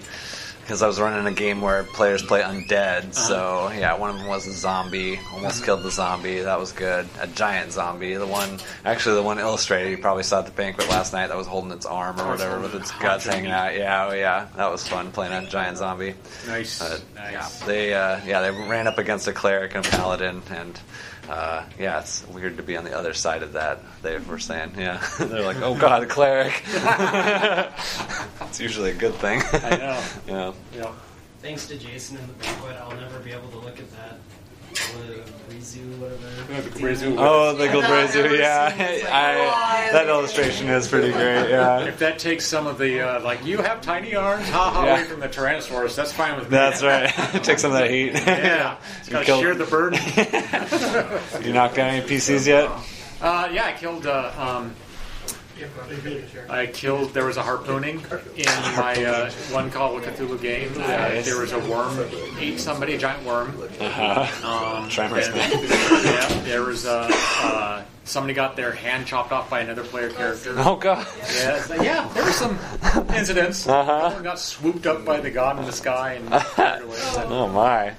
because 0.70 0.82
I 0.82 0.86
was 0.86 1.00
running 1.00 1.26
a 1.26 1.34
game 1.34 1.60
where 1.62 1.82
players 1.82 2.22
play 2.22 2.42
undead. 2.42 3.12
So 3.12 3.72
yeah, 3.76 3.98
one 3.98 4.10
of 4.10 4.18
them 4.18 4.28
was 4.28 4.46
a 4.46 4.52
zombie. 4.52 5.18
Almost 5.32 5.64
killed 5.64 5.82
the 5.82 5.90
zombie. 5.90 6.38
That 6.38 6.60
was 6.60 6.70
good. 6.70 7.08
A 7.18 7.26
giant 7.26 7.72
zombie. 7.72 8.14
The 8.14 8.26
one 8.26 8.60
actually 8.84 9.16
the 9.16 9.24
one 9.24 9.40
illustrated. 9.40 9.90
You 9.90 9.98
probably 9.98 10.22
saw 10.22 10.38
at 10.38 10.46
the 10.46 10.52
banquet 10.52 10.88
last 10.88 11.12
night. 11.12 11.26
That 11.26 11.36
was 11.36 11.48
holding 11.48 11.72
its 11.72 11.86
arm 11.86 12.20
or 12.20 12.28
whatever 12.28 12.60
with 12.60 12.76
its 12.76 12.92
guts 12.92 13.26
hanging 13.26 13.50
out. 13.50 13.74
Yeah, 13.74 14.06
oh, 14.10 14.12
yeah, 14.12 14.46
that 14.54 14.70
was 14.70 14.86
fun 14.86 15.10
playing 15.10 15.32
a 15.32 15.44
giant 15.48 15.78
zombie. 15.78 16.14
Nice. 16.46 16.80
Nice. 16.80 17.02
Yeah, 17.16 17.66
they 17.66 17.92
uh, 17.92 18.20
yeah 18.24 18.40
they 18.40 18.52
ran 18.52 18.86
up 18.86 18.98
against 18.98 19.26
a 19.26 19.32
cleric 19.32 19.74
and 19.74 19.84
a 19.84 19.90
paladin, 19.90 20.40
and 20.50 20.78
uh, 21.30 21.64
yeah, 21.78 22.00
it's 22.00 22.26
weird 22.26 22.56
to 22.56 22.62
be 22.64 22.76
on 22.76 22.82
the 22.82 22.96
other 22.98 23.14
side 23.14 23.44
of 23.44 23.52
that. 23.52 23.78
They 24.02 24.18
were 24.18 24.40
saying, 24.40 24.72
yeah, 24.76 25.00
they're 25.18 25.44
like, 25.44 25.58
oh 25.58 25.76
god, 25.78 26.02
a 26.02 26.06
cleric. 26.06 26.60
it's 28.42 28.60
usually 28.60 28.90
a 28.90 28.94
good 28.94 29.14
thing. 29.14 29.40
I 29.52 29.70
know. 29.76 30.02
yeah. 30.26 30.52
Yeah. 30.74 30.92
Thanks 31.40 31.68
to 31.68 31.78
Jason 31.78 32.18
in 32.18 32.26
the 32.26 32.32
banquet, 32.34 32.76
I'll 32.80 32.96
never 32.96 33.20
be 33.20 33.30
able 33.30 33.48
to 33.48 33.58
look 33.58 33.78
at 33.78 33.90
that. 33.92 34.18
What, 36.50 36.64
the 36.64 36.70
Brizu. 36.80 37.14
Oh, 37.18 37.54
the 37.54 37.64
I've 37.64 37.72
never 37.72 37.86
Glabrezu, 37.86 38.38
yeah. 38.38 38.70
seen 38.72 38.80
it. 38.86 38.90
It's 38.90 39.04
like, 39.04 39.12
I, 39.12 39.88
that 39.92 40.08
illustration 40.08 40.68
is 40.68 40.88
pretty 40.88 41.12
great. 41.12 41.48
Yeah. 41.50 41.80
If 41.90 41.98
that 42.00 42.18
takes 42.18 42.44
some 42.46 42.66
of 42.66 42.78
the 42.78 43.00
uh, 43.00 43.20
like 43.22 43.44
you 43.44 43.58
have 43.58 43.80
tiny 43.80 44.14
arms, 44.14 44.48
ha 44.48 44.70
ha, 44.70 44.84
Yeah. 44.84 44.92
away 44.94 45.04
from 45.04 45.20
the 45.20 45.28
Tyrannosaurus, 45.28 45.94
that's 45.94 46.12
fine 46.12 46.34
with 46.36 46.44
me. 46.44 46.50
That's 46.50 46.82
right. 46.82 47.08
Take 47.44 47.58
some 47.58 47.72
of 47.72 47.78
that 47.78 47.90
heat. 47.90 48.12
Yeah, 48.14 48.76
it's 48.98 49.08
You 49.08 49.12
got 49.12 49.18
to 49.20 49.24
killed- 49.26 49.42
share 49.42 49.54
the 49.54 49.64
burden. 49.66 50.00
You 51.44 51.52
knocked 51.52 51.76
down 51.76 51.90
any 51.90 52.06
PCs 52.06 52.46
yet? 52.46 52.70
Uh, 53.20 53.48
yeah, 53.52 53.66
I 53.66 53.72
killed. 53.72 54.06
Uh, 54.06 54.32
um, 54.36 54.74
I 56.48 56.66
killed. 56.66 57.12
There 57.14 57.24
was 57.24 57.36
a 57.36 57.42
harpooning 57.42 58.00
in 58.36 58.46
my 58.76 59.04
uh, 59.04 59.30
one 59.52 59.70
Call 59.70 59.96
of 59.96 60.04
Cthulhu 60.04 60.40
game. 60.40 60.70
Uh, 60.76 61.20
there 61.22 61.38
was 61.40 61.52
a 61.52 61.58
worm 61.60 61.98
ate 62.38 62.58
somebody, 62.60 62.94
a 62.94 62.98
giant 62.98 63.24
worm. 63.26 63.54
Uh-huh. 63.80 64.76
Um, 64.82 64.88
Tremors, 64.88 65.28
yeah, 65.28 66.28
there 66.44 66.62
was 66.62 66.86
uh, 66.86 67.08
uh, 67.42 67.82
somebody 68.04 68.34
got 68.34 68.56
their 68.56 68.72
hand 68.72 69.06
chopped 69.06 69.32
off 69.32 69.48
by 69.50 69.60
another 69.60 69.84
player 69.84 70.10
character. 70.10 70.54
Oh 70.58 70.76
god. 70.76 71.06
Yeah, 71.34 71.64
like- 71.68 71.82
yeah, 71.82 72.08
there 72.14 72.24
were 72.24 72.32
some 72.32 72.58
incidents. 73.14 73.66
Uh-huh. 73.66 74.02
Someone 74.08 74.22
got 74.24 74.38
swooped 74.38 74.86
up 74.86 75.04
by 75.04 75.20
the 75.20 75.30
god 75.30 75.58
in 75.58 75.64
the 75.64 75.72
sky 75.72 76.14
and 76.14 76.28
carried 76.54 76.82
away. 76.84 76.96
Oh 77.26 77.48
my. 77.48 77.94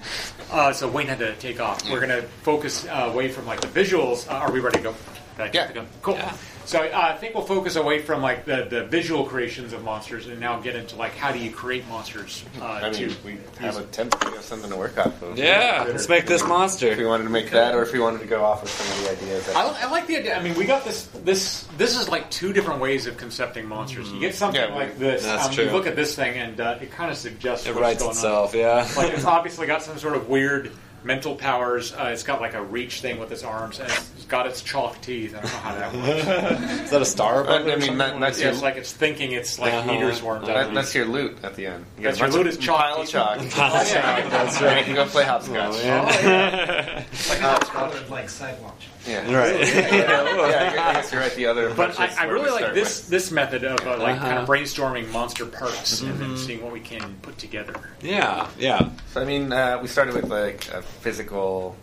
Uh, 0.52 0.74
so 0.74 0.88
Wayne 0.90 1.08
had 1.08 1.20
to 1.20 1.34
take 1.38 1.62
off. 1.62 1.90
We're 1.90 2.06
going 2.06 2.22
to 2.22 2.28
focus 2.44 2.86
uh, 2.86 3.10
away 3.12 3.30
from 3.30 3.46
like 3.46 3.62
the 3.62 3.68
visuals. 3.68 4.30
Uh, 4.30 4.34
are 4.36 4.52
we 4.52 4.60
ready 4.60 4.78
to 4.80 4.84
go? 4.84 4.96
Did 5.38 5.44
I 5.44 5.48
get 5.48 5.74
the? 5.74 5.86
Cool. 6.02 6.20
So 6.66 6.80
uh, 6.80 6.90
I 7.14 7.18
think 7.18 7.34
we'll 7.36 7.44
focus 7.46 7.76
away 7.76 8.00
from 8.00 8.22
like 8.22 8.46
the, 8.46 8.66
the 8.70 8.86
visual 8.86 9.26
creations 9.26 9.74
of 9.74 9.84
monsters 9.84 10.28
and 10.28 10.40
now 10.40 10.60
get 10.60 10.76
into 10.76 10.96
like 10.96 11.14
how 11.16 11.32
do 11.32 11.40
you 11.40 11.52
create 11.52 11.88
monsters? 11.88 12.44
Uh, 12.60 12.66
I 12.66 12.92
mean, 12.92 13.10
to 13.10 13.16
we 13.26 13.38
have 13.60 13.78
a 13.78 13.84
template, 13.84 14.30
we 14.30 14.36
have 14.36 14.44
something 14.44 14.70
to 14.70 14.76
work 14.78 14.98
off 14.98 15.22
of. 15.22 15.38
Yeah, 15.38 15.86
let's 15.88 16.08
make 16.08 16.26
this 16.28 16.46
monster. 16.46 16.88
If 16.88 16.98
we 16.98 17.06
wanted 17.06 17.24
to 17.26 17.30
make 17.30 17.50
that, 17.52 17.76
or 17.76 17.84
if 17.84 17.92
we 17.94 18.00
wanted 18.00 18.20
to 18.22 18.28
go 18.28 18.44
off 18.46 18.64
of 18.64 18.70
some 18.70 18.98
of 18.98 19.04
the 19.04 19.12
ideas. 19.12 19.46
That 19.48 19.56
I, 19.56 19.88
I 19.88 19.92
like 19.92 20.08
the 20.08 20.18
idea. 20.18 20.38
I 20.38 20.42
mean, 20.44 20.56
we 20.56 20.66
got 20.66 20.84
this. 20.86 21.06
This 21.24 21.68
this 21.78 22.00
is 22.00 22.10
like 22.10 22.30
two 22.30 22.54
different 22.54 22.80
ways 22.80 23.08
of 23.08 23.18
concepting 23.18 23.66
monsters. 23.68 24.12
You 24.12 24.20
get 24.20 24.36
something 24.36 24.62
Yeah, 24.62 24.74
like 24.76 24.98
this. 24.98 25.24
That's 25.24 25.48
um, 25.48 25.54
true. 25.54 25.66
You 25.66 25.72
look 25.72 25.88
at 25.88 25.96
this 25.96 26.16
thing, 26.16 26.38
and 26.38 26.60
uh, 26.60 26.78
it 26.82 26.92
kind 26.92 27.12
of 27.12 27.18
suggests 27.18 27.66
It 27.66 27.72
what's 27.72 27.82
writes 27.82 28.00
going 28.02 28.12
itself, 28.12 28.54
on. 28.54 28.60
yeah. 28.60 28.88
like 28.96 29.14
it's 29.14 29.26
obviously 29.26 29.68
got 29.68 29.82
some 29.84 29.98
sort 29.98 30.16
of 30.16 30.30
weird 30.30 30.72
mental 31.04 31.36
powers. 31.36 31.94
Uh, 31.94 32.10
it's 32.14 32.24
got 32.24 32.42
like 32.42 32.54
a 32.54 32.62
reach 32.62 33.02
thing 33.02 33.20
with 33.20 33.32
its 33.32 33.44
arms, 33.44 33.80
and 33.80 33.90
it's 33.92 34.26
got 34.26 34.48
its 34.48 34.62
chalk 34.62 35.02
teeth. 35.02 35.36
I 35.36 35.42
don't 35.42 35.52
know 35.52 35.58
how 35.60 35.76
that 35.76 35.94
works. 35.94 36.72
Is 36.84 36.90
that 36.92 37.02
a 37.02 37.06
star 37.06 37.42
above 37.44 37.68
I 37.68 37.76
mean, 37.76 37.98
that, 37.98 38.20
that's 38.20 38.38
yeah, 38.40 38.46
your 38.46 38.54
it's 38.54 38.62
like 38.62 38.76
it's 38.78 38.94
thinking 38.94 39.32
it's 39.32 39.60
like 39.60 39.74
Uh-huh. 39.74 39.92
meters 39.92 40.22
worms. 40.22 40.48
out 40.48 40.56
that, 40.56 40.68
of 40.70 40.74
that's 40.76 40.94
your 40.96 41.06
loot 41.06 41.38
at 41.44 41.56
the 41.56 41.66
end. 41.68 41.86
You 41.98 42.04
That's 42.04 42.20
your 42.20 42.30
loot 42.30 42.48
of- 42.48 42.54
is 42.54 42.58
chalk 42.58 42.80
pile 42.82 43.02
of 43.02 43.08
chalk. 43.10 43.38
Pile 43.52 43.76
of 43.82 43.88
chalk, 43.88 44.24
that's 44.32 44.62
right. 44.62 44.78
You 44.80 44.84
can 44.86 44.96
go 44.96 45.06
play 45.06 45.24
hopscotch. 45.26 45.74
Oh, 45.76 45.82
yeah. 45.84 47.04
It's 47.12 47.30
like 47.30 47.40
a 47.40 47.44
hotspot 47.44 47.94
with 47.94 48.10
like 48.10 48.30
sidewalk. 48.30 48.78
Yeah. 49.08 49.36
Right. 49.36 49.60
yeah, 49.68 49.96
yeah, 49.96 50.90
I 50.90 50.94
guess 50.94 51.12
you're 51.12 51.22
right. 51.22 51.34
The 51.36 51.46
other, 51.48 51.74
But 51.74 52.00
I, 52.00 52.08
I 52.20 52.24
really 52.26 52.52
like 52.52 52.74
this 52.74 53.02
with. 53.02 53.10
this 53.10 53.32
method 53.32 53.64
of 53.64 53.80
uh, 53.86 53.98
like 53.98 54.18
kind 54.20 54.34
Uh-huh. 54.34 54.42
of 54.44 54.48
brainstorming 54.48 55.12
monster 55.12 55.46
parts 55.46 56.02
and 56.02 56.20
then 56.20 56.32
Mhm. 56.36 56.38
seeing 56.38 56.62
what 56.62 56.72
we 56.72 56.80
can 56.82 57.16
put 57.24 57.38
together. 57.40 57.74
Yeah, 58.02 58.48
yeah. 58.60 58.90
So 59.12 59.22
I 59.22 59.26
mean, 59.26 59.52
uh, 59.52 59.80
we 59.82 59.88
started 59.88 60.14
with 60.14 60.30
like 60.30 60.68
a 60.72 60.82
physical, 60.82 61.76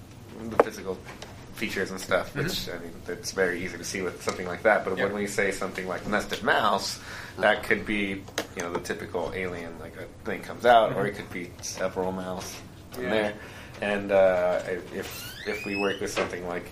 the 0.48 0.62
physical 0.62 0.96
features 1.54 1.90
and 1.90 2.00
stuff, 2.00 2.32
which 2.36 2.68
I 2.68 2.78
mean, 2.78 2.92
it's 3.08 3.32
very 3.32 3.64
easy 3.64 3.76
to 3.78 3.84
see 3.84 4.00
with 4.00 4.22
something 4.22 4.46
like 4.46 4.62
that. 4.62 4.84
But 4.84 4.90
Mm-hmm. 4.92 4.98
Yeah. 5.00 5.04
when 5.06 5.14
we 5.22 5.26
say 5.26 5.50
something 5.50 5.88
like 5.88 6.06
nested 6.06 6.44
mouse, 6.44 7.00
that 7.38 7.64
could 7.64 7.84
be, 7.84 8.22
you 8.56 8.62
know, 8.62 8.72
the 8.72 8.78
typical 8.80 9.32
alien, 9.34 9.76
like 9.80 9.94
a 9.96 10.06
thing 10.24 10.40
comes 10.42 10.64
out, 10.64 10.94
or 10.94 11.06
it 11.08 11.16
could 11.16 11.30
be 11.32 11.50
several 11.62 12.12
mouse 12.12 12.54
in 12.96 13.02
Yeah. 13.02 13.10
there. 13.10 13.34
And 13.80 14.12
uh, 14.12 14.60
if 14.94 15.34
if 15.46 15.64
we 15.66 15.74
work 15.74 16.00
with 16.00 16.12
something 16.12 16.46
like 16.46 16.66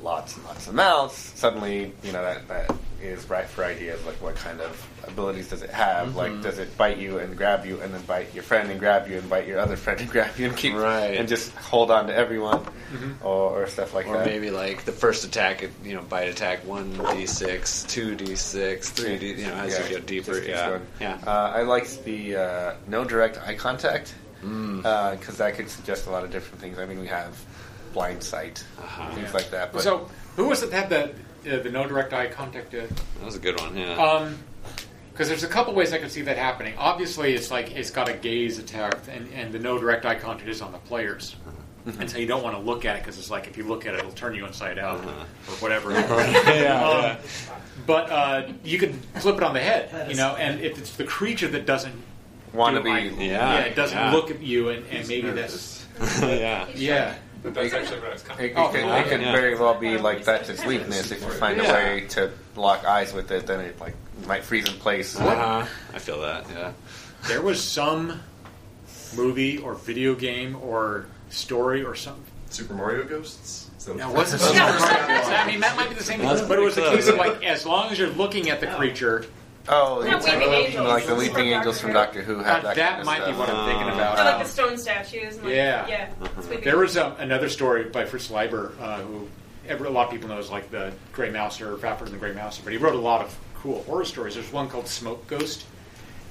lots 0.00 0.36
and 0.36 0.44
lots 0.44 0.66
of 0.66 0.74
mouths, 0.74 1.14
suddenly 1.34 1.92
you 2.02 2.12
know 2.12 2.22
that 2.22 2.46
that 2.48 2.70
is 3.02 3.28
ripe 3.28 3.48
for 3.48 3.64
ideas 3.64 4.02
like 4.06 4.14
what 4.22 4.34
kind 4.34 4.60
of 4.62 4.88
abilities 5.06 5.48
does 5.50 5.62
it 5.62 5.68
have? 5.70 6.16
Like 6.16 6.32
Mhm. 6.32 6.42
does 6.42 6.58
it 6.58 6.74
bite 6.78 6.96
you 6.96 7.18
and 7.18 7.36
grab 7.36 7.66
you, 7.66 7.80
and 7.82 7.92
then 7.92 8.00
bite 8.02 8.32
your 8.34 8.42
friend 8.42 8.70
and 8.70 8.80
grab 8.80 9.08
you, 9.08 9.18
and 9.18 9.28
bite 9.28 9.46
your 9.46 9.58
other 9.58 9.76
friend 9.84 10.00
and 10.00 10.08
grab 10.10 10.30
you, 10.38 10.46
and 10.46 10.56
keep 10.56 10.74
Right. 10.74 11.16
and 11.18 11.28
just 11.28 11.52
hold 11.56 11.90
on 11.90 12.06
to 12.06 12.14
everyone, 12.14 12.64
Mhm. 12.94 13.16
or, 13.22 13.62
or 13.62 13.66
stuff 13.66 13.92
like 13.92 14.06
Or 14.06 14.14
that. 14.18 14.26
Or 14.26 14.30
maybe 14.30 14.50
like 14.50 14.84
the 14.86 14.92
first 14.92 15.24
attack, 15.24 15.62
it- 15.62 15.72
you 15.84 15.94
know, 15.94 16.00
bite 16.02 16.28
attack 16.28 16.64
one 16.66 16.92
d 17.12 17.26
six, 17.26 17.82
two 17.84 18.14
d 18.14 18.34
six, 18.36 18.88
three 18.90 19.18
d. 19.18 19.32
You 19.32 19.46
know, 19.48 19.54
as 19.54 19.72
Yeah, 19.74 19.82
you 19.84 19.88
get 19.96 20.06
deeper. 20.06 20.38
Yeah, 20.38 20.78
yeah. 21.00 21.18
Uh, 21.26 21.52
I 21.54 21.62
liked 21.62 22.04
the 22.04 22.36
uh, 22.36 22.74
no 22.88 23.04
direct 23.04 23.38
eye 23.46 23.54
contact 23.54 24.14
Mm. 24.42 24.82
because 25.18 25.36
that 25.38 25.56
could 25.56 25.68
suggest 25.70 26.06
a 26.06 26.10
lot 26.10 26.22
of 26.24 26.30
different 26.30 26.60
things. 26.60 26.78
I 26.78 26.84
mean, 26.86 27.00
we 27.00 27.06
have 27.08 27.34
blind 27.94 28.22
sight, 28.22 28.62
Uh-huh. 28.78 29.10
things 29.14 29.28
Yeah. 29.28 29.32
like 29.32 29.50
that. 29.50 29.72
But 29.72 29.82
so 29.82 30.10
who 30.36 30.48
was 30.48 30.62
it 30.62 30.70
that 30.70 30.90
had 30.90 30.90
the 30.90 31.56
uh, 31.58 31.62
the 31.62 31.70
no 31.70 31.86
direct 31.86 32.12
eye 32.12 32.26
contact? 32.26 32.74
Uh, 32.74 32.80
That 33.18 33.24
was 33.24 33.36
a 33.36 33.38
good 33.38 33.58
one. 33.60 33.76
Yeah. 33.76 33.94
Um, 33.94 34.38
because 35.12 35.28
there's 35.28 35.44
a 35.44 35.48
couple 35.48 35.72
ways 35.74 35.92
I 35.92 35.98
could 35.98 36.10
see 36.10 36.22
that 36.22 36.36
happening. 36.36 36.74
Obviously, 36.76 37.34
it's 37.34 37.48
like 37.50 37.70
it's 37.76 37.90
got 37.90 38.08
a 38.08 38.14
gaze 38.14 38.58
attack, 38.58 38.96
and, 39.08 39.32
and 39.32 39.52
the 39.52 39.60
no 39.60 39.78
direct 39.78 40.04
eye 40.04 40.16
contact 40.16 40.48
is 40.50 40.60
on 40.60 40.72
the 40.72 40.78
players, 40.78 41.36
Mm-hmm. 41.86 42.00
and 42.00 42.10
so 42.10 42.16
you 42.16 42.26
don't 42.26 42.42
want 42.42 42.56
to 42.56 42.62
look 42.62 42.86
at 42.86 42.96
it 42.96 43.02
because 43.02 43.18
it's 43.18 43.30
like 43.30 43.46
if 43.46 43.58
you 43.58 43.64
look 43.64 43.84
at 43.86 43.92
it, 43.94 43.98
it'll 44.00 44.10
turn 44.12 44.34
you 44.34 44.46
inside 44.46 44.78
out 44.78 45.00
Uh-huh. 45.00 45.24
or 45.50 45.54
whatever. 45.62 45.90
Yeah, 45.92 46.00
Um, 46.88 47.04
yeah. 47.04 47.16
But 47.86 48.10
uh, 48.10 48.48
you 48.64 48.78
can 48.78 48.94
flip 49.20 49.36
it 49.36 49.42
on 49.42 49.52
the 49.52 49.60
head, 49.60 50.08
you 50.10 50.16
know, 50.16 50.34
and 50.36 50.60
if 50.60 50.78
it's 50.78 50.96
the 50.96 51.04
creature 51.04 51.48
that 51.48 51.66
doesn't 51.66 51.94
wanna 52.54 52.78
do 52.78 52.84
be- 52.84 52.90
eye- 52.90 53.14
yeah, 53.18 53.58
it 53.58 53.76
doesn't 53.76 53.98
yeah. 53.98 54.12
look 54.12 54.30
at 54.30 54.40
you, 54.42 54.70
and, 54.70 54.86
and 54.88 55.06
maybe 55.06 55.30
that's 55.30 55.84
yeah. 56.22 56.66
yeah. 56.74 57.14
That's 57.44 57.74
actually 57.74 58.00
what 58.00 58.08
I 58.08 58.12
was 58.12 58.22
It, 58.22 58.26
coming 58.26 58.44
it, 58.46 58.52
Oh, 58.56 58.68
could, 58.68 58.80
it 58.80 59.08
could 59.08 59.20
Yeah. 59.20 59.32
very 59.32 59.54
well 59.54 59.74
be 59.74 59.98
like 59.98 60.24
that's 60.24 60.48
its 60.48 60.64
weakness. 60.64 61.10
If 61.10 61.20
you 61.20 61.28
find 61.28 61.58
Yeah. 61.58 61.70
a 61.70 61.74
way 61.74 62.00
to 62.10 62.30
lock 62.56 62.84
eyes 62.86 63.12
with 63.12 63.30
it, 63.30 63.46
then 63.46 63.60
it 63.60 63.78
like 63.80 63.94
might 64.26 64.42
freeze 64.44 64.66
in 64.66 64.74
place. 64.78 65.18
Uh-huh. 65.18 65.66
I 65.92 65.98
feel 65.98 66.20
that. 66.22 66.46
Yeah. 66.50 66.72
There 67.28 67.42
was 67.42 67.62
some 67.62 68.20
movie 69.14 69.58
or 69.58 69.74
video 69.74 70.14
game 70.14 70.56
or 70.62 71.06
story 71.28 71.84
or 71.84 71.94
something. 71.94 72.24
Super 72.48 72.74
Mario 72.74 73.04
Ghosts. 73.04 73.70
So 73.78 73.92
No, 73.92 74.08
it 74.08 74.16
wasn't 74.16 74.40
Super 74.40 74.58
Mario. 74.58 74.76
I 74.86 75.46
mean, 75.46 75.60
that 75.60 75.76
might 75.76 75.90
be 75.90 75.94
the 75.94 76.02
same 76.02 76.20
thing, 76.20 76.48
but 76.48 76.58
it 76.58 76.62
was 76.62 76.76
the 76.76 76.80
pretty 76.82 76.96
case 76.96 77.08
of 77.08 77.16
like 77.16 77.44
as 77.44 77.66
long 77.66 77.90
as 77.92 77.98
you're 77.98 78.08
looking 78.10 78.48
at 78.48 78.60
the 78.60 78.68
creature. 78.68 79.26
Oh, 79.68 80.04
Yeah, 80.04 80.16
it's 80.16 80.26
Weeping 80.26 80.40
like, 80.48 80.58
Angels. 80.66 80.86
like 80.86 81.06
the 81.06 81.14
Leaping 81.14 81.46
Angels 81.46 81.80
from 81.80 81.92
Doctor 81.94 82.22
Who 82.22 82.40
Uh, 82.40 82.44
have 82.44 82.62
that. 82.64 82.76
that 82.76 82.88
kind 82.90 83.00
of 83.00 83.06
might 83.06 83.24
be 83.24 83.32
what 83.32 83.48
I'm 83.48 83.66
thinking 83.66 83.88
about. 83.94 84.18
Or 84.18 84.24
like 84.24 84.42
the 84.44 84.50
stone 84.50 84.76
statues. 84.76 85.36
And 85.36 85.44
like, 85.44 85.54
Yeah. 85.54 85.86
Yeah. 85.86 86.08
Sweeping 86.40 86.64
There 86.64 86.76
was 86.78 86.96
um, 86.98 87.14
another 87.18 87.48
story 87.48 87.84
by 87.84 88.04
Fritz 88.04 88.30
Leiber, 88.30 88.72
uh, 88.80 88.98
who 89.00 89.28
every, 89.66 89.86
a 89.86 89.90
lot 89.90 90.06
of 90.06 90.12
people 90.12 90.28
know 90.28 90.38
as 90.38 90.50
like 90.50 90.70
the 90.70 90.92
Grey 91.12 91.30
Mouser, 91.30 91.76
Fafhrd 91.78 92.02
and 92.02 92.12
the 92.14 92.18
Grey 92.18 92.32
Mouser, 92.32 92.60
but 92.62 92.72
he 92.72 92.78
wrote 92.78 92.94
a 92.94 92.98
lot 92.98 93.22
of 93.22 93.34
cool 93.54 93.82
horror 93.84 94.04
stories. 94.04 94.34
There's 94.34 94.52
one 94.52 94.68
called 94.68 94.86
Smoke 94.86 95.26
Ghost, 95.28 95.64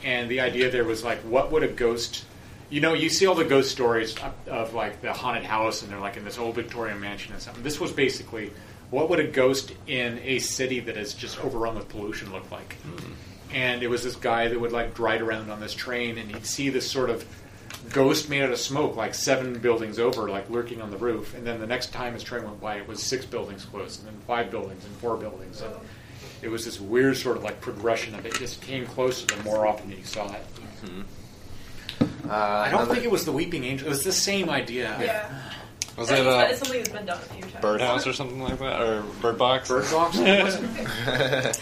and 0.03 0.29
the 0.29 0.41
idea 0.41 0.69
there 0.69 0.83
was 0.83 1.03
like, 1.03 1.17
what 1.21 1.51
would 1.51 1.63
a 1.63 1.67
ghost? 1.67 2.25
You 2.69 2.81
know, 2.81 2.93
you 2.93 3.09
see 3.09 3.25
all 3.25 3.35
the 3.35 3.43
ghost 3.45 3.71
stories 3.71 4.15
of, 4.17 4.33
of 4.47 4.73
like 4.75 5.01
the 5.01 5.11
haunted 5.11 5.43
house, 5.43 5.81
and 5.81 5.91
they're 5.91 5.99
like 5.99 6.17
in 6.17 6.23
this 6.25 6.37
old 6.37 6.53
Victorian 6.55 6.99
mansion 6.99 7.33
and 7.33 7.41
something. 7.41 7.63
This 7.63 7.79
was 7.79 7.91
basically, 7.91 8.51
what 8.93 9.09
would 9.09 9.19
a 9.19 9.27
ghost 9.27 9.73
in 9.87 10.19
a 10.23 10.37
city 10.39 10.79
that 10.81 10.95
is 10.97 11.13
just 11.15 11.43
overrun 11.43 11.75
with 11.75 11.89
pollution 11.89 12.31
look 12.31 12.49
like? 12.51 12.75
and 13.51 13.83
it 13.83 13.87
was 13.87 14.03
this 14.03 14.15
guy 14.15 14.47
that 14.47 14.59
would 14.59 14.71
like 14.71 14.97
ride 14.99 15.21
around 15.21 15.49
on 15.51 15.59
this 15.59 15.73
train 15.73 16.17
and 16.17 16.31
he'd 16.33 16.45
see 16.45 16.69
this 16.69 16.89
sort 16.89 17.09
of 17.09 17.25
ghost 17.91 18.29
made 18.29 18.41
out 18.41 18.51
of 18.51 18.57
smoke 18.59 18.95
like 18.95 19.13
seven 19.13 19.59
buildings 19.59 19.99
over 19.99 20.29
like 20.29 20.49
lurking 20.49 20.81
on 20.81 20.89
the 20.91 20.97
roof. 20.97 21.35
And 21.35 21.45
then 21.45 21.59
the 21.59 21.67
next 21.67 21.91
time 21.91 22.13
his 22.13 22.23
train 22.23 22.43
went 22.43 22.59
by 22.61 22.75
it 22.77 22.87
was 22.87 23.01
six 23.01 23.25
buildings 23.25 23.65
close 23.65 23.99
and 23.99 24.07
then 24.07 24.15
five 24.27 24.49
buildings 24.49 24.83
and 24.85 24.95
four 24.97 25.17
buildings 25.17 25.61
and 25.61 25.73
it 26.41 26.49
was 26.49 26.65
this 26.65 26.79
weird 26.79 27.15
sort 27.17 27.37
of 27.37 27.43
like 27.43 27.61
progression 27.61 28.15
of 28.15 28.25
it. 28.25 28.33
Just 28.35 28.61
came 28.61 28.85
closer 28.85 29.25
the 29.27 29.43
more 29.43 29.65
often 29.67 29.89
that 29.89 29.97
you 29.97 30.05
saw 30.05 30.31
it. 30.33 30.43
Uh, 32.01 32.31
i 32.31 32.69
don't 32.69 32.81
another- 32.81 32.93
think 32.93 33.05
it 33.05 33.11
was 33.11 33.25
the 33.25 33.31
weeping 33.31 33.63
angel. 33.63 33.87
It 33.87 33.89
was 33.89 34.03
the 34.03 34.11
same 34.11 34.49
idea. 34.49 34.97
Yeah. 34.99 35.53
Was 35.97 36.11
I 36.11 36.17
it 36.17 36.25
uh, 36.27 36.47
it's 36.49 36.59
something 36.59 36.77
that's 36.79 36.89
been 36.89 37.05
done 37.05 37.17
a 37.17 37.21
few 37.33 37.41
times. 37.43 37.61
Birdhouse 37.61 38.07
or 38.07 38.13
something 38.13 38.41
like 38.41 38.57
that, 38.59 38.81
or 38.81 39.03
Bird 39.21 39.37
Box? 39.37 39.69
Bird 39.69 39.89
Box? 39.91 40.17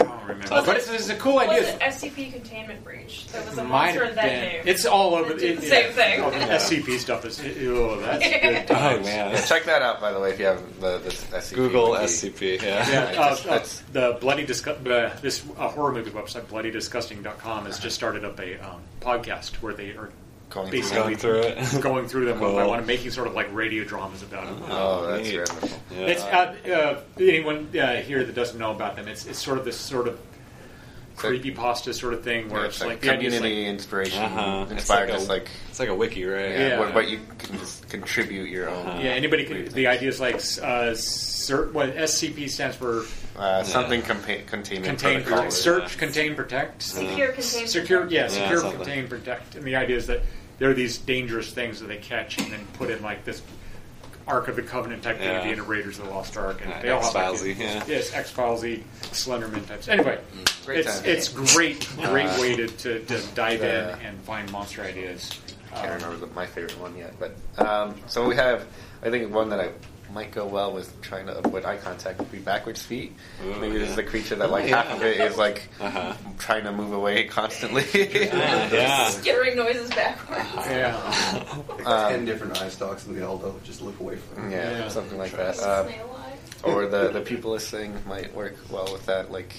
I 0.00 0.04
don't 0.04 0.20
remember. 0.22 0.54
Was 0.54 0.66
but 0.66 0.76
it- 0.76 0.80
it's, 0.80 0.90
it's 0.90 1.08
a 1.08 1.16
cool 1.16 1.34
Was 1.36 1.48
idea. 1.48 1.74
it 1.76 1.80
SCP 1.80 2.32
containment 2.32 2.84
breach? 2.84 3.26
There 3.28 3.42
was 3.44 3.56
a 3.58 3.64
Might 3.64 3.94
monster 3.94 4.04
in 4.04 4.14
that 4.16 4.24
been. 4.24 4.52
game. 4.52 4.62
It's 4.66 4.84
all 4.86 5.14
over. 5.14 5.30
That 5.30 5.38
did 5.40 5.58
it- 5.58 5.60
the 5.62 5.66
same 5.66 5.86
yeah. 5.86 5.92
thing. 5.92 6.20
Oh, 6.22 6.30
the 6.30 6.36
SCP 6.36 6.98
stuff 6.98 7.24
is. 7.24 7.40
Oh, 7.40 8.00
that's 8.00 8.18
good. 8.68 8.76
Oh 8.76 9.00
man. 9.02 9.30
Yeah, 9.32 9.40
check 9.44 9.64
that 9.64 9.82
out 9.82 10.00
by 10.00 10.12
the 10.12 10.20
way 10.20 10.30
if 10.30 10.38
you 10.38 10.46
have 10.46 10.80
the, 10.80 10.98
the 10.98 11.10
SCP. 11.10 11.54
Google 11.54 11.90
wiki. 11.92 12.04
SCP. 12.04 12.62
Yeah. 12.62 12.90
Yeah, 13.12 13.20
uh, 13.22 13.36
just- 13.36 13.46
uh, 13.48 13.92
the 13.92 14.18
bloody 14.20 14.46
disgu- 14.46 14.86
uh, 14.86 15.18
this 15.20 15.42
uh, 15.58 15.68
horror 15.68 15.92
movie 15.92 16.10
website, 16.10 16.42
bloodydisgusting.com, 16.42 17.64
has 17.66 17.78
just 17.78 17.96
started 17.96 18.24
up 18.24 18.38
a 18.40 18.58
um, 18.58 18.80
podcast 19.00 19.54
where 19.62 19.74
they 19.74 19.90
are 19.92 20.10
Going 20.50 20.70
through- 20.70 20.78
basically 20.80 20.98
Going 21.02 21.16
through 21.16 21.40
it. 21.40 21.82
going 21.82 22.08
through 22.12 22.24
them. 22.26 22.38
Cool. 22.38 22.58
I 22.58 22.64
want 22.66 22.80
to 22.80 22.86
making 22.86 23.10
sort 23.10 23.26
of 23.26 23.34
like 23.34 23.52
radio 23.54 23.84
dramas 23.84 24.22
about 24.22 24.46
them. 24.46 24.62
Oh, 24.70 25.06
that's 25.06 25.28
neat. 25.28 25.38
wonderful. 25.38 25.78
Yeah. 25.90 26.06
It's 26.06 26.22
uh, 26.22 26.56
uh, 26.72 27.00
anyone 27.20 27.68
uh, 27.78 27.96
here 27.96 28.24
that 28.24 28.34
doesn't 28.34 28.58
know 28.58 28.70
about 28.72 28.96
them. 28.96 29.08
It's 29.08 29.26
it's 29.26 29.38
sort 29.38 29.58
of 29.58 29.64
this 29.64 29.76
sort 29.76 30.08
of 30.08 30.18
creepy 31.16 31.50
pasta 31.50 31.92
sort 31.92 32.14
of 32.14 32.22
thing 32.22 32.48
where 32.48 32.60
Yeah, 32.60 32.66
it's 32.68 32.76
it's 32.76 32.80
like 32.84 32.88
like 32.90 33.00
the 33.00 33.10
idea 33.10 33.28
is 33.28 33.34
community 33.36 33.64
like, 33.64 33.72
inspiration, 33.74 34.22
Uh-huh. 34.22 34.62
It's 34.62 34.72
inspired 34.72 35.10
like 35.10 35.18
a- 35.20 35.24
like 35.24 35.48
It's 35.68 35.80
like 35.80 35.88
a 35.88 35.94
wiki, 35.94 36.24
right? 36.24 36.50
yeah, 36.50 36.68
Yeah. 36.68 36.78
What, 36.78 36.94
what 36.94 37.08
you 37.08 37.18
can 37.38 37.58
just 37.58 37.88
contribute 37.88 38.48
your 38.48 38.70
own. 38.70 38.86
Uh-huh. 38.86 38.98
yeah, 39.02 39.10
anybody 39.10 39.44
can. 39.44 39.64
The 39.68 39.88
idea 39.88 40.08
is 40.08 40.20
like 40.20 40.36
uh, 40.36 40.94
cert, 40.94 41.72
what 41.72 41.94
SCP 41.96 42.48
stands 42.48 42.76
for 42.76 43.02
Uh, 43.38 43.62
something 43.62 44.02
compa- 44.02 44.44
containment 44.46 44.98
contain, 44.98 45.22
protocol. 45.22 45.50
search, 45.50 45.96
contain, 45.96 46.34
protect. 46.34 46.82
Secure, 46.82 47.28
contain, 47.28 47.66
secure, 47.68 48.00
protect. 48.00 48.12
yeah, 48.12 48.22
Yeah, 48.22 48.28
secure, 48.28 48.60
something. 48.60 48.80
contain, 48.80 49.08
protect. 49.08 49.54
And 49.54 49.64
the 49.64 49.76
idea 49.76 49.96
is 49.96 50.06
that 50.08 50.22
there 50.58 50.68
are 50.70 50.74
these 50.74 50.98
dangerous 50.98 51.52
things 51.52 51.78
that 51.80 51.86
they 51.86 51.98
catch 51.98 52.38
and 52.38 52.50
then 52.52 52.66
put 52.74 52.90
in 52.90 53.00
like 53.02 53.24
this 53.24 53.40
Ark 54.26 54.48
of 54.48 54.56
the 54.56 54.62
Covenant 54.62 55.02
type 55.04 55.18
thing 55.18 55.28
the 55.28 55.32
Yeah. 55.34 55.40
end 55.52 55.60
of 55.60 55.68
Raiders 55.68 55.98
of 56.00 56.06
the 56.06 56.10
Lost 56.10 56.36
Ark, 56.36 56.60
and 56.62 56.68
Yeah, 56.70 56.82
they 56.82 56.90
all 56.90 57.00
have 57.00 57.14
like, 57.14 57.32
X-Filesy, 57.32 57.58
yeah. 57.58 57.84
yes, 57.86 58.12
X 58.12 58.30
Filesy, 58.32 58.82
Slenderman 59.04 59.66
types. 59.66 59.88
Anyway, 59.88 60.18
Great 60.66 60.80
it's 60.80 60.98
time. 61.00 61.08
it's 61.08 61.28
great, 61.28 61.88
great 61.96 62.26
Uh, 62.26 62.40
way 62.40 62.56
to, 62.56 62.66
to, 62.66 62.98
to 63.04 63.20
dive 63.34 63.60
the- 63.60 63.92
in 63.94 63.98
and 64.06 64.20
find 64.24 64.50
monster 64.52 64.82
ideas. 64.82 65.30
I 65.72 65.76
can't 65.76 66.02
Um, 66.02 66.10
remember 66.10 66.26
the, 66.26 66.34
my 66.34 66.44
favorite 66.44 66.78
one 66.78 66.94
yet, 66.98 67.14
but 67.20 67.36
um, 67.64 67.94
so 68.06 68.26
we 68.28 68.34
have. 68.34 68.66
I 69.02 69.10
think 69.10 69.32
one 69.32 69.48
that 69.50 69.60
I 69.60 69.68
might 70.12 70.30
go 70.32 70.46
well 70.46 70.72
with 70.72 71.00
trying 71.02 71.26
to 71.26 71.36
avoid 71.38 71.64
eye 71.64 71.76
contact 71.76 72.18
would 72.18 72.32
be 72.32 72.38
backwards 72.38 72.82
feet. 72.82 73.12
Ooh, 73.44 73.54
Maybe 73.60 73.78
this 73.78 73.90
is 73.90 73.98
a 73.98 74.02
creature 74.02 74.34
that 74.36 74.50
like 74.50 74.64
Oh, 74.64 74.66
yeah. 74.68 74.82
half 74.82 74.96
of 74.96 75.02
it 75.02 75.20
is 75.20 75.36
like 75.36 75.68
Uh-huh. 75.80 76.14
trying 76.38 76.64
to 76.64 76.72
move 76.72 76.92
away 76.92 77.24
constantly. 77.24 77.84
Yeah. 77.94 78.72
yeah. 78.72 79.10
Skittering 79.10 79.56
noises 79.56 79.90
backwards. 79.90 80.66
yeah. 80.66 81.54
Like 81.68 81.86
Um, 81.86 82.10
ten 82.12 82.24
different 82.24 82.60
eye 82.60 82.68
stalks 82.70 83.06
and 83.06 83.16
they 83.16 83.22
all 83.22 83.38
don't 83.38 83.62
just 83.64 83.82
look 83.82 83.98
away 84.00 84.16
from 84.16 84.46
it. 84.48 84.52
yeah, 84.52 84.78
Yeah. 84.78 84.88
something 84.88 85.18
like 85.18 85.32
that. 85.32 85.58
Um, 85.60 85.92
or 86.64 86.86
the 86.86 87.08
the 87.10 87.20
pupilless 87.20 87.68
thing 87.70 87.94
might 88.06 88.34
work 88.34 88.56
well 88.70 88.90
with 88.92 89.06
that. 89.06 89.30
Like 89.30 89.54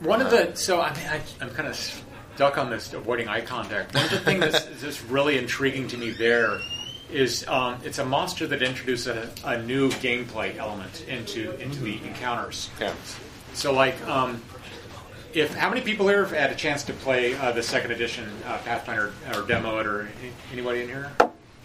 One 0.00 0.20
of 0.22 0.30
the 0.30 0.54
so 0.54 0.80
I 0.80 0.94
mean 0.96 1.06
I, 1.08 1.20
I'm 1.40 1.50
kind 1.50 1.68
of 1.68 1.76
stuck 2.34 2.56
on 2.58 2.70
this 2.70 2.92
avoiding 2.92 3.28
eye 3.28 3.40
contact. 3.42 3.94
One 3.94 4.04
of 4.04 4.10
the 4.10 4.20
things 4.20 4.40
that's, 4.40 4.64
that's 4.80 5.02
really 5.04 5.38
intriguing 5.38 5.88
to 5.88 5.96
me 5.98 6.10
there 6.12 6.60
is 7.12 7.46
um, 7.48 7.80
it's 7.84 7.98
a 7.98 8.04
monster 8.04 8.46
that 8.46 8.62
introduces 8.62 9.06
a, 9.06 9.30
a 9.44 9.62
new 9.62 9.90
gameplay 9.90 10.56
element 10.56 11.04
into 11.08 11.54
into 11.60 11.80
the 11.80 12.02
encounters. 12.04 12.70
yeah, 12.80 12.94
So 13.54 13.72
like 13.72 14.00
um, 14.06 14.42
if 15.34 15.54
how 15.54 15.68
many 15.68 15.80
people 15.80 16.08
here 16.08 16.24
have 16.24 16.32
had 16.32 16.50
a 16.50 16.54
chance 16.54 16.82
to 16.84 16.92
play 16.92 17.34
uh, 17.34 17.52
the 17.52 17.62
second 17.62 17.90
edition 17.92 18.28
uh, 18.46 18.58
Pathfinder 18.58 19.12
or 19.34 19.42
demo 19.46 19.78
it 19.78 19.86
or 19.86 20.08
anybody 20.52 20.82
in 20.82 20.88
here? 20.88 21.10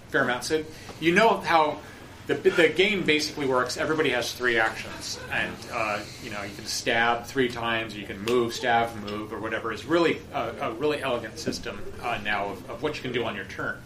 Fair 0.09 0.23
amount. 0.23 0.43
So 0.43 0.63
you 0.99 1.13
know 1.13 1.37
how 1.37 1.79
the, 2.27 2.35
the 2.35 2.67
game 2.69 3.03
basically 3.03 3.45
works. 3.45 3.77
Everybody 3.77 4.09
has 4.09 4.33
three 4.33 4.59
actions, 4.59 5.17
and 5.31 5.55
uh, 5.71 5.99
you 6.23 6.29
know 6.29 6.43
you 6.43 6.53
can 6.55 6.65
stab 6.65 7.25
three 7.25 7.47
times, 7.49 7.95
you 7.95 8.05
can 8.05 8.21
move, 8.21 8.53
stab, 8.53 8.93
move, 8.97 9.31
or 9.31 9.39
whatever. 9.39 9.71
It's 9.71 9.85
really 9.85 10.19
a, 10.33 10.51
a 10.61 10.71
really 10.73 11.01
elegant 11.01 11.39
system 11.39 11.81
uh, 12.01 12.19
now 12.23 12.49
of, 12.49 12.69
of 12.69 12.83
what 12.83 12.97
you 12.97 13.01
can 13.01 13.13
do 13.13 13.23
on 13.23 13.35
your 13.35 13.45
turn. 13.45 13.77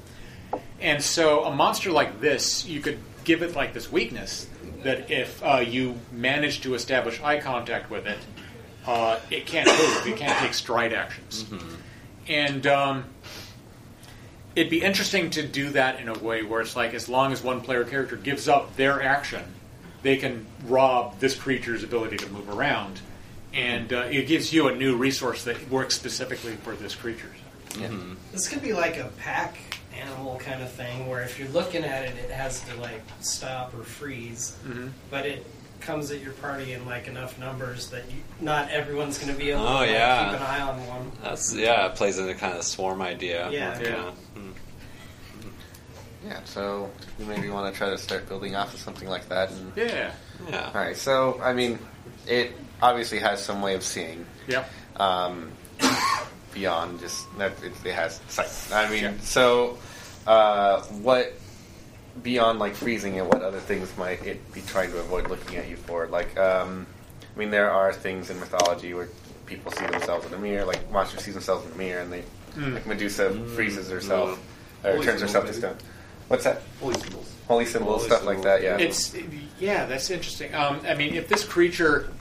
And 0.79 1.03
so 1.03 1.45
a 1.45 1.53
monster 1.55 1.91
like 1.91 2.21
this, 2.21 2.65
you 2.65 2.81
could 2.81 2.97
give 3.23 3.43
it 3.43 3.55
like 3.55 3.73
this 3.73 3.91
weakness 3.91 4.47
that 4.83 5.11
if 5.11 5.43
uh, 5.43 5.57
you 5.57 5.95
manage 6.11 6.61
to 6.61 6.73
establish 6.73 7.21
eye 7.21 7.39
contact 7.39 7.91
with 7.91 8.07
it, 8.07 8.17
uh, 8.87 9.19
it 9.29 9.45
can't 9.45 9.67
move. 9.67 10.07
It 10.07 10.17
can't 10.17 10.37
take 10.39 10.53
stride 10.55 10.93
actions. 10.93 11.45
And 12.27 12.65
um, 12.65 13.05
it'd 14.55 14.71
be 14.71 14.81
interesting 14.81 15.29
to 15.31 15.45
do 15.45 15.69
that 15.71 15.99
in 15.99 16.07
a 16.09 16.17
way 16.17 16.43
where 16.43 16.61
it's 16.61 16.75
like 16.75 16.93
as 16.93 17.07
long 17.07 17.31
as 17.31 17.43
one 17.43 17.61
player 17.61 17.83
character 17.83 18.15
gives 18.15 18.47
up 18.47 18.75
their 18.75 19.03
action, 19.03 19.43
they 20.01 20.17
can 20.17 20.47
rob 20.65 21.19
this 21.19 21.35
creature's 21.35 21.83
ability 21.83 22.17
to 22.17 22.29
move 22.29 22.49
around. 22.49 22.99
And 23.53 23.93
uh, 23.93 24.07
it 24.09 24.27
gives 24.27 24.51
you 24.51 24.67
a 24.67 24.75
new 24.75 24.95
resource 24.95 25.43
that 25.43 25.69
works 25.69 25.95
specifically 25.95 26.53
for 26.55 26.73
this 26.73 26.95
creature. 26.95 27.29
This 28.31 28.47
could 28.49 28.61
be 28.61 28.73
like 28.73 28.97
a 28.97 29.09
pack 29.17 29.57
animal 29.99 30.37
kind 30.37 30.61
of 30.61 30.71
thing, 30.71 31.07
where 31.07 31.21
if 31.21 31.37
you're 31.39 31.49
looking 31.49 31.83
at 31.83 32.03
it, 32.05 32.15
it 32.17 32.31
has 32.31 32.61
to 32.61 32.75
like 32.77 33.01
stop 33.21 33.73
or 33.73 33.83
freeze, 33.83 34.55
Mhm. 34.65 34.91
but 35.09 35.25
it 35.25 35.45
comes 35.79 36.11
at 36.11 36.19
your 36.21 36.33
party 36.33 36.73
in 36.73 36.85
like 36.85 37.07
enough 37.07 37.37
numbers 37.39 37.89
that 37.89 38.05
you, 38.11 38.17
not 38.39 38.69
everyone's 38.69 39.17
going 39.17 39.31
to 39.33 39.37
be 39.37 39.49
able 39.51 39.61
Oh, 39.63 39.65
to 39.65 39.73
like, 39.79 39.89
yeah. 39.89 40.25
keep 40.31 40.39
an 40.39 40.45
eye 40.45 40.59
on 40.61 40.87
one. 40.87 41.11
That's 41.23 41.53
yeah. 41.53 41.87
It 41.87 41.95
plays 41.95 42.17
into 42.19 42.33
kind 42.35 42.51
of 42.53 42.59
the 42.59 42.63
swarm 42.65 43.01
idea. 43.01 43.49
Yeah. 43.49 43.73
Kinda, 43.73 44.13
Yeah. 44.35 44.41
yeah. 46.25 46.39
So 46.45 46.89
we 47.19 47.25
maybe 47.25 47.49
want 47.49 47.73
to 47.73 47.77
try 47.77 47.89
to 47.89 47.97
start 47.97 48.27
building 48.29 48.55
off 48.55 48.73
of 48.73 48.79
something 48.79 49.07
like 49.07 49.27
that. 49.29 49.49
And, 49.51 49.71
Yeah. 49.75 50.11
Yeah. 50.49 50.65
All 50.67 50.73
right. 50.81 50.95
So 50.97 51.39
I 51.43 51.53
mean, 51.53 51.79
it 52.27 52.51
obviously 52.81 53.19
has 53.19 53.43
some 53.43 53.61
way 53.61 53.73
of 53.75 53.83
seeing. 53.83 54.25
Yep. 54.47 54.69
um, 54.97 55.51
beyond 56.53 56.99
just 56.99 57.25
that 57.37 57.53
it, 57.63 57.71
it 57.85 57.93
has 57.93 58.19
sight. 58.27 58.49
I 58.73 58.89
mean, 58.89 59.03
Yeah. 59.03 59.13
so 59.23 59.77
uh, 60.27 60.81
what 60.83 61.33
beyond 62.23 62.59
like 62.59 62.75
freezing 62.75 63.15
it? 63.15 63.25
What 63.25 63.41
other 63.41 63.59
things 63.59 63.95
might 63.97 64.25
it 64.25 64.53
be 64.53 64.61
trying 64.61 64.91
to 64.91 64.99
avoid 64.99 65.29
looking 65.29 65.57
at 65.57 65.69
you 65.69 65.77
for? 65.77 66.07
Like, 66.07 66.37
um, 66.37 66.85
I 67.35 67.39
mean, 67.39 67.51
there 67.51 67.71
are 67.71 67.93
things 67.93 68.29
in 68.29 68.39
mythology 68.39 68.93
where 68.93 69.09
people 69.45 69.71
see 69.71 69.85
themselves 69.87 70.25
in 70.25 70.33
a 70.33 70.37
mirror, 70.37 70.65
like 70.65 70.89
monsters 70.91 71.23
see 71.23 71.31
themselves 71.31 71.65
in 71.65 71.71
the 71.71 71.77
mirror, 71.77 72.01
and 72.01 72.11
they 72.13 72.23
Mm. 72.55 72.73
like 72.73 72.85
Medusa 72.85 73.31
freezes 73.55 73.89
herself 73.89 74.37
or 74.83 74.91
Holy 74.91 75.05
turns 75.05 75.21
herself 75.21 75.45
to 75.45 75.53
stone. 75.53 75.77
What's 76.27 76.43
that? 76.43 76.61
Holy 76.81 76.95
symbols. 76.99 77.33
Holy 77.47 77.65
symbols, 77.65 77.95
Holy 78.01 78.09
stuff 78.09 78.25
like 78.25 78.41
that. 78.41 78.61
Yeah. 78.61 78.77
It's 78.77 79.15
yeah, 79.57 79.85
that's 79.85 80.09
interesting. 80.09 80.53
Um, 80.53 80.81
I 80.85 80.93
mean, 80.95 81.13
if 81.13 81.29
this 81.29 81.45
creature 81.45 82.11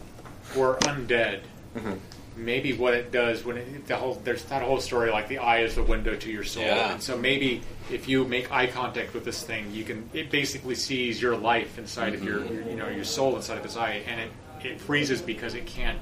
were 0.55 0.77
undead, 0.83 1.41
Mhm. 1.77 1.99
Maybe 2.45 2.73
what 2.73 2.95
it 2.95 3.13
does 3.13 3.45
when 3.45 3.59
it, 3.59 3.87
the 3.87 3.97
whole 3.97 4.15
there's 4.25 4.43
that 4.45 4.63
whole 4.63 4.81
story 4.81 5.11
like 5.11 5.29
the 5.29 5.39
eye 5.39 5.61
is 5.61 5.75
the 5.75 5.83
window 5.83 6.17
to 6.17 6.31
your 6.31 6.45
soul, 6.45 6.65
Yeah. 6.65 6.93
and 6.93 7.03
so 7.03 7.17
maybe 7.17 7.63
if 7.91 8.09
you 8.09 8.25
make 8.25 8.51
eye 8.51 8.67
contact 8.67 9.15
with 9.15 9.25
this 9.25 9.43
thing, 9.43 9.71
you 9.73 9.85
can 9.85 10.09
it 10.13 10.31
basically 10.31 10.75
sees 10.75 11.21
your 11.21 11.37
life 11.37 11.79
inside 11.79 12.15
of 12.15 12.25
your, 12.25 12.45
your 12.47 12.63
you 12.63 12.77
know 12.77 12.89
your 12.89 13.05
soul 13.05 13.37
inside 13.37 13.59
of 13.59 13.65
its 13.65 13.77
eye, 13.77 14.03
and 14.07 14.21
it 14.21 14.31
it 14.65 14.81
freezes 14.81 15.23
because 15.23 15.55
it 15.55 15.67
can't. 15.67 15.99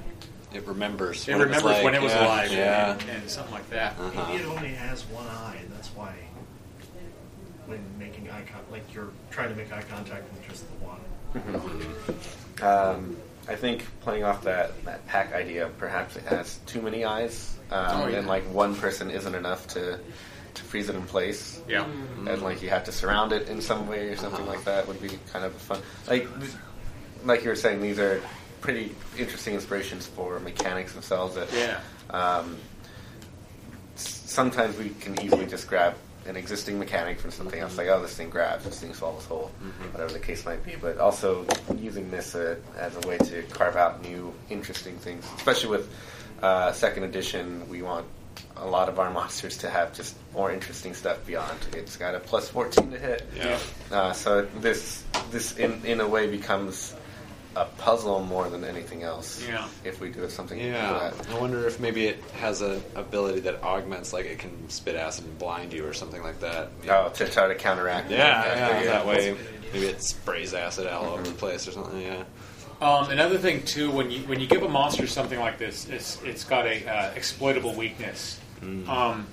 It 0.51 0.65
remembers. 0.65 1.27
It 1.27 1.33
what 1.33 1.41
it 1.41 1.47
was 1.49 1.57
remembers 1.57 1.63
like, 1.63 1.83
when 1.83 1.95
it 1.95 2.01
was 2.01 2.11
yeah, 2.11 2.25
alive, 2.25 2.51
yeah. 2.51 2.91
and, 2.93 3.09
and 3.09 3.29
something 3.29 3.53
like 3.53 3.69
that. 3.69 3.93
Uh-huh. 3.99 4.31
Maybe 4.31 4.43
it 4.43 4.47
only 4.47 4.69
has 4.69 5.05
one 5.05 5.27
eye, 5.27 5.57
and 5.61 5.71
that's 5.71 5.89
why 5.89 6.15
when 7.67 7.79
making 7.99 8.29
eye 8.31 8.41
contact, 8.41 8.71
like 8.71 8.91
you're 8.93 9.11
trying 9.29 9.49
to 9.49 9.55
make 9.55 9.71
eye 9.71 9.83
contact 9.83 10.23
with 10.33 10.47
just 10.47 10.65
the 10.67 10.85
one. 10.85 10.99
Um, 12.61 13.15
I 13.49 13.55
think 13.55 13.83
playing 14.01 14.23
off 14.23 14.43
that, 14.43 14.71
that 14.85 15.05
pack 15.07 15.33
idea, 15.33 15.69
perhaps 15.79 16.15
it 16.15 16.23
has 16.25 16.59
too 16.67 16.81
many 16.81 17.03
eyes, 17.03 17.57
um, 17.71 18.01
Oh, 18.01 18.07
yeah. 18.07 18.17
and 18.19 18.27
like 18.27 18.43
one 18.53 18.75
person 18.75 19.09
isn't 19.11 19.33
enough 19.35 19.67
to 19.69 19.99
to 20.55 20.63
freeze 20.63 20.89
it 20.89 20.95
in 20.95 21.03
place. 21.03 21.61
Yeah. 21.67 21.85
and 22.27 22.41
like 22.41 22.61
you 22.61 22.69
have 22.69 22.83
to 22.85 22.91
surround 22.91 23.31
it 23.33 23.49
in 23.49 23.61
some 23.61 23.87
way 23.87 24.07
or 24.09 24.15
something 24.15 24.45
like 24.45 24.63
that 24.65 24.87
would 24.87 25.01
be 25.01 25.17
kind 25.31 25.45
of 25.45 25.53
fun. 25.53 25.79
Like 26.07 26.27
like 27.25 27.43
you 27.43 27.49
were 27.49 27.55
saying, 27.55 27.81
these 27.81 27.99
are 27.99 28.21
pretty 28.61 28.95
interesting 29.17 29.53
inspirations 29.55 30.05
for 30.07 30.39
mechanics 30.39 30.93
themselves. 30.93 31.35
That 31.35 31.47
Yeah. 31.53 31.79
um, 32.09 32.57
sometimes 33.95 34.77
we 34.77 34.89
can 35.01 35.19
easily 35.21 35.45
just 35.45 35.67
grab 35.67 35.95
an 36.29 36.37
existing 36.37 36.77
mechanic 36.79 37.19
from 37.19 37.31
something 37.31 37.59
else, 37.59 37.77
like 37.77 37.87
oh, 37.87 38.01
this 38.01 38.15
thing 38.15 38.29
grabs, 38.29 38.63
this 38.63 38.79
thing 38.79 38.93
swallows 38.93 39.25
whole, 39.25 39.51
whatever 39.91 40.13
the 40.13 40.19
case 40.19 40.45
might 40.45 40.63
be. 40.63 40.75
But 40.79 40.99
also 40.99 41.45
using 41.75 42.09
this 42.11 42.35
uh, 42.35 42.55
as 42.77 42.95
a 42.95 43.07
way 43.07 43.17
to 43.17 43.41
carve 43.49 43.75
out 43.75 44.01
new, 44.03 44.33
interesting 44.49 44.95
things, 44.97 45.25
especially 45.37 45.69
with 45.71 45.91
uh, 46.41 46.71
second 46.71 47.03
edition, 47.03 47.67
we 47.67 47.81
want 47.81 48.05
a 48.57 48.65
lot 48.65 48.87
of 48.87 48.99
our 48.99 49.09
monsters 49.19 49.57
to 49.57 49.69
have 49.69 49.93
just 49.93 50.15
more 50.33 50.51
interesting 50.51 50.93
stuff 50.93 51.25
beyond. 51.25 51.57
It's 51.73 51.97
got 51.97 52.15
a 52.15 52.19
plus 52.19 52.47
fourteen 52.47 52.91
to 52.91 52.99
hit, 52.99 53.27
Yeah. 53.35 53.59
Uh, 53.91 54.13
so 54.13 54.43
this 54.59 55.03
this 55.31 55.57
in 55.57 55.83
in 55.83 55.99
a 55.99 56.07
way 56.07 56.27
becomes 56.29 56.93
a 57.55 57.65
puzzle 57.65 58.23
more 58.23 58.49
than 58.49 58.63
anything 58.63 59.03
else. 59.03 59.45
Yeah. 59.47 59.67
If 59.83 59.99
we 59.99 60.09
do 60.09 60.29
something 60.29 60.59
Yeah, 60.59 61.09
for 61.11 61.23
that. 61.23 61.35
I 61.35 61.39
wonder 61.39 61.67
if 61.67 61.79
maybe 61.79 62.07
it 62.07 62.21
has 62.39 62.61
an 62.61 62.81
ability 62.95 63.41
that 63.41 63.63
augments, 63.63 64.13
like 64.13 64.25
it 64.25 64.39
can 64.39 64.69
spit 64.69 64.95
acid 64.95 65.25
and 65.25 65.37
blind 65.39 65.73
you 65.73 65.85
or 65.85 65.93
something 65.93 66.21
like 66.21 66.39
that. 66.41 66.69
Oh, 66.87 67.09
to 67.09 67.27
try 67.27 67.47
to 67.47 67.55
counteract. 67.55 68.11
Yeah, 68.11 68.17
that, 68.17 68.57
yeah, 68.57 68.79
yeah. 68.79 68.85
that 68.85 69.05
way 69.07 69.37
maybe 69.73 69.87
it 69.87 70.01
sprays 70.01 70.53
acid 70.53 70.87
all 70.87 71.05
over 71.05 71.23
the 71.23 71.31
place 71.31 71.67
or 71.67 71.71
something. 71.71 72.01
Yeah. 72.01 72.23
Um, 72.81 73.09
another 73.09 73.37
thing 73.37 73.63
too, 73.63 73.91
when 73.91 74.09
you 74.09 74.21
when 74.21 74.39
you 74.39 74.47
give 74.47 74.63
a 74.63 74.69
monster 74.69 75.05
something 75.05 75.39
like 75.39 75.57
this, 75.57 75.89
it's 75.89 76.21
it's 76.23 76.45
got 76.45 76.65
a 76.65 76.87
uh, 76.87 77.11
exploitable 77.13 77.73
weakness. 77.75 78.39
Um, 78.61 79.27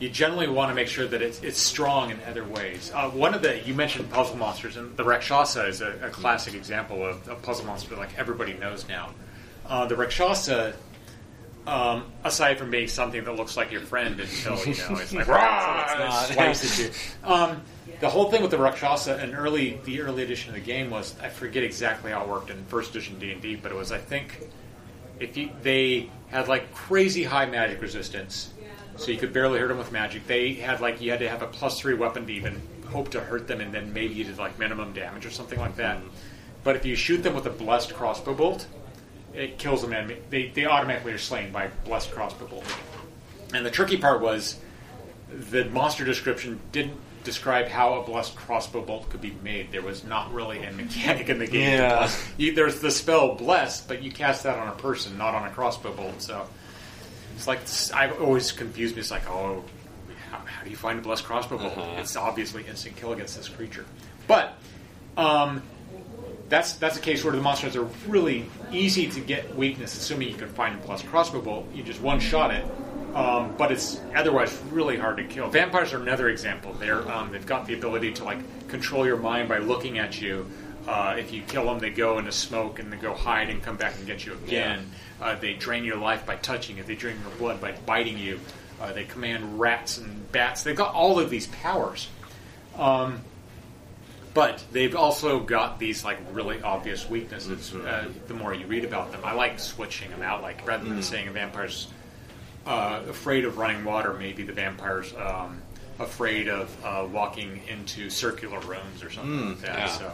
you 0.00 0.08
generally 0.10 0.48
want 0.48 0.70
to 0.70 0.74
make 0.74 0.88
sure 0.88 1.06
that 1.06 1.22
it's, 1.22 1.40
it's 1.42 1.58
strong 1.58 2.10
in 2.10 2.18
other 2.28 2.44
ways. 2.44 2.90
Uh, 2.94 3.08
one 3.10 3.32
of 3.34 3.42
the 3.42 3.60
you 3.64 3.74
mentioned 3.74 4.10
puzzle 4.10 4.36
monsters, 4.36 4.76
and 4.76 4.96
the 4.96 5.04
Rakshasa 5.04 5.66
is 5.66 5.80
a, 5.80 5.96
a 6.02 6.10
classic 6.10 6.54
example 6.54 7.04
of 7.04 7.26
a 7.28 7.34
puzzle 7.36 7.66
monster 7.66 7.94
like 7.96 8.16
everybody 8.18 8.54
knows 8.54 8.86
now. 8.88 9.10
Uh, 9.66 9.86
the 9.86 9.96
Rakshasa, 9.96 10.74
um, 11.66 12.04
aside 12.24 12.58
from 12.58 12.70
being 12.70 12.88
something 12.88 13.24
that 13.24 13.36
looks 13.36 13.56
like 13.56 13.70
your 13.72 13.80
friend 13.80 14.20
until 14.20 14.58
you 14.58 14.74
know 14.74 14.96
it's 15.00 15.12
like 15.14 15.26
rah, 15.28 15.84
It's 15.88 15.98
not. 15.98 16.26
slices 16.34 16.78
you. 16.80 16.90
Um, 17.24 17.62
the 18.00 18.08
whole 18.10 18.30
thing 18.30 18.42
with 18.42 18.50
the 18.50 18.58
Rakshasa 18.58 19.22
in 19.22 19.34
early 19.34 19.78
the 19.84 20.00
early 20.00 20.22
edition 20.24 20.50
of 20.50 20.54
the 20.56 20.60
game 20.60 20.90
was 20.90 21.14
I 21.22 21.28
forget 21.28 21.62
exactly 21.62 22.10
how 22.10 22.22
it 22.22 22.28
worked 22.28 22.50
in 22.50 22.62
first 22.64 22.90
edition 22.90 23.18
D 23.18 23.30
and 23.32 23.40
D, 23.40 23.54
but 23.56 23.70
it 23.72 23.76
was 23.76 23.92
I 23.92 23.98
think 23.98 24.48
if 25.20 25.36
you, 25.36 25.50
they 25.62 26.10
had 26.28 26.48
like 26.48 26.74
crazy 26.74 27.22
high 27.24 27.46
magic 27.46 27.80
resistance, 27.80 28.52
so 28.96 29.10
you 29.10 29.18
could 29.18 29.32
barely 29.32 29.58
hurt 29.58 29.68
them 29.68 29.78
with 29.78 29.92
magic. 29.92 30.26
They 30.26 30.54
had 30.54 30.80
like 30.80 31.00
you 31.00 31.10
had 31.10 31.20
to 31.20 31.28
have 31.28 31.42
a 31.42 31.46
plus 31.46 31.78
three 31.80 31.94
weapon 31.94 32.26
to 32.26 32.32
even 32.32 32.60
hope 32.86 33.10
to 33.10 33.20
hurt 33.20 33.48
them, 33.48 33.60
and 33.60 33.72
then 33.72 33.92
maybe 33.92 34.14
you 34.14 34.24
did 34.24 34.38
like 34.38 34.58
minimum 34.58 34.92
damage 34.92 35.26
or 35.26 35.30
something 35.30 35.58
like 35.58 35.76
that. 35.76 35.98
Mm-hmm. 35.98 36.08
But 36.62 36.76
if 36.76 36.84
you 36.84 36.94
shoot 36.94 37.22
them 37.22 37.34
with 37.34 37.46
a 37.46 37.50
blessed 37.50 37.94
crossbow 37.94 38.34
bolt, 38.34 38.66
it 39.34 39.58
kills 39.58 39.82
them, 39.82 39.92
and 39.92 40.16
they 40.30 40.48
they 40.48 40.66
automatically 40.66 41.12
are 41.12 41.18
slain 41.18 41.52
by 41.52 41.68
blessed 41.84 42.12
crossbow 42.12 42.46
bolt. 42.46 42.64
And 43.52 43.64
the 43.64 43.70
tricky 43.70 43.96
part 43.96 44.20
was 44.20 44.58
the 45.28 45.64
monster 45.66 46.04
description 46.04 46.60
didn't 46.72 46.98
describe 47.24 47.68
how 47.68 48.00
a 48.00 48.04
blessed 48.04 48.36
crossbow 48.36 48.82
bolt 48.82 49.08
could 49.10 49.20
be 49.20 49.34
made. 49.42 49.72
There 49.72 49.82
was 49.82 50.04
not 50.04 50.32
really 50.32 50.62
a 50.62 50.72
mechanic 50.72 51.28
in 51.28 51.38
the 51.38 51.46
game. 51.46 51.78
Yeah. 51.78 52.10
You, 52.36 52.54
there's 52.54 52.80
the 52.80 52.90
spell 52.90 53.34
blessed, 53.34 53.88
but 53.88 54.02
you 54.02 54.12
cast 54.12 54.42
that 54.44 54.58
on 54.58 54.68
a 54.68 54.72
person, 54.72 55.16
not 55.16 55.34
on 55.34 55.46
a 55.46 55.50
crossbow 55.50 55.92
bolt. 55.94 56.20
So 56.20 56.46
it's 57.34 57.46
like 57.46 57.60
I've 57.94 58.20
always 58.20 58.52
confused 58.52 58.94
me. 58.94 59.00
It's 59.00 59.10
like, 59.10 59.28
oh, 59.28 59.64
how, 60.30 60.38
how 60.38 60.64
do 60.64 60.70
you 60.70 60.76
find 60.76 60.98
a 60.98 61.02
blessed 61.02 61.24
crossbow 61.24 61.58
bolt? 61.58 61.76
Uh-huh. 61.76 62.00
It's 62.00 62.16
obviously 62.16 62.64
instant 62.66 62.96
kill 62.96 63.12
against 63.12 63.36
this 63.36 63.48
creature, 63.48 63.84
but. 64.26 64.58
Um, 65.16 65.62
that's 66.48 66.74
that's 66.74 66.96
a 66.96 67.00
case 67.00 67.24
where 67.24 67.32
the 67.32 67.40
monsters 67.40 67.76
are 67.76 67.88
really 68.06 68.46
easy 68.70 69.08
to 69.08 69.20
get 69.20 69.54
weakness, 69.56 69.96
assuming 69.96 70.28
you 70.28 70.34
can 70.34 70.48
find 70.48 70.74
a 70.74 70.86
blessed 70.86 71.06
crossbow 71.06 71.40
bolt. 71.40 71.66
You 71.74 71.82
just 71.82 72.00
one 72.00 72.20
shot 72.20 72.52
it, 72.52 72.64
um, 73.14 73.54
but 73.56 73.72
it's 73.72 74.00
otherwise 74.14 74.56
really 74.70 74.96
hard 74.96 75.16
to 75.16 75.24
kill. 75.24 75.48
Vampires 75.48 75.92
are 75.92 76.02
another 76.02 76.28
example. 76.28 76.72
They're 76.74 77.10
um, 77.10 77.32
they've 77.32 77.46
got 77.46 77.66
the 77.66 77.74
ability 77.74 78.12
to 78.14 78.24
like 78.24 78.68
control 78.68 79.06
your 79.06 79.16
mind 79.16 79.48
by 79.48 79.58
looking 79.58 79.98
at 79.98 80.20
you. 80.20 80.50
Uh, 80.86 81.16
if 81.18 81.32
you 81.32 81.42
kill 81.42 81.64
them, 81.64 81.78
they 81.78 81.90
go 81.90 82.18
into 82.18 82.30
smoke 82.32 82.78
and 82.78 82.92
they 82.92 82.96
go 82.96 83.14
hide 83.14 83.48
and 83.50 83.62
come 83.62 83.76
back 83.76 83.94
and 83.96 84.06
get 84.06 84.26
you 84.26 84.34
again. 84.34 84.90
Uh, 85.20 85.34
they 85.34 85.54
drain 85.54 85.84
your 85.84 85.96
life 85.96 86.26
by 86.26 86.36
touching 86.36 86.76
you. 86.76 86.82
They 86.84 86.94
drain 86.94 87.16
your 87.22 87.30
blood 87.38 87.60
by 87.60 87.72
biting 87.86 88.18
you. 88.18 88.38
Uh, 88.80 88.92
they 88.92 89.04
command 89.04 89.58
rats 89.58 89.96
and 89.98 90.30
bats. 90.32 90.62
They've 90.62 90.76
got 90.76 90.92
all 90.94 91.18
of 91.18 91.30
these 91.30 91.46
powers. 91.46 92.08
Um, 92.76 93.20
but 94.34 94.64
they've 94.72 94.96
also 94.96 95.38
got 95.40 95.78
these 95.78 96.04
like 96.04 96.18
really 96.32 96.60
obvious 96.60 97.08
weaknesses. 97.08 97.72
Uh, 97.72 98.08
the 98.26 98.34
more 98.34 98.52
you 98.52 98.66
read 98.66 98.84
about 98.84 99.12
them, 99.12 99.20
I 99.24 99.32
like 99.32 99.58
switching 99.60 100.10
them 100.10 100.22
out. 100.22 100.42
Like 100.42 100.66
rather 100.66 100.84
than 100.84 101.02
saying 101.02 101.28
a 101.28 101.30
vampire's 101.30 101.86
uh, 102.66 103.02
afraid 103.08 103.44
of 103.44 103.58
running 103.58 103.84
water, 103.84 104.12
maybe 104.12 104.42
the 104.42 104.52
vampire's 104.52 105.14
um, 105.14 105.62
afraid 106.00 106.48
of 106.48 106.76
uh, 106.84 107.06
walking 107.10 107.60
into 107.68 108.10
circular 108.10 108.58
rooms 108.60 109.02
or 109.04 109.10
something 109.10 109.32
Mm, 109.38 109.48
like 109.50 109.60
that. 109.60 109.78
yeah. 109.78 109.86
So, 109.86 110.12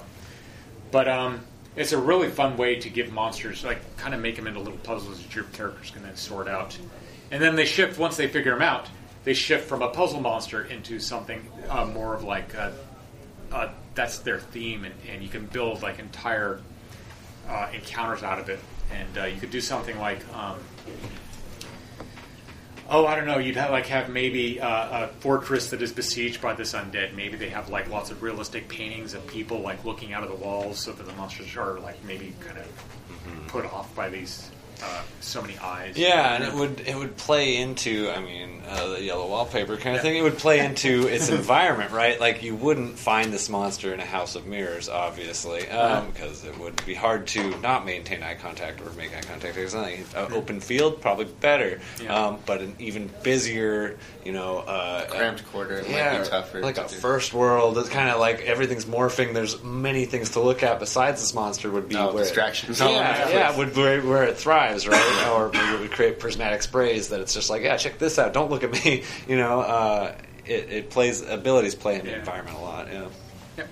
but 0.90 1.08
um, 1.08 1.40
it's 1.76 1.92
a 1.92 1.98
really 1.98 2.28
fun 2.28 2.56
way 2.56 2.76
to 2.76 2.88
give 2.90 3.12
monsters 3.12 3.64
like 3.64 3.96
kind 3.96 4.14
of 4.14 4.20
make 4.20 4.36
them 4.36 4.46
into 4.46 4.60
little 4.60 4.78
puzzles 4.78 5.22
that 5.22 5.34
your 5.34 5.44
characters 5.44 5.90
can 5.90 6.02
then 6.02 6.16
sort 6.16 6.48
out, 6.48 6.76
and 7.30 7.42
then 7.42 7.56
they 7.56 7.64
shift 7.66 7.98
once 7.98 8.16
they 8.16 8.28
figure 8.28 8.52
them 8.52 8.62
out. 8.62 8.88
They 9.22 9.34
shift 9.34 9.68
from 9.68 9.82
a 9.82 9.88
puzzle 9.90 10.20
monster 10.20 10.64
into 10.64 10.98
something 10.98 11.46
uh, 11.68 11.84
more 11.84 12.14
of 12.14 12.24
like 12.24 12.54
a, 12.54 12.72
uh, 13.52 13.68
that's 13.94 14.18
their 14.20 14.40
theme, 14.40 14.84
and, 14.84 14.94
and 15.10 15.22
you 15.22 15.28
can 15.28 15.46
build 15.46 15.82
like 15.82 15.98
entire 15.98 16.60
uh, 17.48 17.68
encounters 17.74 18.22
out 18.22 18.38
of 18.38 18.48
it. 18.48 18.58
And 18.92 19.18
uh, 19.18 19.24
you 19.26 19.38
could 19.38 19.50
do 19.50 19.60
something 19.60 19.98
like, 19.98 20.20
um, 20.34 20.58
oh, 22.90 23.06
I 23.06 23.14
don't 23.14 23.26
know, 23.26 23.38
you'd 23.38 23.56
have 23.56 23.70
like 23.70 23.86
have 23.86 24.10
maybe 24.10 24.60
uh, 24.60 25.04
a 25.04 25.08
fortress 25.20 25.70
that 25.70 25.80
is 25.80 25.92
besieged 25.92 26.42
by 26.42 26.54
this 26.54 26.74
undead. 26.74 27.14
Maybe 27.14 27.36
they 27.36 27.48
have 27.48 27.68
like 27.68 27.88
lots 27.88 28.10
of 28.10 28.22
realistic 28.22 28.68
paintings 28.68 29.14
of 29.14 29.26
people 29.26 29.60
like 29.60 29.84
looking 29.84 30.12
out 30.12 30.22
of 30.24 30.28
the 30.28 30.34
walls, 30.34 30.80
so 30.80 30.92
that 30.92 31.06
the 31.06 31.12
monsters 31.14 31.56
are 31.56 31.78
like 31.80 32.02
maybe 32.04 32.34
kind 32.40 32.58
of 32.58 33.46
put 33.48 33.64
off 33.64 33.94
by 33.94 34.08
these 34.08 34.50
uh, 34.82 35.02
so 35.20 35.40
many 35.42 35.56
eyes. 35.58 35.96
Yeah, 35.96 36.34
and 36.34 36.44
it 36.44 36.52
would 36.54 36.80
it 36.80 36.96
would 36.96 37.16
play 37.16 37.56
into 37.56 38.10
I 38.10 38.20
mean 38.20 38.62
uh, 38.68 38.88
the 38.88 39.02
yellow 39.02 39.26
wallpaper 39.26 39.76
kind 39.76 39.96
of 39.96 40.02
thing. 40.02 40.16
It 40.16 40.22
would 40.22 40.38
play 40.38 40.60
into 40.64 41.06
its 41.08 41.28
environment, 41.28 41.90
right? 41.92 42.20
Like 42.20 42.42
you 42.42 42.54
wouldn't 42.54 42.98
find 42.98 43.32
this 43.32 43.48
monster 43.48 43.92
in 43.92 44.00
a 44.00 44.04
house 44.04 44.36
of 44.36 44.46
mirrors, 44.46 44.88
obviously, 44.88 45.60
because 45.62 46.44
it 46.44 46.56
would 46.58 46.84
be 46.86 46.94
hard 46.94 47.26
to 47.28 47.58
not 47.60 47.84
maintain 47.84 48.22
eye 48.22 48.34
contact 48.34 48.80
or 48.80 48.90
make 48.92 49.16
eye 49.16 49.20
contact. 49.22 49.54
There's 49.54 49.74
nothing 49.74 50.04
uh, 50.14 50.28
open 50.32 50.60
field, 50.60 51.00
probably 51.00 51.24
better, 51.24 51.80
Yeah. 52.02 52.14
um, 52.26 52.38
but 52.46 52.60
an 52.60 52.76
even 52.78 53.10
busier, 53.22 53.98
you 54.24 54.32
know, 54.32 54.58
uh, 54.58 55.06
Cramped 55.08 55.44
quarter 55.50 55.82
might 55.82 55.90
yeah, 55.90 56.22
be 56.22 56.28
tougher 56.28 56.60
Like 56.60 56.76
to 56.76 56.84
a 56.86 56.88
do. 56.88 56.94
first 56.96 57.32
world, 57.34 57.76
it's 57.78 57.88
kind 57.88 58.08
of 58.10 58.20
like 58.20 58.40
everything's 58.42 58.84
morphing. 58.84 59.34
There's 59.34 59.60
many 59.64 60.04
things 60.04 60.30
to 60.30 60.40
look 60.40 60.62
at 60.62 60.78
besides 60.78 61.20
this 61.20 61.34
monster. 61.34 61.70
Would 61.70 61.88
be 61.88 61.96
Oh, 61.96 62.12
where 62.14 62.22
distractions 62.22 62.80
all 62.80 62.88
over 62.90 62.98
Yeah, 62.98 63.28
yeah, 63.30 63.56
would 63.58 63.76
where, 63.76 64.00
where 64.02 64.22
it 64.24 64.36
thrives, 64.36 64.69
right? 64.88 65.28
or 65.32 65.50
maybe 65.52 65.74
it 65.74 65.80
would 65.80 65.90
create 65.92 66.18
prismatic 66.18 66.62
sprays 66.62 67.08
that 67.08 67.20
it's 67.20 67.34
just 67.34 67.50
like, 67.50 67.62
yeah, 67.62 67.76
check 67.76 67.98
this 67.98 68.18
out. 68.18 68.32
Don't 68.32 68.50
look 68.50 68.62
at 68.64 68.72
me. 68.72 69.04
You 69.28 69.36
know, 69.36 69.60
uh, 69.60 70.14
it, 70.46 70.70
it 70.70 70.90
plays 70.90 71.22
abilities 71.22 71.74
play 71.74 71.98
in 71.98 72.04
the 72.06 72.14
environment 72.16 72.56
a 72.56 72.60
lot. 72.60 72.88
Yeah. 72.92 73.08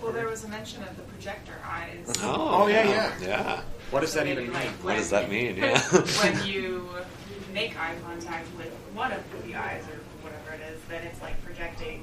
Well, 0.03 0.13
there 0.13 0.29
was 0.29 0.45
a 0.45 0.49
mention 0.49 0.83
of 0.83 0.97
the 0.97 1.03
projector 1.05 1.55
eyes. 1.65 2.13
Oh, 2.23 2.63
Oh, 2.63 2.67
yeah, 2.67 2.89
yeah. 2.89 3.13
yeah. 3.21 3.61
What 3.91 4.01
does 4.01 4.13
that 4.15 4.25
Maybe 4.27 4.43
even 4.43 4.53
like 4.53 4.65
mean? 4.65 4.73
What 4.83 4.97
does 4.97 5.11
that 5.11 5.31
mean? 5.31 5.57
Yeah. 5.57 5.81
when 6.23 6.47
you 6.47 6.89
make 7.55 7.79
eye 7.81 7.95
contact 8.05 8.47
with 8.59 8.71
one 8.95 9.13
of 9.13 9.23
the 9.47 9.55
eyes 9.55 9.83
or 9.89 9.99
whatever 10.23 10.53
it 10.63 10.73
is, 10.73 10.81
then 10.89 11.03
it's 11.05 11.21
like 11.23 11.43
projecting 11.43 12.03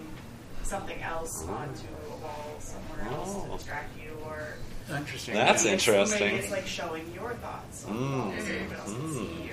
something 0.63 0.99
else 1.03 1.43
onto 1.43 1.85
a 2.11 2.17
wall 2.23 2.55
somewhere 2.59 3.13
else 3.13 3.33
to 3.35 3.51
Oh. 3.51 3.55
distract 3.57 3.91
you, 4.01 4.11
or 4.25 4.55
That's 4.87 4.99
interesting. 4.99 5.33
That's 5.33 5.63
maybe 5.63 5.75
it's- 5.75 5.87
interesting. 5.87 6.35
It's 6.35 6.51
like 6.51 6.67
showing 6.67 7.11
your 7.13 7.33
thoughts 7.35 7.85
on 7.85 7.95
Mm. 7.97 8.11
wall 8.25 8.31
so 8.31 8.37
everyone 8.37 8.75
else 8.75 8.93
can 8.93 9.01
Mm. 9.01 9.49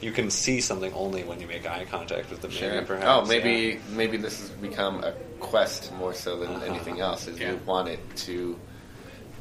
you 0.00 0.12
can 0.12 0.30
see 0.30 0.60
something 0.60 0.92
only 0.94 1.24
when 1.24 1.40
you 1.40 1.46
make 1.46 1.66
eye 1.68 1.84
contact 1.90 2.30
with 2.30 2.40
them. 2.40 2.50
Sure. 2.50 2.82
Perhaps. 2.82 3.06
oh, 3.06 3.24
maybe 3.26 3.50
yeah. 3.50 3.96
maybe 3.96 4.16
this 4.16 4.40
has 4.40 4.50
become 4.50 5.02
a 5.04 5.12
quest 5.40 5.92
more 5.94 6.14
so 6.14 6.38
than 6.38 6.50
Uh-huh. 6.52 6.64
anything 6.66 7.00
else. 7.00 7.26
Is 7.26 7.38
you 7.38 7.60
want 7.66 7.88
it 7.88 8.00
to 8.26 8.58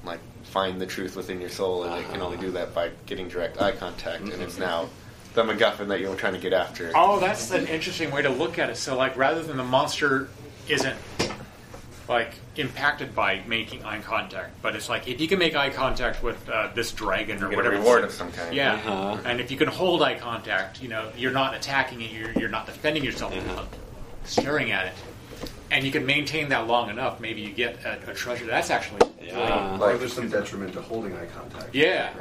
like 0.04 0.20
find 0.44 0.80
the 0.82 0.86
truth 0.86 1.16
within 1.16 1.40
your 1.42 1.50
soul, 1.50 1.84
and 1.84 1.94
it 2.04 2.10
can 2.12 2.22
only 2.22 2.38
do 2.38 2.52
that 2.52 2.74
by 2.74 2.90
getting 3.06 3.28
direct 3.28 3.62
eye 3.62 3.72
contact. 3.74 4.22
And 4.24 4.42
it's 4.42 4.58
now 4.58 4.90
the 5.36 5.44
MacGuffin 5.44 5.88
that 5.90 6.00
you're 6.00 6.16
trying 6.16 6.34
to 6.34 6.40
get 6.40 6.54
after. 6.54 6.92
Oh, 6.96 7.20
that's 7.20 7.52
an 7.52 7.68
interesting 7.68 8.10
way 8.12 8.22
to 8.24 8.30
look 8.30 8.58
at 8.58 8.70
it. 8.70 8.78
So, 8.78 8.96
like, 8.98 9.16
rather 9.18 9.44
than 9.44 9.58
the 9.58 9.64
monster 9.64 10.30
isn't 10.68 10.96
like 12.08 12.32
impacted 12.56 13.14
by 13.14 13.42
making 13.48 13.84
eye 13.84 14.00
contact, 14.00 14.62
but 14.62 14.76
it's 14.76 14.88
like 14.90 15.08
if 15.08 15.20
you 15.20 15.28
can 15.28 15.40
make 15.40 15.56
eye 15.56 15.70
contact 15.70 16.24
with 16.24 16.48
uh, 16.50 16.70
this 16.74 16.92
dragon 16.94 17.38
or 17.44 17.50
You 17.50 17.50
get 17.50 17.54
a 17.54 17.56
whatever, 17.58 17.76
reward 17.78 18.04
of 18.06 18.12
some 18.12 18.32
kind. 18.32 18.56
Yeah, 18.56 18.76
Uh-huh. 18.76 19.18
and 19.26 19.42
if 19.42 19.52
you 19.52 19.58
can 19.58 19.68
hold 19.68 20.02
eye 20.02 20.16
contact, 20.16 20.82
you 20.82 20.88
know, 20.88 21.12
you're 21.18 21.32
not 21.32 21.54
attacking 21.54 22.02
it, 22.02 22.12
you're, 22.12 22.32
you're 22.34 22.50
not 22.50 22.66
defending 22.66 23.04
yourself, 23.04 23.34
you're 23.34 23.44
Uh-huh. 23.44 23.66
staring 24.24 24.72
at 24.72 24.86
it, 24.88 24.94
and 25.72 25.84
you 25.84 25.92
can 25.92 26.06
maintain 26.06 26.50
that 26.50 26.68
long 26.68 26.90
enough, 26.90 27.20
maybe 27.20 27.42
you 27.42 27.52
get 27.52 27.84
a, 27.86 28.12
a 28.12 28.14
treasure. 28.14 28.46
That's 28.46 28.70
actually 28.70 29.00
Like 29.34 30.00
there's 30.00 30.14
some 30.14 30.30
detriment 30.30 30.74
to 30.74 30.82
holding 30.82 31.14
eye 31.16 31.26
contact. 31.28 31.74
Yeah. 31.76 32.12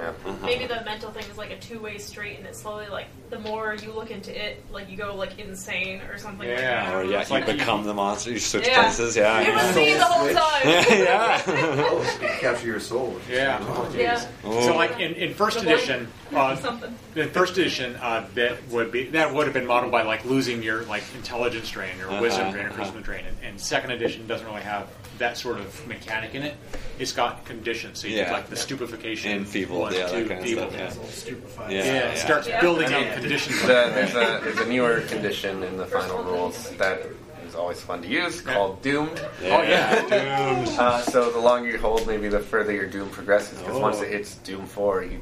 Maybe 0.42 0.66
the 0.66 0.82
mental 0.84 1.10
thing 1.10 1.24
is 1.30 1.36
like 1.38 1.50
a 1.50 1.58
two 1.58 1.78
way 1.80 1.98
street, 1.98 2.36
and 2.38 2.46
it's 2.46 2.60
slowly 2.60 2.88
like 2.88 3.06
the 3.30 3.38
more 3.40 3.74
you 3.74 3.92
look 3.92 4.10
into 4.10 4.30
it, 4.36 4.64
like 4.72 4.88
you 4.90 4.96
go 4.96 5.14
like 5.14 5.38
insane 5.38 6.00
or 6.02 6.18
something. 6.18 6.48
like 6.48 6.58
that. 6.58 6.94
or 6.94 7.04
yeah, 7.04 7.38
you 7.38 7.44
become 7.44 7.84
the 7.84 7.94
monster. 7.94 8.30
You 8.30 8.38
switch 8.38 8.66
Yeah. 8.66 8.82
places. 8.82 9.16
Yeah, 9.16 9.40
You 9.40 9.48
yeah. 9.48 9.70
were 9.72 9.76
me 9.80 9.92
the 9.94 10.04
whole 10.04 10.28
time. 10.28 10.62
yeah. 10.98 11.42
Oh, 11.46 12.36
capture 12.40 12.66
your 12.66 12.80
soul. 12.80 13.16
Yeah. 13.30 13.60
Yeah. 13.96 14.26
So, 14.42 14.74
like 14.76 14.98
in, 15.00 15.14
in 15.14 15.34
first 15.34 15.60
The 15.60 15.62
edition, 15.72 16.08
uh, 16.34 16.56
Something. 16.56 16.94
in 17.14 17.30
first 17.30 17.56
edition, 17.58 17.96
uh, 17.96 18.26
that 18.34 18.66
would 18.68 18.90
be 18.92 19.04
that 19.10 19.32
would 19.32 19.46
have 19.46 19.54
been 19.54 19.66
modeled 19.66 19.92
by 19.92 20.02
like 20.02 20.24
losing 20.24 20.62
your 20.62 20.84
like 20.84 21.02
intelligence 21.14 21.70
drain 21.70 22.00
or 22.00 22.20
wisdom 22.20 22.42
Uh-huh, 22.48 22.52
drain 22.52 22.66
or 22.66 22.70
uh-huh. 22.70 22.84
charisma 22.84 23.02
drain. 23.02 23.24
And, 23.42 23.46
and 23.50 23.60
second 23.60 23.90
edition 23.92 24.26
doesn't 24.26 24.46
really 24.46 24.62
have 24.62 24.88
that 25.18 25.36
sort 25.38 25.58
of 25.58 25.86
mechanic 25.88 26.34
in 26.34 26.42
it. 26.42 26.54
It's 26.98 27.12
got 27.12 27.44
conditions, 27.44 28.00
so 28.00 28.06
you 28.08 28.16
Yeah. 28.16 28.24
get 28.24 28.32
like 28.32 28.50
the 28.50 28.56
stupefication, 28.56 29.32
Enfeebled, 29.32 29.80
one, 29.80 29.92
yeah, 29.94 30.00
that 30.06 30.10
two, 30.12 30.28
kind 30.28 30.40
of 30.40 30.46
feeble. 30.46 30.70
stuff, 30.70 30.78
yeah. 30.98 31.08
Stupefied. 31.10 31.72
Yeah, 31.72 31.78
Yeah, 31.78 31.92
yeah. 31.94 32.00
it 32.12 32.18
starts 32.18 32.48
Yeah. 32.48 32.60
building 32.60 32.92
I 32.92 33.08
out 33.08 33.14
conditions. 33.20 33.60
the- 33.62 33.66
there's 33.68 34.10
a 34.14 34.40
there's 34.44 34.58
a 34.58 34.66
newer 34.66 35.00
condition 35.02 35.62
in 35.62 35.76
the 35.76 35.86
final 35.86 36.22
rules 36.22 36.70
that 36.76 37.00
is 37.46 37.54
always 37.54 37.80
fun 37.80 38.02
to 38.02 38.08
use 38.08 38.40
called 38.42 38.82
doomed. 38.82 39.20
Oh, 39.44 39.62
yeah, 39.62 40.00
doomed. 40.64 40.68
Uh, 40.78 41.00
so 41.02 41.30
the 41.30 41.38
longer 41.38 41.70
you 41.70 41.78
hold, 41.78 42.06
maybe 42.06 42.28
the 42.28 42.40
further 42.40 42.72
your 42.72 42.86
doom 42.86 43.08
progresses. 43.10 43.58
Because 43.60 43.76
Oh. 43.76 43.80
once 43.80 44.00
it 44.02 44.08
hits 44.10 44.34
doom 44.36 44.66
four, 44.66 45.02
you 45.02 45.20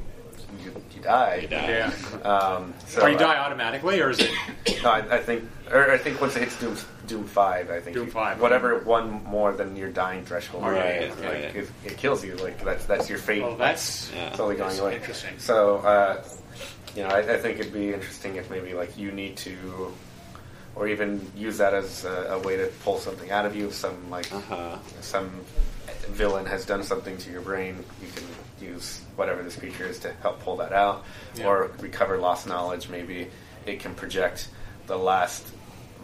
you, 0.63 0.73
you 0.95 1.01
die. 1.01 1.47
Yeah. 1.49 1.91
Um, 2.23 2.73
so 2.87 3.01
or 3.01 3.09
you 3.09 3.15
uh, 3.15 3.19
die 3.19 3.37
automatically, 3.37 3.99
or 4.01 4.09
is 4.11 4.19
it? 4.19 4.31
No, 4.83 4.89
I, 4.91 4.99
I 5.15 5.19
think, 5.19 5.43
or 5.71 5.91
I 5.91 5.97
think 5.97 6.19
once 6.21 6.35
it 6.35 6.41
hits 6.43 6.59
Doom, 6.59 6.77
Doom 7.07 7.23
Five, 7.25 7.69
I 7.71 7.79
think 7.79 7.95
Doom 7.95 8.05
you- 8.07 8.11
5. 8.11 8.39
whatever 8.41 8.79
one 8.79 9.23
more 9.23 9.51
than 9.53 9.75
your 9.75 9.89
dying 9.89 10.23
threshold, 10.25 10.63
Right, 10.63 11.09
like, 11.09 11.19
right. 11.23 11.55
It, 11.55 11.69
it 11.83 11.97
kills 11.97 12.23
you. 12.23 12.35
Like 12.35 12.63
that's 12.63 12.85
that's 12.85 13.09
your 13.09 13.19
fate. 13.19 13.41
Well, 13.43 13.55
that's 13.57 14.09
totally 14.31 14.55
going 14.55 14.69
that's 14.69 14.79
away. 14.79 14.95
interesting. 14.95 15.37
So, 15.39 15.77
uh, 15.77 16.23
you 16.95 17.03
know, 17.03 17.09
I, 17.09 17.19
I 17.33 17.37
think 17.37 17.59
it'd 17.59 17.73
be 17.73 17.93
interesting 17.93 18.35
if 18.37 18.49
maybe 18.49 18.73
like 18.73 18.97
you 18.97 19.11
need 19.11 19.37
to, 19.37 19.93
or 20.75 20.87
even 20.87 21.25
use 21.35 21.57
that 21.57 21.73
as 21.73 22.05
a, 22.05 22.27
a 22.31 22.39
way 22.39 22.55
to 22.57 22.67
pull 22.83 22.99
something 22.99 23.31
out 23.31 23.45
of 23.45 23.55
you. 23.55 23.67
If 23.67 23.73
some 23.75 24.09
like 24.09 24.31
Uh-huh. 24.33 24.77
some 25.01 25.29
villain 26.09 26.45
has 26.45 26.65
done 26.65 26.83
something 26.83 27.17
to 27.17 27.31
your 27.31 27.41
brain, 27.41 27.83
you 28.01 28.07
can 28.13 28.23
use 28.61 29.01
whatever 29.15 29.43
this 29.43 29.55
creature 29.55 29.85
is 29.85 29.99
to 29.99 30.13
help 30.21 30.39
pull 30.41 30.57
that 30.57 30.71
out, 30.73 31.03
Yeah. 31.35 31.47
or 31.47 31.71
recover 31.79 32.17
lost 32.17 32.47
knowledge. 32.47 32.89
Maybe 32.89 33.29
it 33.65 33.79
can 33.79 33.95
project 33.95 34.47
the 34.87 34.97
last 34.97 35.45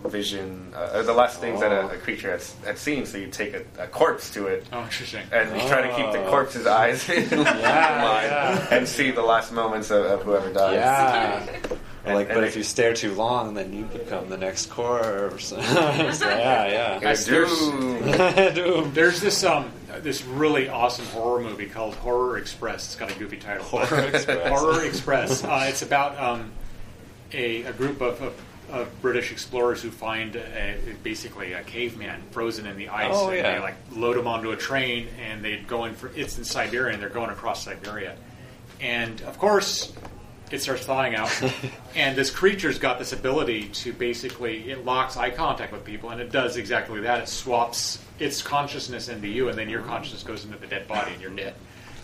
vision, 0.09 0.73
uh, 0.75 0.91
or 0.95 1.03
the 1.03 1.13
last 1.13 1.39
things 1.39 1.59
that 1.61 1.71
a, 1.71 1.81
Oh. 1.83 1.87
a 1.89 1.97
creature 1.97 2.31
has, 2.31 2.53
had 2.65 2.77
seen. 2.77 3.05
So 3.05 3.17
you 3.17 3.27
take 3.27 3.53
a, 3.53 3.63
a 3.79 3.87
corpse 3.87 4.29
to 4.31 4.47
it, 4.47 4.65
Oh, 4.73 4.81
interesting. 4.83 5.23
and 5.31 5.49
you 5.61 5.67
try 5.67 5.81
to 5.81 5.95
keep 5.95 6.11
the 6.11 6.25
Oh. 6.25 6.29
corpse's 6.29 6.65
eyes 6.67 7.07
in 7.09 7.29
line 7.29 7.45
yeah. 7.59 8.67
and 8.71 8.87
see 8.87 9.11
the 9.11 9.21
last 9.21 9.51
moments 9.51 9.89
of, 9.91 10.05
of 10.05 10.21
whoever 10.23 10.51
dies. 10.51 10.75
Yeah. 10.75 11.45
And- 12.03 12.15
like, 12.15 12.29
and 12.29 12.35
but 12.37 12.43
it- 12.45 12.47
if 12.47 12.55
you 12.55 12.63
stare 12.63 12.95
too 12.95 13.13
long, 13.13 13.53
then 13.53 13.71
you 13.73 13.83
become 13.85 14.27
the 14.27 14.37
next 14.37 14.71
corpse. 14.71 15.45
so, 15.49 15.57
yeah, 15.59 16.15
yeah. 16.17 16.99
That's- 16.99 17.25
Doom. 17.25 18.01
Doom. 18.55 18.91
There's 18.95 19.21
this 19.21 19.43
um 19.43 19.71
this 19.99 20.23
really 20.25 20.67
awesome 20.67 21.05
horror 21.07 21.41
movie 21.41 21.67
called 21.67 21.93
Horror 21.93 22.39
Express. 22.39 22.85
It's 22.87 22.95
got 22.95 23.11
a 23.15 23.19
goofy 23.19 23.37
title. 23.37 23.63
Horror 23.65 24.05
Express. 24.05 24.47
Horror 24.49 24.83
Express. 24.85 25.43
Uh, 25.43 25.65
it's 25.69 25.83
about 25.83 26.17
um, 26.19 26.51
a, 27.33 27.63
a 27.65 27.73
group 27.73 28.01
of, 28.01 28.19
of, 28.19 28.33
of 28.71 29.01
British 29.01 29.31
explorers 29.31 29.81
who 29.81 29.91
find 29.91 30.35
a, 30.35 30.77
basically 31.03 31.53
a 31.53 31.63
caveman 31.63 32.21
frozen 32.31 32.65
in 32.65 32.77
the 32.77 32.89
ice. 32.89 33.13
Oh, 33.13 33.29
and 33.29 33.37
yeah. 33.37 33.55
They 33.55 33.61
like 33.61 33.75
load 33.91 34.17
him 34.17 34.27
onto 34.27 34.51
a 34.51 34.57
train 34.57 35.07
and 35.19 35.43
they 35.43 35.57
go 35.57 35.85
in 35.85 35.93
for 35.93 36.11
it's 36.15 36.37
in 36.37 36.43
Siberia 36.43 36.93
and 36.93 37.01
they're 37.01 37.09
going 37.09 37.29
across 37.29 37.63
Siberia. 37.63 38.15
And 38.79 39.21
of 39.23 39.37
course, 39.37 39.93
it 40.51 40.61
starts 40.61 40.85
thawing 40.85 41.15
out, 41.15 41.31
and 41.95 42.15
this 42.15 42.29
creature's 42.29 42.77
got 42.77 42.99
this 42.99 43.13
ability 43.13 43.69
to 43.69 43.93
basically 43.93 44.69
it 44.69 44.85
locks 44.85 45.15
eye 45.15 45.29
contact 45.29 45.71
with 45.71 45.85
people, 45.85 46.09
and 46.09 46.19
it 46.19 46.31
does 46.31 46.57
exactly 46.57 46.99
that. 47.01 47.21
It 47.21 47.29
swaps 47.29 48.03
its 48.19 48.41
consciousness 48.41 49.07
into 49.07 49.27
you, 49.27 49.49
and 49.49 49.57
then 49.57 49.69
your 49.69 49.81
consciousness 49.81 50.23
goes 50.23 50.43
into 50.43 50.57
the 50.57 50.67
dead 50.67 50.87
body, 50.87 51.13
and 51.13 51.21
you're 51.21 51.31
dead. 51.31 51.53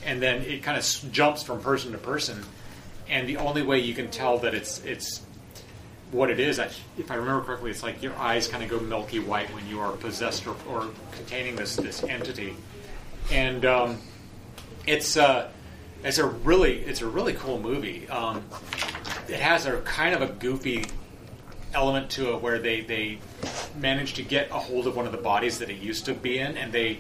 And 0.06 0.22
then 0.22 0.44
it 0.44 0.64
kind 0.64 0.78
of 0.78 1.12
jumps 1.12 1.44
from 1.44 1.62
person 1.62 1.92
to 1.92 1.98
person, 1.98 2.42
and 3.10 3.28
the 3.28 3.38
only 3.38 3.64
way 3.64 3.80
you 3.80 3.94
can 3.94 4.10
tell 4.10 4.38
that 4.40 4.54
it's 4.54 4.84
it's 4.86 5.22
what 6.12 6.30
it 6.30 6.40
is, 6.40 6.60
if 6.60 7.12
I 7.12 7.16
remember 7.16 7.44
correctly, 7.44 7.72
it's 7.72 7.84
like 7.84 8.02
your 8.02 8.16
eyes 8.16 8.48
kind 8.48 8.64
of 8.64 8.70
go 8.70 8.80
milky 8.80 9.20
white 9.20 9.54
when 9.54 9.68
you 9.68 9.80
are 9.80 9.92
possessed 9.92 10.48
or, 10.48 10.56
or 10.70 10.88
containing 11.12 11.56
this 11.56 11.76
this 11.76 12.04
entity, 12.04 12.56
and 13.32 13.66
um, 13.66 13.98
it's 14.86 15.18
uh, 15.18 15.50
it's 16.04 16.18
a 16.18 16.26
really 16.26 16.80
it's 16.80 17.02
a 17.02 17.08
really 17.08 17.34
cool 17.34 17.60
movie. 17.60 18.08
Um, 18.10 18.44
it 19.28 19.40
has 19.40 19.66
a 19.66 19.82
kind 19.82 20.16
of 20.16 20.22
a 20.22 20.34
goofy 20.34 20.86
element 21.74 22.10
to 22.12 22.34
it 22.34 22.42
where 22.42 22.60
they 22.60 22.82
they 22.82 23.20
manage 23.78 24.14
to 24.14 24.24
get 24.24 24.50
a 24.50 24.60
hold 24.60 24.88
of 24.88 24.96
one 24.96 25.06
of 25.06 25.12
the 25.12 25.18
bodies 25.18 25.60
that 25.60 25.70
it 25.70 25.78
used 25.78 26.06
to 26.06 26.14
be 26.14 26.40
in, 26.40 26.58
and 26.58 26.72
they 26.72 27.00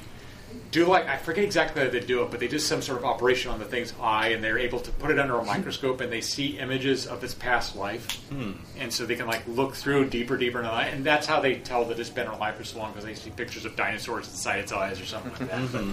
do 0.71 0.85
like 0.85 1.07
I 1.07 1.17
forget 1.17 1.43
exactly 1.43 1.81
how 1.83 1.89
they 1.89 1.99
do 2.01 2.23
it, 2.23 2.31
but 2.31 2.39
they 2.39 2.47
do 2.47 2.59
some 2.59 2.81
sort 2.81 2.97
of 2.99 3.05
operation 3.05 3.51
on 3.51 3.59
the 3.59 3.65
thing's 3.65 3.93
eye, 4.01 4.29
and 4.29 4.43
they're 4.43 4.57
able 4.59 4.79
to 4.81 4.91
put 4.91 5.11
it 5.11 5.17
under 5.19 5.37
a 5.37 5.43
microscope, 5.45 6.01
and 6.01 6.11
they 6.11 6.21
see 6.21 6.57
images 6.59 7.07
of 7.07 7.23
its 7.23 7.33
past 7.33 7.75
life, 7.75 8.05
Hmm. 8.29 8.51
and 8.77 8.91
so 8.93 9.05
they 9.05 9.15
can 9.15 9.27
like 9.27 9.43
look 9.47 9.75
through 9.75 10.09
deeper, 10.09 10.35
deeper 10.37 10.59
into 10.59 10.69
the 10.69 10.75
eye, 10.75 10.85
and 10.87 11.05
that's 11.05 11.25
how 11.25 11.39
they 11.39 11.55
tell 11.55 11.85
that 11.85 11.99
it's 11.99 12.09
been 12.09 12.27
alive 12.27 12.55
for 12.55 12.63
so 12.63 12.79
long 12.79 12.91
because 12.91 13.05
they 13.05 13.15
see 13.15 13.29
pictures 13.29 13.65
of 13.65 13.75
dinosaurs 13.75 14.27
inside 14.27 14.59
its 14.59 14.71
eyes 14.71 14.99
or 14.99 15.05
something 15.05 15.31
like 15.39 15.49
that. 15.49 15.71
But, 15.71 15.85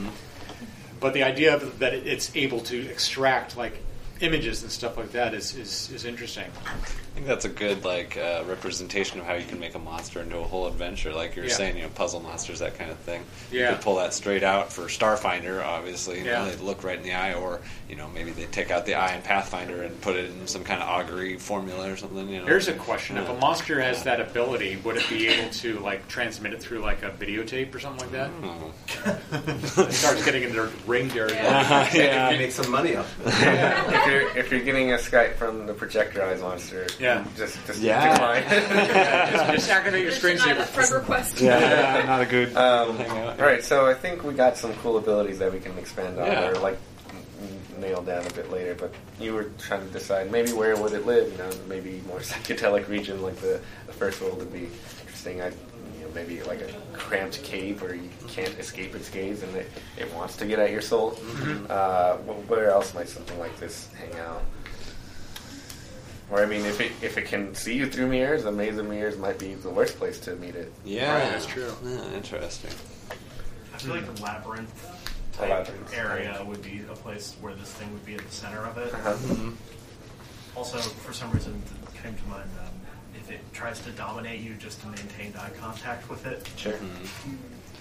but 1.01 1.13
the 1.15 1.23
idea 1.23 1.55
of, 1.55 1.79
that 1.79 1.95
it's 1.95 2.35
able 2.35 2.61
to 2.61 2.89
extract 2.91 3.57
like 3.57 3.81
images 4.21 4.63
and 4.63 4.73
stuff 4.73 4.97
like 4.97 5.13
that 5.13 5.35
is 5.35 5.55
is, 5.57 5.91
is 5.93 6.05
interesting. 6.05 6.47
I 7.15 7.17
think 7.19 7.29
that's 7.29 7.45
a 7.45 7.49
good 7.49 7.85
like 7.85 8.17
uh, 8.17 8.43
representation 8.49 9.21
of 9.21 9.27
how 9.27 9.35
you 9.35 9.45
can 9.45 9.61
make 9.61 9.77
a 9.77 9.79
monster 9.79 10.21
into 10.21 10.37
a 10.39 10.43
whole 10.43 10.67
adventure. 10.67 11.13
Like 11.13 11.37
you 11.37 11.43
were 11.43 11.49
Yeah. 11.49 11.55
saying, 11.55 11.77
you 11.77 11.85
know, 11.85 11.89
puzzle 11.91 12.19
monsters, 12.19 12.59
that 12.59 12.77
kind 12.77 12.91
of 12.91 12.99
thing. 12.99 13.23
Yeah. 13.53 13.69
You 13.71 13.77
could 13.77 13.85
pull 13.85 13.95
that 13.97 14.13
straight 14.15 14.43
out 14.43 14.73
for 14.73 14.87
Starfinder, 14.87 15.65
obviously. 15.65 16.19
You 16.19 16.25
know, 16.25 16.45
Yeah. 16.45 16.51
they 16.51 16.57
look 16.57 16.83
right 16.83 16.97
in 16.99 17.05
the 17.05 17.13
eye, 17.15 17.35
or 17.35 17.61
you 17.89 17.95
know, 17.95 18.09
maybe 18.13 18.33
they 18.33 18.47
take 18.47 18.73
out 18.73 18.85
the 18.85 18.97
eye 18.97 19.15
in 19.15 19.23
Pathfinder 19.23 19.85
and 19.85 20.01
put 20.01 20.17
it 20.17 20.25
in 20.25 20.49
some 20.49 20.65
kind 20.65 20.83
of 20.83 20.89
augury 20.89 21.37
formula 21.39 21.93
or 21.93 21.97
something. 21.97 22.29
You 22.29 22.41
know, 22.41 22.47
Here's 22.47 22.67
a 22.67 22.73
question: 22.75 23.17
If 23.17 23.29
a 23.29 23.35
monster 23.35 23.81
has 23.81 24.03
that 24.03 24.21
ability, 24.21 24.77
would 24.83 24.97
it 24.97 25.09
be 25.09 25.29
able 25.29 25.51
to 25.51 25.79
like 25.79 26.09
transmit 26.09 26.53
it 26.53 26.61
through 26.61 26.81
like 26.81 27.05
a 27.05 27.11
videotape 27.11 27.73
or 27.73 27.79
something 27.79 28.11
like 28.11 28.13
that? 28.13 28.31
Oh. 28.43 28.73
it 29.87 29.93
starts 29.93 30.25
getting 30.25 30.43
into 30.43 30.69
ring 30.85 31.09
territory. 31.11 31.39
Yeah. 31.41 31.89
Yeah. 31.95 32.31
Make 32.37 32.51
some 32.51 32.73
money 32.73 32.97
off. 32.97 33.15
if 33.25 34.07
you're 34.11 34.37
if 34.37 34.51
you're 34.51 34.61
getting 34.65 34.93
a 34.93 34.97
Skype 34.97 35.37
from 35.37 35.67
the 35.67 35.75
projector 35.75 36.21
eyes 36.25 36.41
monster, 36.41 36.87
Yeah. 37.05 37.25
just 37.37 37.55
just 37.67 37.81
Yeah. 37.81 38.13
decline. 38.13 38.43
Just- 39.33 39.53
just 39.53 39.71
activate 39.71 40.03
your 40.03 40.11
Just 40.11 40.23
deny 40.23 40.37
screensaver. 40.37 40.65
friend 40.65 40.91
request. 40.93 41.41
Yeah, 41.41 42.03
not 42.07 42.21
a 42.23 42.27
good 42.27 42.57
Um, 42.57 42.97
hangout. 42.97 43.39
all 43.41 43.47
right, 43.47 43.63
so 43.63 43.87
I 43.87 43.95
think 43.95 44.25
we 44.25 44.33
got 44.35 44.57
some 44.57 44.73
cool 44.83 44.97
abilities 44.97 45.39
that 45.41 45.53
we 45.53 45.61
can 45.61 45.77
expand 45.79 46.19
on 46.19 46.27
Yeah. 46.27 46.49
or 46.49 46.55
like 46.69 46.79
n- 47.43 47.81
nail 47.81 48.01
down 48.03 48.25
a 48.27 48.31
bit 48.33 48.51
later. 48.51 48.75
But 48.75 48.95
you 49.21 49.35
were 49.35 49.51
trying 49.59 49.87
to 49.87 49.93
decide 49.93 50.31
maybe 50.33 50.53
where 50.53 50.77
would 50.77 50.93
it 50.95 51.05
live? 51.07 51.31
You 51.33 51.39
know, 51.39 51.51
maybe 51.69 52.03
more 52.09 52.21
psychedelic 52.31 52.89
region 52.89 53.21
like 53.23 53.37
the, 53.37 53.61
the 53.87 53.93
first 53.93 54.21
world 54.23 54.39
would 54.39 54.53
be 54.53 54.69
interesting. 55.03 55.43
I, 55.43 55.53
maybe 56.15 56.41
like 56.45 56.61
a 56.61 56.71
cramped 56.97 57.43
cave 57.43 57.83
where 57.83 57.95
you 57.95 58.09
can't 58.29 58.57
escape 58.61 58.95
its 58.95 59.11
gaze 59.11 59.43
and 59.43 59.53
it, 59.57 59.69
it 59.99 60.09
wants 60.15 60.37
to 60.37 60.47
get 60.47 60.59
at 60.61 60.71
your 60.71 60.81
soul. 60.81 61.13
Mm-hmm. 61.13 61.67
Uh, 61.69 62.17
where 62.47 62.71
else 62.71 62.95
might 62.95 63.09
something 63.09 63.37
like 63.41 63.59
this 63.59 63.89
hang 63.99 64.15
out? 64.21 64.43
Or 66.31 66.43
I 66.43 66.47
mean, 66.47 66.65
if 66.65 66.81
it 66.81 66.93
if 67.03 67.19
it 67.19 67.27
can 67.27 67.55
see 67.55 67.75
you 67.77 67.87
through 67.87 68.09
mirrors, 68.09 68.45
a 68.45 68.53
maze 68.53 68.79
of 68.79 68.87
mirrors 68.87 69.19
might 69.19 69.39
be 69.39 69.55
the 69.55 69.71
worst 69.71 69.99
place 69.99 70.19
to 70.21 70.35
meet 70.37 70.55
it. 70.55 70.73
Yeah, 70.85 71.13
Right, 71.13 71.31
that's 71.33 71.47
true. 71.47 71.73
Yeah, 71.85 72.13
interesting. 72.15 72.71
I 73.75 73.79
feel 73.79 73.95
like 73.97 74.07
a 74.07 74.23
labyrinth 74.23 74.87
type 75.33 75.51
labyrinth. 75.51 75.95
area 75.95 76.43
would 76.47 76.63
be 76.63 76.83
a 76.91 76.95
place 76.95 77.37
where 77.41 77.55
this 77.55 77.71
thing 77.73 77.93
would 77.93 78.07
be 78.07 78.15
at 78.15 78.25
the 78.25 78.35
center 78.35 78.61
of 78.65 78.79
it. 78.79 78.95
Uh-huh. 78.95 79.11
Mm-hmm. 79.13 80.59
Also, 80.59 80.79
for 80.79 81.13
some 81.13 81.31
reason, 81.33 81.61
it 81.83 82.03
came 82.03 82.15
to 82.15 82.25
mind. 82.29 82.49
Um, 82.61 82.71
if 83.17 83.31
it 83.31 83.41
tries 83.53 83.81
to 83.81 83.91
dominate 83.91 84.41
you, 84.41 84.55
just 84.55 84.81
to 84.83 84.87
maintain 84.89 85.35
eye 85.39 85.51
contact 85.61 86.09
with 86.11 86.27
it. 86.27 86.49
Sure. 86.57 86.75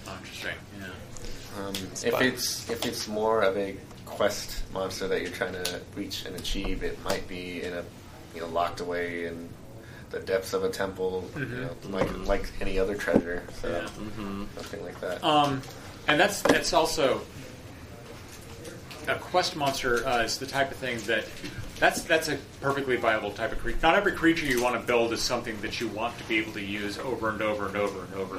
Oh, 0.06 0.16
interesting. 0.18 0.54
Yeah. 0.80 1.64
Um, 1.64 1.74
if 2.04 2.20
it's 2.20 2.68
if 2.70 2.84
it's 2.84 3.06
more 3.08 3.42
of 3.42 3.56
a 3.56 3.76
quest 4.04 4.62
monster 4.72 5.08
that 5.08 5.22
you're 5.22 5.30
trying 5.30 5.52
to 5.52 5.80
reach 5.94 6.24
and 6.26 6.36
achieve, 6.36 6.82
it 6.82 7.02
might 7.04 7.26
be 7.28 7.62
in 7.62 7.72
a 7.72 7.84
you 8.34 8.40
know 8.40 8.48
locked 8.48 8.80
away 8.80 9.26
in 9.26 9.48
the 10.10 10.20
depths 10.20 10.52
of 10.52 10.64
a 10.64 10.68
temple, 10.68 11.28
you 11.34 11.42
Mhm. 11.44 11.62
know, 11.62 11.76
like 11.98 12.26
like 12.26 12.52
any 12.60 12.78
other 12.78 12.94
treasure. 12.94 13.42
So 13.60 13.68
Yeah. 13.68 13.88
nothing 14.56 14.84
like 14.84 15.00
that. 15.00 15.22
Um, 15.24 15.62
and 16.06 16.20
that's 16.20 16.42
that's 16.42 16.72
also 16.72 17.22
a 19.08 19.16
quest 19.16 19.56
monster 19.56 20.06
uh, 20.06 20.22
is 20.22 20.38
the 20.38 20.46
type 20.46 20.70
of 20.70 20.76
thing 20.78 20.98
that 21.06 21.26
that's 21.78 22.02
that's 22.02 22.28
a 22.28 22.38
perfectly 22.60 22.96
viable 22.96 23.30
type 23.32 23.52
of 23.52 23.58
creature. 23.58 23.78
Not 23.82 23.96
every 23.96 24.12
creature 24.12 24.46
you 24.46 24.62
want 24.62 24.80
to 24.80 24.86
build 24.86 25.12
is 25.12 25.20
something 25.22 25.60
that 25.62 25.80
you 25.80 25.88
want 25.88 26.16
to 26.18 26.24
be 26.24 26.38
able 26.38 26.52
to 26.52 26.62
use 26.62 26.98
over 26.98 27.28
and 27.28 27.42
over 27.42 27.66
and 27.66 27.76
over 27.76 28.02
and 28.04 28.14
over. 28.14 28.38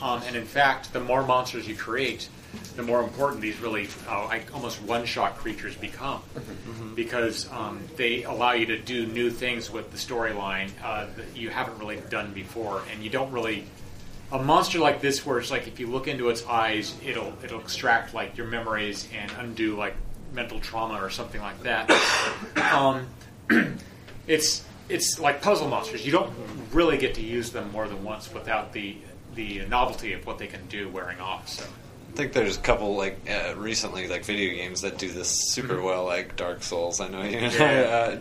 Um, 0.00 0.22
and 0.26 0.36
in 0.36 0.44
fact, 0.44 0.92
the 0.92 1.00
more 1.00 1.22
monsters 1.24 1.66
you 1.66 1.74
create, 1.76 2.28
the 2.76 2.82
more 2.82 3.02
important 3.02 3.40
these 3.40 3.60
really 3.60 3.88
uh, 4.08 4.24
like 4.24 4.52
almost 4.54 4.82
one-shot 4.82 5.36
creatures 5.36 5.76
become, 5.76 6.22
because 6.94 7.50
um, 7.52 7.80
they 7.96 8.24
allow 8.24 8.52
you 8.52 8.66
to 8.66 8.78
do 8.78 9.06
new 9.06 9.30
things 9.30 9.70
with 9.70 9.90
the 9.90 9.96
storyline 9.98 10.70
uh, 10.82 11.06
that 11.16 11.36
you 11.36 11.50
haven't 11.50 11.78
really 11.78 12.00
done 12.10 12.32
before, 12.32 12.82
and 12.92 13.02
you 13.02 13.10
don't 13.10 13.32
really 13.32 13.64
a 14.32 14.38
monster 14.42 14.78
like 14.78 15.00
this 15.00 15.24
where 15.24 15.38
it's 15.38 15.50
like 15.50 15.66
if 15.68 15.78
you 15.78 15.86
look 15.86 16.08
into 16.08 16.28
its 16.28 16.44
eyes 16.46 16.96
it'll 17.04 17.32
it'll 17.44 17.60
extract 17.60 18.14
like 18.14 18.36
your 18.36 18.46
memories 18.46 19.06
and 19.14 19.30
undo 19.38 19.76
like 19.76 19.94
mental 20.32 20.58
trauma 20.58 20.94
or 21.02 21.10
something 21.10 21.40
like 21.40 21.62
that. 21.62 21.90
Um, 22.74 23.06
it's 24.26 24.64
it's 24.88 25.20
like 25.20 25.42
puzzle 25.42 25.68
monsters. 25.68 26.04
You 26.04 26.12
don't 26.12 26.32
really 26.72 26.98
get 26.98 27.14
to 27.14 27.22
use 27.22 27.50
them 27.50 27.70
more 27.72 27.86
than 27.86 28.02
once 28.02 28.32
without 28.32 28.72
the 28.72 28.96
the 29.34 29.64
novelty 29.66 30.12
of 30.12 30.26
what 30.26 30.38
they 30.38 30.46
can 30.46 30.66
do 30.68 30.88
wearing 30.88 31.20
off 31.20 31.48
so 31.48 31.64
I 32.14 32.16
think 32.16 32.32
there's 32.32 32.56
a 32.56 32.60
couple 32.60 32.94
like 32.94 33.18
uh, 33.28 33.54
recently 33.56 34.06
like 34.06 34.24
video 34.24 34.54
games 34.54 34.82
that 34.82 34.98
do 34.98 35.10
this 35.10 35.26
super 35.28 35.74
Mhm. 35.78 35.82
well, 35.82 36.04
like 36.04 36.36
Dark 36.36 36.62
Souls. 36.62 37.00
I 37.00 37.08
know 37.08 37.22
you 37.24 37.40
know, 37.40 37.48
Yeah. 37.48 37.58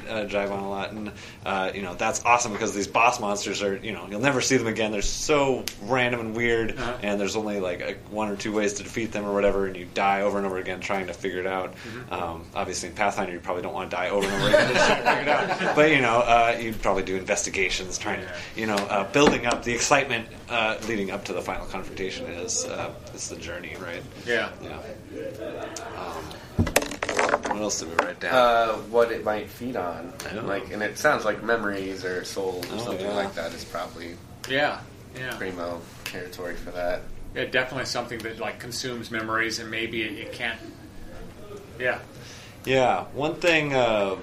uh, 0.09 0.11
uh, 0.11 0.25
jive 0.27 0.49
on 0.49 0.63
a 0.63 0.67
lot, 0.69 0.91
and 0.93 1.11
uh, 1.45 1.69
you 1.75 1.83
know 1.83 1.93
that's 1.93 2.25
awesome 2.25 2.53
because 2.53 2.73
these 2.73 2.87
boss 2.87 3.19
monsters 3.19 3.61
are 3.61 3.75
you 3.75 3.91
know 3.91 4.07
you'll 4.09 4.19
never 4.19 4.41
see 4.41 4.57
them 4.57 4.65
again. 4.65 4.91
They're 4.91 5.03
so 5.03 5.63
random 5.83 6.21
and 6.21 6.35
weird, 6.35 6.71
Uh-huh. 6.71 6.93
and 7.03 7.21
there's 7.21 7.35
only 7.35 7.59
like 7.59 7.81
a, 7.81 7.93
one 8.09 8.29
or 8.29 8.35
two 8.35 8.51
ways 8.51 8.73
to 8.73 8.83
defeat 8.83 9.11
them 9.11 9.25
or 9.27 9.33
whatever, 9.35 9.67
and 9.67 9.77
you 9.77 9.85
die 9.93 10.21
over 10.21 10.39
and 10.39 10.47
over 10.47 10.57
again 10.57 10.79
trying 10.79 11.05
to 11.05 11.13
figure 11.13 11.39
it 11.39 11.45
out. 11.45 11.75
Mhm. 11.75 12.11
Um, 12.11 12.45
obviously, 12.55 12.89
in 12.89 12.95
Pathfinder, 12.95 13.31
you 13.31 13.39
probably 13.41 13.61
don't 13.61 13.75
want 13.75 13.91
to 13.91 13.95
die 13.95 14.09
over 14.09 14.25
and 14.27 14.35
over 14.35 14.47
again 14.47 14.73
trying 14.73 15.03
to 15.03 15.09
figure 15.11 15.21
it 15.21 15.27
out. 15.29 15.75
But 15.75 15.91
you 15.91 16.01
know, 16.01 16.17
uh, 16.17 16.57
you'd 16.59 16.81
probably 16.81 17.03
do 17.03 17.15
investigations, 17.15 17.99
trying 17.99 18.21
to 18.21 18.27
you 18.59 18.65
know 18.65 18.73
uh, 18.75 19.03
building 19.11 19.45
up 19.45 19.63
the 19.63 19.71
excitement 19.73 20.25
uh, 20.53 20.77
leading 20.87 21.11
up 21.11 21.25
to 21.25 21.33
the 21.33 21.41
final 21.41 21.65
confrontation 21.65 22.25
is 22.27 22.65
uh, 22.65 22.91
is 23.13 23.27
the 23.29 23.35
journey, 23.35 23.75
right? 23.81 24.03
Yeah. 24.25 24.49
Yeah. 24.63 24.79
Um, 25.97 26.23
what 27.49 27.57
else 27.61 27.79
did 27.79 27.89
we 27.89 27.95
write 28.05 28.19
down? 28.19 28.33
Uh, 28.33 28.73
what 28.89 29.11
it 29.11 29.23
might 29.23 29.49
feed 29.49 29.75
on, 29.75 30.13
I 30.29 30.35
know. 30.35 30.45
like, 30.45 30.71
and 30.71 30.81
it 30.81 30.97
sounds 30.97 31.25
like 31.25 31.43
memories 31.43 32.05
or 32.05 32.23
souls 32.23 32.65
or 32.71 32.75
Oh, 32.75 32.77
something 32.85 33.05
yeah. 33.05 33.13
like 33.15 33.33
that 33.35 33.53
is 33.53 33.63
probably 33.65 34.15
yeah 34.49 34.79
yeah 35.15 35.35
primo 35.37 35.79
territory 36.05 36.55
for 36.55 36.71
that. 36.71 37.01
yeah 37.35 37.45
definitely 37.45 37.85
something 37.85 38.19
that 38.19 38.39
like 38.39 38.59
consumes 38.59 39.09
memories 39.11 39.59
and 39.59 39.69
maybe 39.71 40.01
it, 40.03 40.17
it 40.19 40.31
can't 40.33 40.59
yeah 41.79 41.99
Yeah, 42.65 43.03
one 43.13 43.35
thing 43.35 43.75
um, 43.75 44.19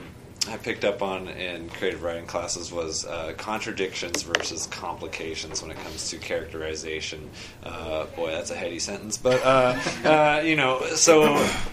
I 0.51 0.57
picked 0.57 0.85
up 0.85 1.01
on 1.01 1.29
in 1.29 1.69
creative 1.69 2.03
writing 2.03 2.27
classes 2.27 2.73
was 2.73 3.07
uh, 3.07 3.35
contradictions 3.39 4.23
versus 4.25 4.67
complications 4.67 5.63
when 5.63 5.71
it 5.71 5.77
comes 5.79 6.11
to 6.11 6.19
characterization. 6.19 7.31
Uh, 7.63 8.07
boy, 8.07 8.33
that's 8.33 8.51
a 8.51 8.57
heady 8.57 8.81
sentence, 8.81 9.17
but 9.17 9.41
uh, 9.45 9.79
uh, 10.05 10.43
you 10.45 10.57
know, 10.57 10.85
so 10.97 11.23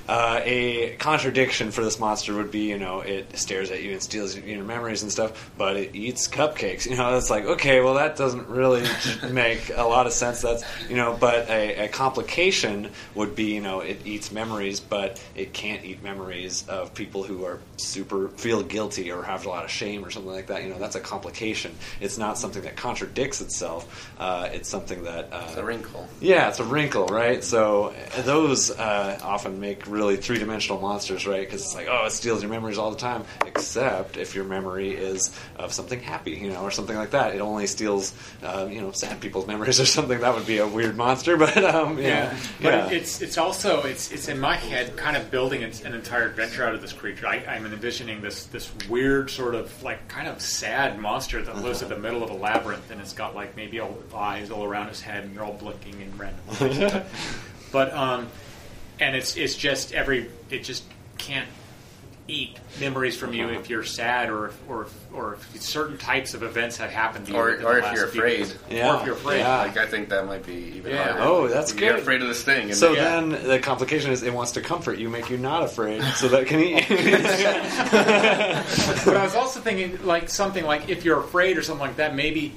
uh, 0.08 0.42
a 0.44 0.96
contradiction 1.00 1.72
for 1.72 1.84
this 1.84 2.00
monster 2.00 2.36
would 2.36 2.52
be, 2.52 2.66
you 2.66 2.78
know, 2.78 3.00
it 3.00 3.36
stares 3.36 3.72
at 3.72 3.82
you 3.82 3.94
and 3.94 4.02
steals 4.02 4.38
your 4.38 4.64
memories 4.64 5.02
and 5.02 5.12
stuff, 5.12 5.52
but 5.58 5.76
it 5.76 5.96
eats 5.96 6.28
cupcakes. 6.28 6.88
You 6.98 7.04
know, 7.04 7.18
it's 7.18 7.30
like 7.30 7.44
okay, 7.44 7.82
well, 7.82 7.96
that 7.96 8.16
doesn't 8.16 8.48
really 8.48 8.84
make 9.30 9.72
a 9.76 9.84
lot 9.84 10.08
of 10.08 10.14
sense. 10.14 10.42
That's 10.42 10.64
you 10.90 10.96
know, 10.96 11.18
but 11.20 11.50
a, 11.50 11.86
a 11.86 11.88
complication 11.90 12.92
would 13.14 13.36
be, 13.36 13.56
you 13.56 13.62
know, 13.62 13.82
it 13.82 14.00
eats 14.06 14.32
memories, 14.32 14.80
but 14.80 15.22
it 15.36 15.54
can't 15.54 15.84
eat 15.84 16.02
memories 16.02 16.68
of 16.70 16.94
people 16.94 17.24
who 17.24 17.44
are 17.44 17.60
super 17.76 18.30
feel 18.30 18.64
guilty 18.68 19.12
or 19.12 19.24
have 19.24 19.46
a 19.46 19.50
lot 19.50 19.64
of 19.64 19.72
shame 19.72 20.04
or 20.06 20.10
something 20.12 20.32
like 20.32 20.48
that. 20.48 20.64
You 20.64 20.70
know, 20.70 20.78
that's 20.80 20.96
a 20.96 21.00
complication. 21.00 21.74
It's 22.00 22.18
not 22.18 22.38
something 22.38 22.62
that 22.64 22.76
contradicts 22.76 23.42
itself. 23.42 24.12
Uh, 24.20 24.50
it's 24.52 24.70
something 24.70 25.04
that 25.04 25.30
uh, 25.32 25.46
It's 25.48 25.58
a 25.58 25.64
wrinkle. 25.64 26.08
yeah, 26.22 26.50
it's 26.50 26.60
a 26.60 26.64
wrinkle, 26.64 27.08
right? 27.08 27.44
So 27.44 27.94
uh, 28.18 28.22
those 28.24 28.72
uh, 28.72 29.20
often 29.24 29.60
make 29.60 29.88
really 29.88 30.18
three 30.18 30.38
dimensional 30.40 30.82
monsters, 30.82 31.26
right? 31.28 31.42
Because 31.46 31.62
it's 31.64 31.76
like, 31.76 31.88
oh, 31.90 32.06
it 32.06 32.12
steals 32.12 32.42
your 32.42 32.52
memories 32.52 32.78
all 32.78 32.92
the 32.92 32.98
time, 32.98 33.24
except 33.46 34.18
if 34.18 34.36
your 34.36 34.46
memory 34.46 34.92
is 34.92 35.32
of 35.58 35.74
something 35.74 36.00
happy, 36.00 36.32
you 36.32 36.50
know, 36.50 36.62
or 36.64 36.72
something 36.72 36.96
like 36.96 37.12
that. 37.12 37.36
It 37.36 37.42
only 37.42 37.68
steals, 37.68 38.14
uh, 38.44 38.68
you 38.70 38.82
know, 38.82 38.92
sad 38.92 39.20
people's 39.22 39.48
memories 39.48 39.80
or 39.82 39.86
something. 39.86 40.20
That 40.20 40.36
would 40.36 40.46
be 40.48 40.58
a 40.60 40.68
weird 40.68 40.98
monster, 40.98 41.38
but 41.46 41.58
um, 41.64 41.98
yeah, 42.00 42.38
But 42.62 42.74
yeah. 42.74 42.90
it's 42.90 43.22
it's 43.22 43.38
also 43.38 43.84
it's 43.84 44.12
it's 44.12 44.28
in 44.28 44.40
my 44.40 44.56
head 44.56 44.96
kind 44.98 45.16
of 45.18 45.30
building 45.32 45.64
an, 45.64 45.72
an 45.86 45.94
entire 45.94 46.28
adventure 46.28 46.66
out 46.66 46.74
of 46.74 46.82
this 46.82 46.94
creature. 46.94 47.28
I, 47.28 47.38
I'm 47.48 47.66
envisioning 47.66 48.22
this 48.22 48.47
this 48.48 48.72
weird 48.90 49.30
sort 49.30 49.56
of 49.56 49.84
like 49.84 50.08
kind 50.08 50.28
of 50.28 50.42
sad 50.42 51.00
monster 51.00 51.42
that 51.42 51.58
lives 51.58 51.82
Uh-huh. 51.82 51.94
in 51.94 52.02
the 52.02 52.08
middle 52.08 52.24
of 52.24 52.30
a 52.30 52.34
labyrinth 52.34 52.90
and 52.92 53.00
it's 53.02 53.14
got 53.14 53.36
like 53.36 53.56
maybe 53.56 53.80
all 53.80 53.98
eyes 54.16 54.50
all 54.52 54.64
around 54.64 54.88
his 54.88 55.02
head 55.02 55.24
and 55.24 55.36
they're 55.36 55.44
all 55.44 55.54
blinking 55.54 56.00
in 56.02 56.18
random 56.18 57.04
but 57.72 57.94
um, 57.94 58.28
and 59.00 59.16
it's 59.16 59.36
it's 59.38 59.56
just 59.56 59.94
every 59.94 60.30
it 60.50 60.64
just 60.64 60.84
can't 61.18 61.48
eat 62.30 62.58
memories 62.80 63.16
from 63.16 63.34
you 63.34 63.48
if 63.50 63.70
you're 63.70 63.84
sad 63.84 64.30
or 64.30 64.48
if, 64.48 64.70
or 64.70 64.82
if, 64.84 65.14
or 65.14 65.34
if 65.36 65.62
certain 65.62 65.98
types 65.98 66.34
of 66.34 66.44
events 66.44 66.76
have 66.78 66.90
happened 66.90 67.26
to 67.26 67.32
you 67.32 67.38
Or, 67.38 67.48
or 67.66 67.78
if 67.80 67.94
you're 67.94 68.06
afraid. 68.06 68.38
days. 68.40 68.52
or 68.54 68.58
if 68.98 69.06
you're 69.06 69.16
afraid 69.16 69.44
Like 69.44 69.78
I 69.78 69.86
think 69.86 70.10
that 70.10 70.26
might 70.26 70.46
be 70.46 70.74
even 70.76 70.92
Yeah. 70.92 71.14
harder. 71.14 71.20
Oh, 71.24 71.48
that's 71.48 71.74
You're 71.74 71.92
good. 71.94 72.00
afraid 72.02 72.22
of 72.22 72.28
this 72.28 72.44
thing. 72.44 72.64
And 72.70 72.76
So 72.76 72.94
then, 72.96 73.30
then 73.30 73.48
the 73.48 73.60
complication 73.60 74.12
is 74.12 74.24
it 74.24 74.34
wants 74.34 74.52
to 74.54 74.62
comfort 74.62 74.98
you, 75.00 75.10
make 75.10 75.30
you 75.30 75.38
not 75.38 75.64
afraid, 75.64 76.04
so 76.16 76.28
that 76.28 76.48
can 76.48 76.60
eat. 76.60 76.86
but 79.06 79.16
I 79.16 79.24
was 79.24 79.36
also 79.36 79.60
thinking, 79.60 80.06
like 80.06 80.30
something 80.30 80.66
like 80.66 80.90
if 80.90 81.06
you're 81.06 81.20
afraid 81.20 81.58
or 81.58 81.64
something 81.64 81.86
like 81.88 81.98
that, 81.98 82.16
maybe 82.16 82.54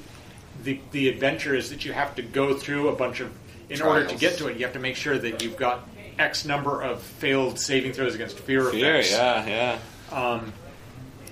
the 0.64 0.80
the 0.92 1.08
adventure 1.08 1.54
is 1.54 1.70
that 1.70 1.84
you 1.84 1.92
have 1.92 2.14
to 2.16 2.22
go 2.22 2.54
through 2.54 2.88
a 2.88 2.96
bunch 2.96 3.20
of. 3.20 3.30
In 3.68 3.82
order 3.82 4.04
to 4.04 4.16
get 4.16 4.36
to 4.38 4.48
it, 4.48 4.56
you 4.56 4.64
have 4.64 4.72
to 4.72 4.80
make 4.80 4.96
sure 4.96 5.16
that 5.16 5.44
you've 5.44 5.56
got 5.56 5.86
X 6.20 6.44
number 6.44 6.82
of 6.82 7.02
failed 7.02 7.58
saving 7.58 7.92
throws 7.92 8.14
against 8.14 8.38
fear, 8.38 8.64
Fear, 8.70 8.96
effects. 8.96 9.12
yeah, 9.12 9.78
yeah. 10.12 10.16
Um, 10.16 10.52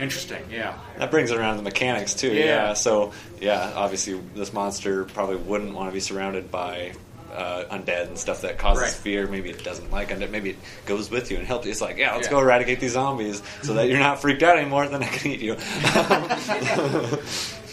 interesting, 0.00 0.42
yeah. 0.50 0.78
That 0.98 1.10
brings 1.10 1.30
it 1.30 1.36
around 1.38 1.52
to 1.52 1.58
the 1.58 1.64
mechanics 1.64 2.14
too. 2.14 2.32
Yeah. 2.32 2.44
Yeah. 2.44 2.72
So 2.74 3.12
yeah, 3.40 3.72
obviously 3.76 4.18
this 4.34 4.52
monster 4.52 5.04
probably 5.04 5.36
wouldn't 5.36 5.74
want 5.74 5.88
to 5.90 5.92
be 5.92 6.00
surrounded 6.00 6.50
by 6.50 6.92
uh, 7.34 7.64
undead 7.70 8.06
and 8.06 8.18
stuff 8.18 8.40
that 8.42 8.56
causes 8.58 8.82
Right. 8.84 8.92
fear. 8.92 9.26
Maybe 9.26 9.50
it 9.50 9.62
doesn't 9.62 9.90
like 9.90 10.08
undead. 10.08 10.30
Maybe 10.30 10.50
it 10.50 10.56
goes 10.86 11.10
with 11.10 11.30
you 11.30 11.36
and 11.36 11.46
helps 11.46 11.66
you. 11.66 11.70
It's 11.72 11.80
like 11.82 11.98
yeah, 11.98 12.14
let's 12.14 12.26
Yeah. 12.26 12.32
go 12.32 12.40
eradicate 12.40 12.80
these 12.80 12.92
zombies 12.92 13.42
so 13.62 13.74
that 13.74 13.88
you're 13.88 13.98
not 13.98 14.20
freaked 14.20 14.42
out 14.42 14.56
anymore. 14.58 14.88
Then 14.88 15.02
I 15.02 15.06
can 15.08 15.30
eat 15.32 15.40
you. 15.40 15.56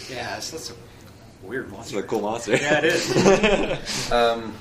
Yeah, 0.10 0.38
so 0.40 0.58
that's 0.58 0.70
a 0.70 0.74
weird 1.48 1.66
It's 1.66 1.74
monster. 1.74 2.00
a 2.00 2.04
cool 2.04 2.22
monster. 2.22 2.52
Yeah, 2.56 2.78
it 2.78 2.86
is. 2.86 4.12
um, 4.12 4.54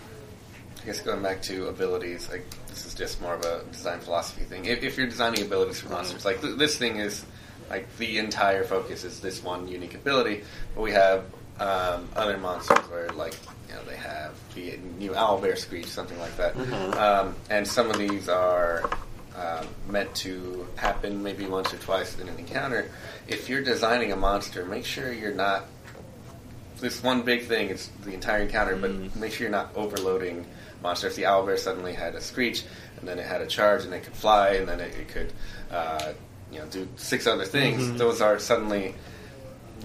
I 0.85 0.86
guess 0.89 1.01
going 1.01 1.23
back 1.23 1.40
to 1.44 1.69
abilities, 1.69 2.28
like 2.28 2.44
this 2.69 2.85
is 2.85 2.93
just 2.93 3.19
more 3.23 3.32
of 3.35 3.43
a 3.47 3.65
design 3.73 4.01
philosophy 4.01 4.44
thing. 4.44 4.66
If, 4.66 4.82
if 4.82 4.98
you're 4.98 5.06
designing 5.06 5.40
abilities 5.40 5.81
for 5.81 5.89
monsters, 5.89 6.27
like 6.27 6.43
th- 6.43 6.59
this 6.59 6.77
thing 6.77 6.97
is 6.97 7.24
like 7.70 7.89
the 7.97 8.19
entire 8.19 8.65
focus 8.65 9.02
is 9.02 9.19
this 9.20 9.43
one 9.43 9.66
unique 9.66 9.94
ability, 9.94 10.44
but 10.74 10.82
we 10.82 10.93
have 10.93 11.24
um, 11.59 12.06
other 12.15 12.36
monsters 12.36 12.77
where 12.90 13.09
like 13.11 13.35
you 13.70 13.74
know 13.74 13.82
they 13.89 13.97
have 13.97 14.35
the 14.55 14.77
new 14.98 15.15
owl 15.15 15.40
bear 15.40 15.56
screech, 15.56 15.86
something 15.86 16.19
like 16.19 16.36
that, 16.36 16.55
Mhm. 16.55 16.94
um, 16.97 17.35
and 17.51 17.66
some 17.66 17.90
of 17.90 17.97
these 17.98 18.28
are. 18.28 18.89
Um, 19.36 19.66
meant 19.89 20.15
to 20.15 20.65
happen 20.77 21.20
maybe 21.20 21.44
once 21.47 21.74
or 21.74 21.77
twice 21.78 22.16
in 22.20 22.28
an 22.28 22.39
encounter. 22.39 22.89
If 23.27 23.48
you're 23.48 23.62
designing 23.65 24.12
a 24.12 24.16
monster, 24.16 24.65
make 24.65 24.85
sure 24.85 25.12
you're 25.12 25.35
not 25.35 25.65
this 26.78 27.02
one 27.02 27.23
big 27.23 27.47
thing 27.47 27.70
is 27.70 27.89
the 28.05 28.15
entire 28.15 28.43
encounter, 28.43 28.77
but 28.77 29.16
make 29.16 29.32
sure 29.32 29.48
you're 29.48 29.51
not 29.51 29.74
overloading 29.74 30.47
monster. 30.85 31.09
If 31.09 31.16
the 31.16 31.23
owlbear 31.23 31.59
suddenly 31.59 31.94
had 31.94 32.15
a 32.15 32.20
screech, 32.20 32.62
and 33.01 33.09
then 33.09 33.19
it 33.19 33.27
had 33.27 33.40
a 33.40 33.47
charge, 33.47 33.85
and 33.85 33.93
it 33.93 34.05
could 34.05 34.12
fly, 34.15 34.51
and 34.51 34.69
then 34.69 34.78
it, 34.78 34.94
it 34.94 35.09
could, 35.09 35.32
uh, 35.73 36.12
you 36.52 36.61
know, 36.61 36.66
do 36.66 36.86
six 36.97 37.27
other 37.27 37.44
things. 37.44 37.82
Mhm. 37.82 37.98
Those 37.98 38.20
are 38.20 38.39
suddenly, 38.39 38.94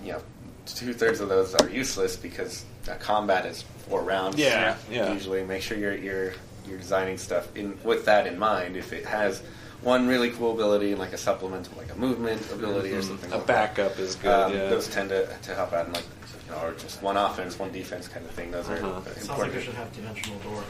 you 0.03 0.11
know, 0.11 0.21
two 0.67 0.93
thirds 0.93 1.19
of 1.21 1.29
those 1.29 1.55
are 1.55 1.67
useless 1.69 2.15
because 2.15 2.65
combat 2.99 3.45
is 3.45 3.63
four 3.87 4.01
rounds. 4.03 4.35
Yeah, 4.37 4.75
yeah. 4.91 5.11
Usually, 5.13 5.43
make 5.43 5.63
sure 5.63 5.77
you're 5.77 5.95
you're 5.95 6.33
you're 6.67 6.77
designing 6.77 7.17
stuff 7.17 7.47
in 7.55 7.77
with 7.83 8.05
that 8.05 8.27
in 8.27 8.37
mind. 8.37 8.75
If 8.77 8.93
it 8.93 9.05
has 9.05 9.41
one 9.81 10.07
really 10.07 10.29
cool 10.31 10.51
ability 10.51 10.89
and 10.91 10.99
like 10.99 11.13
a 11.13 11.17
supplemental, 11.17 11.73
like 11.77 11.91
a 11.91 11.95
movement 11.97 12.41
ability 12.51 12.91
or 12.93 13.01
Mhm. 13.01 13.07
something. 13.07 13.31
A 13.31 13.37
like 13.37 13.47
backup 13.47 13.95
that. 13.95 14.03
is 14.03 14.15
good, 14.15 14.29
Um, 14.31 14.53
yeah. 14.53 14.67
Those 14.69 14.87
tend 14.89 15.09
to, 15.09 15.25
to 15.43 15.55
help 15.55 15.71
out, 15.71 15.85
and 15.85 15.95
like 15.95 16.03
you 16.45 16.51
know, 16.51 16.61
or 16.61 16.73
just 16.73 17.01
one 17.01 17.15
offense, 17.15 17.57
one 17.57 17.71
defense 17.71 18.07
kind 18.09 18.25
of 18.25 18.31
thing. 18.31 18.51
Those 18.51 18.67
are 18.69 18.73
Uh-huh. 18.77 18.87
important. 18.87 19.25
Sounds 19.25 19.39
like 19.39 19.53
we 19.55 19.61
should 19.61 19.75
have 19.75 19.91
dimensional 19.93 20.37
door. 20.39 20.63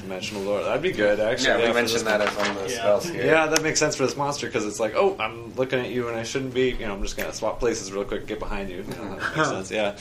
Dimensional 0.00 0.44
door. 0.44 0.62
That'd 0.62 0.82
be 0.82 0.92
good, 0.92 1.20
actually. 1.20 1.62
Yeah, 1.62 1.68
we 1.68 1.74
mentioned 1.74 2.06
that 2.06 2.20
as 2.20 2.34
one 2.36 2.50
of 2.50 2.56
the 2.56 2.70
yeah. 2.70 2.78
spells 2.78 3.08
here. 3.08 3.24
Yeah, 3.26 3.46
that 3.46 3.62
makes 3.62 3.78
sense 3.78 3.96
for 3.96 4.04
this 4.06 4.16
monster 4.16 4.46
because 4.46 4.64
it's 4.66 4.80
like, 4.80 4.94
oh, 4.94 5.16
I'm 5.18 5.54
looking 5.54 5.78
at 5.80 5.90
you 5.90 6.08
and 6.08 6.16
I 6.16 6.22
shouldn't 6.22 6.54
be. 6.54 6.70
You 6.70 6.86
know, 6.86 6.94
I'm 6.94 7.02
just 7.02 7.16
gonna 7.16 7.32
swap 7.32 7.58
places 7.60 7.92
real 7.92 8.04
quick, 8.04 8.26
get 8.26 8.38
behind 8.38 8.70
you. 8.70 8.78
You 8.78 8.82
know, 9.04 9.18
that 9.18 9.36
makes 9.36 9.48
sense. 9.48 9.70
Yeah. 9.70 9.96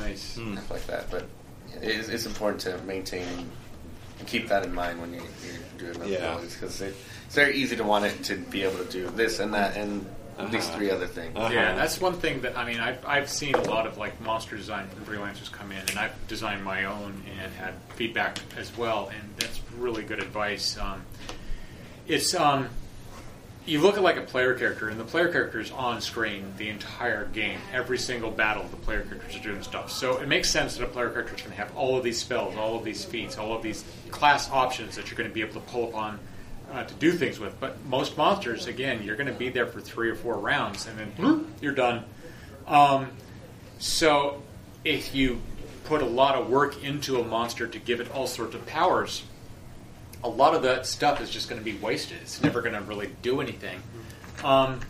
Nice. 0.00 0.36
Hmm. 0.36 0.52
Stuff 0.54 0.70
like 0.70 0.86
that, 0.86 1.10
but 1.10 1.26
it 1.82 1.90
is, 1.90 2.08
it's 2.08 2.26
important 2.26 2.60
to 2.62 2.78
maintain 2.84 3.26
and 4.18 4.26
keep 4.26 4.48
that 4.48 4.64
in 4.64 4.72
mind 4.74 5.00
when 5.00 5.14
you, 5.14 5.22
you're 5.78 5.92
doing 5.92 5.98
those 6.00 6.10
Yeah. 6.10 6.32
abilities 6.32 6.54
because 6.54 6.80
it, 6.80 6.94
it's 7.26 7.34
very 7.34 7.54
easy 7.56 7.76
to 7.76 7.84
want 7.84 8.04
it 8.04 8.24
to 8.24 8.36
be 8.36 8.62
able 8.64 8.78
to 8.84 8.90
do 8.90 9.08
this 9.10 9.38
and 9.38 9.54
that 9.54 9.76
and 9.76 10.04
at 10.38 10.50
least 10.52 10.68
Uh-huh. 10.68 10.78
three 10.78 10.90
other 10.90 11.06
things. 11.06 11.34
Yeah, 11.36 11.74
that's 11.74 12.00
one 12.00 12.14
thing 12.14 12.40
that 12.42 12.56
I 12.56 12.64
mean. 12.64 12.78
I've, 12.80 13.04
I've 13.04 13.28
seen 13.28 13.54
a 13.54 13.62
lot 13.62 13.86
of 13.86 13.98
like 13.98 14.20
monster 14.20 14.56
design 14.56 14.88
from 14.88 15.04
freelancers 15.04 15.50
come 15.50 15.72
in, 15.72 15.78
and 15.78 15.98
I've 15.98 16.12
designed 16.28 16.62
my 16.64 16.84
own 16.84 17.22
and 17.42 17.52
had 17.54 17.74
feedback 17.96 18.38
as 18.56 18.76
well, 18.76 19.10
and 19.12 19.36
that's 19.36 19.60
really 19.76 20.02
good 20.04 20.20
advice. 20.22 20.78
Um, 20.78 21.02
it's 22.06 22.34
um, 22.34 22.68
you 23.66 23.80
look 23.80 23.96
at 23.98 24.02
like 24.02 24.16
a 24.16 24.22
player 24.22 24.54
character, 24.54 24.88
and 24.88 24.98
the 24.98 25.04
player 25.04 25.28
character 25.28 25.60
is 25.60 25.70
on 25.72 26.00
screen 26.00 26.54
the 26.56 26.68
entire 26.70 27.26
game. 27.26 27.58
Every 27.72 27.98
single 27.98 28.30
battle, 28.30 28.64
the 28.70 28.76
player 28.76 29.02
characters 29.02 29.36
are 29.36 29.42
doing 29.42 29.62
stuff. 29.62 29.90
So 29.90 30.16
it 30.18 30.28
makes 30.28 30.48
sense 30.48 30.76
that 30.76 30.84
a 30.84 30.88
player 30.88 31.10
character 31.10 31.34
is 31.34 31.42
going 31.42 31.50
to 31.54 31.58
have 31.58 31.76
all 31.76 31.96
of 31.98 32.02
these 32.04 32.18
spells, 32.18 32.56
all 32.56 32.76
of 32.76 32.84
these 32.84 33.04
feats, 33.04 33.36
all 33.36 33.52
of 33.54 33.62
these 33.62 33.84
class 34.10 34.50
options 34.50 34.96
that 34.96 35.10
you're 35.10 35.18
going 35.18 35.28
to 35.28 35.34
be 35.34 35.42
able 35.42 35.54
to 35.60 35.66
pull 35.72 35.88
upon 35.88 36.18
uh, 36.70 36.84
to 36.84 36.94
do 36.94 37.12
things 37.12 37.38
with. 37.38 37.58
But 37.60 37.84
most 37.86 38.16
monsters, 38.16 38.66
again, 38.66 39.02
you're 39.02 39.16
going 39.16 39.28
to 39.28 39.32
be 39.32 39.48
there 39.48 39.66
for 39.66 39.80
three 39.80 40.10
or 40.10 40.14
four 40.14 40.36
rounds, 40.38 40.86
and 40.86 40.98
then 40.98 41.12
bloop, 41.16 41.46
you're 41.60 41.72
done. 41.72 42.04
Um, 42.66 43.10
so 43.78 44.42
if 44.84 45.14
you 45.14 45.40
put 45.84 46.02
a 46.02 46.06
lot 46.06 46.34
of 46.34 46.50
work 46.50 46.82
into 46.84 47.20
a 47.20 47.24
monster 47.24 47.66
to 47.66 47.78
give 47.78 48.00
it 48.00 48.10
all 48.14 48.26
sorts 48.26 48.54
of 48.54 48.66
powers, 48.66 49.22
a 50.22 50.28
lot 50.28 50.54
of 50.54 50.62
that 50.62 50.86
stuff 50.86 51.20
is 51.20 51.30
just 51.30 51.48
going 51.48 51.60
to 51.60 51.64
be 51.64 51.78
wasted. 51.78 52.18
It's 52.22 52.42
never 52.42 52.60
going 52.60 52.74
to 52.74 52.80
really 52.82 53.10
do 53.22 53.40
anything. 53.40 53.82
Um, 54.44 54.80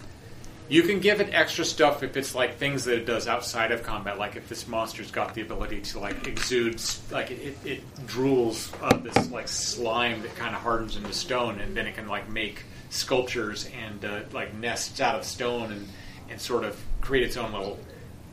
you 0.68 0.82
can 0.82 1.00
give 1.00 1.20
it 1.20 1.30
extra 1.32 1.64
stuff 1.64 2.02
if 2.02 2.16
it's 2.16 2.34
like 2.34 2.56
things 2.56 2.84
that 2.84 2.98
it 2.98 3.06
does 3.06 3.26
outside 3.26 3.72
of 3.72 3.82
combat, 3.82 4.18
like 4.18 4.36
if 4.36 4.48
this 4.48 4.68
monster's 4.68 5.10
got 5.10 5.34
the 5.34 5.40
ability 5.40 5.80
to 5.80 5.98
like 5.98 6.26
exude, 6.26 6.80
like 7.10 7.30
it, 7.30 7.38
it, 7.38 7.58
it 7.64 7.96
drools 8.06 8.72
uh, 8.82 8.96
this 8.98 9.30
like 9.30 9.48
slime 9.48 10.20
that 10.22 10.34
kind 10.36 10.54
of 10.54 10.60
hardens 10.60 10.96
into 10.96 11.12
stone, 11.12 11.60
and 11.60 11.76
then 11.76 11.86
it 11.86 11.94
can 11.94 12.06
like 12.06 12.28
make 12.28 12.64
sculptures 12.90 13.68
and 13.82 14.04
uh, 14.04 14.20
like 14.32 14.54
nests 14.54 15.00
out 15.00 15.14
of 15.14 15.24
stone 15.24 15.72
and 15.72 15.88
and 16.30 16.40
sort 16.40 16.64
of 16.64 16.78
create 17.00 17.24
its 17.24 17.38
own 17.38 17.52
little 17.52 17.78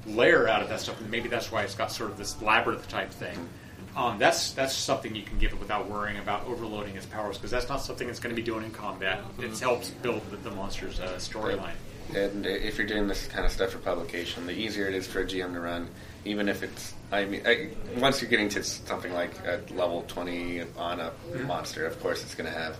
layer 0.05 0.47
out 0.47 0.61
of 0.61 0.67
that 0.69 0.81
stuff. 0.81 0.99
And 0.99 1.09
maybe 1.09 1.29
that's 1.29 1.51
why 1.51 1.63
it's 1.63 1.75
got 1.75 1.91
sort 1.91 2.11
of 2.11 2.17
this 2.17 2.41
labyrinth 2.41 2.87
type 2.89 3.11
thing. 3.11 3.37
Um, 3.95 4.19
that's 4.19 4.51
that's 4.51 4.75
something 4.75 5.15
you 5.15 5.23
can 5.23 5.39
give 5.39 5.53
it 5.53 5.59
without 5.59 5.89
worrying 5.89 6.17
about 6.17 6.45
overloading 6.47 6.97
its 6.97 7.05
powers 7.05 7.37
because 7.37 7.51
that's 7.51 7.69
not 7.69 7.81
something 7.81 8.09
it's 8.09 8.19
going 8.19 8.35
to 8.35 8.41
be 8.41 8.45
doing 8.45 8.65
in 8.65 8.71
combat. 8.71 9.21
It 9.39 9.57
helps 9.57 9.89
build 9.89 10.29
the, 10.31 10.37
the 10.37 10.51
monster's 10.51 10.99
uh, 10.99 11.13
storyline. 11.13 11.75
And 12.13 12.45
if 12.45 12.77
you're 12.77 12.87
doing 12.87 13.07
this 13.07 13.27
kind 13.27 13.45
of 13.45 13.51
stuff 13.51 13.71
for 13.71 13.79
publication, 13.79 14.45
the 14.45 14.53
easier 14.53 14.87
it 14.87 14.93
is 14.93 15.07
for 15.07 15.21
a 15.21 15.25
GM 15.25 15.53
to 15.53 15.59
run, 15.59 15.89
even 16.23 16.47
if 16.47 16.61
it's. 16.63 16.93
I 17.11 17.25
mean, 17.25 17.41
I, 17.45 17.69
once 17.97 18.21
you're 18.21 18.29
getting 18.29 18.49
to 18.49 18.63
something 18.63 19.13
like 19.13 19.31
a 19.45 19.61
level 19.73 20.03
20 20.07 20.61
on 20.77 20.99
a 20.99 21.11
Mhm. 21.31 21.45
monster, 21.47 21.85
of 21.85 21.99
course 22.01 22.23
it's 22.23 22.35
going 22.35 22.51
to 22.51 22.57
have 22.57 22.77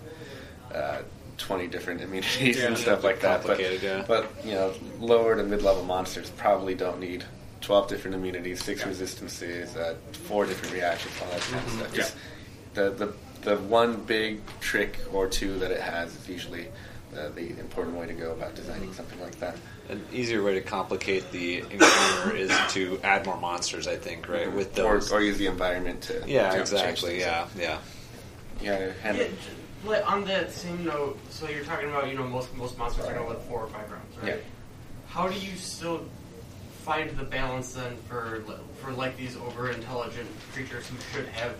uh, 0.74 0.98
20 1.38 1.66
different 1.68 2.00
immunities 2.06 2.58
Yeah. 2.58 2.66
and 2.66 2.78
stuff 2.78 3.02
like 3.04 3.20
that. 3.20 3.44
But, 3.46 3.60
yeah. 3.82 4.04
but 4.06 4.30
you 4.44 4.52
know, 4.52 4.72
lower 5.00 5.36
to 5.36 5.42
mid-level 5.42 5.84
monsters 5.84 6.30
probably 6.30 6.74
don't 6.74 7.00
need 7.00 7.24
12 7.62 7.88
different 7.88 8.14
immunities, 8.14 8.62
six 8.62 8.84
resistances, 8.86 9.74
uh, 9.76 9.94
four 10.28 10.46
different 10.46 10.72
reactions, 10.74 11.14
all 11.22 11.30
that 11.30 11.40
kind 11.40 11.56
of 11.56 11.72
Mhm. 11.72 11.78
stuff. 11.78 11.90
Yeah. 11.92 11.96
Just 11.96 12.14
the, 12.74 12.90
the 12.90 13.12
the 13.42 13.56
one 13.58 13.96
big 14.02 14.40
trick 14.60 14.98
or 15.12 15.28
two 15.28 15.56
that 15.60 15.70
it 15.70 15.80
has 15.80 16.12
is 16.16 16.28
usually 16.28 16.66
uh, 17.16 17.28
the 17.30 17.58
important 17.58 17.96
way 17.96 18.06
to 18.06 18.12
go 18.12 18.32
about 18.32 18.54
designing 18.54 18.92
something 18.92 19.20
like 19.20 19.38
that. 19.40 19.56
An 19.88 20.04
easier 20.12 20.42
way 20.42 20.54
to 20.54 20.60
complicate 20.60 21.30
the 21.30 21.58
encounter 21.70 22.34
is 22.36 22.50
to 22.72 22.98
add 23.04 23.24
more 23.26 23.36
monsters. 23.38 23.86
I 23.86 23.96
think, 23.96 24.28
right? 24.28 24.50
With 24.52 24.78
Or, 24.78 24.94
those, 24.94 25.12
or 25.12 25.22
use 25.22 25.38
the 25.38 25.46
environment 25.46 26.02
to 26.02 26.22
yeah, 26.26 26.50
to 26.52 26.60
exactly. 26.60 27.20
Yeah, 27.20 27.46
yeah. 27.56 27.78
Yeah, 28.60 28.92
and 29.04 29.18
Yeah, 29.18 29.28
but 29.84 30.02
on 30.04 30.24
that 30.24 30.50
same 30.50 30.84
note, 30.84 31.18
so 31.30 31.48
you're 31.48 31.64
talking 31.64 31.88
about 31.90 32.08
you 32.08 32.16
know 32.16 32.26
most 32.26 32.54
most 32.56 32.78
monsters 32.78 33.04
are 33.06 33.14
gonna 33.14 33.28
live 33.28 33.42
four 33.44 33.60
or 33.60 33.68
five 33.68 33.90
rounds, 33.90 34.16
right? 34.18 34.28
Yeah. 34.28 34.36
How 35.08 35.28
do 35.28 35.38
you 35.38 35.56
still 35.56 36.04
find 36.82 37.10
the 37.16 37.24
balance 37.24 37.74
then 37.74 37.96
for 38.08 38.42
for 38.80 38.92
like 38.92 39.16
these 39.16 39.36
over 39.36 39.70
intelligent 39.70 40.28
creatures 40.52 40.86
who 40.88 40.96
should 41.12 41.28
have 41.28 41.54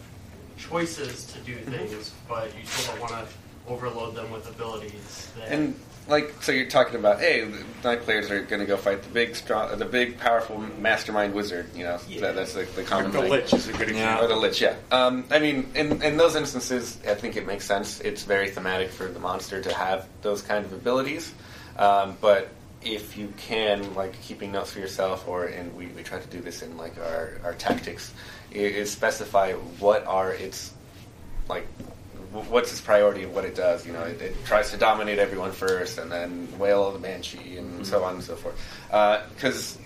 choices 0.58 1.26
to 1.32 1.38
do 1.40 1.54
Mm-hmm. 1.56 1.70
things, 1.70 2.12
but 2.28 2.46
you 2.58 2.66
still 2.66 2.94
don't 2.96 3.10
want 3.10 3.28
to 3.28 3.34
overload 3.68 4.14
them 4.14 4.30
with 4.30 4.48
abilities 4.48 5.30
that 5.38 5.50
And 5.52 5.78
like, 6.08 6.40
so 6.40 6.52
you're 6.52 6.68
talking 6.68 6.94
about, 6.94 7.18
hey, 7.18 7.42
the 7.44 7.64
night 7.82 8.02
players 8.02 8.30
are 8.30 8.40
going 8.42 8.60
to 8.60 8.66
go 8.66 8.76
fight 8.76 9.02
the 9.02 9.08
big, 9.08 9.34
strong, 9.34 9.76
the 9.76 9.84
big, 9.84 10.16
powerful 10.18 10.56
mastermind 10.78 11.34
wizard. 11.34 11.66
You 11.74 11.82
know, 11.82 11.98
that, 12.20 12.36
that's 12.36 12.54
like 12.54 12.72
the 12.76 12.84
common 12.84 13.10
The 13.10 13.22
thing. 13.22 13.30
Lich 13.32 13.52
is 13.52 13.66
a 13.68 13.72
good 13.72 13.88
example. 13.88 14.24
Or 14.24 14.28
the 14.28 14.36
lich, 14.36 14.60
yeah. 14.60 14.76
Um, 14.92 15.24
I 15.32 15.40
mean, 15.40 15.68
in 15.74 16.00
in 16.02 16.16
those 16.16 16.36
instances, 16.36 16.98
I 17.08 17.14
think 17.14 17.36
it 17.36 17.44
makes 17.46 17.64
sense. 17.64 18.00
It's 18.00 18.22
very 18.22 18.50
thematic 18.50 18.90
for 18.90 19.06
the 19.06 19.18
monster 19.18 19.60
to 19.60 19.74
have 19.74 20.06
those 20.22 20.42
kind 20.42 20.64
of 20.64 20.72
abilities. 20.72 21.34
Um, 21.76 22.16
but 22.20 22.48
if 22.82 23.16
you 23.18 23.32
can, 23.36 23.92
like, 23.94 24.20
keeping 24.22 24.52
notes 24.52 24.70
for 24.70 24.78
yourself, 24.78 25.26
or 25.26 25.46
and 25.46 25.74
we, 25.76 25.86
we 25.86 26.04
try 26.04 26.20
to 26.20 26.28
do 26.28 26.40
this 26.40 26.62
in 26.62 26.76
like 26.76 26.96
our 26.98 27.40
our 27.42 27.54
tactics, 27.54 28.14
i- 28.52 28.58
is 28.58 28.92
specify 28.92 29.54
what 29.80 30.06
are 30.06 30.32
its 30.32 30.72
like 31.48 31.66
wh- 31.80 31.95
what's 32.44 32.70
its 32.72 32.80
priority 32.80 33.22
of 33.24 33.34
what 33.34 33.44
it 33.44 33.54
does. 33.54 33.86
You 33.86 33.92
know, 33.92 34.02
it, 34.02 34.20
it 34.20 34.44
tries 34.44 34.70
to 34.70 34.76
dominate 34.76 35.18
everyone 35.18 35.52
first, 35.52 35.98
and 35.98 36.10
then 36.10 36.48
wail 36.58 36.90
the 36.92 36.98
banshee, 36.98 37.56
and 37.58 37.86
so 37.86 38.04
on 38.04 38.14
and 38.14 38.22
so 38.24 38.36
forth. 38.36 38.56
Because 39.34 39.78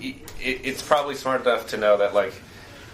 it, 0.00 0.16
it's 0.40 0.82
probably 0.82 1.14
smart 1.14 1.42
enough 1.42 1.68
to 1.68 1.76
know 1.76 1.96
that 1.98 2.14
like 2.14 2.34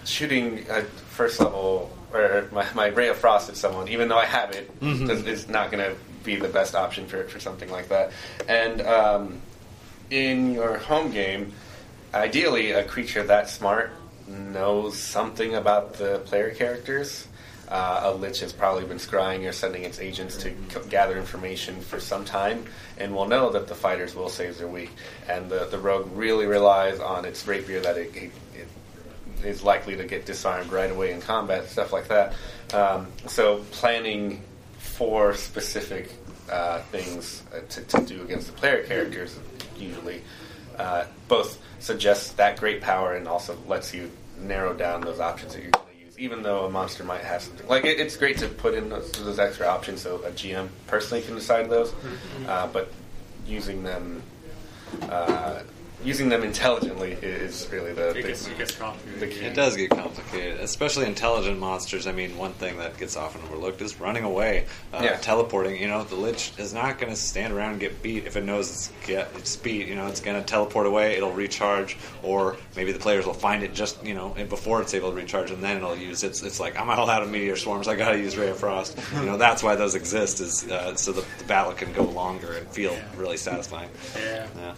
shooting 0.04 0.64
a 0.70 0.82
first 0.82 1.40
level 1.40 1.96
or 2.12 2.48
my, 2.52 2.66
my 2.74 2.86
ray 2.86 3.08
of 3.08 3.16
frost 3.16 3.48
at 3.48 3.56
someone, 3.56 3.88
even 3.88 4.08
though 4.08 4.18
I 4.18 4.26
have 4.26 4.50
it, 4.52 4.80
Mhm. 4.80 5.06
does- 5.06 5.24
is 5.26 5.48
not 5.48 5.70
going 5.70 5.84
to 5.84 5.96
be 6.24 6.36
the 6.36 6.48
best 6.48 6.74
option 6.74 7.06
for 7.06 7.24
for 7.24 7.40
something 7.40 7.70
like 7.70 7.88
that. 7.88 8.12
And 8.48 8.80
um, 8.82 9.40
in 10.10 10.52
your 10.54 10.76
home 10.78 11.10
game, 11.12 11.52
ideally, 12.12 12.72
a 12.72 12.84
creature 12.84 13.22
that 13.24 13.48
smart 13.48 13.90
knows 14.26 14.98
something 14.98 15.54
about 15.54 15.94
the 15.94 16.18
player 16.24 16.50
characters. 16.50 17.26
Uh, 17.70 18.00
a 18.04 18.12
lich 18.12 18.40
has 18.40 18.52
probably 18.52 18.84
been 18.84 18.98
scrying 18.98 19.48
or 19.48 19.52
sending 19.52 19.84
its 19.84 20.00
agents 20.00 20.36
to 20.36 20.50
c- 20.50 20.88
gather 20.88 21.16
information 21.16 21.80
for 21.80 22.00
some 22.00 22.24
time, 22.24 22.64
and 22.98 23.14
will 23.14 23.28
know 23.28 23.50
that 23.50 23.68
the 23.68 23.74
fighters 23.74 24.14
will 24.14 24.28
save 24.28 24.58
their 24.58 24.66
week. 24.66 24.90
And 25.28 25.48
the, 25.48 25.66
the 25.66 25.78
rogue 25.78 26.10
really 26.12 26.46
relies 26.46 26.98
on 26.98 27.24
its 27.24 27.46
rapier 27.46 27.80
that 27.80 27.96
it, 27.96 28.14
it, 28.16 28.32
it 28.54 29.44
is 29.44 29.62
likely 29.62 29.96
to 29.96 30.04
get 30.04 30.26
disarmed 30.26 30.72
right 30.72 30.90
away 30.90 31.12
in 31.12 31.20
combat, 31.20 31.68
stuff 31.68 31.92
like 31.92 32.08
that. 32.08 32.34
Um, 32.74 33.06
so 33.26 33.64
planning 33.70 34.42
for 34.78 35.34
specific 35.34 36.12
uh, 36.50 36.80
things 36.90 37.44
uh, 37.54 37.60
to, 37.68 37.82
to 37.82 38.00
do 38.04 38.22
against 38.22 38.48
the 38.48 38.52
player 38.54 38.82
characters 38.82 39.38
usually 39.78 40.22
uh, 40.78 41.04
both 41.28 41.62
suggests 41.78 42.32
that 42.32 42.58
great 42.58 42.80
power 42.80 43.14
and 43.14 43.28
also 43.28 43.56
lets 43.66 43.94
you 43.94 44.10
narrow 44.38 44.74
down 44.74 45.00
those 45.00 45.20
options 45.20 45.54
that 45.54 45.62
you're 45.62 45.70
even 46.20 46.42
though 46.42 46.66
a 46.66 46.70
monster 46.70 47.02
might 47.02 47.22
have 47.22 47.42
something. 47.42 47.66
Like 47.66 47.84
it, 47.86 47.98
it's 47.98 48.16
great 48.16 48.36
to 48.38 48.46
put 48.46 48.74
in 48.74 48.90
those, 48.90 49.10
those 49.12 49.38
extra 49.38 49.66
options 49.66 50.02
so 50.02 50.16
a 50.16 50.30
GM 50.30 50.68
personally 50.86 51.22
can 51.22 51.34
decide 51.34 51.70
those, 51.70 51.92
uh, 52.46 52.66
but 52.68 52.92
using 53.46 53.82
them. 53.82 54.22
Uh, 55.02 55.62
Using 56.02 56.30
them 56.30 56.42
intelligently 56.42 57.12
is 57.20 57.68
really 57.70 57.92
the, 57.92 58.08
It 58.10 58.14
the, 58.14 58.22
gets- 58.22 58.46
it 58.48 58.56
gets 58.56 58.74
complicated. 58.74 59.20
the 59.20 59.26
key. 59.26 59.44
It 59.44 59.54
does 59.54 59.76
get 59.76 59.90
complicated, 59.90 60.58
especially 60.60 61.04
intelligent 61.04 61.58
monsters. 61.58 62.06
I 62.06 62.12
mean, 62.12 62.38
one 62.38 62.52
thing 62.54 62.78
that 62.78 62.96
gets 62.96 63.18
often 63.18 63.42
overlooked 63.42 63.82
is 63.82 64.00
running 64.00 64.24
away, 64.24 64.64
uh, 64.94 65.00
Yeah. 65.04 65.16
teleporting. 65.18 65.78
You 65.80 65.88
know, 65.88 66.02
the 66.04 66.14
lich 66.14 66.52
is 66.56 66.72
not 66.72 66.98
going 66.98 67.12
to 67.12 67.16
stand 67.18 67.52
around 67.52 67.72
and 67.72 67.80
get 67.80 68.02
beat 68.02 68.26
if 68.26 68.36
it 68.36 68.44
knows 68.44 68.70
it's 68.70 68.90
get 69.06 69.28
its 69.36 69.54
beat. 69.56 69.88
You 69.88 69.94
know, 69.94 70.06
it's 70.06 70.20
going 70.20 70.40
to 70.40 70.46
teleport 70.46 70.86
away. 70.86 71.16
It'll 71.16 71.32
recharge, 71.32 71.98
or 72.22 72.56
maybe 72.76 72.92
the 72.92 72.98
players 72.98 73.26
will 73.26 73.34
find 73.34 73.62
it 73.62 73.74
just 73.74 74.02
you 74.02 74.14
know 74.14 74.30
before 74.48 74.80
it's 74.80 74.94
able 74.94 75.10
to 75.10 75.16
recharge, 75.16 75.50
and 75.50 75.62
then 75.62 75.76
it'll 75.76 75.96
use 75.96 76.24
its. 76.24 76.42
It's 76.42 76.60
like 76.60 76.80
I'm 76.80 76.88
all 76.88 77.10
out 77.10 77.22
of 77.22 77.30
meteor 77.30 77.56
swarms. 77.56 77.88
I 77.88 77.94
got 77.96 78.12
to 78.12 78.18
use 78.18 78.38
ray 78.38 78.48
of 78.48 78.58
frost. 78.58 78.98
You 79.20 79.26
know, 79.26 79.36
that's 79.36 79.62
why 79.62 79.74
those 79.76 79.94
exist 79.94 80.40
is 80.40 80.66
uh, 80.70 80.94
so 80.96 81.12
the, 81.12 81.24
the 81.38 81.44
battle 81.44 81.72
can 81.74 81.92
go 81.92 82.04
longer 82.04 82.52
and 82.54 82.66
feel 82.68 82.96
really 83.18 83.36
satisfying. 83.36 83.90
Yeah. 84.16 84.46
Yeah. 84.56 84.74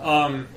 Um, 0.00 0.48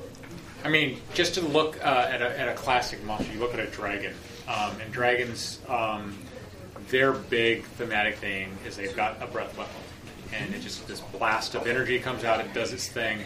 I 0.63 0.69
mean, 0.69 0.99
just 1.13 1.35
to 1.35 1.41
look 1.41 1.77
uh, 1.83 2.07
at, 2.09 2.21
a, 2.21 2.39
at 2.39 2.49
a 2.49 2.53
classic 2.53 3.03
monster, 3.03 3.31
you 3.31 3.39
look 3.39 3.53
at 3.53 3.59
a 3.59 3.67
dragon, 3.67 4.13
um, 4.47 4.79
and 4.81 4.91
dragons, 4.91 5.59
um, 5.67 6.17
their 6.89 7.11
big 7.13 7.63
thematic 7.63 8.17
thing 8.17 8.57
is 8.65 8.75
they've 8.77 8.95
got 8.95 9.21
a 9.21 9.27
breath 9.27 9.57
weapon. 9.57 9.73
and 10.33 10.53
it 10.55 10.59
just 10.61 10.87
this 10.87 10.99
blast 10.99 11.55
of 11.55 11.67
energy 11.67 11.99
comes 11.99 12.23
out. 12.23 12.39
It 12.39 12.53
does 12.53 12.73
its 12.73 12.87
thing. 12.87 13.19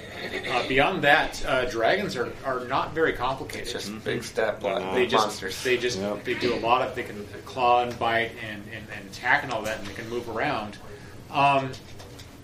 Uh, 0.49 0.67
beyond 0.67 1.03
that, 1.03 1.43
uh, 1.45 1.65
dragons 1.69 2.15
are, 2.15 2.31
are 2.45 2.65
not 2.65 2.93
very 2.93 3.13
complicated. 3.13 3.63
It's 3.63 3.87
just 3.87 4.03
big 4.03 4.23
stat 4.23 4.59
block 4.59 4.93
They 4.93 5.07
just 5.07 5.27
monsters. 5.27 5.63
they 5.63 5.77
just 5.77 5.99
they 6.23 6.33
do 6.35 6.53
a 6.53 6.59
lot 6.59 6.81
of 6.81 6.95
they 6.95 7.03
can 7.03 7.25
claw 7.45 7.83
and 7.83 7.97
bite 7.97 8.31
and, 8.43 8.63
and, 8.73 8.85
and 8.95 9.09
attack 9.09 9.43
and 9.43 9.51
all 9.51 9.61
that, 9.63 9.79
and 9.79 9.87
they 9.87 9.93
can 9.93 10.09
move 10.09 10.29
around. 10.29 10.77
Um, 11.31 11.71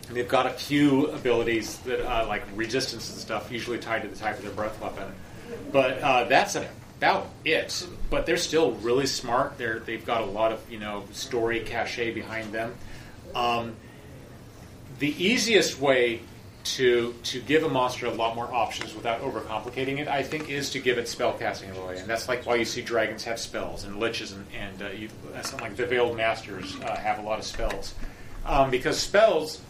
and 0.07 0.15
they've 0.15 0.27
got 0.27 0.45
a 0.45 0.51
few 0.51 1.07
abilities 1.07 1.77
that 1.79 1.99
uh, 2.01 2.27
like 2.27 2.43
resistance 2.55 3.09
and 3.09 3.19
stuff, 3.19 3.51
usually 3.51 3.77
tied 3.77 4.03
to 4.03 4.07
the 4.07 4.15
type 4.15 4.37
of 4.37 4.43
their 4.43 4.53
breath 4.53 4.79
weapon. 4.81 5.13
But 5.71 5.99
uh, 6.01 6.23
that's 6.25 6.55
about 6.55 7.27
it. 7.43 7.87
But 8.09 8.25
they're 8.25 8.37
still 8.37 8.71
really 8.73 9.05
smart. 9.05 9.57
They're 9.57 9.79
they've 9.79 10.05
got 10.05 10.21
a 10.21 10.25
lot 10.25 10.51
of 10.51 10.71
you 10.71 10.79
know 10.79 11.05
story 11.11 11.61
cachet 11.61 12.13
behind 12.13 12.53
them. 12.53 12.73
Um, 13.35 13.75
the 14.99 15.23
easiest 15.23 15.79
way 15.79 16.21
to 16.63 17.13
to 17.23 17.39
give 17.41 17.63
a 17.63 17.69
monster 17.69 18.05
a 18.07 18.11
lot 18.11 18.35
more 18.35 18.51
options 18.53 18.93
without 18.93 19.21
overcomplicating 19.21 19.99
it, 19.99 20.07
I 20.07 20.23
think, 20.23 20.49
is 20.49 20.69
to 20.71 20.79
give 20.79 20.97
it 20.97 21.05
spellcasting 21.05 21.71
ability, 21.71 21.99
and 21.99 22.09
that's 22.09 22.27
like 22.27 22.45
why 22.45 22.55
you 22.55 22.65
see 22.65 22.81
dragons 22.81 23.23
have 23.23 23.39
spells 23.39 23.83
and 23.83 23.95
liches 23.95 24.33
and, 24.33 24.45
and 24.53 24.81
uh, 24.81 24.89
you, 24.89 25.09
something 25.43 25.61
like 25.61 25.75
the 25.75 25.85
veiled 25.85 26.17
masters 26.17 26.75
uh, 26.81 26.95
have 26.97 27.19
a 27.19 27.21
lot 27.21 27.39
of 27.39 27.45
spells 27.45 27.93
um, 28.45 28.69
because 28.69 28.97
spells 28.97 29.61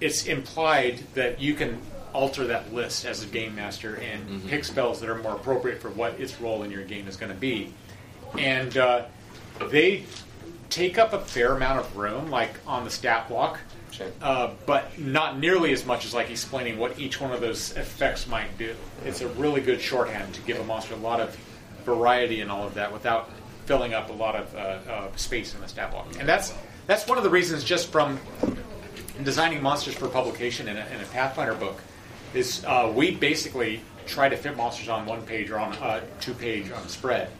it's 0.00 0.26
implied 0.26 0.98
that 1.14 1.40
you 1.40 1.54
can 1.54 1.80
alter 2.12 2.46
that 2.46 2.72
list 2.72 3.04
as 3.04 3.22
a 3.22 3.26
game 3.26 3.54
master 3.54 3.96
and 3.96 4.46
pick 4.48 4.64
spells 4.64 5.00
that 5.00 5.08
are 5.08 5.16
more 5.16 5.34
appropriate 5.34 5.80
for 5.80 5.90
what 5.90 6.18
its 6.18 6.40
role 6.40 6.62
in 6.62 6.70
your 6.70 6.84
game 6.84 7.06
is 7.08 7.16
going 7.16 7.32
to 7.32 7.38
be. 7.38 7.72
And 8.38 8.76
uh, 8.76 9.04
they 9.70 10.04
take 10.70 10.98
up 10.98 11.12
a 11.12 11.20
fair 11.20 11.54
amount 11.54 11.80
of 11.80 11.96
room, 11.96 12.30
like 12.30 12.54
on 12.66 12.84
the 12.84 12.90
stat 12.90 13.28
block, 13.28 13.60
uh, 14.22 14.52
but 14.66 14.98
not 14.98 15.38
nearly 15.38 15.72
as 15.72 15.84
much 15.86 16.04
as 16.04 16.14
like 16.14 16.30
explaining 16.30 16.78
what 16.78 16.98
each 16.98 17.20
one 17.20 17.32
of 17.32 17.40
those 17.40 17.76
effects 17.76 18.26
might 18.26 18.56
do. 18.58 18.74
It's 19.04 19.20
a 19.20 19.28
really 19.28 19.60
good 19.60 19.80
shorthand 19.80 20.34
to 20.34 20.40
give 20.42 20.58
a 20.58 20.64
monster 20.64 20.94
a 20.94 20.98
lot 20.98 21.20
of 21.20 21.36
variety 21.84 22.40
and 22.40 22.50
all 22.50 22.66
of 22.66 22.74
that 22.74 22.92
without 22.92 23.30
filling 23.66 23.94
up 23.94 24.10
a 24.10 24.12
lot 24.12 24.36
of 24.36 24.54
uh, 24.54 24.58
uh, 24.90 25.16
space 25.16 25.54
in 25.54 25.60
the 25.60 25.68
stat 25.68 25.90
block. 25.90 26.06
And 26.18 26.28
that's 26.28 26.54
that's 26.86 27.06
one 27.06 27.18
of 27.18 27.24
the 27.24 27.30
reasons, 27.30 27.64
just 27.64 27.90
from 27.90 28.18
designing 29.22 29.62
monsters 29.62 29.94
for 29.94 30.08
publication 30.08 30.68
in 30.68 30.76
a, 30.76 30.86
in 30.86 31.00
a 31.00 31.06
Pathfinder 31.06 31.54
book, 31.54 31.80
is 32.34 32.64
uh, 32.64 32.92
we 32.94 33.12
basically 33.12 33.80
try 34.06 34.28
to 34.28 34.36
fit 34.36 34.56
monsters 34.56 34.88
on 34.88 35.06
one 35.06 35.22
page 35.22 35.50
or 35.50 35.58
on 35.58 35.72
a 35.74 36.02
two 36.20 36.34
page 36.34 36.70
on 36.70 36.82
a 36.82 36.88
spread. 36.88 37.30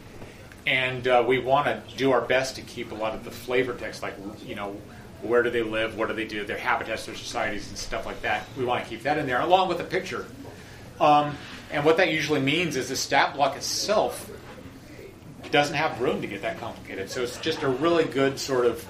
And 0.66 1.06
uh, 1.06 1.24
we 1.26 1.38
want 1.38 1.66
to 1.66 1.96
do 1.96 2.10
our 2.10 2.20
best 2.20 2.56
to 2.56 2.62
keep 2.62 2.90
a 2.90 2.94
lot 2.94 3.14
of 3.14 3.24
the 3.24 3.30
flavor 3.30 3.74
text, 3.74 4.02
like, 4.02 4.14
you 4.44 4.56
know, 4.56 4.76
where 5.22 5.42
do 5.42 5.50
they 5.50 5.62
live, 5.62 5.96
what 5.96 6.08
do 6.08 6.14
they 6.14 6.26
do, 6.26 6.44
their 6.44 6.58
habitats, 6.58 7.06
their 7.06 7.14
societies, 7.14 7.68
and 7.68 7.78
stuff 7.78 8.04
like 8.04 8.20
that. 8.22 8.44
We 8.56 8.64
want 8.64 8.82
to 8.82 8.90
keep 8.90 9.02
that 9.04 9.16
in 9.16 9.26
there, 9.26 9.40
along 9.40 9.68
with 9.68 9.80
a 9.80 9.84
picture. 9.84 10.26
Um, 11.00 11.36
and 11.70 11.84
what 11.84 11.96
that 11.98 12.12
usually 12.12 12.40
means 12.40 12.76
is 12.76 12.88
the 12.88 12.96
stat 12.96 13.34
block 13.34 13.56
itself 13.56 14.30
doesn't 15.50 15.76
have 15.76 16.00
room 16.00 16.20
to 16.22 16.26
get 16.26 16.42
that 16.42 16.58
complicated. 16.58 17.10
So 17.10 17.22
it's 17.22 17.38
just 17.38 17.62
a 17.62 17.68
really 17.68 18.04
good 18.04 18.38
sort 18.38 18.66
of 18.66 18.86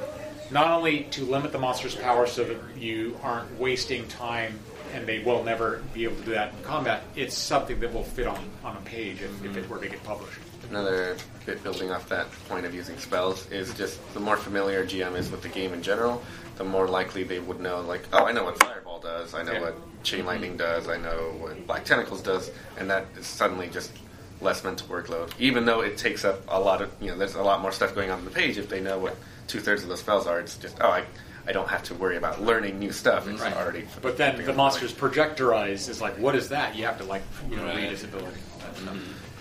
not 0.50 0.68
only 0.70 1.04
to 1.12 1.24
limit 1.24 1.52
the 1.52 1.58
monster's 1.58 1.94
power 1.94 2.26
so 2.26 2.44
that 2.44 2.56
you 2.78 3.18
aren't 3.22 3.58
wasting 3.58 4.06
time 4.08 4.58
and 4.94 5.06
they 5.06 5.18
will 5.18 5.42
never 5.42 5.82
be 5.92 6.04
able 6.04 6.16
to 6.16 6.22
do 6.22 6.30
that 6.32 6.52
in 6.54 6.62
combat, 6.62 7.02
it's 7.16 7.36
something 7.36 7.80
that 7.80 7.92
will 7.92 8.04
fit 8.04 8.26
on, 8.26 8.38
on 8.64 8.76
a 8.76 8.80
page 8.80 9.20
if, 9.20 9.44
if 9.44 9.56
it 9.56 9.68
were 9.68 9.78
to 9.78 9.88
get 9.88 10.02
published. 10.04 10.38
Another 10.70 11.16
bit 11.44 11.62
building 11.62 11.90
off 11.90 12.08
that 12.08 12.26
point 12.48 12.64
of 12.66 12.74
using 12.74 12.96
spells 12.98 13.50
is 13.52 13.72
just 13.74 14.00
the 14.14 14.20
more 14.20 14.36
familiar 14.36 14.84
GM 14.84 15.16
is 15.16 15.30
with 15.30 15.42
the 15.42 15.48
game 15.48 15.72
in 15.72 15.82
general, 15.82 16.22
the 16.56 16.64
more 16.64 16.88
likely 16.88 17.22
they 17.24 17.38
would 17.38 17.60
know, 17.60 17.80
like, 17.82 18.02
oh, 18.12 18.24
I 18.24 18.32
know 18.32 18.44
what 18.44 18.58
Fireball 18.62 19.00
does, 19.00 19.34
I 19.34 19.42
know 19.42 19.52
Yeah. 19.52 19.60
what 19.60 20.02
Chain 20.02 20.24
Lightning 20.24 20.56
does, 20.56 20.88
I 20.88 20.96
know 20.96 21.34
what 21.38 21.66
Black 21.66 21.84
Tentacles 21.84 22.22
does, 22.22 22.50
and 22.78 22.88
that 22.90 23.06
is 23.18 23.26
suddenly 23.26 23.68
just 23.68 23.92
less 24.40 24.64
mental 24.64 24.86
workload. 24.88 25.30
Even 25.38 25.64
though 25.66 25.80
it 25.82 25.98
takes 25.98 26.24
up 26.24 26.40
a 26.48 26.58
lot 26.58 26.80
of, 26.82 26.90
you 27.00 27.08
know, 27.10 27.16
there's 27.18 27.34
a 27.34 27.42
lot 27.42 27.60
more 27.60 27.72
stuff 27.72 27.94
going 27.94 28.10
on 28.10 28.18
on 28.20 28.24
the 28.24 28.30
page. 28.30 28.56
If 28.58 28.68
they 28.68 28.80
know 28.80 28.98
what 28.98 29.16
two 29.46 29.60
thirds 29.60 29.82
of 29.82 29.88
the 29.88 29.96
spells 29.96 30.26
are, 30.26 30.40
it's 30.40 30.56
just, 30.56 30.76
oh, 30.80 30.88
I, 30.88 31.04
I 31.46 31.52
don't 31.52 31.68
have 31.68 31.82
to 31.84 31.94
worry 31.94 32.16
about 32.16 32.42
learning 32.42 32.78
new 32.78 32.92
stuff. 32.92 33.28
It's 33.28 33.42
already. 33.42 33.86
But 34.02 34.16
then 34.18 34.44
the 34.44 34.52
monster's 34.52 34.92
projectorize 34.92 35.88
is 35.88 36.00
like, 36.00 36.18
what 36.18 36.34
is 36.34 36.48
that? 36.48 36.74
You 36.74 36.84
have 36.86 36.98
to 36.98 37.04
like, 37.04 37.22
you 37.48 37.56
know, 37.56 37.64
read 37.66 37.74
Right. 37.74 37.92
its 37.92 38.02
ability. 38.04 38.40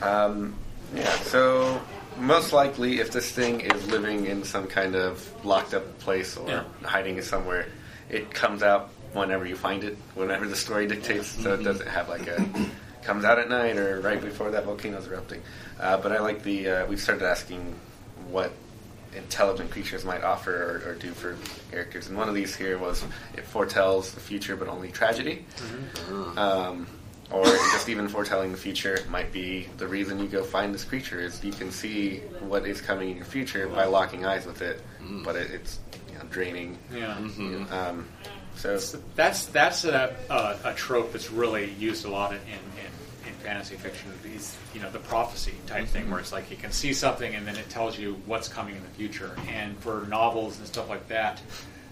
Um, 0.02 0.56
yeah, 0.96 1.10
so 1.18 1.82
most 2.18 2.54
likely, 2.54 3.00
if 3.00 3.12
this 3.12 3.32
thing 3.32 3.62
is 3.62 3.88
living 3.88 4.26
in 4.26 4.44
some 4.44 4.68
kind 4.68 4.96
of 4.96 5.30
locked 5.46 5.74
up 5.74 5.98
place 6.00 6.38
or 6.38 6.48
Yeah. 6.48 6.64
hiding 6.84 7.22
somewhere, 7.22 7.68
it 8.10 8.32
comes 8.34 8.62
out 8.62 8.90
whenever 9.14 9.46
you 9.46 9.56
find 9.56 9.84
it, 9.84 9.98
whenever 10.14 10.48
the 10.48 10.56
story 10.56 10.88
dictates. 10.88 11.28
So 11.28 11.54
it 11.54 11.64
doesn't 11.64 11.88
have 11.88 12.08
like 12.10 12.28
a 12.28 12.46
comes 13.04 13.24
out 13.24 13.38
at 13.38 13.48
night 13.50 13.78
or 13.78 14.02
right 14.02 14.20
before 14.22 14.50
that 14.52 14.66
volcano's 14.66 15.08
erupting. 15.08 15.42
Uh, 15.80 15.98
but 15.98 16.12
I 16.12 16.20
like 16.20 16.44
the 16.44 16.68
uh, 16.70 16.86
we've 16.88 17.00
started 17.02 17.24
asking 17.26 17.76
what 18.30 18.52
intelligent 19.16 19.72
creatures 19.72 20.04
might 20.06 20.24
offer 20.24 20.82
or, 20.86 20.92
or 20.92 20.96
do 20.96 21.12
for 21.12 21.36
characters, 21.72 22.08
and 22.08 22.18
one 22.18 22.30
of 22.30 22.36
these 22.36 22.56
here 22.56 22.78
was 22.78 23.04
it 23.36 23.46
foretells 23.46 24.12
the 24.12 24.20
future, 24.20 24.56
but 24.56 24.68
only 24.68 24.92
tragedy. 24.92 25.46
Um, 26.38 26.88
or 27.32 27.44
just 27.44 27.90
even 27.90 28.08
foretelling 28.08 28.52
the 28.52 28.58
future 28.58 29.00
might 29.10 29.32
be 29.34 29.68
the 29.78 29.88
reason 29.88 30.20
you 30.20 30.28
go 30.28 30.44
find 30.44 30.74
this 30.74 30.84
creature 30.84 31.20
is 31.20 31.44
you 31.44 31.52
can 31.52 31.72
see 31.72 32.20
what 32.40 32.68
is 32.68 32.82
coming 32.82 33.10
in 33.10 33.18
your 33.18 33.26
future 33.26 33.68
by 33.68 33.86
locking 33.86 34.26
eyes 34.26 34.46
with 34.46 34.62
it, 34.62 34.82
but 35.24 35.36
it, 35.36 35.50
it's 35.52 35.80
you 36.12 36.20
know, 36.20 36.24
draining. 36.30 36.78
Yeah. 36.94 37.18
Um, 37.72 38.08
so 38.56 38.78
That's 39.16 39.48
that's 39.48 39.84
a, 39.86 40.16
a, 40.30 40.70
a 40.70 40.74
trope 40.76 41.12
that's 41.12 41.30
really 41.32 41.72
used 41.74 42.06
a 42.06 42.10
lot 42.10 42.32
in, 42.32 42.40
in, 42.48 42.54
in 42.86 42.92
fantasy 43.46 43.76
fiction. 43.76 44.12
These, 44.24 44.58
you 44.74 44.82
know, 44.82 44.90
the 44.90 45.00
prophecy 45.00 45.54
type 45.68 45.84
mm-hmm. 45.84 45.94
thing, 45.94 46.12
where 46.12 46.20
it's 46.20 46.32
like 46.32 46.50
you 46.50 46.58
can 46.58 46.72
see 46.72 46.94
something 46.94 47.36
and 47.36 47.46
then 47.46 47.56
it 47.56 47.70
tells 47.70 47.98
you 47.98 48.20
what's 48.26 48.48
coming 48.48 48.76
in 48.76 48.82
the 48.82 48.90
future. 48.90 49.36
And 49.48 49.78
for 49.78 50.06
novels 50.10 50.58
and 50.58 50.68
stuff 50.68 50.90
like 50.90 51.08
that, 51.10 51.42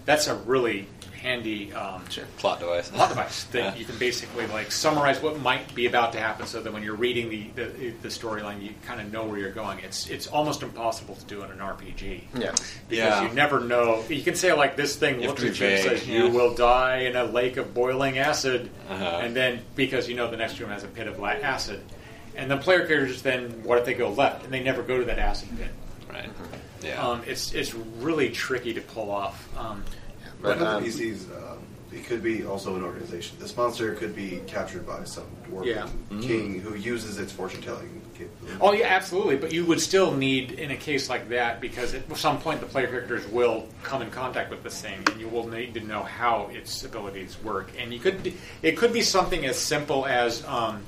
that's 0.04 0.26
a 0.26 0.34
really 0.34 0.88
handy 1.24 1.72
um, 1.72 2.04
plot 2.38 2.60
device. 2.60 2.90
Plot 2.90 3.08
device 3.08 3.44
that 3.44 3.58
Yeah. 3.58 3.74
you 3.74 3.84
can 3.86 3.96
basically 3.98 4.46
like 4.46 4.70
summarize 4.70 5.20
what 5.22 5.40
might 5.40 5.74
be 5.74 5.86
about 5.86 6.12
to 6.12 6.20
happen, 6.20 6.46
so 6.46 6.60
that 6.60 6.72
when 6.72 6.82
you're 6.82 6.94
reading 6.94 7.30
the 7.30 7.48
the, 7.56 7.90
the 8.02 8.08
storyline, 8.08 8.62
you 8.62 8.70
kind 8.86 9.00
of 9.00 9.10
know 9.10 9.24
where 9.24 9.38
you're 9.38 9.50
going. 9.50 9.78
It's 9.80 10.08
it's 10.08 10.26
almost 10.26 10.62
impossible 10.62 11.16
to 11.16 11.24
do 11.24 11.42
in 11.42 11.50
an 11.50 11.58
RPG. 11.58 12.20
Yeah. 12.38 12.50
because 12.52 12.68
Yeah. 12.90 13.26
you 13.28 13.34
never 13.34 13.60
know. 13.60 14.04
You 14.08 14.22
can 14.22 14.34
say 14.36 14.52
like 14.52 14.76
this 14.76 14.96
thing 14.96 15.20
You 15.20 15.28
looks 15.28 15.40
to 15.42 15.48
at 15.48 15.54
be 15.54 15.58
you 15.64 15.70
and 15.70 15.82
says 15.82 16.06
yeah. 16.06 16.18
you 16.18 16.28
will 16.28 16.54
die 16.54 16.98
in 16.98 17.16
a 17.16 17.24
lake 17.24 17.56
of 17.56 17.72
boiling 17.74 18.18
acid, 18.18 18.70
Uh-huh. 18.90 19.20
and 19.22 19.34
then 19.34 19.62
because 19.74 20.08
you 20.08 20.14
know 20.14 20.30
the 20.30 20.36
next 20.36 20.60
room 20.60 20.70
has 20.70 20.84
a 20.84 20.88
pit 20.88 21.08
of 21.08 21.18
acid, 21.24 21.80
and 22.36 22.50
the 22.50 22.58
player 22.58 22.86
characters 22.86 23.22
then 23.22 23.62
what 23.64 23.78
if 23.78 23.86
they 23.86 23.94
go 23.94 24.10
left 24.10 24.44
and 24.44 24.52
they 24.52 24.62
never 24.62 24.82
go 24.82 24.98
to 24.98 25.04
that 25.06 25.18
acid 25.18 25.48
pit? 25.58 25.70
Right. 26.12 26.28
Yeah. 26.82 27.00
Um, 27.02 27.22
it's 27.26 27.52
it's 27.54 27.72
really 27.74 28.28
tricky 28.28 28.74
to 28.74 28.82
pull 28.82 29.10
off. 29.10 29.48
Um, 29.56 29.82
But 30.42 30.58
the 30.58 30.64
PCs, 30.80 31.24
um, 31.36 31.58
it 31.92 32.04
could 32.06 32.22
be 32.22 32.44
also 32.44 32.76
an 32.76 32.82
organization. 32.82 33.36
This 33.40 33.56
monster 33.56 33.94
could 33.94 34.14
be 34.14 34.40
captured 34.46 34.86
by 34.86 35.04
some 35.04 35.24
dwarf 35.48 35.64
Yeah. 35.66 35.88
king 36.20 36.60
who 36.60 36.74
uses 36.74 37.18
its 37.18 37.32
fortune 37.32 37.62
telling 37.62 38.02
capability. 38.14 38.58
Oh 38.60 38.72
yeah, 38.72 38.86
absolutely. 38.88 39.36
But 39.36 39.52
you 39.52 39.64
would 39.66 39.80
still 39.80 40.12
need, 40.12 40.52
in 40.52 40.70
a 40.70 40.76
case 40.76 41.08
like 41.08 41.28
that, 41.30 41.60
because 41.60 41.94
at 41.94 42.16
some 42.16 42.38
point 42.40 42.60
the 42.60 42.66
player 42.66 42.86
characters 42.88 43.26
will 43.28 43.66
come 43.82 44.02
in 44.02 44.10
contact 44.10 44.50
with 44.50 44.62
this 44.62 44.80
thing, 44.80 44.98
and 45.10 45.20
you 45.20 45.28
will 45.28 45.48
need 45.48 45.74
to 45.74 45.80
know 45.80 46.02
how 46.02 46.48
its 46.52 46.84
abilities 46.84 47.36
work. 47.42 47.70
And 47.78 47.92
you 47.92 47.98
could, 48.00 48.32
it 48.62 48.76
could 48.76 48.92
be 48.92 49.02
something 49.02 49.44
as 49.46 49.58
simple 49.58 50.06
as, 50.06 50.44
um, 50.46 50.82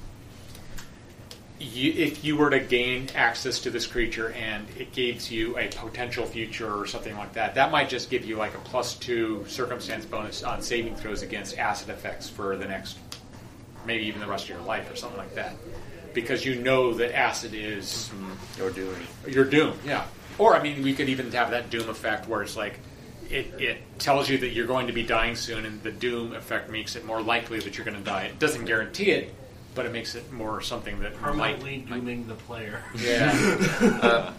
you, 1.59 1.93
if 1.93 2.25
you 2.25 2.37
were 2.37 2.51
to 2.51 2.61
gain 2.61 3.09
access 3.15 3.61
to 3.61 3.71
this 3.71 3.87
creature 3.87 4.31
and 4.33 4.67
it 4.79 4.93
gives 4.93 5.31
you 5.31 5.57
a 5.59 5.69
potential 5.69 6.27
future 6.27 6.73
or 6.73 6.87
something 6.87 7.17
like 7.17 7.33
that, 7.35 7.55
that 7.55 7.71
might 7.71 7.89
just 7.89 8.11
give 8.11 8.25
you 8.25 8.37
like 8.37 8.55
a 8.55 8.59
plus 8.59 8.95
two 8.95 9.45
circumstance 9.49 10.05
bonus 10.05 10.43
on 10.43 10.61
saving 10.63 10.97
throws 10.97 11.23
against 11.23 11.59
acid 11.59 11.89
effects 11.89 12.29
for 12.29 12.57
the 12.57 12.67
next, 12.67 12.99
maybe 13.85 14.05
even 14.05 14.21
the 14.21 14.27
rest 14.27 14.45
of 14.45 14.51
your 14.51 14.61
life 14.61 14.91
or 14.93 14.97
something 14.97 15.19
like 15.19 15.35
that 15.35 15.55
because 16.17 16.47
you 16.47 16.55
know 16.55 16.95
that 16.95 17.15
acid 17.15 17.53
is 17.53 18.11
your 18.57 18.71
doom. 18.71 18.97
Your 19.29 19.45
doom, 19.45 19.79
yeah. 19.85 20.07
Or 20.39 20.57
I 20.57 20.63
mean, 20.63 20.83
we 20.83 20.95
could 20.95 21.11
even 21.11 21.31
have 21.33 21.51
that 21.51 21.69
doom 21.69 21.91
effect 21.91 22.27
where 22.27 22.41
it's 22.41 22.57
like 22.57 22.81
it, 23.31 23.61
it 23.61 23.79
tells 23.99 24.29
you 24.29 24.39
that 24.39 24.49
you're 24.49 24.67
going 24.67 24.87
to 24.87 24.95
be 24.95 25.03
dying 25.03 25.37
soon, 25.37 25.67
and 25.67 25.83
the 25.83 25.93
doom 25.93 26.33
effect 26.33 26.71
makes 26.71 26.97
it 26.97 27.05
more 27.05 27.21
likely 27.21 27.61
that 27.61 27.77
you're 27.77 27.85
going 27.85 27.99
to 27.99 28.03
die. 28.03 28.25
It 28.25 28.39
doesn't 28.39 28.65
guarantee 28.65 29.11
it, 29.11 29.35
but 29.77 29.87
it 29.87 29.93
makes 29.93 30.17
it 30.17 30.33
more 30.33 30.61
something 30.61 30.99
that 31.01 31.15
Permanently 31.15 31.79
might. 31.79 31.89
dooming 31.89 32.27
the 32.27 32.35
player. 32.35 32.83
Yeah. 32.97 33.33
Uh, 34.07 34.33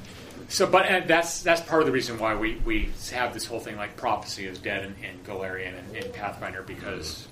so, 0.49 0.65
but 0.65 0.85
and 0.85 1.09
that's 1.09 1.41
that's 1.41 1.61
part 1.61 1.81
of 1.81 1.85
the 1.87 1.91
reason 1.91 2.17
why 2.19 2.35
we, 2.35 2.55
we 2.65 2.89
have 3.11 3.33
this 3.33 3.45
whole 3.45 3.59
thing 3.59 3.75
like 3.75 3.97
prophecy 3.97 4.45
is 4.45 4.57
dead 4.59 4.85
in, 4.85 4.95
in 5.03 5.19
Golarion 5.25 5.77
and 5.77 5.95
in 5.95 6.11
Pathfinder 6.11 6.63
because 6.63 7.27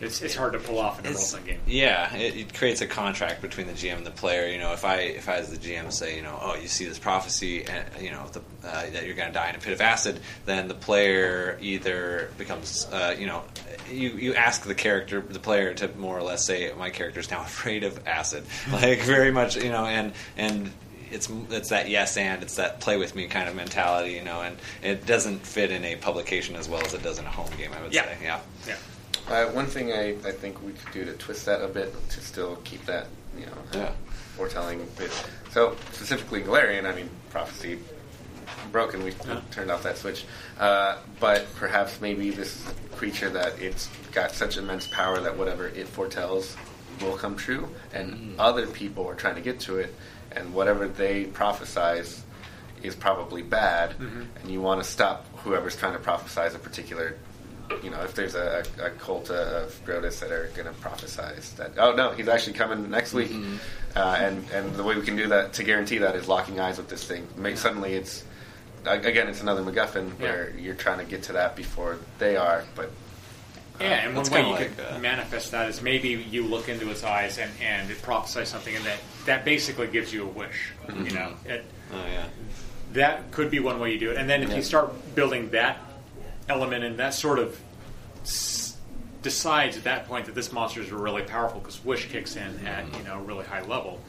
it's 0.00 0.20
it's 0.22 0.34
hard 0.34 0.52
to 0.52 0.58
pull 0.58 0.78
off 0.78 1.00
in 1.00 1.06
a 1.06 1.12
role 1.14 1.24
playing 1.24 1.46
game. 1.46 1.60
Yeah, 1.66 2.14
it, 2.14 2.36
it 2.36 2.54
creates 2.54 2.80
a 2.80 2.86
contract 2.86 3.40
between 3.42 3.66
the 3.66 3.72
GM 3.72 3.96
and 3.98 4.06
the 4.06 4.10
player. 4.10 4.48
You 4.48 4.58
know, 4.58 4.72
if 4.72 4.84
I 4.84 4.96
if 4.96 5.28
I 5.28 5.36
as 5.36 5.50
the 5.50 5.56
GM 5.56 5.90
say, 5.92 6.16
you 6.16 6.22
know, 6.22 6.38
oh, 6.40 6.54
you 6.56 6.68
see 6.68 6.84
this 6.84 6.98
prophecy, 6.98 7.64
and 7.64 7.84
you 8.02 8.10
know 8.10 8.26
the, 8.32 8.40
uh, 8.66 8.90
that 8.90 9.04
you're 9.06 9.14
going 9.14 9.28
to 9.28 9.34
die 9.34 9.48
in 9.50 9.56
a 9.56 9.58
pit 9.58 9.72
of 9.72 9.80
acid, 9.80 10.20
then 10.44 10.68
the 10.68 10.74
player 10.74 11.58
either 11.62 12.30
becomes, 12.38 12.86
uh, 12.92 13.14
you 13.18 13.26
know, 13.26 13.42
you 13.90 14.10
you 14.10 14.34
ask 14.34 14.64
the 14.64 14.74
character, 14.74 15.20
the 15.20 15.38
player, 15.38 15.72
to 15.74 15.88
more 15.96 16.18
or 16.18 16.22
less 16.22 16.44
say, 16.44 16.72
my 16.78 16.90
character 16.90 17.20
is 17.20 17.30
now 17.30 17.40
afraid 17.42 17.84
of 17.84 18.06
acid, 18.06 18.44
like 18.72 19.00
very 19.02 19.30
much, 19.30 19.56
you 19.56 19.70
know, 19.70 19.86
and 19.86 20.12
and 20.36 20.70
it's 21.10 21.30
it's 21.50 21.68
that 21.68 21.88
yes 21.88 22.16
and 22.16 22.42
it's 22.42 22.56
that 22.56 22.80
play 22.80 22.96
with 22.96 23.14
me 23.14 23.28
kind 23.28 23.48
of 23.48 23.54
mentality, 23.54 24.12
you 24.14 24.24
know, 24.24 24.42
and 24.42 24.56
it 24.82 25.06
doesn't 25.06 25.38
fit 25.46 25.70
in 25.70 25.84
a 25.84 25.96
publication 25.96 26.56
as 26.56 26.68
well 26.68 26.84
as 26.84 26.92
it 26.94 27.02
does 27.02 27.18
in 27.18 27.24
a 27.24 27.30
home 27.30 27.48
game. 27.56 27.70
I 27.72 27.80
would 27.82 27.94
Yeah. 27.94 28.04
say, 28.04 28.16
yeah, 28.22 28.40
yeah. 28.66 28.74
Uh, 29.28 29.46
one 29.46 29.66
thing 29.66 29.92
I, 29.92 30.10
I 30.10 30.32
think 30.32 30.62
we 30.62 30.72
could 30.72 30.92
do 30.92 31.04
to 31.04 31.12
twist 31.14 31.46
that 31.46 31.62
a 31.62 31.68
bit 31.68 31.92
to 32.10 32.20
still 32.20 32.56
keep 32.64 32.84
that 32.86 33.06
you 33.38 33.46
know 33.46 33.52
Yeah. 33.72 33.92
foretelling 34.36 34.86
bit. 34.98 35.10
So 35.50 35.76
specifically 35.92 36.42
Golarion, 36.42 36.84
I 36.86 36.94
mean 36.94 37.10
prophecy 37.30 37.78
broken. 38.72 39.02
We 39.02 39.12
Yeah. 39.26 39.40
turned 39.50 39.70
off 39.70 39.82
that 39.82 39.98
switch, 39.98 40.24
uh, 40.58 40.96
but 41.20 41.46
perhaps 41.56 42.00
maybe 42.00 42.30
this 42.30 42.62
creature 42.94 43.30
that 43.30 43.58
it's 43.60 43.88
got 44.12 44.32
such 44.32 44.56
immense 44.56 44.86
power 44.86 45.20
that 45.20 45.36
whatever 45.36 45.68
it 45.68 45.88
foretells 45.88 46.56
will 47.00 47.16
come 47.16 47.36
true, 47.36 47.68
and 47.92 48.38
other 48.38 48.66
people 48.66 49.06
are 49.06 49.14
trying 49.14 49.34
to 49.34 49.40
get 49.42 49.60
to 49.60 49.78
it, 49.78 49.94
and 50.32 50.54
whatever 50.54 50.88
they 50.88 51.24
prophesize 51.26 52.20
is 52.82 52.94
probably 52.94 53.42
bad, 53.42 53.90
Mhm. 53.98 54.26
and 54.40 54.50
you 54.50 54.60
want 54.62 54.82
to 54.82 54.88
stop 54.88 55.26
whoever's 55.38 55.76
trying 55.76 55.92
to 55.92 55.98
prophesize 55.98 56.54
a 56.54 56.58
particular. 56.58 57.16
You 57.82 57.90
know, 57.90 58.02
if 58.02 58.14
there's 58.14 58.34
a, 58.34 58.64
a 58.80 58.90
cult 58.90 59.30
of 59.30 59.80
Groetus 59.84 60.20
that 60.20 60.30
are 60.30 60.50
going 60.54 60.66
to 60.66 60.74
prophesize 60.80 61.56
that, 61.56 61.72
oh 61.78 61.94
no, 61.94 62.12
he's 62.12 62.28
actually 62.28 62.52
coming 62.52 62.90
next 62.90 63.12
week, 63.12 63.30
mm-hmm. 63.30 63.56
uh, 63.96 64.16
and 64.18 64.48
and 64.50 64.74
the 64.74 64.84
way 64.84 64.94
we 64.94 65.02
can 65.02 65.16
do 65.16 65.26
that 65.28 65.52
to 65.54 65.64
guarantee 65.64 65.98
that 65.98 66.14
is 66.14 66.28
locking 66.28 66.60
eyes 66.60 66.78
with 66.78 66.88
this 66.88 67.04
thing. 67.04 67.26
Make, 67.36 67.56
suddenly, 67.56 67.94
it's 67.94 68.24
again, 68.84 69.28
it's 69.28 69.40
another 69.40 69.62
MacGuffin 69.62 70.18
where 70.20 70.52
you're 70.56 70.74
trying 70.74 70.98
to 70.98 71.04
get 71.04 71.24
to 71.24 71.32
that 71.32 71.56
before 71.56 71.98
they 72.18 72.36
are, 72.36 72.64
but 72.74 72.86
uh, 72.86 73.84
Yeah, 73.84 74.06
and 74.06 74.16
one 74.16 74.30
way 74.30 74.42
you 74.42 74.52
like, 74.52 74.76
could 74.76 74.86
uh, 74.86 74.98
manifest 74.98 75.50
that 75.50 75.68
is 75.68 75.82
maybe 75.82 76.08
you 76.08 76.44
look 76.44 76.68
into 76.68 76.86
his 76.86 77.04
eyes 77.04 77.38
and, 77.38 77.50
and 77.60 77.90
it 77.90 78.00
prophesies 78.02 78.48
something, 78.48 78.74
and 78.74 78.84
that, 78.84 78.98
that 79.26 79.44
basically 79.44 79.88
gives 79.88 80.12
you 80.12 80.22
a 80.22 80.26
wish. 80.26 80.72
You 80.88 80.94
mm-hmm. 80.94 81.14
know, 81.14 81.34
it, 81.44 81.64
oh 81.92 82.06
yeah, 82.06 82.26
that 82.92 83.30
could 83.32 83.50
be 83.50 83.58
one 83.60 83.80
way 83.80 83.92
you 83.92 83.98
do 83.98 84.10
it. 84.12 84.16
And 84.16 84.30
then 84.30 84.42
if 84.42 84.50
Yeah. 84.50 84.56
you 84.56 84.62
start 84.62 85.14
building 85.14 85.50
that 85.50 85.78
element, 86.48 86.84
and 86.84 86.98
that 86.98 87.14
sort 87.14 87.38
of 87.38 87.60
s- 88.22 88.76
decides 89.22 89.76
at 89.76 89.84
that 89.84 90.06
point 90.06 90.26
that 90.26 90.34
this 90.34 90.52
monster 90.52 90.80
is 90.80 90.90
really 90.90 91.22
powerful 91.22 91.60
because 91.60 91.84
wish 91.84 92.08
kicks 92.08 92.36
in 92.36 92.66
at 92.66 92.84
you 92.96 93.04
know 93.04 93.18
a 93.18 93.22
really 93.22 93.44
high 93.44 93.62
level. 93.62 94.00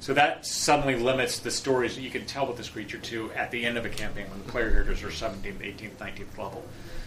So 0.00 0.14
that 0.14 0.46
suddenly 0.46 0.96
limits 0.96 1.40
the 1.40 1.50
stories 1.50 1.96
that 1.96 2.02
you 2.02 2.10
can 2.10 2.26
tell 2.26 2.46
with 2.46 2.56
this 2.56 2.68
creature 2.68 2.98
to 2.98 3.32
at 3.32 3.50
the 3.50 3.64
end 3.64 3.76
of 3.76 3.84
a 3.84 3.88
campaign 3.88 4.28
when 4.30 4.38
the 4.38 4.52
player 4.52 4.70
characters 4.70 5.02
are 5.02 5.08
17th, 5.08 5.58
18th, 5.58 5.96
19th 5.96 6.38
level. 6.38 6.64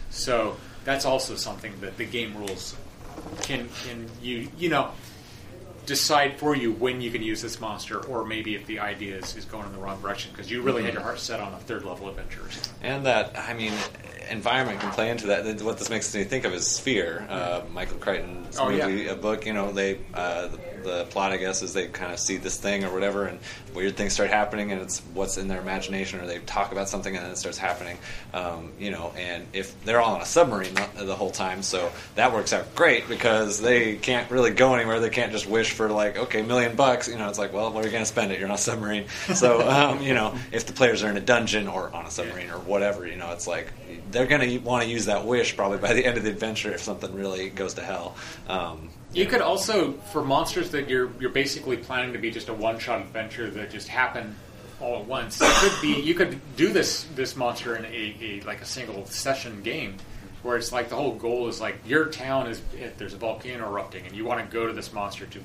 So 0.10 0.58
that's 0.84 1.06
also 1.06 1.36
something 1.36 1.80
that 1.82 1.98
the 1.98 2.06
game 2.06 2.36
rules 2.36 2.76
can 3.42 3.70
can 3.86 4.10
you 4.22 4.50
you 4.58 4.70
know 4.70 4.92
decide 5.90 6.38
for 6.38 6.56
you 6.56 6.72
when 6.72 7.02
you 7.02 7.10
can 7.10 7.24
use 7.24 7.42
this 7.42 7.60
monster, 7.60 8.00
or 8.06 8.24
maybe 8.24 8.54
if 8.54 8.66
the 8.68 8.80
idea 8.80 9.18
is, 9.18 9.36
is 9.36 9.44
going 9.46 9.66
in 9.66 9.72
the 9.72 9.80
wrong 9.80 10.00
direction 10.02 10.32
because 10.32 10.50
you 10.50 10.62
really 10.62 10.84
had 10.84 10.94
your 10.94 11.02
mm-hmm. 11.02 11.10
heart 11.10 11.20
set 11.20 11.40
on 11.40 11.52
a 11.54 11.58
third 11.58 11.84
level 11.84 12.08
adventure. 12.08 12.44
And 12.84 13.06
that, 13.08 13.36
I 13.36 13.56
mean, 13.56 13.74
environment 14.32 14.80
can 14.80 14.92
play 14.92 15.10
into 15.10 15.28
that. 15.28 15.62
What 15.62 15.78
this 15.78 15.90
makes 15.90 16.14
me 16.14 16.24
think 16.24 16.46
of 16.46 16.54
is 16.54 16.68
Sphere, 16.68 17.26
uh, 17.30 17.62
Michael 17.74 17.98
Crichton's 17.98 18.58
Oh, 18.60 18.70
yeah. 18.70 18.88
movie, 18.88 19.08
a 19.08 19.16
book. 19.16 19.46
You 19.46 19.54
know, 19.54 19.72
they 19.72 20.00
uh, 20.14 20.48
the, 20.48 20.60
the 20.84 21.06
plot, 21.10 21.32
I 21.32 21.38
guess, 21.38 21.62
is 21.62 21.74
they 21.74 21.88
kind 21.88 22.12
of 22.14 22.20
see 22.20 22.38
this 22.38 22.58
thing 22.58 22.84
or 22.86 22.94
whatever, 22.94 23.26
and 23.26 23.40
weird 23.74 23.98
things 23.98 24.14
start 24.14 24.30
happening, 24.30 24.72
and 24.72 24.82
it's 24.82 25.00
what's 25.14 25.38
in 25.38 25.48
their 25.48 25.62
imagination, 25.62 26.20
or 26.20 26.28
they 26.28 26.40
talk 26.40 26.72
about 26.72 26.90
something, 26.90 27.16
and 27.16 27.24
then 27.24 27.32
it 27.32 27.38
starts 27.38 27.58
happening. 27.58 27.98
Um, 28.34 28.72
you 28.80 28.92
know, 28.92 29.14
and 29.18 29.46
if 29.54 29.82
they're 29.84 30.02
all 30.02 30.16
on 30.16 30.22
a 30.22 30.26
submarine 30.26 30.74
the, 30.74 31.06
the 31.06 31.16
whole 31.16 31.32
time, 31.32 31.64
so 31.64 31.92
that 32.16 32.34
works 32.34 32.54
out 32.54 32.76
great 32.76 33.08
because 33.08 33.62
they 33.62 33.96
can't 33.96 34.30
really 34.32 34.52
go 34.52 34.76
anywhere. 34.76 35.00
They 35.00 35.10
can't 35.10 35.32
just 35.32 35.48
wish 35.48 35.72
for 35.72 35.90
like, 35.90 36.18
okay, 36.18 36.42
million 36.42 36.76
bucks. 36.76 37.08
You 37.08 37.18
know, 37.18 37.30
it's 37.30 37.40
like, 37.40 37.54
well, 37.54 37.72
where 37.72 37.84
are 37.84 37.86
you 37.86 37.92
going 37.92 38.04
to 38.04 38.10
spend 38.10 38.32
it? 38.32 38.40
You're 38.40 38.50
on 38.50 38.56
a 38.56 38.58
submarine. 38.58 39.06
So, 39.34 39.68
um, 39.70 40.02
you 40.02 40.14
know, 40.14 40.36
if 40.52 40.66
the 40.66 40.74
players 40.74 41.04
are 41.04 41.10
in 41.10 41.18
a 41.18 41.22
dungeon 41.22 41.68
or 41.68 41.94
on 41.94 42.06
a 42.06 42.12
submarine 42.12 42.50
or 42.50 42.60
whatever, 42.60 43.08
you 43.08 43.16
know, 43.16 43.32
it's 43.32 43.48
like 43.48 43.72
they're 44.12 44.28
going 44.28 44.42
to 44.42 44.58
want 44.60 44.84
to 44.84 44.90
use 44.90 45.06
that 45.06 45.26
wish 45.26 45.56
probably 45.56 45.78
by 45.78 45.94
the 45.94 46.06
end 46.06 46.18
of 46.18 46.24
the 46.24 46.30
adventure 46.30 46.72
if 46.72 46.82
something 46.82 47.14
really 47.14 47.50
goes 47.50 47.76
to 47.76 47.82
hell. 47.82 48.16
Um, 48.48 48.90
You 49.14 49.26
could 49.26 49.42
also, 49.42 49.94
for 49.94 50.24
monsters 50.24 50.70
that 50.72 50.88
you're 50.88 51.10
you're 51.20 51.32
basically 51.32 51.78
planning 51.78 52.14
to 52.14 52.20
be 52.20 52.30
just 52.30 52.50
a 52.50 52.54
one 52.54 52.78
shot 52.78 53.02
adventure 53.02 53.50
that 53.50 53.72
just 53.72 53.88
happen 53.88 54.36
all 54.80 55.00
at 55.00 55.06
once. 55.06 55.42
It 55.42 55.52
could 55.56 55.82
be 55.82 56.02
you 56.02 56.14
could 56.14 56.40
do 56.56 56.72
this 56.72 57.06
this 57.16 57.36
monster 57.36 57.76
in 57.76 57.86
a, 57.86 58.16
a 58.22 58.42
like 58.46 58.62
a 58.62 58.66
single 58.66 59.06
session 59.08 59.64
game, 59.64 59.98
where 60.44 60.58
it's 60.58 60.72
like 60.72 60.90
the 60.90 60.96
whole 60.96 61.16
goal 61.16 61.48
is 61.48 61.60
like 61.60 61.80
your 61.86 62.06
town 62.06 62.48
is 62.48 62.62
if 62.78 62.98
there's 62.98 63.14
a 63.14 63.18
volcano 63.18 63.68
erupting 63.68 64.06
and 64.06 64.16
you 64.16 64.26
want 64.26 64.48
to 64.48 64.54
go 64.54 64.68
to 64.68 64.74
this 64.74 64.94
monster 64.94 65.26
to 65.26 65.40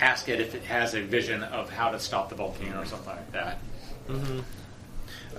ask 0.00 0.28
it 0.28 0.40
if 0.40 0.54
it 0.54 0.62
has 0.62 0.94
a 0.94 1.02
vision 1.02 1.42
of 1.42 1.70
how 1.70 1.90
to 1.90 1.98
stop 1.98 2.28
the 2.28 2.34
volcano 2.34 2.80
or 2.80 2.84
something 2.84 3.14
like 3.14 3.32
that. 3.32 3.58
Mm-hmm. 4.08 4.40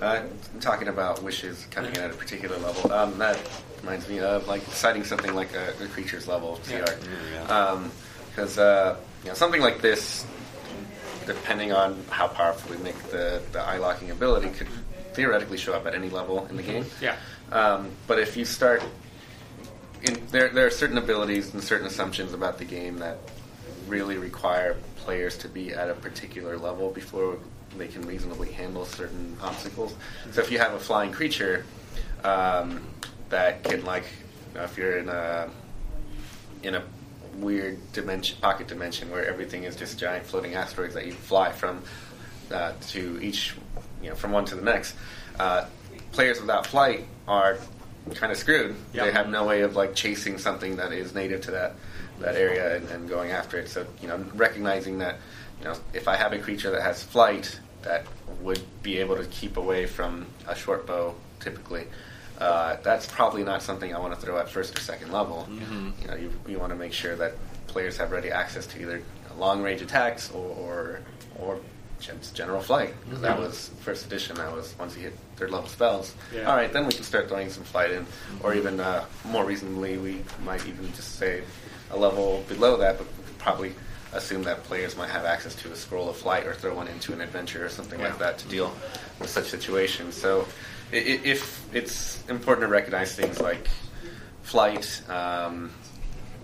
Uh, 0.00 0.22
talking 0.60 0.88
about 0.88 1.22
wishes 1.22 1.66
coming 1.70 1.90
in 1.94 2.00
at 2.00 2.10
a 2.10 2.14
particular 2.14 2.56
level, 2.58 2.90
um, 2.92 3.18
that 3.18 3.38
reminds 3.82 4.08
me 4.08 4.18
of 4.18 4.48
like 4.48 4.62
citing 4.72 5.04
something 5.04 5.34
like 5.34 5.52
a, 5.54 5.74
a 5.82 5.86
creature's 5.88 6.26
level 6.26 6.58
CR, 6.66 6.74
Yeah. 7.46 7.88
because 8.30 8.56
uh, 8.58 8.96
you 9.22 9.28
know 9.28 9.34
something 9.34 9.60
like 9.60 9.82
this, 9.82 10.24
depending 11.26 11.72
on 11.72 12.02
how 12.08 12.28
powerful 12.28 12.74
we 12.74 12.82
make 12.82 12.96
the 13.10 13.42
the 13.52 13.60
eye 13.60 13.76
locking 13.76 14.10
ability, 14.10 14.48
could 14.50 14.68
theoretically 15.12 15.58
show 15.58 15.74
up 15.74 15.86
at 15.86 15.94
any 15.94 16.08
level 16.08 16.46
in 16.46 16.56
the 16.56 16.62
game. 16.62 16.86
Yeah. 17.02 17.16
Um, 17.52 17.90
but 18.06 18.18
if 18.18 18.36
you 18.36 18.44
start, 18.46 18.82
in, 20.02 20.24
there 20.30 20.48
there 20.48 20.66
are 20.66 20.70
certain 20.70 20.96
abilities 20.98 21.52
and 21.52 21.62
certain 21.62 21.86
assumptions 21.86 22.32
about 22.32 22.56
the 22.58 22.64
game 22.64 22.98
that 23.00 23.18
really 23.86 24.16
require 24.16 24.76
players 24.96 25.36
to 25.38 25.48
be 25.48 25.72
at 25.74 25.90
a 25.90 25.94
particular 25.94 26.56
level 26.56 26.90
before 26.90 27.36
they 27.76 27.88
can 27.88 28.02
reasonably 28.02 28.50
handle 28.52 28.84
certain 28.84 29.36
obstacles. 29.40 29.94
So 30.32 30.40
if 30.40 30.50
you 30.50 30.58
have 30.58 30.74
a 30.74 30.78
flying 30.78 31.12
creature 31.12 31.64
um, 32.24 32.82
that 33.28 33.62
can, 33.62 33.84
like, 33.84 34.04
know, 34.54 34.64
if 34.64 34.76
you're 34.76 34.98
in 34.98 35.08
a 35.08 35.48
in 36.62 36.74
a 36.74 36.82
weird 37.36 37.78
dimension, 37.92 38.36
pocket 38.40 38.68
dimension 38.68 39.10
where 39.10 39.24
everything 39.26 39.64
is 39.64 39.76
just 39.76 39.98
giant 39.98 40.26
floating 40.26 40.54
asteroids 40.54 40.94
that 40.94 41.06
you 41.06 41.12
fly 41.12 41.50
from 41.52 41.82
uh, 42.52 42.72
to 42.88 43.18
each, 43.22 43.54
you 44.02 44.10
know, 44.10 44.14
from 44.14 44.32
one 44.32 44.44
to 44.44 44.54
the 44.54 44.62
next. 44.62 44.94
Uh, 45.38 45.66
players 46.12 46.40
without 46.40 46.66
flight 46.66 47.06
are 47.26 47.58
kind 48.14 48.32
of 48.32 48.38
screwed. 48.38 48.74
Yeah. 48.92 49.06
They 49.06 49.12
have 49.12 49.28
no 49.28 49.46
way 49.46 49.62
of 49.62 49.76
like 49.76 49.94
chasing 49.94 50.38
something 50.38 50.76
that 50.76 50.92
is 50.92 51.14
native 51.14 51.42
to 51.42 51.52
that 51.52 51.74
that 52.18 52.36
area 52.36 52.76
and, 52.76 52.88
and 52.90 53.08
going 53.08 53.30
after 53.30 53.56
it. 53.58 53.68
So 53.68 53.86
you 54.02 54.08
know, 54.08 54.22
recognizing 54.34 54.98
that 54.98 55.16
you 55.60 55.66
know, 55.66 55.76
if 55.92 56.08
I 56.08 56.16
have 56.16 56.32
a 56.32 56.38
creature 56.38 56.70
that 56.70 56.82
has 56.82 57.02
flight 57.02 57.58
that 57.82 58.04
would 58.42 58.60
be 58.82 58.98
able 58.98 59.16
to 59.16 59.24
keep 59.26 59.56
away 59.56 59.86
from 59.86 60.26
a 60.46 60.54
short 60.54 60.86
bow, 60.86 61.14
typically. 61.40 61.86
Uh, 62.38 62.76
that's 62.82 63.06
probably 63.06 63.42
not 63.44 63.62
something 63.62 63.94
I 63.94 63.98
want 63.98 64.14
to 64.14 64.20
throw 64.20 64.38
at 64.38 64.48
first 64.48 64.76
or 64.76 64.80
second 64.80 65.12
level. 65.12 65.46
Mhm. 65.50 65.92
You 66.00 66.08
know, 66.08 66.14
you, 66.14 66.32
you 66.46 66.58
want 66.58 66.72
to 66.72 66.78
make 66.78 66.92
sure 66.92 67.14
that 67.16 67.34
players 67.66 67.96
have 67.98 68.10
ready 68.12 68.30
access 68.30 68.66
to 68.68 68.80
either 68.80 69.02
long 69.36 69.62
range 69.62 69.80
attacks 69.82 70.30
or 70.32 70.46
or, 70.56 71.00
or 71.38 71.60
just 72.00 72.34
general 72.34 72.60
flight. 72.62 72.94
That 73.20 73.36
Mhm. 73.36 73.40
was 73.40 73.70
first 73.82 74.06
edition. 74.06 74.36
That 74.36 74.52
was 74.52 74.74
once 74.78 74.96
you 74.96 75.02
hit 75.02 75.18
third 75.36 75.50
level 75.50 75.68
spells. 75.68 76.14
Yeah. 76.34 76.44
All 76.50 76.56
right, 76.56 76.72
then 76.72 76.86
we 76.86 76.92
can 76.92 77.04
start 77.04 77.28
throwing 77.28 77.50
some 77.50 77.64
flight 77.64 77.90
in, 77.90 78.06
or 78.42 78.54
even 78.54 78.80
uh, 78.80 79.04
more 79.24 79.44
reasonably, 79.44 79.98
we 79.98 80.22
might 80.44 80.66
even 80.66 80.90
just 80.94 81.16
say 81.16 81.42
a 81.90 81.96
level 81.96 82.42
below 82.48 82.76
that, 82.78 82.96
but 82.98 83.06
probably 83.38 83.74
assume 84.12 84.42
that 84.44 84.62
players 84.64 84.96
might 84.96 85.10
have 85.10 85.24
access 85.24 85.54
to 85.56 85.72
a 85.72 85.76
scroll 85.76 86.08
of 86.08 86.16
flight 86.16 86.46
or 86.46 86.54
throw 86.54 86.74
one 86.74 86.88
into 86.88 87.12
an 87.12 87.20
adventure 87.20 87.64
or 87.64 87.68
something 87.68 88.00
like 88.00 88.18
that 88.18 88.38
to 88.38 88.48
deal 88.48 88.74
with 89.18 89.30
such 89.30 89.46
situations. 89.46 90.14
So, 90.14 90.46
if 90.92 91.72
it's 91.74 92.26
important 92.28 92.66
to 92.66 92.68
recognize 92.68 93.14
things 93.14 93.40
like 93.40 93.68
flight, 94.42 95.02
um, 95.08 95.70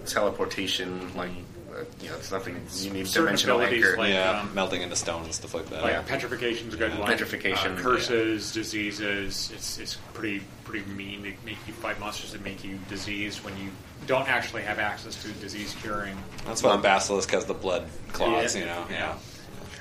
teleportation, 0.04 1.14
like 1.16 1.32
uh, 1.80 1.84
you 2.02 2.08
know, 2.10 2.16
it's 2.16 2.30
nothing 2.32 2.54
you 2.76 2.90
need 2.90 3.06
Certain 3.06 3.24
dimensional 3.26 3.56
abilities 3.60 3.84
anchor. 3.86 3.98
like, 3.98 4.12
yeah, 4.12 4.40
um, 4.40 4.54
melting 4.54 4.82
into 4.82 4.96
stone 4.96 5.24
and 5.24 5.34
stuff 5.34 5.54
like 5.54 5.66
that. 5.70 5.82
Like 5.82 6.06
petrification's 6.06 6.74
a 6.74 6.76
good 6.76 6.92
Yeah. 6.92 6.98
one. 7.00 7.08
Petrification, 7.08 7.76
uh, 7.76 7.80
curses, 7.80 8.52
diseases. 8.52 9.50
It's 9.54 9.78
it's 9.78 9.96
pretty 10.14 10.42
pretty 10.64 10.84
mean. 10.90 11.22
They 11.22 11.36
make 11.44 11.58
you 11.66 11.72
fight 11.74 11.98
monsters 12.00 12.32
that 12.32 12.42
make 12.44 12.64
you 12.64 12.78
diseased 12.88 13.44
when 13.44 13.56
you 13.56 13.70
don't 14.06 14.28
actually 14.28 14.62
have 14.62 14.78
access 14.78 15.20
to 15.22 15.28
disease 15.32 15.74
curing. 15.80 16.16
That's 16.44 16.62
why 16.62 16.76
the 16.76 16.82
basilisk 16.82 17.30
has 17.32 17.44
the 17.44 17.54
blood 17.54 17.86
clots, 18.12 18.54
Yeah. 18.54 18.60
You 18.60 18.66
know, 18.66 18.84
yeah. 18.90 19.14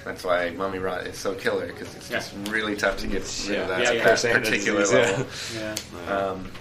That's 0.03 0.23
why 0.23 0.51
mummy 0.51 0.77
rot 0.77 1.07
is 1.07 1.17
so 1.17 1.33
killer 1.33 1.65
because 1.67 1.93
it's 1.95 2.09
just 2.09 2.33
really 2.49 2.75
tough 2.75 2.97
to 2.99 3.07
get 3.07 3.23
rid 3.47 3.55
Yeah. 3.57 3.61
of 3.63 3.67
that, 3.69 3.81
Yeah, 3.81 3.91
yeah. 3.93 4.33
Particular 4.37 4.79
disease, 4.81 4.93
yeah. 4.93 4.99
level. 5.01 5.25
Yeah. 6.07 6.15
Um, 6.17 6.51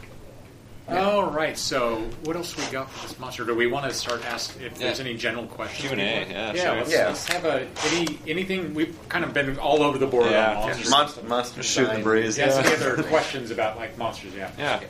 All 0.89 1.31
right. 1.31 1.57
So, 1.57 1.97
what 2.25 2.37
else 2.37 2.57
we 2.57 2.65
got 2.71 2.91
for 2.91 3.07
this 3.09 3.19
monster? 3.19 3.45
Do 3.45 3.55
we 3.55 3.67
want 3.67 3.87
to 3.91 3.95
start 3.97 4.25
asking 4.27 4.63
if 4.67 4.73
Yeah. 4.73 4.87
there's 4.89 5.01
any 5.01 5.15
general 5.17 5.47
questions? 5.47 5.89
Q&A, 5.93 6.27
yeah, 6.29 6.53
yeah. 6.53 6.63
sure. 6.63 6.75
Let's, 6.77 6.93
Yeah. 6.93 7.07
let's 7.09 7.27
have 7.29 7.45
a 7.47 7.67
any 7.87 8.19
anything. 8.29 8.75
We've 8.75 8.97
kind 9.09 9.25
of 9.25 9.33
been 9.33 9.59
all 9.59 9.83
over 9.83 9.97
the 9.97 10.07
board 10.07 10.31
Yeah. 10.31 10.51
on 10.51 10.67
monsters. 10.67 10.91
Monster, 10.91 11.23
monster 11.23 11.63
Shoot 11.63 11.91
the 11.93 12.01
breeze. 12.01 12.37
Yeah. 12.37 12.49
Yeah. 12.49 12.59
Any 12.67 12.75
other 12.85 13.03
questions 13.05 13.51
about 13.51 13.77
like 13.79 13.97
monsters? 13.97 14.35
Yeah. 14.35 14.51
Yeah. 14.59 14.81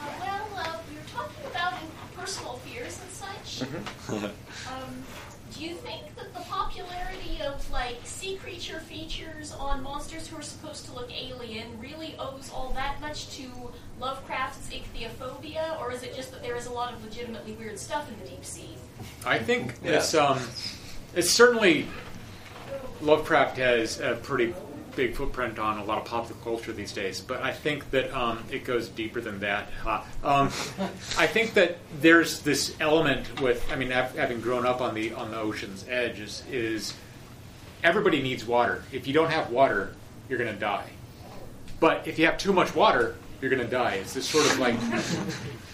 Uh, 0.00 0.04
well, 0.20 0.46
uh, 0.56 0.76
we 0.90 0.96
were 0.96 1.02
talking 1.14 1.46
about 1.52 1.74
personal 2.16 2.54
fears 2.64 2.98
and 3.00 3.12
such. 3.12 3.68
Um, 4.68 5.04
do 5.54 5.64
you 5.64 5.74
think 5.76 6.14
that 6.16 6.34
the 6.34 6.40
popularity 6.40 7.40
of 7.46 7.70
like 7.70 7.98
sea 8.04 8.36
creature 8.36 8.80
features 8.80 9.52
on 9.52 9.82
monsters 9.84 10.26
who 10.26 10.36
are 10.36 10.42
supposed 10.42 10.84
to 10.85 10.85
look 10.96 11.10
alien 11.12 11.78
really 11.80 12.16
owes 12.18 12.50
all 12.52 12.70
that 12.74 13.00
much 13.00 13.28
to 13.36 13.44
Lovecraft's 14.00 14.68
ichthyophobia, 14.74 15.78
or 15.80 15.92
is 15.92 16.02
it 16.02 16.14
just 16.16 16.32
that 16.32 16.42
there 16.42 16.56
is 16.56 16.66
a 16.66 16.72
lot 16.72 16.92
of 16.92 17.04
legitimately 17.04 17.52
weird 17.52 17.78
stuff 17.78 18.08
in 18.10 18.18
the 18.24 18.28
deep 18.30 18.44
sea? 18.44 18.70
I 19.24 19.38
think 19.38 19.74
Yeah. 19.84 19.92
it's 19.92 20.14
um, 20.14 20.40
it's 21.14 21.30
certainly 21.30 21.86
Lovecraft 23.00 23.58
has 23.58 24.00
a 24.00 24.14
pretty 24.22 24.54
big 24.96 25.14
footprint 25.14 25.58
on 25.58 25.76
a 25.78 25.84
lot 25.84 25.98
of 25.98 26.06
popular 26.06 26.40
culture 26.42 26.72
these 26.72 26.92
days, 26.92 27.20
but 27.20 27.42
I 27.42 27.52
think 27.52 27.90
that 27.90 28.10
um, 28.16 28.42
it 28.50 28.64
goes 28.64 28.88
deeper 28.88 29.20
than 29.20 29.40
that. 29.40 29.68
Uh, 29.84 30.02
um, 30.24 30.46
I 31.18 31.26
think 31.26 31.52
that 31.54 31.76
there's 32.00 32.40
this 32.40 32.74
element 32.80 33.42
with, 33.42 33.70
I 33.70 33.76
mean, 33.76 33.90
having 33.90 34.40
grown 34.40 34.64
up 34.64 34.80
on 34.80 34.94
the 34.94 35.12
on 35.12 35.30
the 35.30 35.38
ocean's 35.38 35.84
edge, 35.88 36.18
is, 36.20 36.42
is 36.50 36.94
everybody 37.84 38.22
needs 38.22 38.46
water. 38.46 38.84
If 38.90 39.06
you 39.06 39.12
don't 39.12 39.30
have 39.30 39.50
water, 39.50 39.92
you're 40.28 40.38
going 40.38 40.52
to 40.52 40.60
die. 40.60 40.88
But 41.80 42.06
if 42.06 42.18
you 42.18 42.26
have 42.26 42.38
too 42.38 42.52
much 42.52 42.74
water, 42.74 43.16
you're 43.40 43.50
going 43.50 43.62
to 43.62 43.70
die. 43.70 43.94
It's 43.94 44.14
this 44.14 44.28
sort 44.28 44.46
of 44.46 44.58
like 44.58 44.76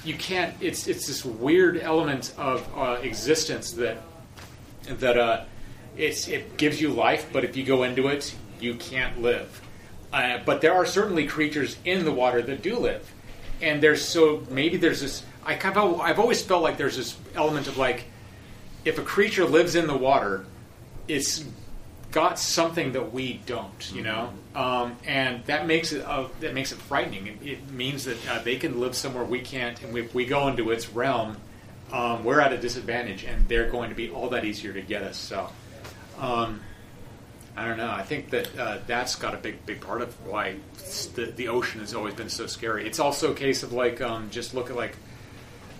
you 0.04 0.14
can't. 0.14 0.54
It's 0.60 0.88
it's 0.88 1.06
this 1.06 1.24
weird 1.24 1.78
element 1.78 2.34
of 2.36 2.68
uh, 2.76 2.98
existence 3.02 3.72
that 3.72 3.98
that 4.84 5.16
uh, 5.16 5.44
it's 5.96 6.28
it 6.28 6.56
gives 6.56 6.80
you 6.80 6.90
life, 6.90 7.28
but 7.32 7.44
if 7.44 7.56
you 7.56 7.64
go 7.64 7.84
into 7.84 8.08
it, 8.08 8.34
you 8.60 8.74
can't 8.74 9.20
live. 9.22 9.60
Uh, 10.12 10.38
but 10.44 10.60
there 10.60 10.74
are 10.74 10.84
certainly 10.84 11.26
creatures 11.26 11.76
in 11.84 12.04
the 12.04 12.12
water 12.12 12.42
that 12.42 12.62
do 12.62 12.78
live, 12.78 13.10
and 13.60 13.82
there's 13.82 14.04
so 14.04 14.44
maybe 14.50 14.76
there's 14.76 15.00
this. 15.00 15.22
I 15.44 15.54
kind 15.54 15.76
of 15.76 16.00
I've 16.00 16.18
always 16.18 16.42
felt 16.42 16.62
like 16.62 16.76
there's 16.76 16.96
this 16.96 17.16
element 17.34 17.68
of 17.68 17.78
like 17.78 18.04
if 18.84 18.98
a 18.98 19.02
creature 19.02 19.44
lives 19.44 19.74
in 19.74 19.86
the 19.86 19.96
water, 19.96 20.44
it's 21.08 21.44
got 22.10 22.38
something 22.38 22.92
that 22.92 23.12
we 23.12 23.40
don't, 23.46 23.92
you 23.94 24.02
know, 24.02 24.32
um, 24.54 24.96
and 25.06 25.44
that 25.46 25.66
makes 25.66 25.92
it 25.92 26.04
uh, 26.04 26.28
that 26.40 26.54
makes 26.54 26.72
it 26.72 26.78
frightening. 26.78 27.26
It, 27.26 27.42
it 27.42 27.70
means 27.70 28.04
that 28.04 28.18
uh, 28.28 28.42
they 28.42 28.56
can 28.56 28.80
live 28.80 28.94
somewhere 28.94 29.24
we 29.24 29.40
can't, 29.40 29.80
and 29.82 29.96
if 29.96 30.14
we 30.14 30.26
go 30.26 30.48
into 30.48 30.70
its 30.70 30.90
realm, 30.90 31.36
um, 31.92 32.24
we're 32.24 32.40
at 32.40 32.52
a 32.52 32.58
disadvantage, 32.58 33.24
and 33.24 33.48
they're 33.48 33.70
going 33.70 33.90
to 33.90 33.96
be 33.96 34.10
all 34.10 34.28
that 34.30 34.44
easier 34.44 34.72
to 34.72 34.82
get 34.82 35.02
us. 35.02 35.16
So, 35.16 35.48
um, 36.18 36.60
I 37.56 37.66
don't 37.66 37.76
know. 37.76 37.90
I 37.90 38.02
think 38.02 38.30
that 38.30 38.58
uh, 38.58 38.78
that's 38.86 39.14
got 39.14 39.34
a 39.34 39.38
big, 39.38 39.64
big 39.66 39.80
part 39.80 40.00
of 40.00 40.14
why 40.26 40.56
the, 41.14 41.26
the 41.26 41.48
ocean 41.48 41.80
has 41.80 41.94
always 41.94 42.14
been 42.14 42.30
so 42.30 42.46
scary. 42.46 42.86
It's 42.86 42.98
also 42.98 43.32
a 43.32 43.34
case 43.34 43.62
of 43.62 43.72
like 43.72 44.00
um, 44.00 44.30
just 44.30 44.54
look 44.54 44.70
at 44.70 44.76
like 44.76 44.96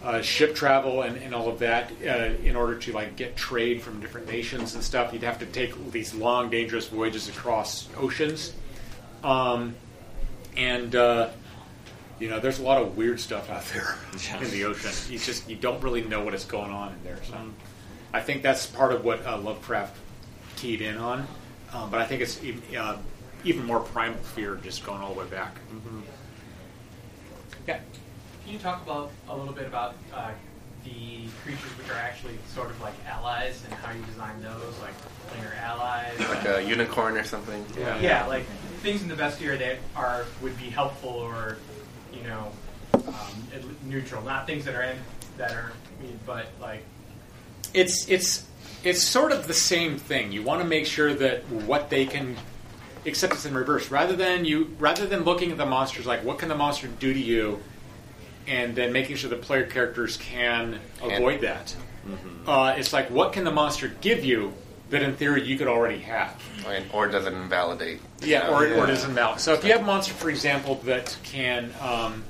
uh, 0.03 0.21
ship 0.21 0.55
travel 0.55 1.03
and, 1.03 1.17
and 1.17 1.35
all 1.35 1.49
of 1.49 1.61
that 1.61 1.93
uh, 2.07 2.35
in 2.43 2.57
order 2.57 2.77
to 2.77 2.93
like 2.93 3.17
get 3.17 3.37
trade 3.37 3.81
from 3.81 4.01
different 4.01 4.27
nations 4.27 4.75
and 4.75 4.83
stuff. 4.83 5.13
You'd 5.13 5.23
have 5.23 5.39
to 5.39 5.47
take 5.47 5.93
these 5.93 6.15
long, 6.15 6.51
dangerous 6.51 6.89
voyages 6.89 7.29
across 7.29 7.89
oceans, 7.97 8.53
um, 9.25 9.75
and 10.57 10.95
uh, 10.95 11.29
you 12.19 12.29
know 12.29 12.41
there's 12.41 12.59
a 12.59 12.63
lot 12.63 12.81
of 12.83 12.97
weird 12.97 13.21
stuff 13.21 13.51
out 13.51 13.65
there 13.67 13.97
in 14.43 14.51
the 14.51 14.65
ocean. 14.65 14.91
You 15.13 15.19
just 15.19 15.49
you 15.49 15.57
don't 15.57 15.83
really 15.83 16.03
know 16.03 16.23
what 16.25 16.35
is 16.35 16.45
going 16.45 16.71
on 16.71 16.93
in 16.93 17.03
there. 17.05 17.19
So 17.29 17.35
I 18.13 18.21
think 18.21 18.43
that's 18.43 18.67
part 18.67 18.93
of 18.93 19.05
what 19.05 19.27
uh, 19.27 19.39
Lovecraft 19.39 19.97
keyed 20.57 20.81
in 20.83 20.97
on. 20.97 21.27
Um, 21.73 21.91
but 21.91 22.01
I 22.01 22.07
think 22.07 22.21
it's 22.21 22.43
even, 22.45 22.63
uh, 22.77 22.99
even 23.45 23.65
more 23.65 23.81
primal 23.81 24.19
fear 24.19 24.57
just 24.63 24.85
going 24.85 25.01
all 25.01 25.15
the 25.15 25.21
way 25.21 25.27
back. 25.27 25.57
Yeah. 27.67 27.79
Can 28.45 28.53
you 28.53 28.59
talk 28.59 28.83
about 28.83 29.11
a 29.29 29.37
little 29.37 29.55
bit 29.55 29.67
about 29.67 29.95
uh, 30.13 30.31
the 30.85 31.27
creatures 31.43 31.71
which 31.79 31.89
are 31.91 31.95
actually 31.99 32.35
sort 32.55 32.71
of 32.71 32.81
like 32.81 32.95
allies 33.07 33.63
and 33.65 33.73
how 33.75 33.93
you 33.93 34.05
design 34.05 34.43
those, 34.43 34.79
like 34.81 34.93
when 35.31 35.43
you're 35.43 35.55
allies? 35.55 36.19
Like 36.19 36.47
a 36.47 36.63
unicorn 36.63 37.17
or 37.17 37.25
something. 37.25 37.65
Yeah, 37.79 37.99
Yeah. 38.01 38.27
like 38.27 38.45
things 38.83 39.03
in 39.03 39.09
the 39.09 39.15
bestiary 39.15 39.59
that 39.59 39.79
are 39.97 40.27
would 40.43 40.59
be 40.59 40.69
helpful 40.69 41.11
or 41.11 41.57
you 42.13 42.23
know 42.25 42.53
um, 42.95 43.77
neutral, 43.85 44.23
not 44.23 44.47
things 44.47 44.65
that 44.65 44.75
are 44.75 44.83
in, 44.83 44.99
that 45.39 45.53
are, 45.53 45.73
but 46.27 46.47
like 46.61 46.85
it's 47.73 48.09
it's 48.09 48.47
it's 48.85 49.03
sort 49.03 49.33
of 49.33 49.47
the 49.47 49.55
same 49.55 49.97
thing. 49.97 50.33
You 50.33 50.43
want 50.43 50.61
to 50.61 50.67
make 50.67 50.87
sure 50.87 51.15
that 51.15 51.49
what 51.49 51.89
they 51.89 52.05
can, 52.05 52.37
except 53.05 53.33
it's 53.33 53.47
in 53.47 53.55
reverse. 53.55 53.91
Rather 53.91 54.17
than 54.17 54.45
you, 54.45 54.75
rather 54.79 55.07
than 55.07 55.23
looking 55.23 55.53
at 55.53 55.59
the 55.59 55.67
monsters 55.67 56.05
like 56.05 56.25
what 56.25 56.39
can 56.39 56.49
the 56.49 56.57
monster 56.57 56.89
do 56.89 57.13
to 57.13 57.21
you, 57.21 57.61
and 58.47 58.75
then 58.75 58.93
making 58.93 59.17
sure 59.17 59.31
the 59.31 59.37
player 59.37 59.65
characters 59.67 60.17
can 60.17 60.79
avoid 61.01 61.41
that. 61.43 61.75
Uh, 62.47 62.75
it's 62.77 62.93
like 62.93 63.09
what 63.11 63.33
can 63.33 63.45
the 63.45 63.53
monster 63.53 63.89
give 64.01 64.25
you 64.25 64.53
that 64.93 65.03
in 65.03 65.17
theory 65.17 65.43
you 65.43 65.57
could 65.57 65.69
already 65.69 65.99
have. 66.01 66.41
And, 66.69 66.85
or 66.93 67.09
does 67.09 67.25
it 67.27 67.33
invalidate? 67.33 67.99
Yeah, 68.21 68.49
you 68.49 68.55
or, 68.55 68.69
know? 68.69 68.81
or 68.83 68.85
it 68.85 68.91
isn't 68.91 69.15
valid. 69.15 69.41
So 69.41 69.55
if 69.55 69.65
you 69.65 69.73
have 69.73 69.81
a 69.81 69.85
monster, 69.85 70.13
for 70.13 70.29
example, 70.29 70.77
that 70.85 71.17
can 71.23 71.73
um, 71.81 72.25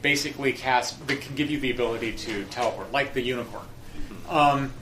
basically 0.00 0.54
cast, 0.54 1.06
that 1.06 1.20
can 1.20 1.34
give 1.34 1.50
you 1.50 1.60
the 1.60 1.70
ability 1.70 2.12
to 2.12 2.44
teleport, 2.44 2.90
like 2.92 3.12
the 3.12 3.20
unicorn. 3.20 3.66
Um, 4.30 4.72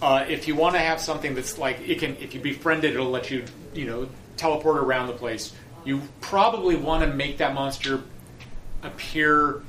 uh, 0.00 0.24
if 0.28 0.48
you 0.48 0.56
want 0.56 0.74
to 0.76 0.80
have 0.80 0.98
something 0.98 1.34
that's 1.34 1.58
like 1.58 1.78
it 1.86 1.98
can, 1.98 2.16
if 2.16 2.34
you 2.34 2.40
befriend 2.40 2.84
it, 2.84 2.94
it'll 2.94 3.10
let 3.10 3.30
you, 3.30 3.44
you 3.74 3.84
know, 3.84 4.08
teleport 4.38 4.78
around 4.78 5.08
the 5.08 5.12
place. 5.12 5.52
You 5.84 6.00
probably 6.22 6.74
want 6.74 7.02
to 7.02 7.14
make 7.14 7.36
that 7.38 7.52
monster 7.52 8.02
appear 8.82 9.62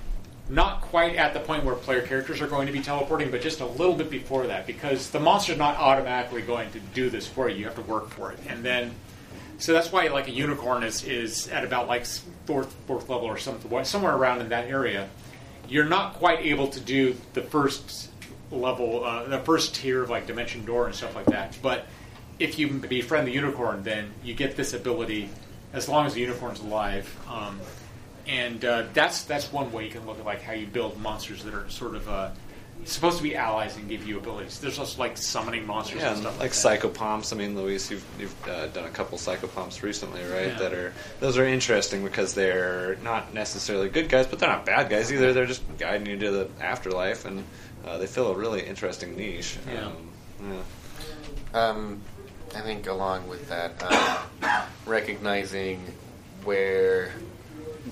not 0.49 0.81
quite 0.81 1.15
at 1.15 1.33
the 1.33 1.39
point 1.39 1.63
where 1.65 1.75
player 1.75 2.01
characters 2.01 2.41
are 2.41 2.47
going 2.47 2.67
to 2.67 2.73
be 2.73 2.79
teleporting, 2.79 3.31
but 3.31 3.41
just 3.41 3.59
a 3.59 3.65
little 3.65 3.95
bit 3.95 4.09
before 4.09 4.47
that, 4.47 4.65
because 4.65 5.09
the 5.09 5.19
monster's 5.19 5.57
not 5.57 5.75
automatically 5.75 6.41
going 6.41 6.71
to 6.71 6.79
do 6.79 7.09
this 7.09 7.27
for 7.27 7.49
you. 7.49 7.57
You 7.57 7.65
have 7.65 7.75
to 7.75 7.81
work 7.81 8.09
for 8.09 8.31
it, 8.31 8.39
and 8.47 8.63
then 8.63 8.95
so 9.57 9.73
that's 9.73 9.91
why 9.91 10.07
like 10.07 10.27
a 10.27 10.31
unicorn 10.31 10.83
is 10.83 11.03
is 11.03 11.47
at 11.49 11.63
about 11.63 11.87
like 11.87 12.05
fourth 12.45 12.73
fourth 12.85 13.09
level 13.09 13.25
or 13.25 13.37
something, 13.37 13.83
somewhere 13.85 14.15
around 14.15 14.41
in 14.41 14.49
that 14.49 14.65
area. 14.65 15.09
You're 15.67 15.85
not 15.85 16.13
quite 16.13 16.39
able 16.39 16.69
to 16.69 16.79
do 16.79 17.15
the 17.33 17.41
first 17.41 18.09
level, 18.51 19.03
uh, 19.03 19.25
the 19.25 19.39
first 19.39 19.75
tier 19.75 20.03
of 20.03 20.09
like 20.09 20.27
dimension 20.27 20.63
door 20.63 20.85
and 20.85 20.95
stuff 20.95 21.13
like 21.13 21.25
that, 21.25 21.57
but 21.61 21.85
if 22.39 22.59
you 22.59 22.69
befriend 22.69 23.27
the 23.27 23.31
unicorn, 23.31 23.83
then 23.83 24.13
you 24.23 24.33
get 24.33 24.55
this 24.55 24.73
ability 24.73 25.29
as 25.73 25.89
long 25.89 26.05
as 26.05 26.13
the 26.13 26.21
unicorn's 26.21 26.59
alive. 26.59 27.13
Um, 27.27 27.59
and 28.27 28.63
uh, 28.65 28.83
that's 28.93 29.23
that's 29.23 29.51
one 29.51 29.71
way 29.71 29.85
you 29.85 29.91
can 29.91 30.05
look 30.05 30.19
at 30.19 30.25
like 30.25 30.41
how 30.41 30.53
you 30.53 30.67
build 30.67 30.99
monsters 30.99 31.43
that 31.43 31.53
are 31.53 31.69
sort 31.69 31.95
of 31.95 32.07
uh, 32.09 32.29
supposed 32.85 33.17
to 33.17 33.23
be 33.23 33.35
allies 33.35 33.75
and 33.77 33.89
give 33.89 34.07
you 34.07 34.17
abilities. 34.17 34.59
There's 34.59 34.79
also 34.79 34.99
like 34.99 35.17
summoning 35.17 35.65
monsters 35.65 36.01
Yeah, 36.01 36.07
and 36.07 36.11
and 36.13 36.21
stuff 36.21 36.39
like 36.39 36.53
like, 36.63 36.81
that. 36.81 36.93
psychopomps. 36.93 37.33
I 37.33 37.35
mean, 37.37 37.55
Luis, 37.55 37.89
you've 37.91 38.05
you've 38.19 38.47
uh, 38.47 38.67
done 38.67 38.85
a 38.85 38.89
couple 38.89 39.17
psychopomps 39.17 39.81
recently, 39.81 40.21
right? 40.23 40.47
Yeah. 40.47 40.59
That 40.59 40.73
are 40.73 40.93
those 41.19 41.37
are 41.37 41.45
interesting 41.45 42.03
because 42.03 42.33
they're 42.33 42.95
not 43.03 43.33
necessarily 43.33 43.89
good 43.89 44.09
guys, 44.09 44.27
but 44.27 44.39
they're 44.39 44.49
not 44.49 44.65
bad 44.65 44.89
guys 44.89 45.11
either. 45.11 45.33
They're 45.33 45.45
just 45.45 45.63
guiding 45.77 46.07
you 46.07 46.17
to 46.19 46.31
the 46.31 46.49
afterlife, 46.61 47.25
and 47.25 47.43
uh, 47.85 47.97
they 47.97 48.07
fill 48.07 48.31
a 48.31 48.35
really 48.35 48.61
interesting 48.65 49.15
niche. 49.15 49.57
Yeah. 49.71 49.85
Um, 49.85 50.09
yeah. 51.53 51.69
Um, 51.69 52.01
I 52.55 52.61
think 52.61 52.87
along 52.87 53.27
with 53.27 53.47
that, 53.49 53.73
uh, 53.81 54.65
recognizing 54.85 55.81
where 56.43 57.11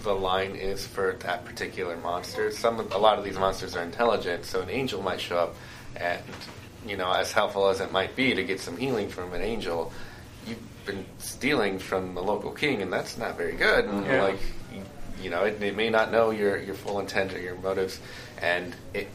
the 0.03 0.13
line 0.13 0.55
is 0.55 0.85
for 0.85 1.15
that 1.21 1.45
particular 1.45 1.97
monster. 1.97 2.51
Some, 2.51 2.79
of- 2.79 2.91
a 2.91 2.97
lot 2.97 3.17
of 3.17 3.23
these 3.25 3.37
monsters 3.37 3.75
are 3.75 3.83
intelligent, 3.83 4.45
so 4.45 4.61
an 4.61 4.69
angel 4.69 5.01
might 5.01 5.19
show 5.21 5.37
up, 5.37 5.55
and 5.95 6.21
you 6.85 6.97
know, 6.97 7.11
as 7.11 7.31
helpful 7.31 7.67
as 7.69 7.79
it 7.81 7.91
might 7.91 8.15
be 8.15 8.35
to 8.35 8.43
get 8.43 8.59
some 8.59 8.77
healing 8.77 9.09
from 9.09 9.33
an 9.33 9.41
angel, 9.41 9.91
you've 10.45 10.59
been 10.85 11.03
stealing 11.17 11.79
from 11.79 12.13
the 12.13 12.21
local 12.21 12.51
king, 12.51 12.81
and 12.83 12.93
that's 12.93 13.17
not 13.17 13.37
very 13.37 13.53
good. 13.55 13.85
Mm-hmm. 13.85 13.97
And 13.97 14.05
Yeah. 14.05 14.21
like, 14.23 14.39
you, 14.71 14.81
you 15.23 15.29
know, 15.31 15.43
it, 15.45 15.61
it 15.63 15.75
may 15.75 15.89
not 15.89 16.11
know 16.11 16.29
your 16.29 16.57
your 16.61 16.75
full 16.75 16.99
intent 16.99 17.33
or 17.33 17.39
your 17.39 17.55
motives, 17.55 17.99
and 18.39 18.75
it 18.93 19.07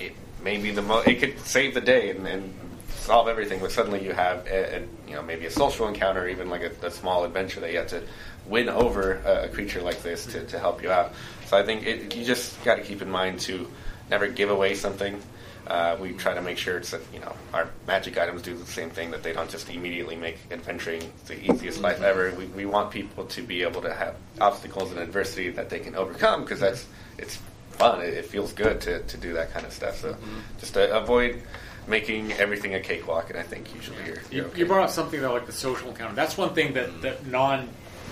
it 0.00 0.12
may 0.42 0.56
be 0.56 0.72
the 0.72 0.82
mo- 0.82 1.02
it 1.06 1.20
could 1.20 1.38
save 1.40 1.74
the 1.74 1.80
day 1.80 2.10
and, 2.10 2.26
and 2.26 2.52
solve 2.88 3.28
everything, 3.28 3.60
but 3.60 3.70
suddenly 3.70 4.02
you 4.04 4.12
have 4.12 4.44
a, 4.48 4.76
a, 4.78 4.80
you 5.06 5.14
know 5.14 5.22
maybe 5.22 5.46
a 5.46 5.50
social 5.50 5.86
encounter, 5.86 6.26
even 6.28 6.50
like 6.50 6.62
a, 6.62 6.86
a 6.86 6.90
small 6.90 7.24
adventure 7.24 7.60
that 7.60 7.70
you 7.70 7.78
have 7.78 7.88
to 7.88 8.02
win 8.46 8.68
over 8.68 9.14
a, 9.24 9.48
creature 9.48 9.82
like 9.82 10.02
this 10.02 10.26
to, 10.26 10.44
to 10.46 10.58
help 10.58 10.82
you 10.82 10.90
out. 10.90 11.12
So 11.46 11.56
I 11.58 11.62
think 11.62 11.86
it, 11.86 12.14
you 12.14 12.24
just 12.24 12.62
got 12.64 12.76
to 12.76 12.82
keep 12.82 13.02
in 13.02 13.10
mind 13.10 13.40
to 13.40 13.70
never 14.10 14.28
give 14.28 14.50
away 14.50 14.74
something. 14.74 15.20
Uh, 15.66 15.96
we 15.98 16.12
try 16.12 16.34
to 16.34 16.42
make 16.42 16.58
sure 16.58 16.76
it's 16.76 16.90
that 16.90 17.00
you 17.12 17.20
know 17.20 17.34
our 17.54 17.70
magic 17.86 18.18
items 18.18 18.42
do 18.42 18.54
the 18.54 18.66
same 18.66 18.90
thing 18.90 19.10
that 19.10 19.22
they 19.22 19.32
don't 19.32 19.48
just 19.48 19.70
immediately 19.70 20.14
make 20.14 20.36
adventuring 20.50 21.02
the 21.26 21.42
easiest 21.50 21.80
life 21.80 22.02
ever. 22.02 22.34
We, 22.36 22.44
we 22.46 22.66
want 22.66 22.90
people 22.90 23.24
to 23.24 23.42
be 23.42 23.62
able 23.62 23.80
to 23.80 23.94
have 23.94 24.14
obstacles 24.42 24.90
and 24.90 25.00
adversity 25.00 25.48
that 25.50 25.70
they 25.70 25.80
can 25.80 25.94
overcome 25.94 26.42
because 26.42 26.60
that's 26.60 26.84
it's 27.16 27.38
fun. 27.70 28.02
It, 28.02 28.12
it 28.12 28.26
feels 28.26 28.52
good 28.52 28.80
to, 28.82 29.02
to 29.04 29.16
do 29.16 29.32
that 29.34 29.52
kind 29.52 29.64
of 29.64 29.72
stuff. 29.72 30.00
So 30.00 30.16
just 30.58 30.74
to 30.74 30.94
avoid 30.94 31.42
making 31.86 32.32
everything 32.34 32.74
a 32.74 32.80
cakewalk, 32.80 33.30
and 33.30 33.38
I 33.38 33.42
think 33.42 33.74
usually 33.74 33.98
you're, 34.06 34.16
You, 34.16 34.22
you're 34.30 34.44
okay. 34.46 34.58
you 34.58 34.66
brought 34.66 34.84
up 34.84 34.90
something 34.90 35.20
though, 35.20 35.32
like 35.32 35.46
the 35.46 35.52
social 35.52 35.88
encounter. 35.88 36.14
That's 36.14 36.36
one 36.36 36.54
thing 36.54 36.74
that, 36.74 37.02
that 37.02 37.26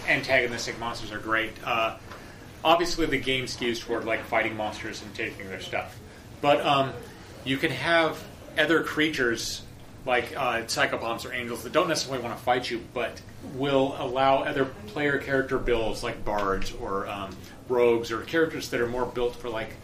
non-antagonistic 0.06 0.78
monsters 0.78 1.12
are 1.12 1.18
great. 1.18 1.52
Uh, 1.64 1.96
obviously, 2.64 3.06
the 3.06 3.18
game 3.18 3.44
skews 3.44 3.80
toward 3.80 4.04
like 4.04 4.24
fighting 4.24 4.56
monsters 4.56 5.02
and 5.02 5.14
taking 5.14 5.48
their 5.48 5.60
stuff, 5.60 5.98
but 6.40 6.64
um, 6.64 6.92
you 7.44 7.56
can 7.56 7.70
have 7.70 8.22
other 8.58 8.82
creatures 8.82 9.62
like 10.04 10.36
uh, 10.36 10.62
psychopomps 10.62 11.24
or 11.24 11.32
angels 11.32 11.62
that 11.62 11.72
don't 11.72 11.88
necessarily 11.88 12.22
want 12.22 12.36
to 12.36 12.42
fight 12.42 12.70
you, 12.70 12.80
but 12.92 13.20
will 13.54 13.94
allow 13.98 14.42
other 14.42 14.64
player 14.88 15.18
character 15.18 15.58
builds 15.58 16.02
like 16.02 16.24
bards 16.24 16.72
or 16.80 17.06
um, 17.08 17.34
rogues 17.68 18.10
or 18.10 18.22
characters 18.22 18.68
that 18.70 18.80
are 18.80 18.88
more 18.88 19.06
built 19.06 19.36
for 19.36 19.48
like 19.48 19.74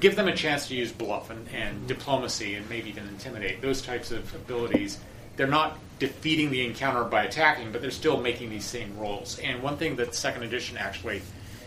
give 0.00 0.16
them 0.16 0.28
a 0.28 0.36
chance 0.36 0.68
to 0.68 0.74
use 0.74 0.92
bluff 0.92 1.30
and, 1.30 1.48
and 1.48 1.86
diplomacy 1.86 2.54
and 2.54 2.68
maybe 2.68 2.90
even 2.90 3.08
intimidate 3.08 3.60
those 3.62 3.80
types 3.80 4.10
of 4.10 4.34
abilities 4.34 4.98
they're 5.36 5.46
not 5.46 5.78
defeating 5.98 6.50
the 6.50 6.64
encounter 6.64 7.04
by 7.04 7.24
attacking 7.24 7.72
but 7.72 7.80
they're 7.80 7.90
still 7.90 8.20
making 8.20 8.50
these 8.50 8.64
same 8.64 8.96
rolls. 8.98 9.38
And 9.38 9.62
one 9.62 9.76
thing 9.76 9.96
that 9.96 10.14
second 10.14 10.42
edition 10.42 10.76
actually 10.76 11.22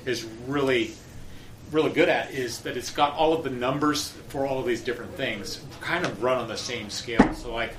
is 0.05 0.25
really 0.47 0.93
really 1.71 1.91
good 1.91 2.09
at 2.09 2.31
is 2.31 2.59
that 2.61 2.75
it's 2.75 2.91
got 2.91 3.13
all 3.13 3.33
of 3.33 3.43
the 3.43 3.49
numbers 3.49 4.09
for 4.27 4.45
all 4.45 4.59
of 4.59 4.65
these 4.65 4.81
different 4.81 5.13
things 5.15 5.61
kind 5.79 6.05
of 6.05 6.21
run 6.21 6.37
on 6.37 6.47
the 6.47 6.57
same 6.57 6.89
scale. 6.89 7.33
So 7.33 7.53
like 7.53 7.75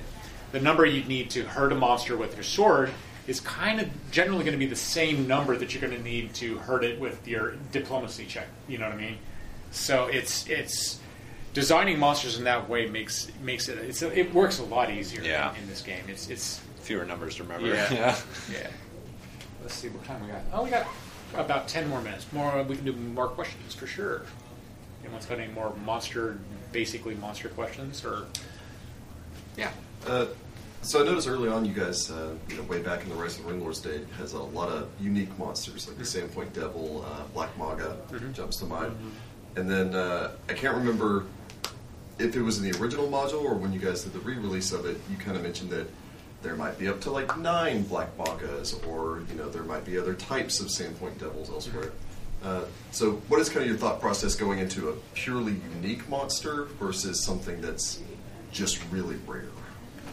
the 0.51 0.59
number 0.59 0.85
you 0.85 1.03
need 1.03 1.29
to 1.31 1.43
hurt 1.43 1.71
a 1.71 1.75
monster 1.75 2.17
with 2.17 2.33
your 2.35 2.43
sword 2.43 2.91
is 3.27 3.39
kind 3.39 3.79
of 3.79 3.87
generally 4.11 4.43
going 4.43 4.53
to 4.53 4.59
be 4.59 4.65
the 4.65 4.75
same 4.75 5.27
number 5.27 5.55
that 5.55 5.73
you're 5.73 5.81
going 5.81 5.95
to 5.95 6.03
need 6.03 6.33
to 6.35 6.57
hurt 6.57 6.83
it 6.83 6.99
with 6.99 7.27
your 7.27 7.53
diplomacy 7.71 8.25
check. 8.25 8.47
You 8.67 8.79
know 8.79 8.85
what 8.85 8.95
i 8.95 8.97
mean? 8.97 9.17
So 9.71 10.07
it's 10.07 10.47
it's 10.47 10.99
designing 11.53 11.99
monsters 11.99 12.37
in 12.37 12.43
that 12.45 12.67
way 12.67 12.87
makes 12.87 13.29
makes 13.41 13.69
it 13.69 13.77
it's 13.77 14.01
it 14.01 14.33
works 14.33 14.59
a 14.59 14.63
lot 14.63 14.89
easier 14.91 15.21
Yeah. 15.23 15.53
in, 15.55 15.61
in 15.63 15.69
this 15.69 15.81
game. 15.81 16.03
It's 16.07 16.29
it's 16.29 16.59
fewer 16.81 17.05
numbers 17.05 17.35
to 17.35 17.43
remember. 17.43 17.67
Yeah. 17.67 17.91
Yeah. 17.93 18.15
yeah. 18.51 18.67
Let's 19.61 19.75
see 19.75 19.89
what 19.89 20.03
time 20.05 20.21
we 20.21 20.27
got. 20.31 20.41
Oh, 20.51 20.63
we 20.63 20.69
got 20.69 20.87
about 21.35 21.67
ten 21.67 21.87
more 21.89 22.01
minutes. 22.01 22.25
More 22.33 22.61
we 22.63 22.75
can 22.75 22.85
do 22.85 22.93
more 22.93 23.27
questions 23.27 23.73
for 23.73 23.87
sure. 23.87 24.23
Anyone's 25.03 25.25
got 25.25 25.39
any 25.39 25.51
more 25.51 25.73
monster, 25.85 26.37
basically 26.71 27.15
monster 27.15 27.49
questions 27.49 28.03
or? 28.05 28.25
Yeah. 29.57 29.71
Uh, 30.07 30.27
so 30.81 31.01
I 31.01 31.05
noticed 31.05 31.27
early 31.27 31.47
on, 31.49 31.63
you 31.65 31.73
guys, 31.73 32.09
uh, 32.11 32.33
you 32.49 32.55
know, 32.57 32.63
way 32.63 32.81
back 32.81 33.03
in 33.03 33.09
the 33.09 33.15
Rise 33.15 33.37
of 33.39 33.45
the 33.45 33.51
Runelords 33.53 33.81
day, 33.83 34.01
has 34.17 34.33
a 34.33 34.39
lot 34.41 34.69
of 34.69 34.87
unique 34.99 35.37
monsters 35.37 35.87
like 35.87 35.97
the 35.97 36.03
Sandpoint 36.03 36.51
Devil, 36.53 37.05
uh, 37.07 37.23
Black 37.33 37.55
Magga 37.57 37.95
Mhm. 38.11 38.33
jumps 38.33 38.57
to 38.57 38.65
mind, 38.65 38.93
and 39.55 39.69
then 39.69 39.93
uh, 39.95 40.31
I 40.49 40.53
can't 40.53 40.75
remember 40.75 41.25
if 42.19 42.35
it 42.35 42.41
was 42.41 42.57
in 42.57 42.69
the 42.69 42.77
original 42.79 43.07
module 43.07 43.43
or 43.43 43.55
when 43.55 43.73
you 43.73 43.79
guys 43.79 44.03
did 44.03 44.13
the 44.13 44.19
re-release 44.19 44.71
of 44.71 44.85
it. 44.85 44.97
You 45.09 45.17
kind 45.17 45.35
of 45.35 45.43
mentioned 45.43 45.69
that 45.71 45.87
there 46.41 46.55
might 46.55 46.77
be 46.77 46.87
up 46.87 47.01
to 47.01 47.11
like 47.11 47.37
nine 47.37 47.83
Black 47.83 48.15
Maggas, 48.17 48.85
or 48.87 49.23
you 49.29 49.35
know, 49.35 49.49
there 49.49 49.63
might 49.63 49.85
be 49.85 49.97
other 49.97 50.13
types 50.13 50.59
of 50.59 50.67
Sandpoint 50.67 51.17
Devils 51.19 51.49
elsewhere. 51.49 51.91
Uh, 52.43 52.65
so, 52.91 53.13
what 53.29 53.39
is 53.39 53.47
kind 53.47 53.61
of 53.61 53.69
your 53.69 53.77
thought 53.77 54.01
process 54.01 54.35
going 54.35 54.59
into 54.59 54.89
a 54.89 54.93
purely 55.13 55.55
unique 55.75 56.07
monster 56.09 56.65
versus 56.77 57.23
something 57.23 57.61
that's 57.61 58.01
just 58.51 58.79
really 58.91 59.15
rare? 59.25 59.45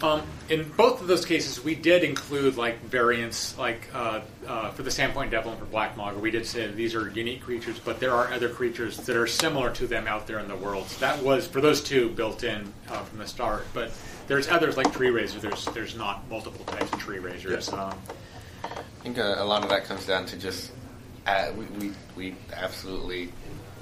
Um, 0.02 0.22
in 0.48 0.68
both 0.76 1.02
of 1.02 1.08
those 1.08 1.24
cases, 1.26 1.62
we 1.62 1.74
did 1.74 2.04
include 2.04 2.56
like 2.56 2.80
variants, 2.84 3.56
like 3.58 3.88
uh, 3.92 4.20
uh, 4.46 4.70
for 4.70 4.82
the 4.82 4.90
Sandpoint 4.90 5.30
Devil 5.30 5.50
and 5.50 5.60
for 5.60 5.66
Black 5.66 5.96
Magga. 5.96 6.18
We 6.18 6.30
did 6.30 6.46
say 6.46 6.66
these 6.68 6.94
are 6.94 7.10
unique 7.10 7.42
creatures, 7.42 7.78
but 7.78 8.00
there 8.00 8.12
are 8.12 8.32
other 8.32 8.48
creatures 8.48 8.96
that 8.98 9.16
are 9.16 9.26
similar 9.26 9.70
to 9.74 9.86
them 9.86 10.06
out 10.06 10.26
there 10.26 10.38
in 10.38 10.48
the 10.48 10.56
world. 10.56 10.88
So 10.88 11.00
that 11.00 11.22
was 11.22 11.46
for 11.46 11.60
those 11.60 11.82
two 11.82 12.10
built 12.10 12.44
in 12.44 12.72
uh, 12.88 13.02
from 13.02 13.18
the 13.18 13.26
start. 13.26 13.66
But 13.74 13.92
there's 14.26 14.48
others 14.48 14.76
like 14.76 14.86
Treerazor. 14.88 15.40
There's 15.40 15.66
there's 15.66 15.96
not 15.96 16.28
multiple 16.30 16.64
types 16.64 16.92
of 16.92 16.98
Treerazors. 16.98 17.72
Um, 17.72 17.94
I 18.64 19.02
think 19.02 19.18
uh, 19.18 19.36
a 19.38 19.44
lot 19.44 19.62
of 19.62 19.68
that 19.68 19.84
comes 19.84 20.06
down 20.06 20.24
to 20.26 20.36
just 20.36 20.72
add, 21.26 21.56
we, 21.58 21.66
we 21.78 21.92
we 22.16 22.34
absolutely 22.54 23.32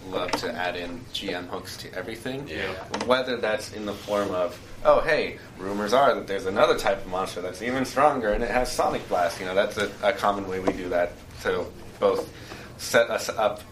love 0.08 0.30
to 0.32 0.52
add 0.52 0.74
in 0.74 1.00
GM 1.12 1.46
hooks 1.46 1.76
to 1.78 1.94
everything. 1.94 2.48
Yeah. 2.48 2.72
Whether 3.04 3.36
that's 3.36 3.72
in 3.72 3.86
the 3.86 3.92
form 3.92 4.30
of 4.30 4.58
oh 4.84 5.00
hey, 5.00 5.38
rumors 5.58 5.92
are 5.92 6.14
that 6.14 6.26
there's 6.26 6.46
another 6.46 6.78
type 6.78 6.98
of 7.04 7.06
monster 7.10 7.40
that's 7.40 7.62
even 7.62 7.84
stronger 7.84 8.32
and 8.32 8.42
it 8.42 8.50
has 8.50 8.70
sonic 8.70 9.06
blast. 9.08 9.40
You 9.40 9.46
know 9.46 9.54
that's 9.54 9.76
a, 9.76 9.90
a 10.02 10.12
common 10.12 10.48
way 10.48 10.60
we 10.60 10.72
do 10.72 10.88
that 10.90 11.12
to 11.42 11.66
both 12.00 12.32
set 12.76 13.10
us 13.10 13.28
up 13.28 13.62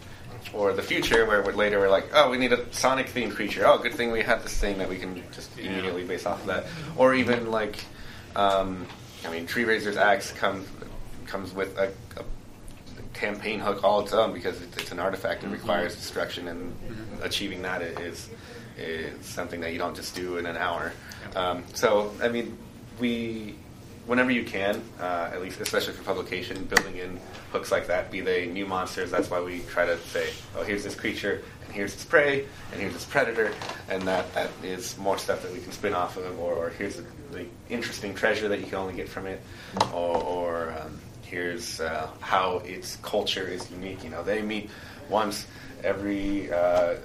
for 0.51 0.73
the 0.73 0.81
future 0.81 1.25
where 1.25 1.41
we're, 1.41 1.53
later 1.53 1.79
we're 1.79 1.89
like, 1.89 2.09
oh, 2.13 2.29
we 2.29 2.37
need 2.37 2.53
a 2.53 2.73
sonic 2.73 3.07
themed 3.07 3.35
creature. 3.35 3.65
Oh, 3.65 3.77
good 3.77 3.93
thing 3.93 4.11
we 4.11 4.21
have 4.21 4.43
this 4.43 4.57
thing 4.57 4.77
that 4.77 4.89
we 4.89 4.97
can 4.97 5.23
just 5.31 5.57
immediately 5.57 6.03
base 6.03 6.25
off 6.25 6.41
of 6.41 6.47
that. 6.47 6.65
Or 6.95 7.13
even 7.13 7.51
like, 7.51 7.77
um, 8.35 8.85
I 9.25 9.31
mean, 9.31 9.47
Treerazor's 9.47 9.97
axe 9.97 10.31
comes 10.31 10.67
comes 11.25 11.53
with 11.53 11.77
a, 11.77 11.91
a 12.17 12.23
campaign 13.13 13.59
hook 13.59 13.83
all 13.83 13.99
its 13.99 14.13
own 14.13 14.33
because 14.33 14.61
it's, 14.61 14.77
it's 14.77 14.91
an 14.91 14.99
artifact 14.99 15.43
and 15.43 15.51
requires 15.51 15.95
destruction, 15.95 16.47
and 16.47 16.73
achieving 17.21 17.61
that 17.63 17.81
is 17.81 18.29
is 18.77 19.25
something 19.25 19.59
that 19.61 19.73
you 19.73 19.79
don't 19.79 19.95
just 19.95 20.15
do 20.15 20.37
in 20.37 20.45
an 20.45 20.57
hour. 20.57 20.93
Um, 21.35 21.63
so, 21.73 22.13
I 22.21 22.27
mean, 22.27 22.57
we 22.99 23.55
whenever 24.07 24.31
you 24.31 24.43
can, 24.43 24.81
uh, 24.99 25.29
at 25.33 25.41
least 25.41 25.59
especially 25.59 25.93
for 25.93 26.03
publication, 26.03 26.63
building 26.63 26.97
in 26.97 27.19
hooks 27.51 27.71
like 27.71 27.87
that, 27.87 28.09
be 28.09 28.21
they 28.21 28.47
new 28.47 28.65
monsters. 28.65 29.11
That's 29.11 29.29
why 29.29 29.41
we 29.41 29.59
try 29.69 29.85
to 29.85 29.97
say, 29.97 30.29
oh, 30.55 30.63
here's 30.63 30.83
this 30.83 30.95
creature, 30.95 31.43
and 31.65 31.73
here's 31.73 31.93
its 31.93 32.05
prey, 32.05 32.45
and 32.71 32.81
here's 32.81 32.95
its 32.95 33.05
predator, 33.05 33.53
and 33.89 34.01
that 34.03 34.33
that 34.33 34.49
is 34.63 34.97
more 34.97 35.17
stuff 35.17 35.43
that 35.43 35.51
we 35.51 35.59
can 35.59 35.71
spin 35.71 35.93
off 35.93 36.17
of, 36.17 36.39
or, 36.39 36.53
or 36.53 36.69
here's 36.69 36.95
the, 36.95 37.05
the 37.31 37.45
interesting 37.69 38.15
treasure 38.15 38.47
that 38.47 38.59
you 38.59 38.65
can 38.65 38.75
only 38.75 38.93
get 38.93 39.09
from 39.09 39.27
it, 39.27 39.41
or, 39.93 40.17
or 40.23 40.75
um, 40.81 40.99
here's 41.23 41.81
uh, 41.81 42.09
how 42.21 42.59
its 42.59 42.95
culture 43.01 43.45
is 43.45 43.69
unique. 43.69 44.03
You 44.03 44.09
know, 44.09 44.23
they 44.23 44.41
meet 44.41 44.69
once 45.09 45.45
every. 45.83 46.51
Uh, 46.51 46.95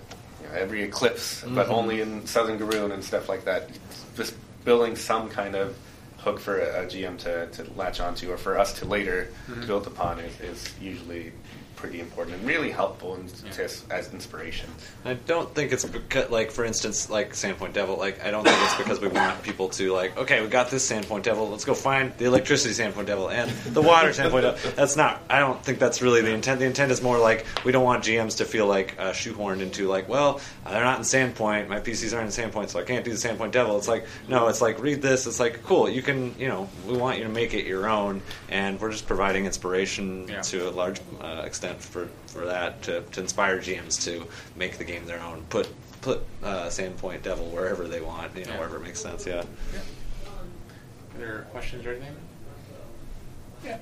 you 0.43 0.49
know, 0.49 0.55
every 0.55 0.83
eclipse, 0.83 1.43
but 1.55 1.67
Mhm. 1.69 1.71
only 1.71 2.01
in 2.01 2.27
southern 2.27 2.59
Garund 2.59 2.93
and 2.93 3.05
stuff 3.05 3.29
like 3.29 3.45
that. 3.45 3.71
Just 4.17 4.35
building 4.65 4.97
some 4.97 5.29
kind 5.29 5.55
of 5.55 5.75
hook 6.19 6.39
for 6.39 6.59
a, 6.61 6.83
a 6.83 6.87
GM 6.87 7.19
to, 7.19 7.47
to 7.49 7.67
latch 7.77 8.01
onto, 8.01 8.31
or 8.31 8.37
for 8.37 8.59
us 8.59 8.73
to 8.75 8.85
later 8.85 9.29
Mhm. 9.49 9.67
build 9.67 9.87
upon, 9.87 10.21
is, 10.21 10.41
is 10.41 10.71
usually 10.81 11.33
pretty 11.83 11.99
important 11.99 12.37
and 12.37 12.47
really 12.47 12.71
helpful 12.71 13.17
in, 13.17 13.27
to, 13.51 13.65
as 13.91 14.13
inspiration. 14.13 14.71
I 15.05 15.15
don't 15.15 15.53
think 15.53 15.73
it's 15.73 15.85
because, 15.85 16.31
like, 16.31 16.53
for 16.53 16.65
instance, 16.65 17.11
like 17.11 17.33
Sandpoint 17.33 17.73
Devil. 17.73 17.97
Like, 17.97 18.25
I 18.25 18.31
don't 18.31 18.45
think 18.45 18.57
it's 18.63 18.77
because 18.77 19.01
we 19.01 19.09
want 19.09 19.43
people 19.43 19.69
to 19.71 19.93
like, 19.93 20.17
okay, 20.17 20.41
we 20.41 20.47
got 20.47 20.71
this 20.71 20.89
Sandpoint 20.89 21.25
Devil. 21.25 21.51
Let's 21.51 21.65
go 21.65 21.75
find 21.75 22.17
the 22.19 22.27
electricity 22.27 22.73
Sandpoint 22.73 23.07
Devil 23.07 23.31
and 23.31 23.51
the 23.75 23.83
water 23.83 24.09
Sandpoint 24.13 24.43
Devil. 24.43 24.73
That's 24.77 24.97
not. 24.97 25.23
I 25.29 25.41
don't 25.41 25.61
think 25.65 25.81
that's 25.81 26.01
really 26.01 26.23
the 26.23 26.31
intent. 26.31 26.61
The 26.61 26.67
intent 26.67 26.93
is 26.93 27.03
more 27.03 27.19
like 27.19 27.47
we 27.65 27.73
don't 27.73 27.85
want 27.85 28.05
GMs 28.05 28.37
to 28.37 28.45
feel 28.45 28.69
like 28.69 28.95
uh, 29.01 29.11
shoehorned 29.11 29.61
into 29.61 29.89
like, 29.89 30.09
well, 30.09 30.41
they're 30.65 30.85
not 30.85 30.99
in 30.99 31.05
Sandpoint. 31.05 31.69
My 31.69 31.81
PCs 31.81 32.17
aren't 32.17 32.37
in 32.39 32.51
Sandpoint, 32.51 32.69
so 32.71 32.79
I 32.79 32.85
can't 32.85 33.05
do 33.05 33.11
the 33.11 33.17
Sandpoint 33.17 33.51
Devil. 33.51 33.77
It's 33.79 33.89
like, 33.89 34.07
no, 34.29 34.47
it's 34.49 34.61
like 34.61 34.81
read 34.81 35.03
this. 35.03 35.27
It's 35.27 35.41
like 35.41 35.63
cool. 35.65 35.89
You 35.89 36.03
can, 36.03 36.35
you 36.39 36.47
know, 36.49 36.69
we 36.87 36.97
want 36.97 37.19
you 37.19 37.25
to 37.25 37.31
make 37.31 37.53
it 37.55 37.67
your 37.67 37.89
own, 37.89 38.23
and 38.49 38.81
we're 38.81 38.93
just 38.93 39.07
providing 39.07 39.45
inspiration 39.47 40.29
Yeah. 40.29 40.41
to 40.43 40.69
a 40.69 40.71
large 40.71 41.01
uh, 41.21 41.43
extent 41.45 41.81
for, 41.81 42.09
for 42.29 42.45
that 42.47 42.83
to, 42.83 43.01
to 43.01 43.21
inspire 43.21 43.59
GMs 43.59 44.03
to 44.05 44.27
make 44.57 44.79
the 44.79 44.85
game 44.85 45.05
their 45.07 45.21
own. 45.21 45.45
Put 45.51 45.69
put 46.01 46.25
uh, 46.43 46.67
Sandpoint 46.67 47.23
Devil 47.23 47.47
wherever 47.47 47.87
they 47.87 48.01
want, 48.01 48.37
you 48.37 48.45
know, 48.45 48.51
Yeah. 48.53 48.57
wherever 48.59 48.77
it 48.77 48.83
makes 48.83 49.01
sense. 49.01 49.25
Yeah. 49.27 49.43
Are 49.43 51.19
there 51.19 51.47
questions 51.53 51.87
or 51.87 51.91
anything? 51.93 52.17
Yeah. 53.65 53.79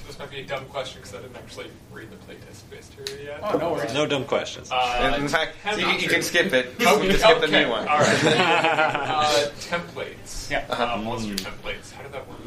So 0.00 0.06
this 0.06 0.18
might 0.18 0.30
be 0.30 0.40
a 0.40 0.46
dumb 0.46 0.64
question 0.66 1.00
because 1.00 1.14
I 1.14 1.22
didn't 1.22 1.36
actually 1.36 1.70
read 1.92 2.08
the 2.10 2.16
playtest 2.16 2.72
history 2.74 3.24
yet. 3.24 3.40
Oh, 3.42 3.58
no 3.58 3.72
worries. 3.72 3.92
No 3.92 4.06
dumb 4.06 4.24
questions. 4.24 4.70
Uh, 4.72 5.16
in 5.18 5.28
fact, 5.28 5.56
temp- 5.62 5.80
you, 5.80 5.86
you 5.88 6.08
can 6.08 6.22
skip 6.22 6.52
it. 6.52 6.74
You 6.78 6.88
Okay, 6.94 7.08
can 7.10 7.18
skip 7.18 7.40
the 7.40 7.48
new 7.48 7.68
one. 7.68 7.86
All 7.88 7.98
right. 7.98 8.24
uh, 8.24 9.50
templates. 9.60 10.50
Yeah. 10.50 10.64
Uh, 10.68 11.00
monster 11.02 11.34
templates. 11.34 11.92
How 11.92 12.02
did 12.02 12.12
that 12.12 12.26
work? 12.28 12.38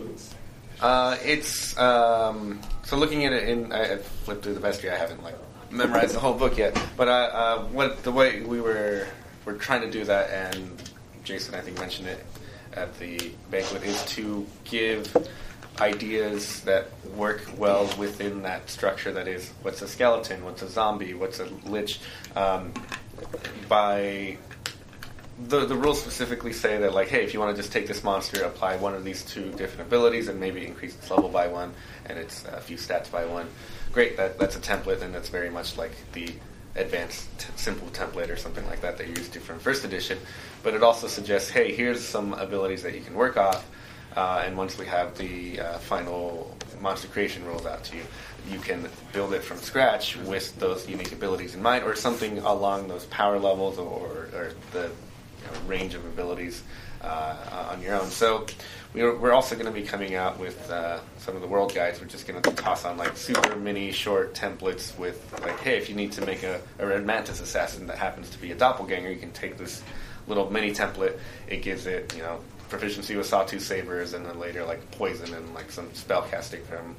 Uh, 0.81 1.17
it's 1.23 1.77
um, 1.77 2.59
so 2.83 2.97
looking 2.97 3.25
at 3.25 3.31
it 3.31 3.47
in. 3.47 3.71
I, 3.71 3.93
I 3.93 3.97
flipped 3.97 4.43
through 4.43 4.55
the 4.55 4.59
bestiary. 4.59 4.93
I 4.93 4.97
haven't 4.97 5.23
like 5.23 5.35
memorized 5.71 6.13
the 6.13 6.19
whole 6.19 6.33
book 6.33 6.57
yet, 6.57 6.77
but 6.97 7.07
uh, 7.07 7.11
uh, 7.11 7.63
what 7.65 8.03
the 8.03 8.11
way 8.11 8.41
we 8.41 8.59
were 8.59 9.07
we're 9.45 9.57
trying 9.57 9.81
to 9.81 9.89
do 9.89 10.03
that, 10.05 10.29
and 10.29 10.91
Jason 11.23 11.55
I 11.55 11.61
think 11.61 11.79
mentioned 11.79 12.09
it 12.09 12.25
at 12.73 12.97
the 12.99 13.31
banquet 13.49 13.83
is 13.83 14.03
to 14.07 14.45
give 14.65 15.15
ideas 15.79 16.61
that 16.61 16.87
work 17.15 17.41
well 17.57 17.89
within 17.97 18.43
that 18.43 18.69
structure. 18.69 19.11
That 19.11 19.27
is, 19.27 19.51
what's 19.61 19.81
a 19.81 19.87
skeleton? 19.87 20.43
What's 20.45 20.61
a 20.61 20.69
zombie? 20.69 21.13
What's 21.13 21.39
a 21.39 21.45
lich? 21.65 21.99
Um, 22.35 22.73
by 23.67 24.37
the 25.47 25.65
the 25.65 25.75
rules 25.75 25.99
specifically 25.99 26.53
say 26.53 26.77
that 26.77 26.93
like, 26.93 27.07
hey, 27.07 27.23
if 27.23 27.33
you 27.33 27.39
want 27.39 27.55
to 27.55 27.61
just 27.61 27.73
take 27.73 27.87
this 27.87 28.03
monster, 28.03 28.43
apply 28.43 28.77
one 28.77 28.93
of 28.93 29.03
these 29.03 29.23
two 29.23 29.51
different 29.53 29.87
abilities, 29.87 30.27
and 30.27 30.39
maybe 30.39 30.65
increase 30.65 30.95
its 30.95 31.09
level 31.09 31.29
by 31.29 31.47
one, 31.47 31.73
and 32.05 32.19
its 32.19 32.45
a 32.45 32.61
few 32.61 32.77
stats 32.77 33.11
by 33.11 33.25
one. 33.25 33.47
Great, 33.91 34.15
that 34.17 34.37
that's 34.37 34.55
a 34.55 34.59
template, 34.59 35.01
and 35.01 35.13
that's 35.13 35.29
very 35.29 35.49
much 35.49 35.77
like 35.77 35.91
the 36.13 36.29
advanced 36.75 37.27
t- 37.37 37.47
simple 37.55 37.87
template 37.89 38.29
or 38.29 38.35
something 38.35 38.65
like 38.65 38.81
that 38.81 38.97
that 38.97 39.07
you're 39.07 39.17
used 39.17 39.33
to 39.33 39.39
from 39.39 39.59
first 39.59 39.83
edition. 39.83 40.17
But 40.63 40.73
it 40.73 40.83
also 40.83 41.07
suggests, 41.07 41.49
hey, 41.49 41.73
here's 41.73 42.03
some 42.03 42.33
abilities 42.33 42.83
that 42.83 42.95
you 42.95 43.01
can 43.01 43.15
work 43.15 43.37
off. 43.37 43.65
Uh, 44.15 44.43
and 44.45 44.57
once 44.57 44.77
we 44.77 44.85
have 44.85 45.17
the 45.17 45.59
uh, 45.59 45.77
final 45.79 46.55
monster 46.81 47.07
creation 47.07 47.43
rules 47.45 47.65
out 47.65 47.83
to 47.83 47.97
you, 47.97 48.03
you 48.51 48.59
can 48.59 48.87
build 49.13 49.33
it 49.33 49.43
from 49.43 49.57
scratch 49.57 50.17
with 50.17 50.57
those 50.59 50.87
unique 50.87 51.11
abilities 51.11 51.55
in 51.55 51.61
mind, 51.61 51.83
or 51.83 51.95
something 51.95 52.39
along 52.39 52.87
those 52.87 53.05
power 53.05 53.39
levels 53.39 53.77
or, 53.77 54.27
or 54.33 54.51
the 54.71 54.83
you 54.83 55.45
know, 55.51 55.59
range 55.67 55.95
of 55.95 56.05
abilities 56.05 56.63
uh, 57.01 57.69
on 57.71 57.81
your 57.81 57.95
own. 57.95 58.09
So 58.09 58.45
we're, 58.93 59.17
we're 59.17 59.33
also 59.33 59.55
going 59.55 59.65
to 59.65 59.71
be 59.71 59.83
coming 59.83 60.15
out 60.15 60.39
with 60.39 60.69
uh, 60.69 60.99
some 61.17 61.35
of 61.35 61.41
the 61.41 61.47
world 61.47 61.73
guides. 61.73 61.99
We're 61.99 62.07
just 62.07 62.27
going 62.27 62.41
to 62.41 62.51
toss 62.51 62.85
on 62.85 62.97
like 62.97 63.17
super 63.17 63.55
mini 63.55 63.91
short 63.91 64.33
templates 64.35 64.97
with 64.97 65.31
like, 65.41 65.59
hey, 65.59 65.77
if 65.77 65.89
you 65.89 65.95
need 65.95 66.11
to 66.13 66.25
make 66.25 66.43
a, 66.43 66.61
a 66.79 66.87
red 66.87 67.05
mantis 67.05 67.39
assassin 67.39 67.87
that 67.87 67.97
happens 67.97 68.29
to 68.31 68.37
be 68.37 68.51
a 68.51 68.55
doppelganger, 68.55 69.09
you 69.09 69.19
can 69.19 69.31
take 69.31 69.57
this 69.57 69.81
little 70.27 70.49
mini 70.51 70.71
template. 70.71 71.17
It 71.47 71.61
gives 71.61 71.85
it, 71.85 72.13
you 72.15 72.21
know, 72.21 72.39
proficiency 72.73 73.15
with 73.15 73.27
sawtooth 73.27 73.61
sabers, 73.61 74.13
and 74.13 74.25
then 74.25 74.39
later 74.39 74.65
like 74.65 74.89
poison 74.91 75.31
and 75.35 75.53
like 75.53 75.71
some 75.71 75.93
spell 75.93 76.23
casting 76.23 76.63
from 76.65 76.95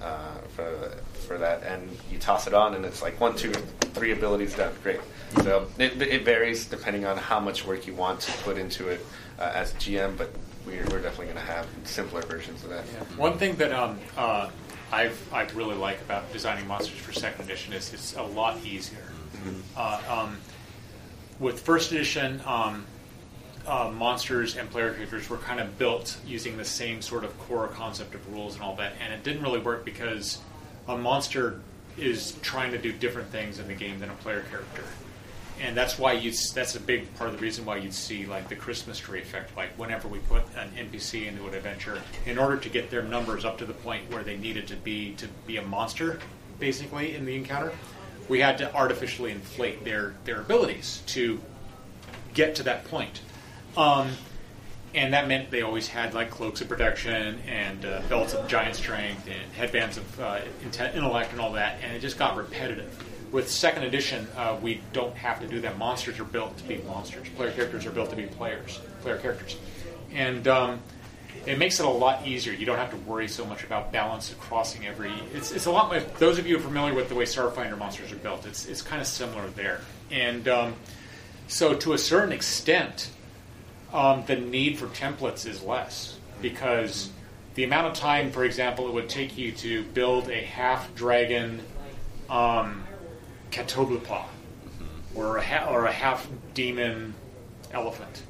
uh, 0.00 0.38
for 0.56 0.96
for 1.26 1.36
that. 1.36 1.62
And 1.62 1.96
you 2.10 2.18
toss 2.18 2.46
it 2.46 2.54
on, 2.54 2.74
and 2.74 2.84
it's 2.84 3.02
like 3.02 3.20
one, 3.20 3.36
two, 3.36 3.52
three 3.52 4.12
abilities 4.12 4.54
done. 4.54 4.72
Great. 4.82 5.00
So 5.42 5.68
it, 5.78 6.00
it 6.00 6.24
varies 6.24 6.64
depending 6.64 7.04
on 7.04 7.18
how 7.18 7.40
much 7.40 7.66
work 7.66 7.86
you 7.86 7.94
want 7.94 8.20
to 8.20 8.32
put 8.42 8.56
into 8.56 8.88
it 8.88 9.04
uh, 9.38 9.52
as 9.54 9.74
GM, 9.74 10.16
but 10.16 10.30
we're, 10.66 10.84
we're 10.90 11.02
definitely 11.02 11.26
going 11.26 11.36
to 11.36 11.52
have 11.52 11.66
simpler 11.84 12.22
versions 12.22 12.64
of 12.64 12.70
that. 12.70 12.84
One 13.18 13.36
thing 13.36 13.56
that 13.56 13.72
um, 13.72 13.98
uh, 14.16 14.48
I've 14.90 15.32
I 15.32 15.42
really 15.54 15.76
like 15.76 16.00
about 16.00 16.32
designing 16.32 16.66
monsters 16.66 16.98
for 16.98 17.12
second 17.12 17.44
edition 17.44 17.74
is 17.74 17.92
it's 17.92 18.16
a 18.16 18.22
lot 18.22 18.64
easier. 18.64 19.12
Uh, 19.76 20.00
um, 20.08 20.38
with 21.38 21.60
first 21.60 21.92
edition, 21.92 22.40
um, 22.46 22.86
uh, 23.68 23.90
monsters 23.94 24.56
and 24.56 24.70
player 24.70 24.94
characters 24.94 25.28
were 25.28 25.36
kind 25.36 25.60
of 25.60 25.78
built 25.78 26.16
using 26.26 26.56
the 26.56 26.64
same 26.64 27.02
sort 27.02 27.22
of 27.22 27.38
core 27.38 27.68
concept 27.68 28.14
of 28.14 28.32
rules 28.32 28.54
and 28.54 28.62
all 28.62 28.74
that, 28.76 28.94
and 29.00 29.12
it 29.12 29.22
didn't 29.22 29.42
really 29.42 29.60
work 29.60 29.84
because 29.84 30.38
a 30.88 30.96
monster 30.96 31.60
is 31.98 32.32
trying 32.42 32.72
to 32.72 32.78
do 32.78 32.92
different 32.92 33.28
things 33.28 33.58
in 33.58 33.68
the 33.68 33.74
game 33.74 33.98
than 34.00 34.08
a 34.08 34.14
player 34.14 34.44
character. 34.50 34.82
And 35.60 35.76
that's 35.76 35.98
why 35.98 36.12
you. 36.12 36.32
That's 36.54 36.76
a 36.76 36.80
big 36.80 37.12
part 37.16 37.30
of 37.30 37.36
the 37.36 37.42
reason 37.42 37.64
why 37.64 37.78
you'd 37.78 37.92
see 37.92 38.26
like 38.26 38.48
the 38.48 38.54
Christmas 38.54 38.98
tree 38.98 39.20
effect. 39.20 39.56
Like 39.56 39.70
whenever 39.76 40.06
we 40.06 40.20
put 40.20 40.44
an 40.56 40.70
NPC 40.76 41.26
into 41.26 41.46
an 41.48 41.54
adventure, 41.54 42.00
in 42.26 42.38
order 42.38 42.56
to 42.56 42.68
get 42.68 42.90
their 42.90 43.02
numbers 43.02 43.44
up 43.44 43.58
to 43.58 43.66
the 43.66 43.72
point 43.72 44.08
where 44.10 44.22
they 44.22 44.36
needed 44.36 44.68
to 44.68 44.76
be 44.76 45.14
to 45.14 45.26
be 45.46 45.56
a 45.56 45.62
monster, 45.62 46.20
basically 46.60 47.16
in 47.16 47.26
the 47.26 47.34
encounter, 47.34 47.72
we 48.28 48.38
had 48.40 48.56
to 48.58 48.72
artificially 48.72 49.32
inflate 49.32 49.84
their 49.84 50.14
their 50.24 50.40
abilities 50.40 51.02
to 51.06 51.40
get 52.34 52.54
to 52.54 52.62
that 52.62 52.84
point. 52.84 53.20
Um, 53.78 54.10
and 54.92 55.12
that 55.14 55.28
meant 55.28 55.50
they 55.50 55.62
always 55.62 55.86
had 55.86 56.14
like 56.14 56.30
cloaks 56.30 56.60
of 56.60 56.68
protection 56.68 57.38
and 57.46 57.84
uh, 57.84 58.02
belts 58.08 58.34
of 58.34 58.48
giant 58.48 58.74
strength 58.74 59.26
and 59.28 59.52
headbands 59.52 59.96
of 59.96 60.20
uh, 60.20 60.40
inte- 60.64 60.94
intellect 60.96 61.30
and 61.30 61.40
all 61.40 61.52
that, 61.52 61.78
and 61.82 61.94
it 61.94 62.00
just 62.00 62.18
got 62.18 62.36
repetitive. 62.36 63.04
With 63.32 63.48
second 63.48 63.84
edition, 63.84 64.26
uh, 64.36 64.56
we 64.60 64.80
don't 64.92 65.14
have 65.14 65.40
to 65.40 65.46
do 65.46 65.60
that. 65.60 65.78
Monsters 65.78 66.18
are 66.18 66.24
built 66.24 66.56
to 66.58 66.64
be 66.64 66.78
monsters. 66.78 67.28
Player 67.36 67.52
characters 67.52 67.86
are 67.86 67.90
built 67.90 68.10
to 68.10 68.16
be 68.16 68.24
players, 68.24 68.80
player 69.02 69.18
characters, 69.18 69.56
and 70.12 70.48
um, 70.48 70.80
it 71.46 71.58
makes 71.58 71.78
it 71.78 71.86
a 71.86 71.90
lot 71.90 72.26
easier. 72.26 72.52
You 72.54 72.66
don't 72.66 72.78
have 72.78 72.90
to 72.90 72.96
worry 72.96 73.28
so 73.28 73.44
much 73.44 73.62
about 73.62 73.92
balance 73.92 74.32
of 74.32 74.40
crossing 74.40 74.86
every. 74.86 75.12
It's, 75.34 75.52
it's 75.52 75.66
a 75.66 75.70
lot. 75.70 75.92
More, 75.92 76.00
those 76.18 76.38
of 76.38 76.46
you 76.46 76.56
are 76.56 76.60
familiar 76.60 76.94
with 76.94 77.10
the 77.10 77.14
way 77.14 77.26
Starfinder 77.26 77.78
monsters 77.78 78.10
are 78.10 78.16
built, 78.16 78.44
it's 78.46 78.66
it's 78.66 78.82
kind 78.82 79.00
of 79.00 79.06
similar 79.06 79.46
there. 79.50 79.82
And 80.10 80.48
um, 80.48 80.74
so, 81.46 81.74
to 81.74 81.92
a 81.92 81.98
certain 81.98 82.32
extent, 82.32 83.10
um, 83.92 84.24
the 84.26 84.36
need 84.36 84.78
for 84.78 84.86
templates 84.88 85.46
is 85.46 85.62
less 85.62 86.18
because 86.42 87.10
the 87.54 87.64
amount 87.64 87.86
of 87.86 87.94
time, 87.94 88.30
for 88.30 88.44
example, 88.44 88.88
it 88.88 88.94
would 88.94 89.08
take 89.08 89.36
you 89.36 89.52
to 89.52 89.82
build 89.84 90.30
a 90.30 90.40
half 90.40 90.94
dragon 90.94 91.60
um, 92.30 92.84
or 95.14 95.38
a 95.38 95.42
ha- 95.42 95.66
or 95.70 95.86
a 95.86 95.92
half 95.92 96.28
demon 96.54 97.14
elephant. 97.72 98.22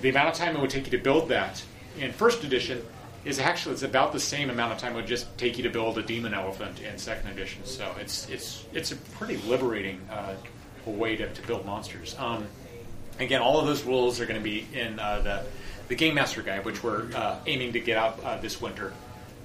The 0.00 0.10
amount 0.10 0.28
of 0.28 0.34
time 0.34 0.54
it 0.56 0.60
would 0.60 0.70
take 0.70 0.84
you 0.84 0.96
to 0.96 1.02
build 1.02 1.28
that 1.30 1.62
in 1.98 2.12
first 2.12 2.44
edition 2.44 2.82
is 3.24 3.38
actually 3.38 3.72
it's 3.72 3.82
about 3.82 4.12
the 4.12 4.20
same 4.20 4.48
amount 4.48 4.72
of 4.72 4.78
time 4.78 4.92
it 4.92 4.96
would 4.96 5.06
just 5.06 5.36
take 5.36 5.56
you 5.58 5.62
to 5.64 5.70
build 5.70 5.98
a 5.98 6.02
demon 6.02 6.32
elephant 6.32 6.80
in 6.80 6.96
second 6.96 7.30
edition. 7.30 7.64
So 7.64 7.92
it's 7.98 8.28
it's 8.28 8.64
it's 8.72 8.92
a 8.92 8.96
pretty 8.96 9.36
liberating 9.48 10.00
uh, 10.10 10.34
way 10.86 11.16
to, 11.16 11.28
to 11.32 11.46
build 11.46 11.66
monsters. 11.66 12.14
Um, 12.18 12.46
again, 13.22 13.40
all 13.42 13.58
of 13.60 13.66
those 13.66 13.82
rules 13.84 14.20
are 14.20 14.26
going 14.26 14.40
to 14.40 14.44
be 14.44 14.66
in 14.72 14.98
uh, 14.98 15.20
the 15.20 15.42
the 15.88 15.94
Game 15.96 16.14
Master 16.14 16.42
Guide, 16.42 16.64
which 16.64 16.82
we're 16.84 17.10
uh, 17.14 17.38
aiming 17.46 17.72
to 17.72 17.80
get 17.80 17.96
out 17.98 18.22
uh, 18.24 18.38
this 18.38 18.60
winter, 18.60 18.92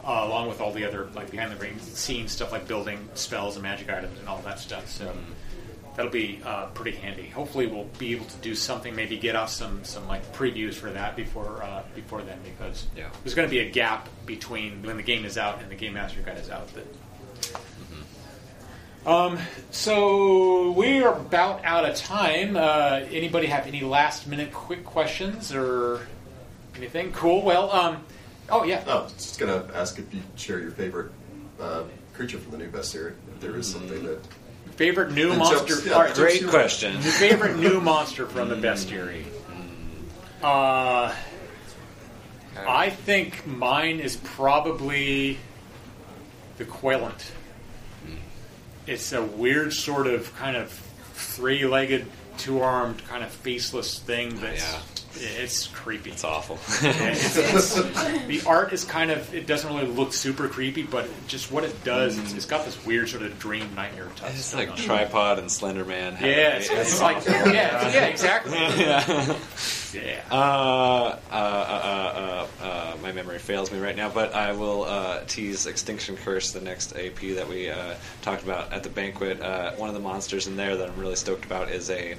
uh, 0.03 0.21
along 0.25 0.47
with 0.47 0.61
all 0.61 0.71
the 0.71 0.85
other 0.85 1.09
like 1.15 1.31
behind 1.31 1.51
the 1.57 1.79
scenes 1.79 2.31
stuff 2.31 2.51
like 2.51 2.67
building 2.67 3.09
spells 3.15 3.55
and 3.55 3.63
magic 3.63 3.89
items 3.89 4.19
and 4.19 4.27
all 4.29 4.39
that 4.43 4.59
stuff. 4.59 4.87
So 4.87 5.11
that'll 5.95 6.11
be 6.11 6.39
uh, 6.45 6.67
pretty 6.67 6.95
handy. 6.97 7.27
Hopefully, 7.29 7.65
we'll 7.67 7.89
be 7.97 8.11
able 8.13 8.25
to 8.25 8.37
do 8.37 8.53
something. 8.53 8.95
Maybe 8.95 9.17
get 9.17 9.35
out 9.35 9.49
some 9.49 9.83
some 9.83 10.07
like 10.07 10.31
previews 10.33 10.75
for 10.75 10.91
that 10.91 11.15
before 11.15 11.63
uh, 11.63 11.81
before 11.95 12.21
then, 12.21 12.37
because 12.43 12.85
Yeah. 12.95 13.09
there's 13.23 13.33
going 13.33 13.47
to 13.47 13.51
be 13.51 13.59
a 13.59 13.69
gap 13.71 14.07
between 14.25 14.83
when 14.83 14.97
the 14.97 15.03
game 15.03 15.25
is 15.25 15.37
out 15.37 15.61
and 15.61 15.71
the 15.71 15.75
Game 15.75 15.93
Master 15.93 16.21
Guide 16.21 16.37
is 16.37 16.49
out. 16.51 16.67
That 16.75 16.85
um, 19.05 19.37
so 19.71 20.71
we're 20.71 21.07
about 21.11 21.63
out 21.63 21.85
of 21.85 21.95
time. 21.95 22.55
Uh, 22.57 23.01
anybody 23.11 23.47
have 23.47 23.67
any 23.67 23.81
last 23.81 24.27
minute 24.27 24.51
quick 24.53 24.83
questions 24.85 25.53
or 25.53 26.01
anything? 26.75 27.11
Cool. 27.11 27.41
Well, 27.43 27.71
um, 27.71 28.03
oh 28.49 28.63
yeah. 28.63 28.83
Oh, 28.87 29.07
just 29.17 29.39
gonna 29.39 29.65
ask 29.73 29.99
if 29.99 30.13
you 30.13 30.21
share 30.35 30.59
your 30.59 30.71
favorite 30.71 31.11
uh, 31.59 31.83
creature 32.13 32.37
from 32.39 32.51
the 32.51 32.57
new 32.57 32.69
bestiary. 32.69 33.13
If 33.35 33.41
there 33.41 33.55
is 33.55 33.67
something 33.71 34.03
that 34.05 34.19
Favorite 34.75 35.13
new 35.13 35.29
that 35.29 35.37
monster. 35.37 35.67
jumps- 35.67 35.85
yeah, 35.85 35.93
all 35.93 35.99
right, 36.01 36.07
jumps 36.07 36.19
great 36.19 36.41
you- 36.41 36.49
question. 36.49 36.93
Your 36.93 37.01
favorite 37.13 37.57
new 37.57 37.79
monster 37.91 38.25
from 38.25 38.49
the 38.49 38.55
bestiary. 38.55 39.23
Uh, 40.43 41.13
I 42.67 42.89
think 42.89 43.45
mine 43.47 43.99
is 43.99 44.17
probably 44.17 45.37
the 46.57 46.65
Quelaunt. 46.65 47.31
It's 48.87 49.13
a 49.13 49.23
weird 49.23 49.73
sort 49.73 50.07
of 50.07 50.35
kind 50.35 50.55
of 50.55 50.71
three-legged, 51.13 52.05
two-armed, 52.37 53.05
kind 53.07 53.23
of 53.23 53.31
faceless 53.31 53.99
thing 53.99 54.35
that's 54.35 54.61
it's 55.17 55.67
creepy. 55.67 56.11
It's 56.11 56.23
awful. 56.23 56.57
it's, 56.81 57.37
it's, 57.37 57.73
the 58.27 58.41
art 58.45 58.73
is 58.73 58.83
kind 58.83 59.11
of 59.11 59.33
it 59.33 59.47
doesn't 59.47 59.73
really 59.73 59.87
look 59.87 60.13
super 60.13 60.47
creepy, 60.47 60.83
but 60.83 61.07
just 61.27 61.51
what 61.51 61.63
it 61.63 61.83
does, 61.83 62.17
it's, 62.17 62.33
it's 62.33 62.45
got 62.45 62.65
this 62.65 62.85
weird 62.85 63.09
sort 63.09 63.23
of 63.23 63.37
dream 63.39 63.73
nightmare 63.75 64.09
touch. 64.15 64.31
It's 64.31 64.53
like 64.53 64.75
Tripod 64.75 65.39
and 65.39 65.51
Slender 65.51 65.85
Man. 65.85 66.17
Yeah, 66.21 66.27
it. 66.27 66.61
it's, 66.61 66.69
it's 66.69 67.01
like 67.01 67.25
yeah, 67.25 67.91
yeah, 67.91 68.05
exactly. 68.05 68.53
yeah. 68.57 69.37
Yeah. 69.95 70.21
Uh, 70.29 70.35
uh, 71.31 71.35
uh, 71.35 71.37
uh, 71.37 72.47
uh, 72.61 72.65
uh, 72.65 72.97
my 73.01 73.11
memory 73.11 73.39
fails 73.39 73.71
me 73.71 73.79
right 73.79 73.95
now, 73.95 74.09
but 74.09 74.33
I 74.33 74.51
will 74.51 74.83
uh, 74.83 75.21
tease 75.27 75.67
Extinction 75.67 76.17
Curse, 76.17 76.51
the 76.51 76.61
next 76.61 76.95
AP 76.95 77.19
that 77.35 77.47
we 77.47 77.69
uh, 77.69 77.95
talked 78.21 78.43
about 78.43 78.73
at 78.73 78.83
the 78.83 78.89
banquet. 78.89 79.41
Uh, 79.41 79.71
one 79.73 79.89
of 79.89 79.95
the 79.95 80.01
monsters 80.01 80.47
in 80.47 80.55
there 80.55 80.75
that 80.75 80.89
I'm 80.89 80.99
really 80.99 81.15
stoked 81.15 81.45
about 81.45 81.69
is 81.69 81.89
a. 81.89 82.15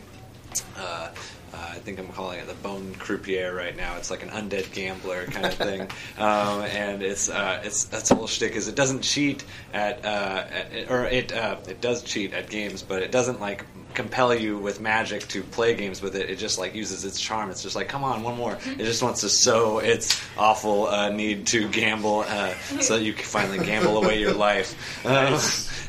Uh, 0.76 1.10
uh, 1.52 1.70
I 1.72 1.78
think 1.78 1.98
I'm 1.98 2.08
calling 2.08 2.40
it 2.40 2.46
the 2.46 2.54
Bone 2.54 2.94
Croupier 2.98 3.54
right 3.54 3.76
now. 3.76 3.96
It's 3.96 4.10
like 4.10 4.22
an 4.22 4.30
undead 4.30 4.72
gambler 4.72 5.26
kind 5.26 5.46
of 5.46 5.54
thing, 5.54 5.80
um, 6.18 6.62
and 6.62 7.02
it's 7.02 7.28
uh, 7.28 7.62
it's 7.64 7.84
that's 7.84 8.10
whole 8.10 8.26
shtick 8.26 8.52
is 8.56 8.68
it 8.68 8.74
doesn't 8.74 9.02
cheat 9.02 9.44
at, 9.72 10.04
uh, 10.04 10.44
at 10.50 10.90
or 10.90 11.04
it 11.04 11.32
uh, 11.32 11.56
it 11.68 11.80
does 11.80 12.02
cheat 12.02 12.32
at 12.34 12.50
games, 12.50 12.82
but 12.82 13.02
it 13.02 13.12
doesn't 13.12 13.40
like 13.40 13.64
compel 13.94 14.34
you 14.34 14.58
with 14.58 14.80
magic 14.80 15.26
to 15.28 15.42
play 15.42 15.74
games 15.74 16.02
with 16.02 16.14
it. 16.16 16.28
It 16.28 16.36
just 16.36 16.58
like 16.58 16.74
uses 16.74 17.04
its 17.04 17.20
charm. 17.20 17.50
It's 17.50 17.62
just 17.62 17.76
like 17.76 17.88
come 17.88 18.04
on, 18.04 18.22
one 18.22 18.36
more. 18.36 18.58
It 18.66 18.84
just 18.84 19.02
wants 19.02 19.22
to 19.22 19.28
sow 19.28 19.78
its 19.78 20.22
awful 20.36 20.86
uh, 20.86 21.10
need 21.10 21.46
to 21.48 21.68
gamble 21.68 22.24
uh, 22.28 22.54
so 22.80 22.98
that 22.98 23.04
you 23.04 23.12
can 23.12 23.24
finally 23.24 23.64
gamble 23.64 23.96
away 24.02 24.20
your 24.20 24.34
life. 24.34 25.02
Uh, 25.16 25.40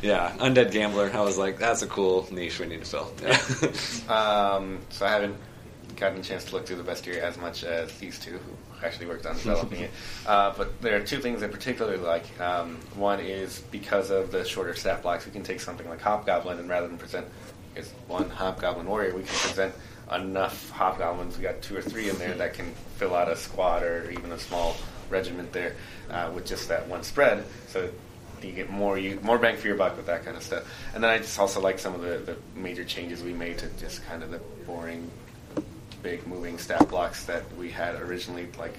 yeah, 0.01 0.35
undead 0.37 0.71
gambler. 0.71 1.09
I 1.11 1.21
was 1.21 1.37
like, 1.37 1.57
that's 1.57 1.81
a 1.81 1.87
cool 1.87 2.27
niche 2.31 2.59
we 2.59 2.67
need 2.67 2.83
to 2.83 2.85
fill. 2.85 3.11
Yeah. 3.21 3.41
Um, 4.07 4.79
so 4.89 5.05
I 5.05 5.09
haven't 5.09 5.35
gotten 5.97 6.19
a 6.19 6.23
chance 6.23 6.45
to 6.45 6.55
look 6.55 6.65
through 6.65 6.77
the 6.77 6.89
bestiary 6.89 7.19
as 7.19 7.37
much 7.37 7.63
as 7.63 7.97
these 7.97 8.19
two, 8.19 8.31
who 8.31 8.85
actually 8.85 9.07
worked 9.07 9.25
on 9.25 9.35
developing 9.35 9.81
it. 9.81 9.91
Uh, 10.25 10.53
but 10.57 10.81
there 10.81 10.97
are 10.97 11.03
two 11.03 11.19
things 11.19 11.41
I 11.41 11.47
particularly 11.47 11.97
like. 11.97 12.37
Um, 12.39 12.79
one 12.95 13.21
is 13.21 13.59
because 13.71 14.09
of 14.11 14.29
the 14.29 14.43
shorter 14.43 14.75
stat 14.75 15.01
blocks, 15.01 15.25
we 15.25 15.31
can 15.31 15.41
take 15.41 15.61
something 15.61 15.87
like 15.87 16.01
Hobgoblin, 16.01 16.59
and 16.59 16.67
rather 16.67 16.87
than 16.87 16.97
present 16.97 17.25
as 17.77 17.89
one 18.07 18.29
Hobgoblin 18.29 18.85
warrior, 18.85 19.15
we 19.15 19.23
can 19.23 19.35
present 19.35 19.73
enough 20.11 20.69
Hobgoblins. 20.71 21.37
We 21.37 21.43
got 21.43 21.61
two 21.61 21.77
or 21.77 21.81
three 21.81 22.09
in 22.09 22.17
there 22.17 22.33
that 22.33 22.53
can 22.53 22.73
fill 22.97 23.15
out 23.15 23.29
a 23.29 23.37
squad 23.37 23.83
or 23.83 24.09
even 24.11 24.31
a 24.33 24.39
small 24.39 24.75
regiment 25.09 25.53
there 25.53 25.75
uh, 26.09 26.29
with 26.33 26.45
just 26.45 26.67
that 26.67 26.87
one 26.87 27.03
spread. 27.03 27.45
So 27.67 27.89
you 28.41 28.51
get 28.51 28.69
more 28.69 28.97
you 28.97 29.19
more 29.23 29.37
bang 29.37 29.57
for 29.57 29.67
your 29.67 29.77
buck 29.77 29.97
with 29.97 30.05
that 30.07 30.23
kind 30.23 30.37
of 30.37 30.43
stuff. 30.43 30.63
And 30.93 31.03
then 31.03 31.11
I 31.11 31.17
just 31.17 31.39
also 31.39 31.61
like 31.61 31.79
some 31.79 31.95
of 31.95 32.01
the, 32.01 32.17
the 32.17 32.37
major 32.59 32.83
changes 32.83 33.23
we 33.23 33.33
made 33.33 33.57
to 33.59 33.69
just 33.79 34.05
kind 34.05 34.23
of 34.23 34.31
the 34.31 34.39
boring, 34.65 35.09
big 36.07 36.25
moving 36.25 36.57
stat 36.57 36.87
blocks 36.87 37.25
that 37.25 37.43
we 37.57 37.69
had 37.69 37.95
originally. 37.95 38.47
Like 38.57 38.73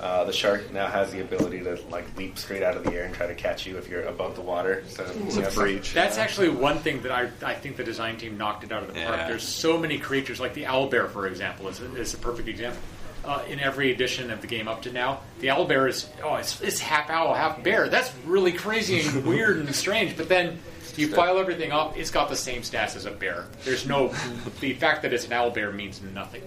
uh, 0.00 0.24
the 0.24 0.32
shark 0.32 0.72
now 0.72 0.86
has 0.86 1.12
the 1.12 1.20
ability 1.20 1.60
to 1.60 1.78
like 1.90 2.04
leap 2.16 2.38
straight 2.38 2.62
out 2.62 2.74
of 2.74 2.84
the 2.84 2.92
air 2.94 3.04
and 3.04 3.14
try 3.14 3.26
to 3.26 3.34
catch 3.34 3.66
you 3.66 3.76
if 3.76 3.86
you're 3.86 4.04
above 4.04 4.34
the 4.34 4.40
water. 4.40 4.82
So 4.88 5.04
It's 5.26 5.36
a 5.36 5.50
breach. 5.50 5.92
That's 5.92 6.16
actually 6.16 6.48
one 6.48 6.78
thing 6.78 7.02
that 7.02 7.12
I, 7.12 7.28
I 7.44 7.52
think 7.54 7.76
the 7.76 7.84
design 7.84 8.16
team 8.16 8.38
knocked 8.38 8.64
it 8.64 8.72
out 8.72 8.82
of 8.82 8.88
the 8.88 8.94
park. 8.94 9.18
Yeah. 9.18 9.28
There's 9.28 9.46
so 9.46 9.76
many 9.78 9.98
creatures, 9.98 10.40
like 10.40 10.54
the 10.54 10.64
owl 10.64 10.88
bear, 10.88 11.06
for 11.06 11.26
example, 11.26 11.68
is 11.68 11.80
a, 11.80 11.96
is 11.96 12.14
a 12.14 12.18
perfect 12.18 12.48
example. 12.48 12.80
Uh, 13.26 13.42
in 13.48 13.58
every 13.60 13.90
edition 13.90 14.30
of 14.30 14.40
the 14.40 14.46
game 14.46 14.68
up 14.68 14.82
to 14.82 14.92
now, 14.92 15.20
the 15.40 15.48
owl 15.50 15.66
bear 15.66 15.86
is 15.86 16.08
oh, 16.22 16.36
it's, 16.36 16.60
it's 16.62 16.78
half 16.78 17.08
owl, 17.10 17.34
half 17.34 17.62
bear. 17.62 17.88
That's 17.88 18.10
really 18.26 18.52
crazy 18.52 19.00
and 19.00 19.26
weird 19.26 19.58
and 19.58 19.74
strange. 19.74 20.16
But 20.16 20.28
then 20.30 20.58
you 20.98 21.08
file 21.08 21.38
everything 21.38 21.72
up, 21.72 21.96
it's 21.96 22.10
got 22.10 22.28
the 22.28 22.36
same 22.36 22.62
stats 22.62 22.96
as 22.96 23.06
a 23.06 23.10
bear. 23.10 23.46
There's 23.64 23.86
no 23.86 24.08
the 24.60 24.74
fact 24.74 25.02
that 25.02 25.12
it's 25.12 25.26
an 25.26 25.32
owl 25.32 25.50
bear 25.50 25.72
means 25.72 26.00
nothing, 26.14 26.42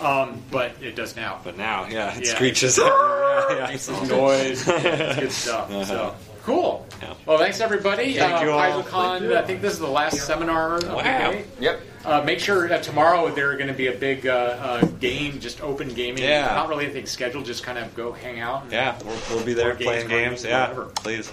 um, 0.00 0.42
but 0.50 0.72
it 0.80 0.94
does 0.96 1.16
now. 1.16 1.40
But 1.44 1.56
now, 1.56 1.86
yeah, 1.88 2.16
it 2.16 2.26
Yeah. 2.26 2.34
screeches. 2.34 2.78
yeah, 2.82 3.54
yeah. 3.56 3.66
Makes 3.68 3.82
some 3.82 4.08
noise. 4.08 4.66
It's 4.66 5.18
good 5.20 5.32
stuff. 5.32 5.86
So 5.86 6.14
cool. 6.44 6.86
Well, 7.26 7.38
thanks 7.38 7.60
everybody. 7.60 8.14
Thank 8.14 8.40
uh, 8.40 8.44
you 8.44 8.50
all. 8.50 8.60
PaizoCon, 8.82 9.18
Thank 9.18 9.22
you. 9.30 9.36
I 9.36 9.42
think 9.42 9.60
this 9.60 9.72
is 9.74 9.78
the 9.78 9.86
last 9.86 10.18
seminar. 10.26 10.76
Of 10.76 10.84
Wow. 10.88 10.96
the 10.96 11.02
day. 11.02 11.44
Yep. 11.60 11.80
Uh, 12.04 12.20
make 12.22 12.40
sure 12.40 12.66
that 12.66 12.82
tomorrow 12.82 13.32
there 13.32 13.50
are 13.52 13.56
going 13.56 13.68
to 13.68 13.72
be 13.74 13.86
a 13.86 13.92
big 13.92 14.26
uh, 14.26 14.32
uh, 14.32 14.84
game, 14.98 15.38
just 15.38 15.60
open 15.62 15.88
gaming. 15.94 16.24
Yeah. 16.24 16.46
Not 16.46 16.68
really 16.68 16.84
anything 16.86 17.06
scheduled. 17.06 17.44
Just 17.44 17.62
kind 17.62 17.78
of 17.78 17.94
go 17.94 18.10
hang 18.12 18.40
out. 18.40 18.64
and- 18.64 18.72
Yeah, 18.72 18.98
we'll, 19.04 19.16
we'll 19.30 19.44
be 19.44 19.54
there 19.54 19.76
playing 19.76 20.08
games. 20.08 20.42
games, 20.42 20.44
Yeah, 20.44 20.62
whatever. 20.70 20.86
please. 20.86 21.30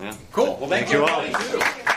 Yeah. 0.00 0.14
Cool. 0.32 0.56
Well, 0.60 0.68
thank, 0.68 0.88
thank 0.88 0.92
you 0.92 1.04
all. 1.04 1.95